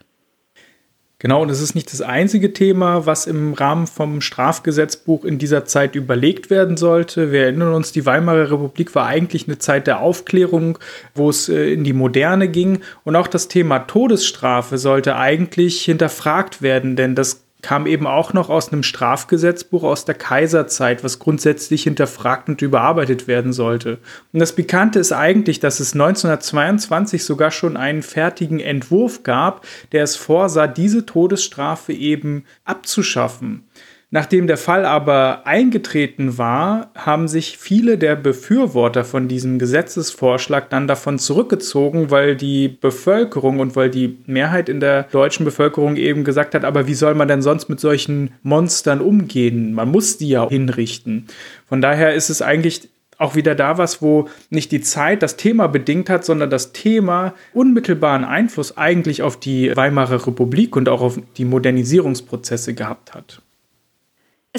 Genau, 1.21 1.41
und 1.41 1.49
es 1.49 1.59
ist 1.59 1.75
nicht 1.75 1.91
das 1.91 1.99
einzige 1.99 2.53
Thema, 2.53 3.05
was 3.05 3.27
im 3.27 3.53
Rahmen 3.53 3.87
vom 3.87 4.21
Strafgesetzbuch 4.21 5.25
in 5.25 5.37
dieser 5.37 5.65
Zeit 5.65 5.95
überlegt 5.95 6.49
werden 6.49 6.77
sollte. 6.77 7.33
Wir 7.33 7.41
erinnern 7.41 7.73
uns, 7.73 7.91
die 7.91 8.05
Weimarer 8.05 8.49
Republik 8.51 8.95
war 8.95 9.05
eigentlich 9.05 9.45
eine 9.45 9.57
Zeit 9.57 9.85
der 9.85 9.99
Aufklärung, 9.99 10.79
wo 11.13 11.29
es 11.29 11.49
äh, 11.49 11.73
in 11.73 11.83
die 11.83 11.91
Moderne 11.91 12.47
ging. 12.47 12.79
Und 13.03 13.17
auch 13.17 13.27
das 13.27 13.49
Thema 13.49 13.79
Todesstrafe 13.79 14.77
sollte 14.77 15.17
eigentlich 15.17 15.81
hinterfragt 15.81 16.61
werden, 16.61 16.95
denn 16.95 17.15
das 17.15 17.48
kam 17.61 17.87
eben 17.87 18.07
auch 18.07 18.33
noch 18.33 18.49
aus 18.49 18.71
einem 18.71 18.83
Strafgesetzbuch 18.83 19.83
aus 19.83 20.05
der 20.05 20.15
Kaiserzeit, 20.15 21.03
was 21.03 21.19
grundsätzlich 21.19 21.83
hinterfragt 21.83 22.47
und 22.47 22.61
überarbeitet 22.61 23.27
werden 23.27 23.51
sollte. 23.51 23.97
Und 24.31 24.39
das 24.39 24.53
Pikante 24.53 24.99
ist 24.99 25.11
eigentlich, 25.11 25.59
dass 25.59 25.79
es 25.79 25.93
1922 25.93 27.25
sogar 27.25 27.51
schon 27.51 27.75
einen 27.75 28.01
fertigen 28.01 28.59
Entwurf 28.59 29.23
gab, 29.23 29.65
der 29.91 30.03
es 30.03 30.15
vorsah, 30.15 30.67
diese 30.67 31.05
Todesstrafe 31.05 31.91
eben 31.91 32.45
abzuschaffen. 32.63 33.63
Nachdem 34.11 34.47
der 34.47 34.57
Fall 34.57 34.85
aber 34.85 35.45
eingetreten 35.45 36.39
war, 36.39 36.89
haben 36.95 37.27
sich 37.27 37.59
viele 37.59 37.99
der 37.99 38.15
Befürworter 38.15 39.05
von 39.05 39.27
diesem 39.27 39.59
Gesetzesvorschlag 39.59 40.67
dann 40.71 40.87
davon 40.87 41.19
zurückgezogen, 41.19 42.09
weil 42.09 42.35
die 42.35 42.69
Bevölkerung 42.69 43.59
und 43.59 43.75
weil 43.75 43.91
die 43.91 44.17
Mehrheit 44.25 44.67
in 44.67 44.79
der 44.79 45.03
deutschen 45.03 45.45
Bevölkerung 45.45 45.95
eben 45.95 46.23
gesagt 46.23 46.55
hat, 46.55 46.65
aber 46.65 46.87
wie 46.87 46.95
soll 46.95 47.13
man 47.13 47.27
denn 47.27 47.43
sonst 47.43 47.69
mit 47.69 47.79
solchen 47.79 48.31
Monstern 48.41 48.99
umgehen? 48.99 49.73
Man 49.73 49.91
muss 49.91 50.17
die 50.17 50.29
ja 50.29 50.49
hinrichten. 50.49 51.27
Von 51.67 51.79
daher 51.79 52.15
ist 52.15 52.31
es 52.31 52.41
eigentlich 52.41 52.89
auch 53.19 53.35
wieder 53.35 53.53
da 53.53 53.77
was, 53.77 54.01
wo 54.01 54.27
nicht 54.49 54.71
die 54.71 54.81
Zeit 54.81 55.21
das 55.21 55.37
Thema 55.37 55.67
bedingt 55.67 56.09
hat, 56.09 56.25
sondern 56.25 56.49
das 56.49 56.71
Thema 56.71 57.35
unmittelbaren 57.53 58.23
Einfluss 58.23 58.75
eigentlich 58.75 59.21
auf 59.21 59.39
die 59.39 59.75
Weimarer 59.75 60.25
Republik 60.25 60.75
und 60.75 60.89
auch 60.89 61.01
auf 61.01 61.19
die 61.37 61.45
Modernisierungsprozesse 61.45 62.73
gehabt 62.73 63.13
hat. 63.13 63.43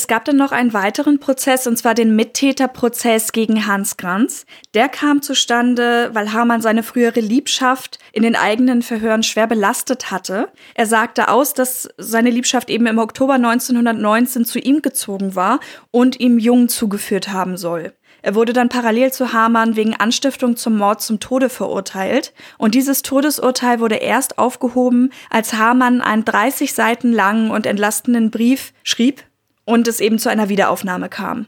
Es 0.00 0.06
gab 0.06 0.24
dann 0.24 0.36
noch 0.36 0.50
einen 0.50 0.72
weiteren 0.72 1.20
Prozess, 1.20 1.66
und 1.66 1.76
zwar 1.76 1.92
den 1.92 2.16
Mittäterprozess 2.16 3.32
gegen 3.32 3.66
Hans 3.66 3.98
Granz. 3.98 4.46
Der 4.72 4.88
kam 4.88 5.20
zustande, 5.20 6.08
weil 6.14 6.32
Hamann 6.32 6.62
seine 6.62 6.82
frühere 6.82 7.20
Liebschaft 7.20 7.98
in 8.10 8.22
den 8.22 8.34
eigenen 8.34 8.80
Verhören 8.80 9.22
schwer 9.22 9.46
belastet 9.46 10.10
hatte. 10.10 10.48
Er 10.74 10.86
sagte 10.86 11.28
aus, 11.28 11.52
dass 11.52 11.90
seine 11.98 12.30
Liebschaft 12.30 12.70
eben 12.70 12.86
im 12.86 12.96
Oktober 12.96 13.34
1919 13.34 14.46
zu 14.46 14.58
ihm 14.58 14.80
gezogen 14.80 15.34
war 15.34 15.60
und 15.90 16.18
ihm 16.18 16.38
Jungen 16.38 16.70
zugeführt 16.70 17.28
haben 17.28 17.58
soll. 17.58 17.92
Er 18.22 18.34
wurde 18.34 18.54
dann 18.54 18.70
parallel 18.70 19.12
zu 19.12 19.34
Hamann 19.34 19.76
wegen 19.76 19.96
Anstiftung 19.96 20.56
zum 20.56 20.78
Mord 20.78 21.02
zum 21.02 21.20
Tode 21.20 21.50
verurteilt. 21.50 22.32
Und 22.56 22.74
dieses 22.74 23.02
Todesurteil 23.02 23.80
wurde 23.80 23.96
erst 23.96 24.38
aufgehoben, 24.38 25.12
als 25.28 25.52
Hamann 25.52 26.00
einen 26.00 26.24
30 26.24 26.72
Seiten 26.72 27.12
langen 27.12 27.50
und 27.50 27.66
entlastenden 27.66 28.30
Brief 28.30 28.72
schrieb, 28.82 29.24
und 29.70 29.88
es 29.88 30.00
eben 30.00 30.18
zu 30.18 30.28
einer 30.28 30.48
Wiederaufnahme 30.48 31.08
kam. 31.08 31.46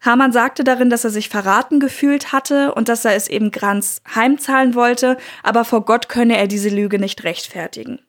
Hamann 0.00 0.32
sagte 0.32 0.64
darin, 0.64 0.90
dass 0.90 1.04
er 1.04 1.10
sich 1.10 1.28
verraten 1.28 1.80
gefühlt 1.80 2.32
hatte 2.32 2.72
und 2.74 2.88
dass 2.88 3.04
er 3.04 3.14
es 3.14 3.28
eben 3.28 3.50
Granz 3.50 4.00
heimzahlen 4.14 4.74
wollte, 4.74 5.16
aber 5.42 5.64
vor 5.64 5.84
Gott 5.84 6.08
könne 6.08 6.36
er 6.36 6.46
diese 6.46 6.68
Lüge 6.68 6.98
nicht 6.98 7.24
rechtfertigen. 7.24 8.00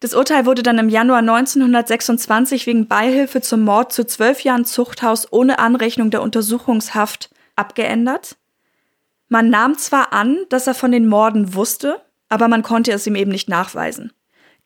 Das 0.00 0.12
Urteil 0.12 0.44
wurde 0.44 0.62
dann 0.62 0.78
im 0.78 0.88
Januar 0.88 1.20
1926 1.20 2.66
wegen 2.66 2.86
Beihilfe 2.88 3.40
zum 3.40 3.62
Mord 3.62 3.92
zu 3.92 4.04
zwölf 4.04 4.40
Jahren 4.40 4.64
Zuchthaus 4.64 5.32
ohne 5.32 5.58
Anrechnung 5.58 6.10
der 6.10 6.20
Untersuchungshaft 6.20 7.30
abgeändert. 7.54 8.36
Man 9.28 9.48
nahm 9.48 9.78
zwar 9.78 10.12
an, 10.12 10.38
dass 10.50 10.66
er 10.66 10.74
von 10.74 10.92
den 10.92 11.06
Morden 11.06 11.54
wusste, 11.54 12.02
aber 12.28 12.48
man 12.48 12.62
konnte 12.62 12.92
es 12.92 13.06
ihm 13.06 13.14
eben 13.14 13.30
nicht 13.30 13.48
nachweisen. 13.48 14.12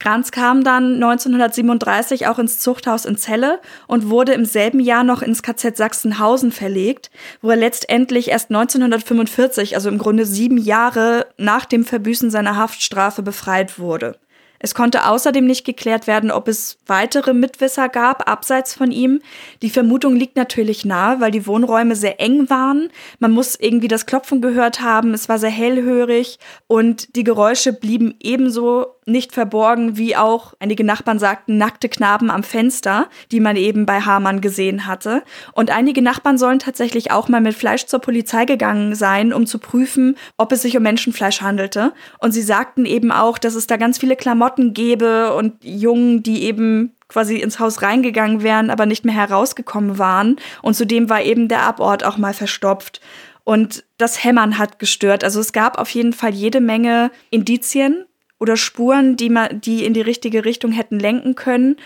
Kranz 0.00 0.32
kam 0.32 0.64
dann 0.64 0.94
1937 0.94 2.26
auch 2.26 2.38
ins 2.38 2.58
Zuchthaus 2.58 3.04
in 3.04 3.16
Celle 3.16 3.60
und 3.86 4.08
wurde 4.08 4.32
im 4.32 4.46
selben 4.46 4.80
Jahr 4.80 5.04
noch 5.04 5.20
ins 5.20 5.42
KZ 5.42 5.76
Sachsenhausen 5.76 6.52
verlegt, 6.52 7.10
wo 7.42 7.50
er 7.50 7.56
letztendlich 7.56 8.28
erst 8.28 8.50
1945, 8.50 9.76
also 9.76 9.90
im 9.90 9.98
Grunde 9.98 10.24
sieben 10.24 10.56
Jahre 10.56 11.26
nach 11.36 11.66
dem 11.66 11.84
Verbüßen 11.84 12.30
seiner 12.30 12.56
Haftstrafe, 12.56 13.22
befreit 13.22 13.78
wurde. 13.78 14.16
Es 14.62 14.74
konnte 14.74 15.06
außerdem 15.06 15.46
nicht 15.46 15.64
geklärt 15.64 16.06
werden, 16.06 16.30
ob 16.30 16.46
es 16.46 16.78
weitere 16.86 17.32
Mitwisser 17.32 17.88
gab, 17.88 18.28
abseits 18.30 18.74
von 18.74 18.92
ihm. 18.92 19.20
Die 19.62 19.70
Vermutung 19.70 20.14
liegt 20.14 20.36
natürlich 20.36 20.84
nahe, 20.84 21.18
weil 21.20 21.30
die 21.30 21.46
Wohnräume 21.46 21.96
sehr 21.96 22.20
eng 22.20 22.50
waren. 22.50 22.90
Man 23.18 23.32
muss 23.32 23.56
irgendwie 23.58 23.88
das 23.88 24.06
Klopfen 24.06 24.42
gehört 24.42 24.82
haben, 24.82 25.14
es 25.14 25.28
war 25.28 25.38
sehr 25.38 25.50
hellhörig 25.50 26.38
und 26.66 27.16
die 27.16 27.24
Geräusche 27.24 27.72
blieben 27.72 28.14
ebenso 28.20 29.00
nicht 29.06 29.32
verborgen, 29.32 29.96
wie 29.96 30.14
auch 30.14 30.54
einige 30.60 30.84
Nachbarn 30.84 31.18
sagten, 31.18 31.58
nackte 31.58 31.88
Knaben 31.88 32.30
am 32.30 32.42
Fenster, 32.42 33.08
die 33.32 33.40
man 33.40 33.56
eben 33.56 33.86
bei 33.86 34.00
Hamann 34.00 34.40
gesehen 34.40 34.86
hatte. 34.86 35.22
Und 35.52 35.70
einige 35.70 36.02
Nachbarn 36.02 36.38
sollen 36.38 36.58
tatsächlich 36.58 37.10
auch 37.10 37.28
mal 37.28 37.40
mit 37.40 37.54
Fleisch 37.54 37.86
zur 37.86 38.00
Polizei 38.00 38.44
gegangen 38.44 38.94
sein, 38.94 39.32
um 39.32 39.46
zu 39.46 39.58
prüfen, 39.58 40.16
ob 40.36 40.52
es 40.52 40.62
sich 40.62 40.76
um 40.76 40.82
Menschenfleisch 40.82 41.40
handelte. 41.40 41.92
Und 42.18 42.32
sie 42.32 42.42
sagten 42.42 42.84
eben 42.84 43.10
auch, 43.10 43.38
dass 43.38 43.54
es 43.54 43.66
da 43.66 43.76
ganz 43.76 43.98
viele 43.98 44.16
Klamotten 44.16 44.49
gäbe 44.58 45.34
und 45.34 45.64
Jungen, 45.64 46.22
die 46.22 46.44
eben 46.44 46.94
quasi 47.08 47.36
ins 47.36 47.58
Haus 47.58 47.82
reingegangen 47.82 48.42
wären, 48.42 48.70
aber 48.70 48.86
nicht 48.86 49.04
mehr 49.04 49.14
herausgekommen 49.14 49.98
waren. 49.98 50.36
Und 50.62 50.74
zudem 50.74 51.08
war 51.10 51.22
eben 51.22 51.48
der 51.48 51.62
Abort 51.62 52.04
auch 52.04 52.18
mal 52.18 52.34
verstopft. 52.34 53.00
Und 53.44 53.84
das 53.98 54.22
Hämmern 54.22 54.58
hat 54.58 54.78
gestört. 54.78 55.24
Also 55.24 55.40
es 55.40 55.52
gab 55.52 55.78
auf 55.78 55.90
jeden 55.90 56.12
Fall 56.12 56.34
jede 56.34 56.60
Menge 56.60 57.10
Indizien, 57.30 58.04
oder 58.40 58.56
Spuren, 58.56 59.16
die, 59.16 59.28
man, 59.28 59.60
die 59.60 59.84
in 59.84 59.94
die 59.94 60.00
richtige 60.00 60.44
Richtung 60.44 60.72
hätten 60.72 60.98
lenken 60.98 61.36
können. 61.36 61.76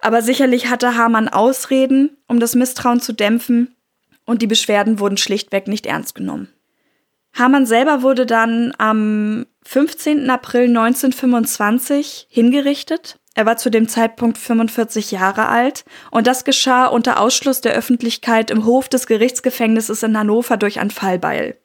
Aber 0.00 0.22
sicherlich 0.22 0.68
hatte 0.68 0.96
Hamann 0.96 1.28
Ausreden, 1.28 2.16
um 2.28 2.38
das 2.38 2.54
Misstrauen 2.54 3.00
zu 3.00 3.12
dämpfen, 3.12 3.74
und 4.26 4.40
die 4.40 4.46
Beschwerden 4.46 5.00
wurden 5.00 5.18
schlichtweg 5.18 5.66
nicht 5.66 5.84
ernst 5.84 6.14
genommen. 6.14 6.48
Hamann 7.34 7.66
selber 7.66 8.00
wurde 8.00 8.24
dann 8.24 8.72
am 8.78 9.44
15. 9.64 10.30
April 10.30 10.68
1925 10.68 12.26
hingerichtet. 12.28 13.18
Er 13.34 13.46
war 13.46 13.56
zu 13.56 13.70
dem 13.70 13.88
Zeitpunkt 13.88 14.38
45 14.38 15.10
Jahre 15.10 15.48
alt 15.48 15.84
und 16.10 16.26
das 16.26 16.44
geschah 16.44 16.86
unter 16.86 17.18
Ausschluss 17.18 17.60
der 17.60 17.74
Öffentlichkeit 17.74 18.50
im 18.50 18.64
Hof 18.64 18.88
des 18.88 19.06
Gerichtsgefängnisses 19.06 20.02
in 20.04 20.16
Hannover 20.16 20.56
durch 20.56 20.78
ein 20.78 20.90
Fallbeil. 20.90 21.58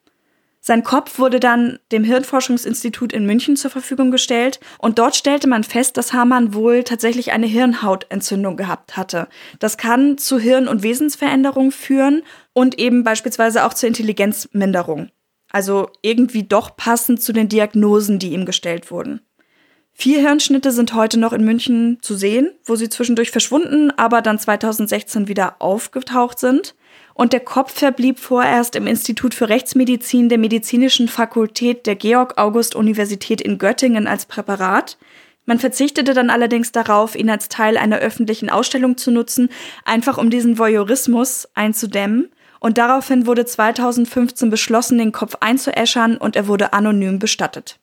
Sein 0.61 0.83
Kopf 0.83 1.19
wurde 1.19 1.39
dann 1.39 1.79
dem 1.91 2.03
Hirnforschungsinstitut 2.03 3.13
in 3.13 3.25
München 3.25 3.55
zur 3.55 3.71
Verfügung 3.71 4.11
gestellt 4.11 4.59
und 4.77 4.99
dort 4.99 5.15
stellte 5.15 5.47
man 5.47 5.63
fest, 5.63 5.95
dass 5.95 6.11
Hamann 6.11 6.53
wohl 6.53 6.83
tatsächlich 6.83 7.31
eine 7.31 7.45
Hirnhautentzündung 7.45 8.57
gehabt 8.57 8.97
hatte. 8.97 9.29
Das 9.59 9.77
kann 9.77 10.17
zu 10.17 10.37
Hirn- 10.37 10.67
und 10.67 10.83
Wesensveränderungen 10.83 11.71
führen 11.71 12.23
und 12.53 12.77
eben 12.77 13.03
beispielsweise 13.03 13.65
auch 13.65 13.73
zur 13.73 13.87
Intelligenzminderung. 13.87 15.11
Also 15.51 15.89
irgendwie 16.01 16.43
doch 16.43 16.75
passend 16.75 17.21
zu 17.21 17.33
den 17.33 17.49
Diagnosen, 17.49 18.19
die 18.19 18.33
ihm 18.33 18.45
gestellt 18.45 18.91
wurden. 18.91 19.21
Vier 19.91 20.19
Hirnschnitte 20.21 20.71
sind 20.71 20.93
heute 20.93 21.19
noch 21.19 21.33
in 21.33 21.43
München 21.43 21.97
zu 22.01 22.15
sehen, 22.15 22.51
wo 22.63 22.75
sie 22.75 22.87
zwischendurch 22.87 23.31
verschwunden, 23.31 23.91
aber 23.91 24.21
dann 24.21 24.39
2016 24.39 25.27
wieder 25.27 25.57
aufgetaucht 25.59 26.39
sind 26.39 26.75
und 27.19 27.33
der 27.33 27.41
Kopf 27.41 27.73
verblieb 27.73 28.17
vorerst 28.17 28.77
im 28.77 28.87
Institut 28.87 29.33
für 29.33 29.49
Rechtsmedizin 29.49 30.29
der 30.29 30.37
Medizinischen 30.37 31.09
Fakultät 31.09 31.85
der 31.85 31.97
Georg-August-Universität 31.97 33.41
in 33.41 33.57
Göttingen 33.57 34.07
als 34.07 34.25
Präparat. 34.25 34.97
Man 35.45 35.59
verzichtete 35.59 36.13
dann 36.13 36.29
allerdings 36.29 36.71
darauf, 36.71 37.15
ihn 37.15 37.29
als 37.29 37.49
Teil 37.49 37.75
einer 37.75 37.97
öffentlichen 37.97 38.49
Ausstellung 38.49 38.95
zu 38.95 39.11
nutzen, 39.11 39.49
einfach 39.83 40.17
um 40.17 40.29
diesen 40.29 40.57
Voyeurismus 40.57 41.49
einzudämmen. 41.55 42.29
Und 42.59 42.77
daraufhin 42.77 43.25
wurde 43.25 43.45
2015 43.45 44.49
beschlossen, 44.49 44.97
den 44.97 45.11
Kopf 45.11 45.35
einzuäschern 45.39 46.17
und 46.17 46.35
er 46.35 46.47
wurde 46.47 46.73
anonym 46.73 47.19
bestattet. 47.19 47.79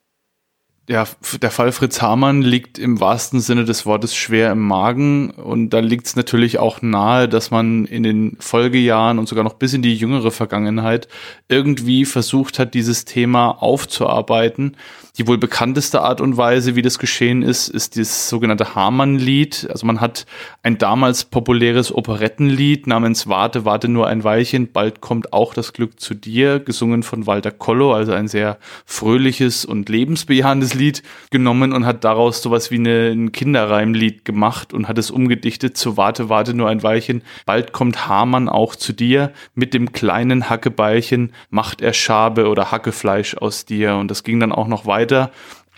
Ja, 0.89 1.05
der 1.41 1.51
Fall 1.51 1.73
Fritz 1.73 2.01
Hamann 2.01 2.41
liegt 2.41 2.79
im 2.79 3.01
wahrsten 3.01 3.41
Sinne 3.41 3.65
des 3.65 3.85
Wortes 3.85 4.15
schwer 4.15 4.53
im 4.53 4.65
Magen. 4.65 5.31
Und 5.31 5.71
da 5.71 5.79
liegt 5.79 6.07
es 6.07 6.15
natürlich 6.15 6.59
auch 6.59 6.81
nahe, 6.81 7.27
dass 7.27 7.51
man 7.51 7.83
in 7.83 8.03
den 8.03 8.37
Folgejahren 8.39 9.19
und 9.19 9.27
sogar 9.27 9.43
noch 9.43 9.55
bis 9.55 9.73
in 9.73 9.81
die 9.81 9.95
jüngere 9.95 10.31
Vergangenheit 10.31 11.09
irgendwie 11.49 12.05
versucht 12.05 12.57
hat, 12.57 12.73
dieses 12.73 13.03
Thema 13.03 13.49
aufzuarbeiten 13.61 14.77
die 15.17 15.25
wohl 15.25 15.39
bekannteste 15.39 16.01
Art 16.01 16.21
und 16.21 16.37
Weise, 16.37 16.75
wie 16.75 16.83
das 16.83 16.99
geschehen 16.99 17.41
ist, 17.41 17.69
ist 17.69 17.97
das 17.97 18.29
sogenannte 18.29 18.75
Hamann-Lied. 18.75 19.67
Also 19.71 19.87
man 19.87 19.99
hat 19.99 20.27
ein 20.61 20.77
damals 20.77 21.25
populäres 21.25 21.93
Operettenlied 21.93 22.85
namens 22.85 23.27
Warte, 23.27 23.65
warte 23.65 23.87
nur 23.87 24.07
ein 24.07 24.23
Weilchen, 24.23 24.71
bald 24.71 25.01
kommt 25.01 25.33
auch 25.33 25.55
das 25.55 25.73
Glück 25.73 25.99
zu 25.99 26.13
dir, 26.13 26.59
gesungen 26.59 27.01
von 27.01 27.25
Walter 27.25 27.49
Kollo, 27.49 27.93
also 27.93 28.11
ein 28.13 28.27
sehr 28.27 28.59
fröhliches 28.85 29.65
und 29.65 29.89
lebensbejahendes 29.89 30.75
Lied 30.75 31.01
genommen 31.31 31.73
und 31.73 31.87
hat 31.87 32.03
daraus 32.03 32.43
sowas 32.43 32.69
wie 32.69 32.75
eine, 32.75 33.09
ein 33.09 33.31
Kinderreimlied 33.31 34.23
gemacht 34.23 34.71
und 34.71 34.87
hat 34.87 34.99
es 34.99 35.09
umgedichtet 35.09 35.77
zu 35.77 35.97
Warte, 35.97 36.29
warte 36.29 36.53
nur 36.53 36.69
ein 36.69 36.83
Weilchen, 36.83 37.23
bald 37.47 37.73
kommt 37.73 38.07
Hamann 38.07 38.49
auch 38.49 38.75
zu 38.75 38.93
dir, 38.93 39.33
mit 39.55 39.73
dem 39.73 39.93
kleinen 39.93 40.47
Hackebeilchen 40.47 41.33
macht 41.49 41.81
er 41.81 41.93
Schabe 41.93 42.49
oder 42.49 42.71
Hackefleisch 42.71 43.35
aus 43.35 43.65
dir. 43.65 43.95
Und 43.95 44.11
das 44.11 44.23
ging 44.23 44.39
dann 44.39 44.51
auch 44.51 44.67
noch 44.67 44.85
weiter 44.85 45.06
weiter. 45.07 45.31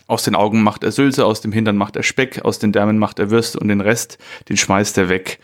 Aus 0.08 0.24
den 0.24 0.34
Augen 0.34 0.64
macht 0.64 0.84
er 0.84 0.92
Sülze, 0.92 1.26
aus 1.26 1.42
dem 1.42 1.52
Hintern 1.52 1.78
macht 1.78 1.96
er 1.96 2.02
Speck, 2.02 2.44
aus 2.44 2.58
den 2.58 2.72
Därmen 2.72 2.98
macht 2.98 3.20
er 3.20 3.30
Würste 3.30 3.60
und 3.60 3.68
den 3.68 3.82
Rest, 3.82 4.18
den 4.50 4.58
schmeißt 4.58 4.98
er 4.98 5.08
weg. 5.08 5.40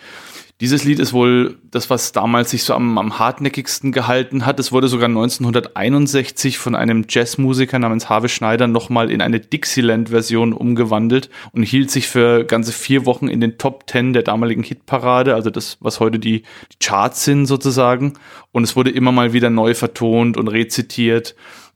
Dieses 0.61 0.85
Lied 0.85 0.99
ist 0.99 1.11
wohl 1.11 1.57
das, 1.69 1.89
was 1.89 2.13
damals 2.13 2.49
sich 2.49 2.63
so 2.63 2.73
am, 2.73 2.97
am 2.97 3.19
hartnäckigsten 3.19 3.91
gehalten 3.91 4.45
hat. 4.45 4.57
Es 4.57 4.71
wurde 4.71 4.87
sogar 4.87 5.09
1961 5.09 6.57
von 6.57 6.75
einem 6.75 7.05
Jazzmusiker 7.09 7.77
namens 7.77 8.09
Harvey 8.09 8.29
Schneider 8.29 8.65
nochmal 8.65 9.11
in 9.11 9.21
eine 9.21 9.41
Dixieland-Version 9.41 10.53
umgewandelt 10.53 11.29
und 11.51 11.63
hielt 11.63 11.91
sich 11.91 12.07
für 12.07 12.45
ganze 12.45 12.71
vier 12.71 13.05
Wochen 13.05 13.27
in 13.27 13.41
den 13.41 13.57
Top 13.57 13.85
Ten 13.85 14.13
der 14.13 14.23
damaligen 14.23 14.63
Hitparade, 14.63 15.35
also 15.35 15.49
das, 15.49 15.77
was 15.81 15.99
heute 15.99 16.19
die, 16.19 16.43
die 16.71 16.79
Charts 16.79 17.25
sind 17.25 17.47
sozusagen. 17.47 18.13
Und 18.53 18.63
es 18.63 18.77
wurde 18.77 18.91
immer 18.91 19.11
mal 19.11 19.33
wieder 19.33 19.49
neu 19.49 19.75
vertont 19.75 20.37
und 20.37 20.47
rezitiert. 20.47 21.35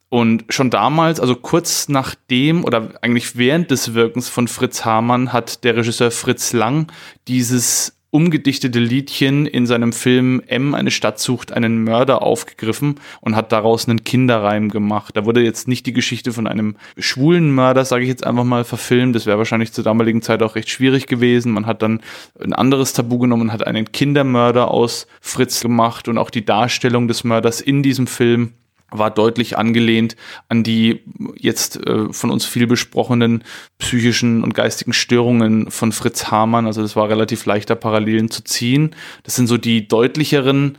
Und 0.09 0.45
schon 0.49 0.71
damals, 0.71 1.19
also 1.19 1.35
kurz 1.35 1.87
nachdem 1.87 2.63
oder 2.63 2.89
eigentlich 3.01 3.37
während 3.37 3.69
des 3.69 3.93
Wirkens 3.93 4.27
von 4.27 4.47
Fritz 4.47 4.83
Hamann, 4.83 5.31
hat 5.31 5.63
der 5.63 5.75
Regisseur 5.75 6.09
Fritz 6.09 6.51
Lang 6.51 6.91
dieses 7.27 7.95
umgedichtete 8.11 8.79
Liedchen 8.79 9.45
in 9.45 9.67
seinem 9.67 9.93
Film 9.93 10.41
M, 10.47 10.73
eine 10.73 10.89
Stadt 10.89 11.19
sucht 11.19 11.51
einen 11.51 11.83
Mörder 11.83 12.23
aufgegriffen 12.23 12.95
und 13.21 13.35
hat 13.35 13.51
daraus 13.51 13.87
einen 13.87 14.03
Kinderreim 14.03 14.69
gemacht. 14.69 15.15
Da 15.15 15.25
wurde 15.25 15.43
jetzt 15.43 15.67
nicht 15.67 15.85
die 15.85 15.93
Geschichte 15.93 16.33
von 16.33 16.47
einem 16.47 16.75
schwulen 16.97 17.53
Mörder, 17.53 17.85
sage 17.85 18.03
ich 18.03 18.09
jetzt 18.09 18.25
einfach 18.25 18.45
mal, 18.45 18.63
verfilmt. 18.63 19.15
Das 19.15 19.27
wäre 19.27 19.37
wahrscheinlich 19.37 19.73
zur 19.73 19.83
damaligen 19.83 20.23
Zeit 20.23 20.41
auch 20.41 20.55
recht 20.55 20.69
schwierig 20.69 21.05
gewesen. 21.05 21.51
Man 21.51 21.67
hat 21.67 21.83
dann 21.83 22.01
ein 22.39 22.53
anderes 22.53 22.93
Tabu 22.93 23.19
genommen 23.19 23.43
und 23.43 23.53
hat 23.53 23.67
einen 23.67 23.91
Kindermörder 23.91 24.71
aus 24.71 25.05
Fritz 25.21 25.61
gemacht 25.61 26.07
und 26.07 26.17
auch 26.17 26.31
die 26.31 26.45
Darstellung 26.45 27.07
des 27.07 27.23
Mörders 27.23 27.61
in 27.61 27.83
diesem 27.83 28.07
Film 28.07 28.53
war 28.91 29.11
deutlich 29.11 29.57
angelehnt 29.57 30.15
an 30.47 30.63
die 30.63 31.01
jetzt 31.35 31.77
äh, 31.85 32.11
von 32.11 32.29
uns 32.29 32.45
viel 32.45 32.67
besprochenen 32.67 33.43
psychischen 33.77 34.43
und 34.43 34.53
geistigen 34.53 34.93
Störungen 34.93 35.71
von 35.71 35.91
Fritz 35.91 36.27
Hamann. 36.31 36.65
Also 36.65 36.81
das 36.81 36.95
war 36.95 37.09
relativ 37.09 37.45
leichter 37.45 37.75
Parallelen 37.75 38.31
zu 38.31 38.43
ziehen. 38.43 38.95
Das 39.23 39.35
sind 39.35 39.47
so 39.47 39.57
die 39.57 39.87
deutlicheren 39.87 40.77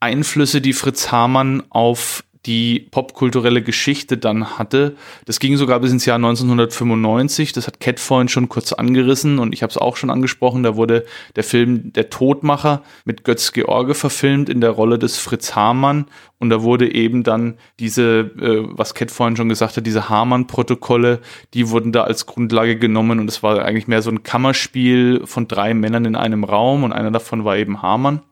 Einflüsse, 0.00 0.60
die 0.60 0.72
Fritz 0.72 1.12
Hamann 1.12 1.62
auf 1.70 2.24
die 2.46 2.88
popkulturelle 2.90 3.62
Geschichte 3.62 4.18
dann 4.18 4.58
hatte. 4.58 4.96
Das 5.26 5.38
ging 5.38 5.56
sogar 5.56 5.78
bis 5.78 5.92
ins 5.92 6.06
Jahr 6.06 6.16
1995. 6.16 7.52
Das 7.52 7.68
hat 7.68 7.78
Cat 7.78 8.00
vorhin 8.00 8.28
schon 8.28 8.48
kurz 8.48 8.72
angerissen 8.72 9.38
und 9.38 9.54
ich 9.54 9.62
habe 9.62 9.70
es 9.70 9.78
auch 9.78 9.96
schon 9.96 10.10
angesprochen. 10.10 10.64
Da 10.64 10.74
wurde 10.74 11.04
der 11.36 11.44
Film 11.44 11.92
Der 11.92 12.10
Todmacher 12.10 12.82
mit 13.04 13.22
Götz 13.22 13.52
George 13.52 13.94
verfilmt 13.94 14.48
in 14.48 14.60
der 14.60 14.70
Rolle 14.70 14.98
des 14.98 15.18
Fritz 15.18 15.54
Hamann. 15.54 16.06
Und 16.40 16.50
da 16.50 16.62
wurde 16.62 16.92
eben 16.92 17.22
dann 17.22 17.54
diese, 17.78 18.32
äh, 18.40 18.66
was 18.70 18.94
Cat 18.94 19.12
vorhin 19.12 19.36
schon 19.36 19.48
gesagt 19.48 19.76
hat, 19.76 19.86
diese 19.86 20.08
Hamann-Protokolle, 20.08 21.20
die 21.54 21.70
wurden 21.70 21.92
da 21.92 22.02
als 22.02 22.26
Grundlage 22.26 22.76
genommen 22.76 23.20
und 23.20 23.28
es 23.28 23.44
war 23.44 23.64
eigentlich 23.64 23.86
mehr 23.86 24.02
so 24.02 24.10
ein 24.10 24.24
Kammerspiel 24.24 25.22
von 25.24 25.46
drei 25.46 25.72
Männern 25.74 26.04
in 26.04 26.16
einem 26.16 26.42
Raum 26.42 26.82
und 26.82 26.92
einer 26.92 27.12
davon 27.12 27.44
war 27.44 27.56
eben 27.56 27.82
Hamann 27.82 28.22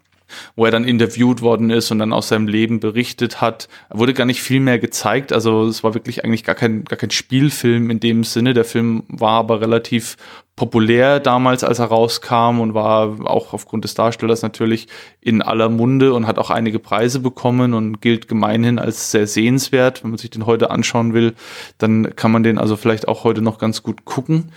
wo 0.57 0.65
er 0.65 0.71
dann 0.71 0.85
interviewt 0.85 1.43
worden 1.43 1.71
ist 1.71 1.91
und 1.91 1.99
dann 1.99 2.13
aus 2.13 2.29
seinem 2.29 2.49
Leben 2.49 2.81
berichtet 2.81 3.41
hat. 3.41 3.69
Wurde 3.91 4.15
gar 4.15 4.25
nicht 4.25 4.43
viel 4.43 4.61
mehr 4.61 4.79
gezeigt, 4.79 5.33
also 5.33 5.67
es 5.67 5.83
war 5.85 5.95
wirklich 5.95 6.25
eigentlich 6.25 6.45
gar 6.45 6.55
kein, 6.55 6.85
gar 6.85 6.99
kein 6.99 7.11
Spielfilm 7.11 7.91
in 7.91 8.01
dem 8.01 8.25
Sinne. 8.25 8.55
Der 8.55 8.65
Film 8.65 9.05
war 9.09 9.39
aber 9.39 9.61
relativ 9.61 10.17
populär 10.61 11.21
damals, 11.21 11.65
als 11.65 11.79
er 11.79 11.87
rauskam 11.87 12.61
und 12.61 12.75
war 12.75 13.17
auch 13.25 13.55
aufgrund 13.55 13.85
des 13.85 13.95
Darstellers 13.95 14.43
natürlich 14.43 14.89
in 15.23 15.41
aller 15.41 15.71
Munde 15.71 16.13
und 16.13 16.27
hat 16.27 16.39
auch 16.39 16.51
einige 16.51 16.79
Preise 16.79 17.21
bekommen 17.21 17.73
und 17.73 18.03
gilt 18.03 18.29
gemeinhin 18.29 18.79
als 18.79 19.11
sehr 19.11 19.27
sehenswert. 19.27 20.05
Wenn 20.05 20.11
man 20.11 20.19
sich 20.19 20.29
den 20.29 20.45
heute 20.45 20.71
anschauen 20.71 21.15
will, 21.15 21.33
dann 21.79 22.15
kann 22.15 22.31
man 22.31 22.43
den 22.43 22.59
also 22.59 22.77
vielleicht 22.77 23.09
auch 23.09 23.25
heute 23.25 23.41
noch 23.41 23.57
ganz 23.57 23.83
gut 23.83 24.05
gucken. 24.05 24.53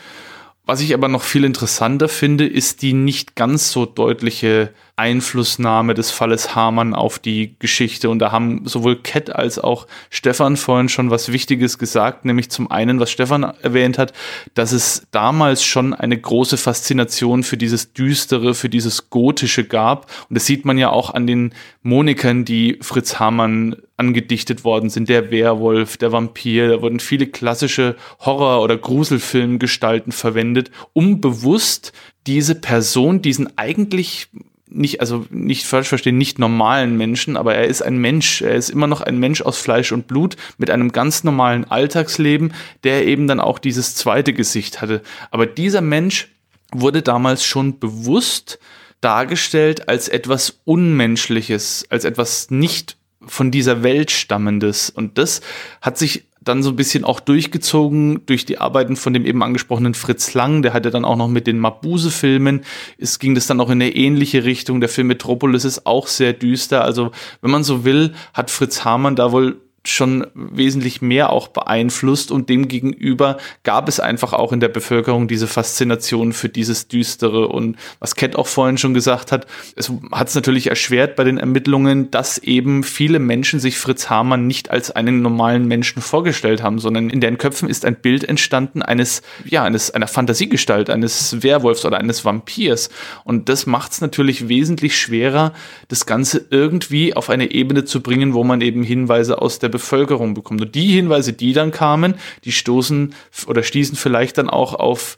Was 0.66 0.80
ich 0.80 0.94
aber 0.94 1.10
noch 1.10 1.24
viel 1.24 1.44
interessanter 1.44 2.08
finde, 2.08 2.48
ist 2.48 2.84
die 2.84 2.94
nicht 2.94 3.36
ganz 3.36 3.74
so 3.74 3.86
deutliche 3.86 4.70
Einflussnahme 4.96 5.94
des 5.94 6.12
Falles 6.12 6.56
Hamann 6.56 6.94
auf 6.94 7.20
die 7.20 7.56
Geschichte. 7.60 8.10
Und 8.10 8.20
da 8.20 8.32
haben 8.32 8.62
sowohl 8.66 9.02
Cat 9.02 9.30
als 9.30 9.60
auch 9.60 9.88
Stefan 10.10 10.56
vorhin 10.56 10.88
schon 10.88 11.10
was 11.10 11.34
Wichtiges 11.34 11.78
gesagt, 11.80 12.24
nämlich 12.24 12.50
zum 12.50 12.72
einen, 12.72 13.02
was 13.02 13.12
Stefan 13.12 13.44
erwähnt 13.44 13.98
hat, 13.98 14.14
dass 14.54 14.72
es 14.72 15.06
damals 15.12 15.66
schon 15.66 15.94
eine 15.94 16.18
große 16.18 16.56
Faszination 16.56 17.44
für 17.44 17.58
dieses 17.58 17.92
Düstere, 17.92 18.54
für 18.54 18.70
dieses 18.70 19.10
Gotische 19.10 19.66
gab. 19.66 20.10
Und 20.30 20.36
das 20.36 20.46
sieht 20.46 20.64
man 20.64 20.78
ja 20.78 20.92
auch 20.92 21.14
an 21.14 21.28
den 21.28 21.54
Monikern, 21.82 22.46
die 22.46 22.78
Fritz 22.82 23.20
Hamann 23.20 23.76
angedichtet 23.98 24.64
worden 24.64 24.90
sind. 24.90 25.10
Der 25.10 25.32
Werwolf, 25.32 25.98
der 25.98 26.12
Vampir, 26.12 26.70
da 26.70 26.82
wurden 26.82 27.00
viele 27.00 27.28
klassische 27.28 27.96
Horror- 28.20 28.62
oder 28.64 28.78
Gruselfilmgestalten 28.78 30.12
verwendet, 30.12 30.72
um 30.94 31.22
bewusst 31.22 31.94
diese 32.26 32.56
Person, 32.56 33.22
diesen 33.22 33.58
eigentlich 33.58 34.30
nicht, 34.74 35.02
also 35.02 35.26
nicht 35.30 35.66
falsch 35.66 35.88
verstehen, 35.88 36.18
nicht 36.18 36.40
normalen 36.40 36.98
Menschen, 36.98 37.38
aber 37.38 37.54
er 37.56 37.66
ist 37.66 37.84
ein 37.84 37.98
Mensch. 37.98 38.42
Er 38.42 38.56
ist 38.56 38.70
immer 38.70 38.88
noch 38.88 39.02
ein 39.02 39.20
Mensch 39.20 39.42
aus 39.42 39.58
Fleisch 39.60 39.92
und 39.92 40.08
Blut 40.08 40.36
mit 40.58 40.72
einem 40.72 40.92
ganz 40.92 41.24
normalen 41.24 41.66
Alltagsleben, 41.66 42.54
der 42.84 43.06
eben 43.06 43.28
dann 43.28 43.40
auch 43.40 43.60
dieses 43.60 43.96
zweite 43.96 44.34
Gesicht 44.34 44.82
hatte. 44.82 45.02
Aber 45.30 45.46
dieser 45.46 45.82
Mensch 45.82 46.30
wurde 46.72 47.04
damals 47.04 47.46
schon 47.46 47.80
bewusst 47.80 48.58
dargestellt 49.00 49.90
als 49.90 50.08
etwas 50.08 50.62
Unmenschliches, 50.66 51.86
als 51.90 52.04
etwas 52.06 52.50
nicht 52.50 52.98
von 53.28 53.52
dieser 53.52 53.84
Welt 53.84 54.12
stammendes. 54.12 54.90
Und 54.90 55.18
das 55.18 55.42
hat 55.82 55.98
sich 55.98 56.26
dann 56.44 56.64
so 56.64 56.72
ein 56.72 56.76
bisschen 56.76 57.04
auch 57.04 57.20
durchgezogen 57.20 58.26
durch 58.26 58.46
die 58.46 58.58
Arbeiten 58.58 58.96
von 58.96 59.14
dem 59.14 59.26
eben 59.26 59.44
angesprochenen 59.44 59.94
Fritz 59.94 60.34
Lang, 60.34 60.62
der 60.62 60.74
hatte 60.74 60.92
dann 60.92 61.06
auch 61.06 61.16
noch 61.16 61.30
mit 61.30 61.48
den 61.48 61.60
Mabuse-Filmen, 61.60 62.62
es 62.98 63.20
ging 63.20 63.36
das 63.36 63.48
dann 63.48 63.62
auch 63.62 63.70
in 63.70 63.82
eine 63.82 63.96
ähnliche 63.96 64.44
Richtung. 64.44 64.82
Der 64.82 64.90
Film 64.90 65.08
Metropolis 65.08 65.66
ist 65.66 65.86
auch 65.86 66.08
sehr 66.08 66.34
düster. 66.34 66.84
Also, 66.84 67.12
wenn 67.42 67.52
man 67.52 67.64
so 67.64 67.86
will, 67.86 68.14
hat 68.34 68.52
Fritz 68.52 68.84
Hamann 68.84 69.16
da 69.16 69.32
wohl 69.32 69.62
schon 69.86 70.26
wesentlich 70.34 71.02
mehr 71.02 71.32
auch 71.32 71.50
beeinflusst 71.50 72.32
und 72.32 72.50
demgegenüber 72.50 73.38
gab 73.64 73.90
es 73.90 74.00
einfach 74.00 74.32
auch 74.32 74.54
in 74.54 74.62
der 74.62 74.70
Bevölkerung 74.70 75.28
diese 75.28 75.48
Faszination 75.48 76.32
für 76.32 76.48
dieses 76.48 76.88
Düstere. 76.88 77.50
Und 77.50 77.76
was 78.00 78.16
Cat 78.16 78.38
auch 78.38 78.48
vorhin 78.48 78.78
schon 78.78 78.94
gesagt 78.94 79.34
hat, 79.34 79.46
es 79.76 79.92
hat 80.12 80.30
es 80.30 80.36
natürlich 80.36 80.68
erschwert 80.68 81.18
bei 81.18 81.26
den 81.26 81.38
Ermittlungen, 81.38 82.12
dass 82.12 82.38
eben 82.38 82.84
viele 82.84 83.20
Menschen 83.20 83.60
sich 83.60 83.78
Fritz 83.78 84.10
Hamann 84.10 84.48
nicht 84.48 84.72
als 84.72 84.92
einen 84.92 85.22
normalen 85.22 85.68
Menschen 85.68 86.02
vorgestellt 86.02 86.64
haben, 86.64 86.80
sondern 86.80 87.10
in 87.10 87.20
deren 87.20 87.38
Köpfen 87.38 87.68
ist 87.70 87.84
ein 87.84 87.96
Bild 87.96 88.24
entstanden 88.24 88.84
eines, 88.84 89.22
ja, 89.44 89.64
eines, 89.64 89.92
einer 89.92 90.08
Fantasiegestalt, 90.08 90.90
eines 90.90 91.44
Werwolfs 91.44 91.84
oder 91.84 91.98
eines 91.98 92.24
Vampirs. 92.24 92.90
Und 93.26 93.50
das 93.50 93.66
macht 93.66 93.92
es 93.92 94.02
natürlich 94.02 94.48
wesentlich 94.48 94.98
schwerer, 94.98 95.52
das 95.94 96.08
Ganze 96.08 96.44
irgendwie 96.50 97.16
auf 97.16 97.30
eine 97.30 97.52
Ebene 97.52 97.86
zu 97.86 98.02
bringen, 98.02 98.34
wo 98.34 98.44
man 98.44 98.62
eben 98.62 98.82
Hinweise 98.82 99.40
aus 99.40 99.60
der 99.60 99.70
Bevölkerung 99.70 100.34
bekommt. 100.34 100.60
Und 100.62 100.74
die 100.74 100.88
Hinweise, 100.88 101.34
die 101.34 101.54
dann 101.54 101.70
kamen, 101.70 102.16
die 102.46 102.52
stoßen 102.52 103.14
oder 103.46 103.62
stießen 103.62 103.96
vielleicht 103.96 104.40
dann 104.40 104.50
auch 104.50 104.74
auf 104.74 105.18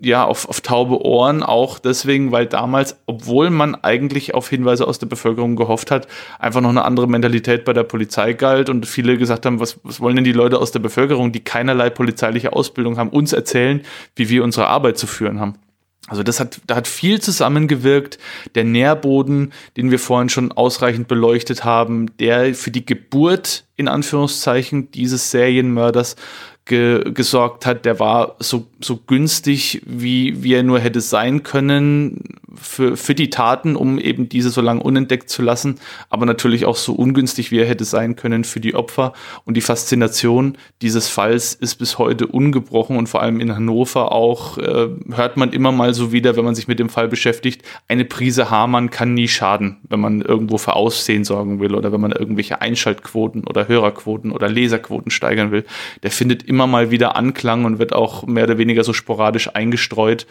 ja, 0.00 0.24
auf, 0.24 0.48
auf 0.48 0.60
taube 0.60 1.04
Ohren, 1.04 1.42
auch 1.42 1.78
deswegen, 1.78 2.32
weil 2.32 2.46
damals, 2.46 2.96
obwohl 3.06 3.50
man 3.50 3.76
eigentlich 3.76 4.34
auf 4.34 4.48
Hinweise 4.48 4.88
aus 4.88 4.98
der 4.98 5.06
Bevölkerung 5.06 5.54
gehofft 5.54 5.92
hat, 5.92 6.08
einfach 6.38 6.60
noch 6.60 6.70
eine 6.70 6.84
andere 6.84 7.06
Mentalität 7.06 7.64
bei 7.64 7.72
der 7.72 7.84
Polizei 7.84 8.32
galt 8.32 8.68
und 8.68 8.86
viele 8.86 9.16
gesagt 9.16 9.46
haben, 9.46 9.60
was, 9.60 9.78
was 9.84 10.00
wollen 10.00 10.16
denn 10.16 10.24
die 10.24 10.32
Leute 10.32 10.58
aus 10.58 10.72
der 10.72 10.80
Bevölkerung, 10.80 11.30
die 11.30 11.44
keinerlei 11.44 11.90
polizeiliche 11.90 12.52
Ausbildung 12.52 12.98
haben, 12.98 13.10
uns 13.10 13.32
erzählen, 13.32 13.82
wie 14.16 14.28
wir 14.28 14.42
unsere 14.42 14.66
Arbeit 14.66 14.98
zu 14.98 15.06
führen 15.06 15.38
haben. 15.38 15.54
Also 16.06 16.22
das 16.22 16.38
hat, 16.38 16.60
da 16.66 16.76
hat 16.76 16.86
viel 16.86 17.20
zusammengewirkt. 17.20 18.18
Der 18.54 18.64
Nährboden, 18.64 19.52
den 19.76 19.90
wir 19.90 19.98
vorhin 19.98 20.28
schon 20.28 20.52
ausreichend 20.52 21.08
beleuchtet 21.08 21.64
haben, 21.64 22.16
der 22.18 22.54
für 22.54 22.70
die 22.70 22.84
Geburt 22.84 23.64
in 23.76 23.88
Anführungszeichen 23.88 24.90
dieses 24.90 25.30
Serienmörders 25.30 26.16
ge 26.66 27.10
gesorgt 27.12 27.66
hat, 27.66 27.84
der 27.84 28.00
war 28.00 28.36
so, 28.38 28.66
so 28.80 28.96
günstig, 28.96 29.82
wie, 29.86 30.42
wie 30.42 30.54
er 30.54 30.62
nur 30.62 30.78
hätte 30.78 31.00
sein 31.00 31.42
können 31.42 32.38
für, 32.60 32.96
für 32.96 33.14
die 33.14 33.30
Taten, 33.30 33.76
um 33.76 33.98
eben 33.98 34.28
diese 34.28 34.50
so 34.50 34.60
lange 34.60 34.82
unentdeckt 34.82 35.30
zu 35.30 35.42
lassen, 35.42 35.80
aber 36.10 36.26
natürlich 36.26 36.64
auch 36.64 36.76
so 36.76 36.92
ungünstig, 36.92 37.50
wie 37.50 37.58
er 37.58 37.66
hätte 37.66 37.84
sein 37.84 38.16
können 38.16 38.44
für 38.44 38.60
die 38.60 38.74
Opfer. 38.74 39.12
Und 39.44 39.56
die 39.56 39.60
Faszination 39.60 40.56
dieses 40.82 41.08
Falls 41.08 41.54
ist 41.54 41.76
bis 41.76 41.98
heute 41.98 42.26
ungebrochen 42.26 42.96
und 42.96 43.08
vor 43.08 43.22
allem 43.22 43.40
in 43.40 43.54
Hannover 43.54 44.12
auch 44.12 44.58
äh, 44.58 44.88
hört 45.12 45.36
man 45.36 45.52
immer 45.52 45.72
mal 45.72 45.94
so 45.94 46.12
wieder, 46.12 46.36
wenn 46.36 46.44
man 46.44 46.54
sich 46.54 46.68
mit 46.68 46.78
dem 46.78 46.88
Fall 46.88 47.08
beschäftigt, 47.08 47.62
eine 47.88 48.04
Prise 48.04 48.50
Hamann 48.50 48.90
kann 48.90 49.14
nie 49.14 49.28
schaden, 49.28 49.78
wenn 49.88 50.00
man 50.00 50.20
irgendwo 50.20 50.58
für 50.58 50.76
Aussehen 50.76 51.24
sorgen 51.24 51.60
will 51.60 51.74
oder 51.74 51.92
wenn 51.92 52.00
man 52.00 52.12
irgendwelche 52.12 52.60
Einschaltquoten 52.60 53.44
oder 53.44 53.68
Hörerquoten 53.68 54.30
oder 54.32 54.48
Leserquoten 54.48 55.10
steigern 55.10 55.50
will. 55.50 55.64
Der 56.02 56.10
findet 56.10 56.42
immer 56.42 56.66
mal 56.66 56.90
wieder 56.90 57.16
Anklang 57.16 57.64
und 57.64 57.78
wird 57.78 57.92
auch 57.92 58.26
mehr 58.26 58.44
oder 58.44 58.58
weniger 58.58 58.84
so 58.84 58.92
sporadisch 58.92 59.54
eingestreut. 59.54 60.26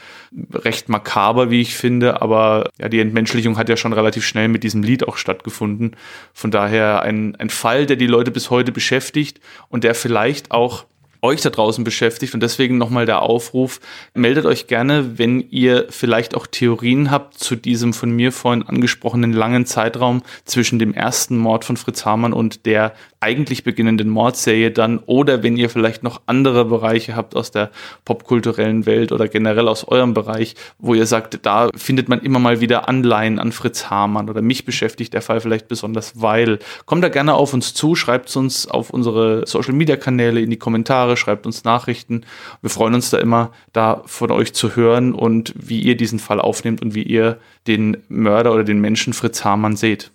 Recht 0.53 0.89
makaber, 0.89 1.49
wie 1.49 1.61
ich 1.61 1.75
finde, 1.75 2.12
aber 2.21 2.69
ja, 2.79 2.89
die 2.89 2.99
Entmenschlichung 2.99 3.57
hat 3.57 3.69
ja 3.69 3.77
schon 3.77 3.93
relativ 3.93 4.25
schnell 4.25 4.47
mit 4.47 4.63
diesem 4.63 4.83
Lied 4.83 5.07
auch 5.07 5.17
stattgefunden. 5.17 5.95
Von 6.33 6.51
daher 6.51 7.01
ein, 7.01 7.35
ein 7.37 7.49
Fall, 7.49 7.85
der 7.85 7.95
die 7.95 8.07
Leute 8.07 8.31
bis 8.31 8.49
heute 8.49 8.71
beschäftigt 8.71 9.39
und 9.69 9.83
der 9.83 9.95
vielleicht 9.95 10.51
auch 10.51 10.85
euch 11.23 11.41
da 11.41 11.49
draußen 11.49 11.83
beschäftigt. 11.83 12.33
Und 12.33 12.43
deswegen 12.43 12.77
nochmal 12.77 13.05
der 13.05 13.21
Aufruf, 13.21 13.79
meldet 14.13 14.45
euch 14.45 14.67
gerne, 14.67 15.17
wenn 15.17 15.39
ihr 15.49 15.87
vielleicht 15.89 16.35
auch 16.35 16.45
Theorien 16.45 17.09
habt 17.09 17.39
zu 17.39 17.55
diesem 17.55 17.93
von 17.93 18.11
mir 18.11 18.31
vorhin 18.31 18.63
angesprochenen 18.63 19.31
langen 19.31 19.65
Zeitraum 19.65 20.21
zwischen 20.43 20.79
dem 20.79 20.93
ersten 20.93 21.37
Mord 21.37 21.65
von 21.65 21.77
Fritz 21.77 22.05
Hamann 22.05 22.33
und 22.33 22.65
der 22.65 22.93
eigentlich 23.23 23.63
beginnenden 23.63 24.09
Mordserie 24.09 24.69
dann 24.69 24.99
oder 25.05 25.43
wenn 25.43 25.55
ihr 25.55 25.69
vielleicht 25.69 26.03
noch 26.03 26.21
andere 26.25 26.65
Bereiche 26.65 27.15
habt 27.15 27.37
aus 27.37 27.51
der 27.51 27.71
popkulturellen 28.03 28.85
Welt 28.85 29.13
oder 29.13 29.29
generell 29.29 29.69
aus 29.69 29.87
eurem 29.87 30.13
Bereich, 30.13 30.55
wo 30.77 30.93
ihr 30.93 31.05
sagt, 31.05 31.45
da 31.45 31.69
findet 31.73 32.09
man 32.09 32.19
immer 32.19 32.39
mal 32.39 32.59
wieder 32.59 32.89
Anleihen 32.89 33.39
an 33.39 33.53
Fritz 33.53 33.89
Hamann 33.89 34.29
oder 34.29 34.41
mich 34.41 34.65
beschäftigt 34.65 35.13
der 35.13 35.21
Fall 35.21 35.39
vielleicht 35.39 35.69
besonders, 35.69 36.21
weil 36.21 36.59
kommt 36.85 37.01
da 37.01 37.07
gerne 37.07 37.35
auf 37.35 37.53
uns 37.53 37.73
zu, 37.73 37.95
schreibt 37.95 38.35
uns 38.35 38.67
auf 38.67 38.89
unsere 38.89 39.47
Social 39.47 39.73
Media 39.73 39.95
Kanäle 39.95 40.41
in 40.41 40.49
die 40.49 40.57
Kommentare, 40.57 41.15
schreibt 41.15 41.45
uns 41.45 41.63
Nachrichten. 41.63 42.25
Wir 42.61 42.69
freuen 42.69 42.93
uns 42.93 43.09
da 43.09 43.19
immer, 43.19 43.51
da 43.71 44.03
von 44.05 44.31
euch 44.31 44.53
zu 44.53 44.75
hören 44.75 45.13
und 45.13 45.53
wie 45.55 45.79
ihr 45.79 45.95
diesen 45.95 46.19
Fall 46.19 46.41
aufnehmt 46.41 46.81
und 46.81 46.93
wie 46.93 47.03
ihr 47.03 47.37
den 47.67 48.03
Mörder 48.09 48.53
oder 48.53 48.65
den 48.65 48.81
Menschen 48.81 49.13
Fritz 49.13 49.45
Hamann 49.45 49.77
seht. 49.77 50.11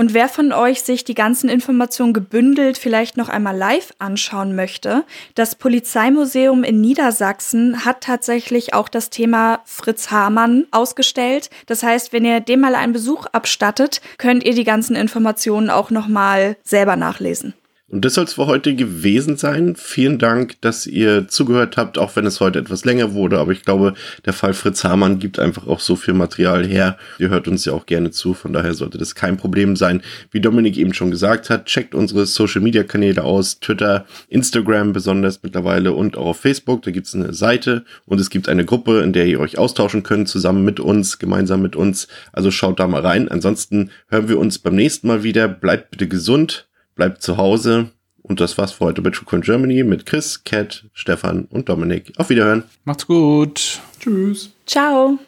Und 0.00 0.14
wer 0.14 0.30
von 0.30 0.54
euch 0.54 0.80
sich 0.80 1.04
die 1.04 1.12
ganzen 1.12 1.50
Informationen 1.50 2.14
gebündelt 2.14 2.78
vielleicht 2.78 3.18
noch 3.18 3.28
einmal 3.28 3.54
live 3.54 3.92
anschauen 3.98 4.56
möchte, 4.56 5.04
das 5.34 5.56
Polizeimuseum 5.56 6.64
in 6.64 6.80
Niedersachsen 6.80 7.84
hat 7.84 8.00
tatsächlich 8.00 8.72
auch 8.72 8.88
das 8.88 9.10
Thema 9.10 9.60
Fritz 9.66 10.10
Hamann 10.10 10.64
ausgestellt. 10.70 11.50
Das 11.66 11.82
heißt, 11.82 12.14
wenn 12.14 12.24
ihr 12.24 12.40
dem 12.40 12.60
mal 12.60 12.76
einen 12.76 12.94
Besuch 12.94 13.26
abstattet, 13.26 14.00
könnt 14.16 14.42
ihr 14.42 14.54
die 14.54 14.64
ganzen 14.64 14.96
Informationen 14.96 15.68
auch 15.68 15.90
noch 15.90 16.08
mal 16.08 16.56
selber 16.64 16.96
nachlesen. 16.96 17.52
Und 17.90 18.04
das 18.04 18.14
soll 18.14 18.24
es 18.24 18.34
für 18.34 18.46
heute 18.46 18.76
gewesen 18.76 19.36
sein. 19.36 19.74
Vielen 19.74 20.18
Dank, 20.18 20.60
dass 20.60 20.86
ihr 20.86 21.26
zugehört 21.26 21.76
habt, 21.76 21.98
auch 21.98 22.14
wenn 22.14 22.24
es 22.24 22.38
heute 22.38 22.60
etwas 22.60 22.84
länger 22.84 23.14
wurde. 23.14 23.40
Aber 23.40 23.50
ich 23.50 23.64
glaube, 23.64 23.94
der 24.24 24.32
Fall 24.32 24.54
Fritz 24.54 24.84
Hamann 24.84 25.18
gibt 25.18 25.40
einfach 25.40 25.66
auch 25.66 25.80
so 25.80 25.96
viel 25.96 26.14
Material 26.14 26.64
her. 26.64 26.96
Ihr 27.18 27.30
hört 27.30 27.48
uns 27.48 27.64
ja 27.64 27.72
auch 27.72 27.86
gerne 27.86 28.12
zu. 28.12 28.32
Von 28.32 28.52
daher 28.52 28.74
sollte 28.74 28.96
das 28.96 29.16
kein 29.16 29.36
Problem 29.36 29.74
sein. 29.74 30.02
Wie 30.30 30.40
Dominik 30.40 30.78
eben 30.78 30.94
schon 30.94 31.10
gesagt 31.10 31.50
hat, 31.50 31.66
checkt 31.66 31.96
unsere 31.96 32.26
Social 32.26 32.60
Media 32.60 32.84
Kanäle 32.84 33.24
aus. 33.24 33.58
Twitter, 33.58 34.06
Instagram 34.28 34.92
besonders 34.92 35.42
mittlerweile 35.42 35.92
und 35.92 36.16
auch 36.16 36.26
auf 36.26 36.40
Facebook. 36.40 36.82
Da 36.82 36.92
gibt 36.92 37.08
es 37.08 37.16
eine 37.16 37.34
Seite 37.34 37.84
und 38.06 38.20
es 38.20 38.30
gibt 38.30 38.48
eine 38.48 38.64
Gruppe, 38.64 39.00
in 39.00 39.12
der 39.12 39.26
ihr 39.26 39.40
euch 39.40 39.58
austauschen 39.58 40.04
könnt, 40.04 40.28
zusammen 40.28 40.64
mit 40.64 40.78
uns, 40.78 41.18
gemeinsam 41.18 41.60
mit 41.60 41.74
uns. 41.74 42.06
Also 42.32 42.52
schaut 42.52 42.78
da 42.78 42.86
mal 42.86 43.00
rein. 43.00 43.28
Ansonsten 43.28 43.90
hören 44.08 44.28
wir 44.28 44.38
uns 44.38 44.60
beim 44.60 44.76
nächsten 44.76 45.08
Mal 45.08 45.24
wieder. 45.24 45.48
Bleibt 45.48 45.90
bitte 45.90 46.06
gesund 46.06 46.68
bleibt 47.00 47.22
zu 47.22 47.38
Hause. 47.38 47.88
Und 48.20 48.40
das 48.40 48.58
war's 48.58 48.72
für 48.72 48.84
heute 48.84 49.00
bei 49.00 49.08
TrueCon 49.08 49.40
Germany 49.40 49.82
mit 49.84 50.04
Chris, 50.04 50.44
Kat, 50.44 50.84
Stefan 50.92 51.46
und 51.46 51.70
Dominik. 51.70 52.12
Auf 52.18 52.28
Wiederhören. 52.28 52.64
Macht's 52.84 53.06
gut. 53.06 53.80
Tschüss. 53.98 54.50
Ciao. 54.66 55.18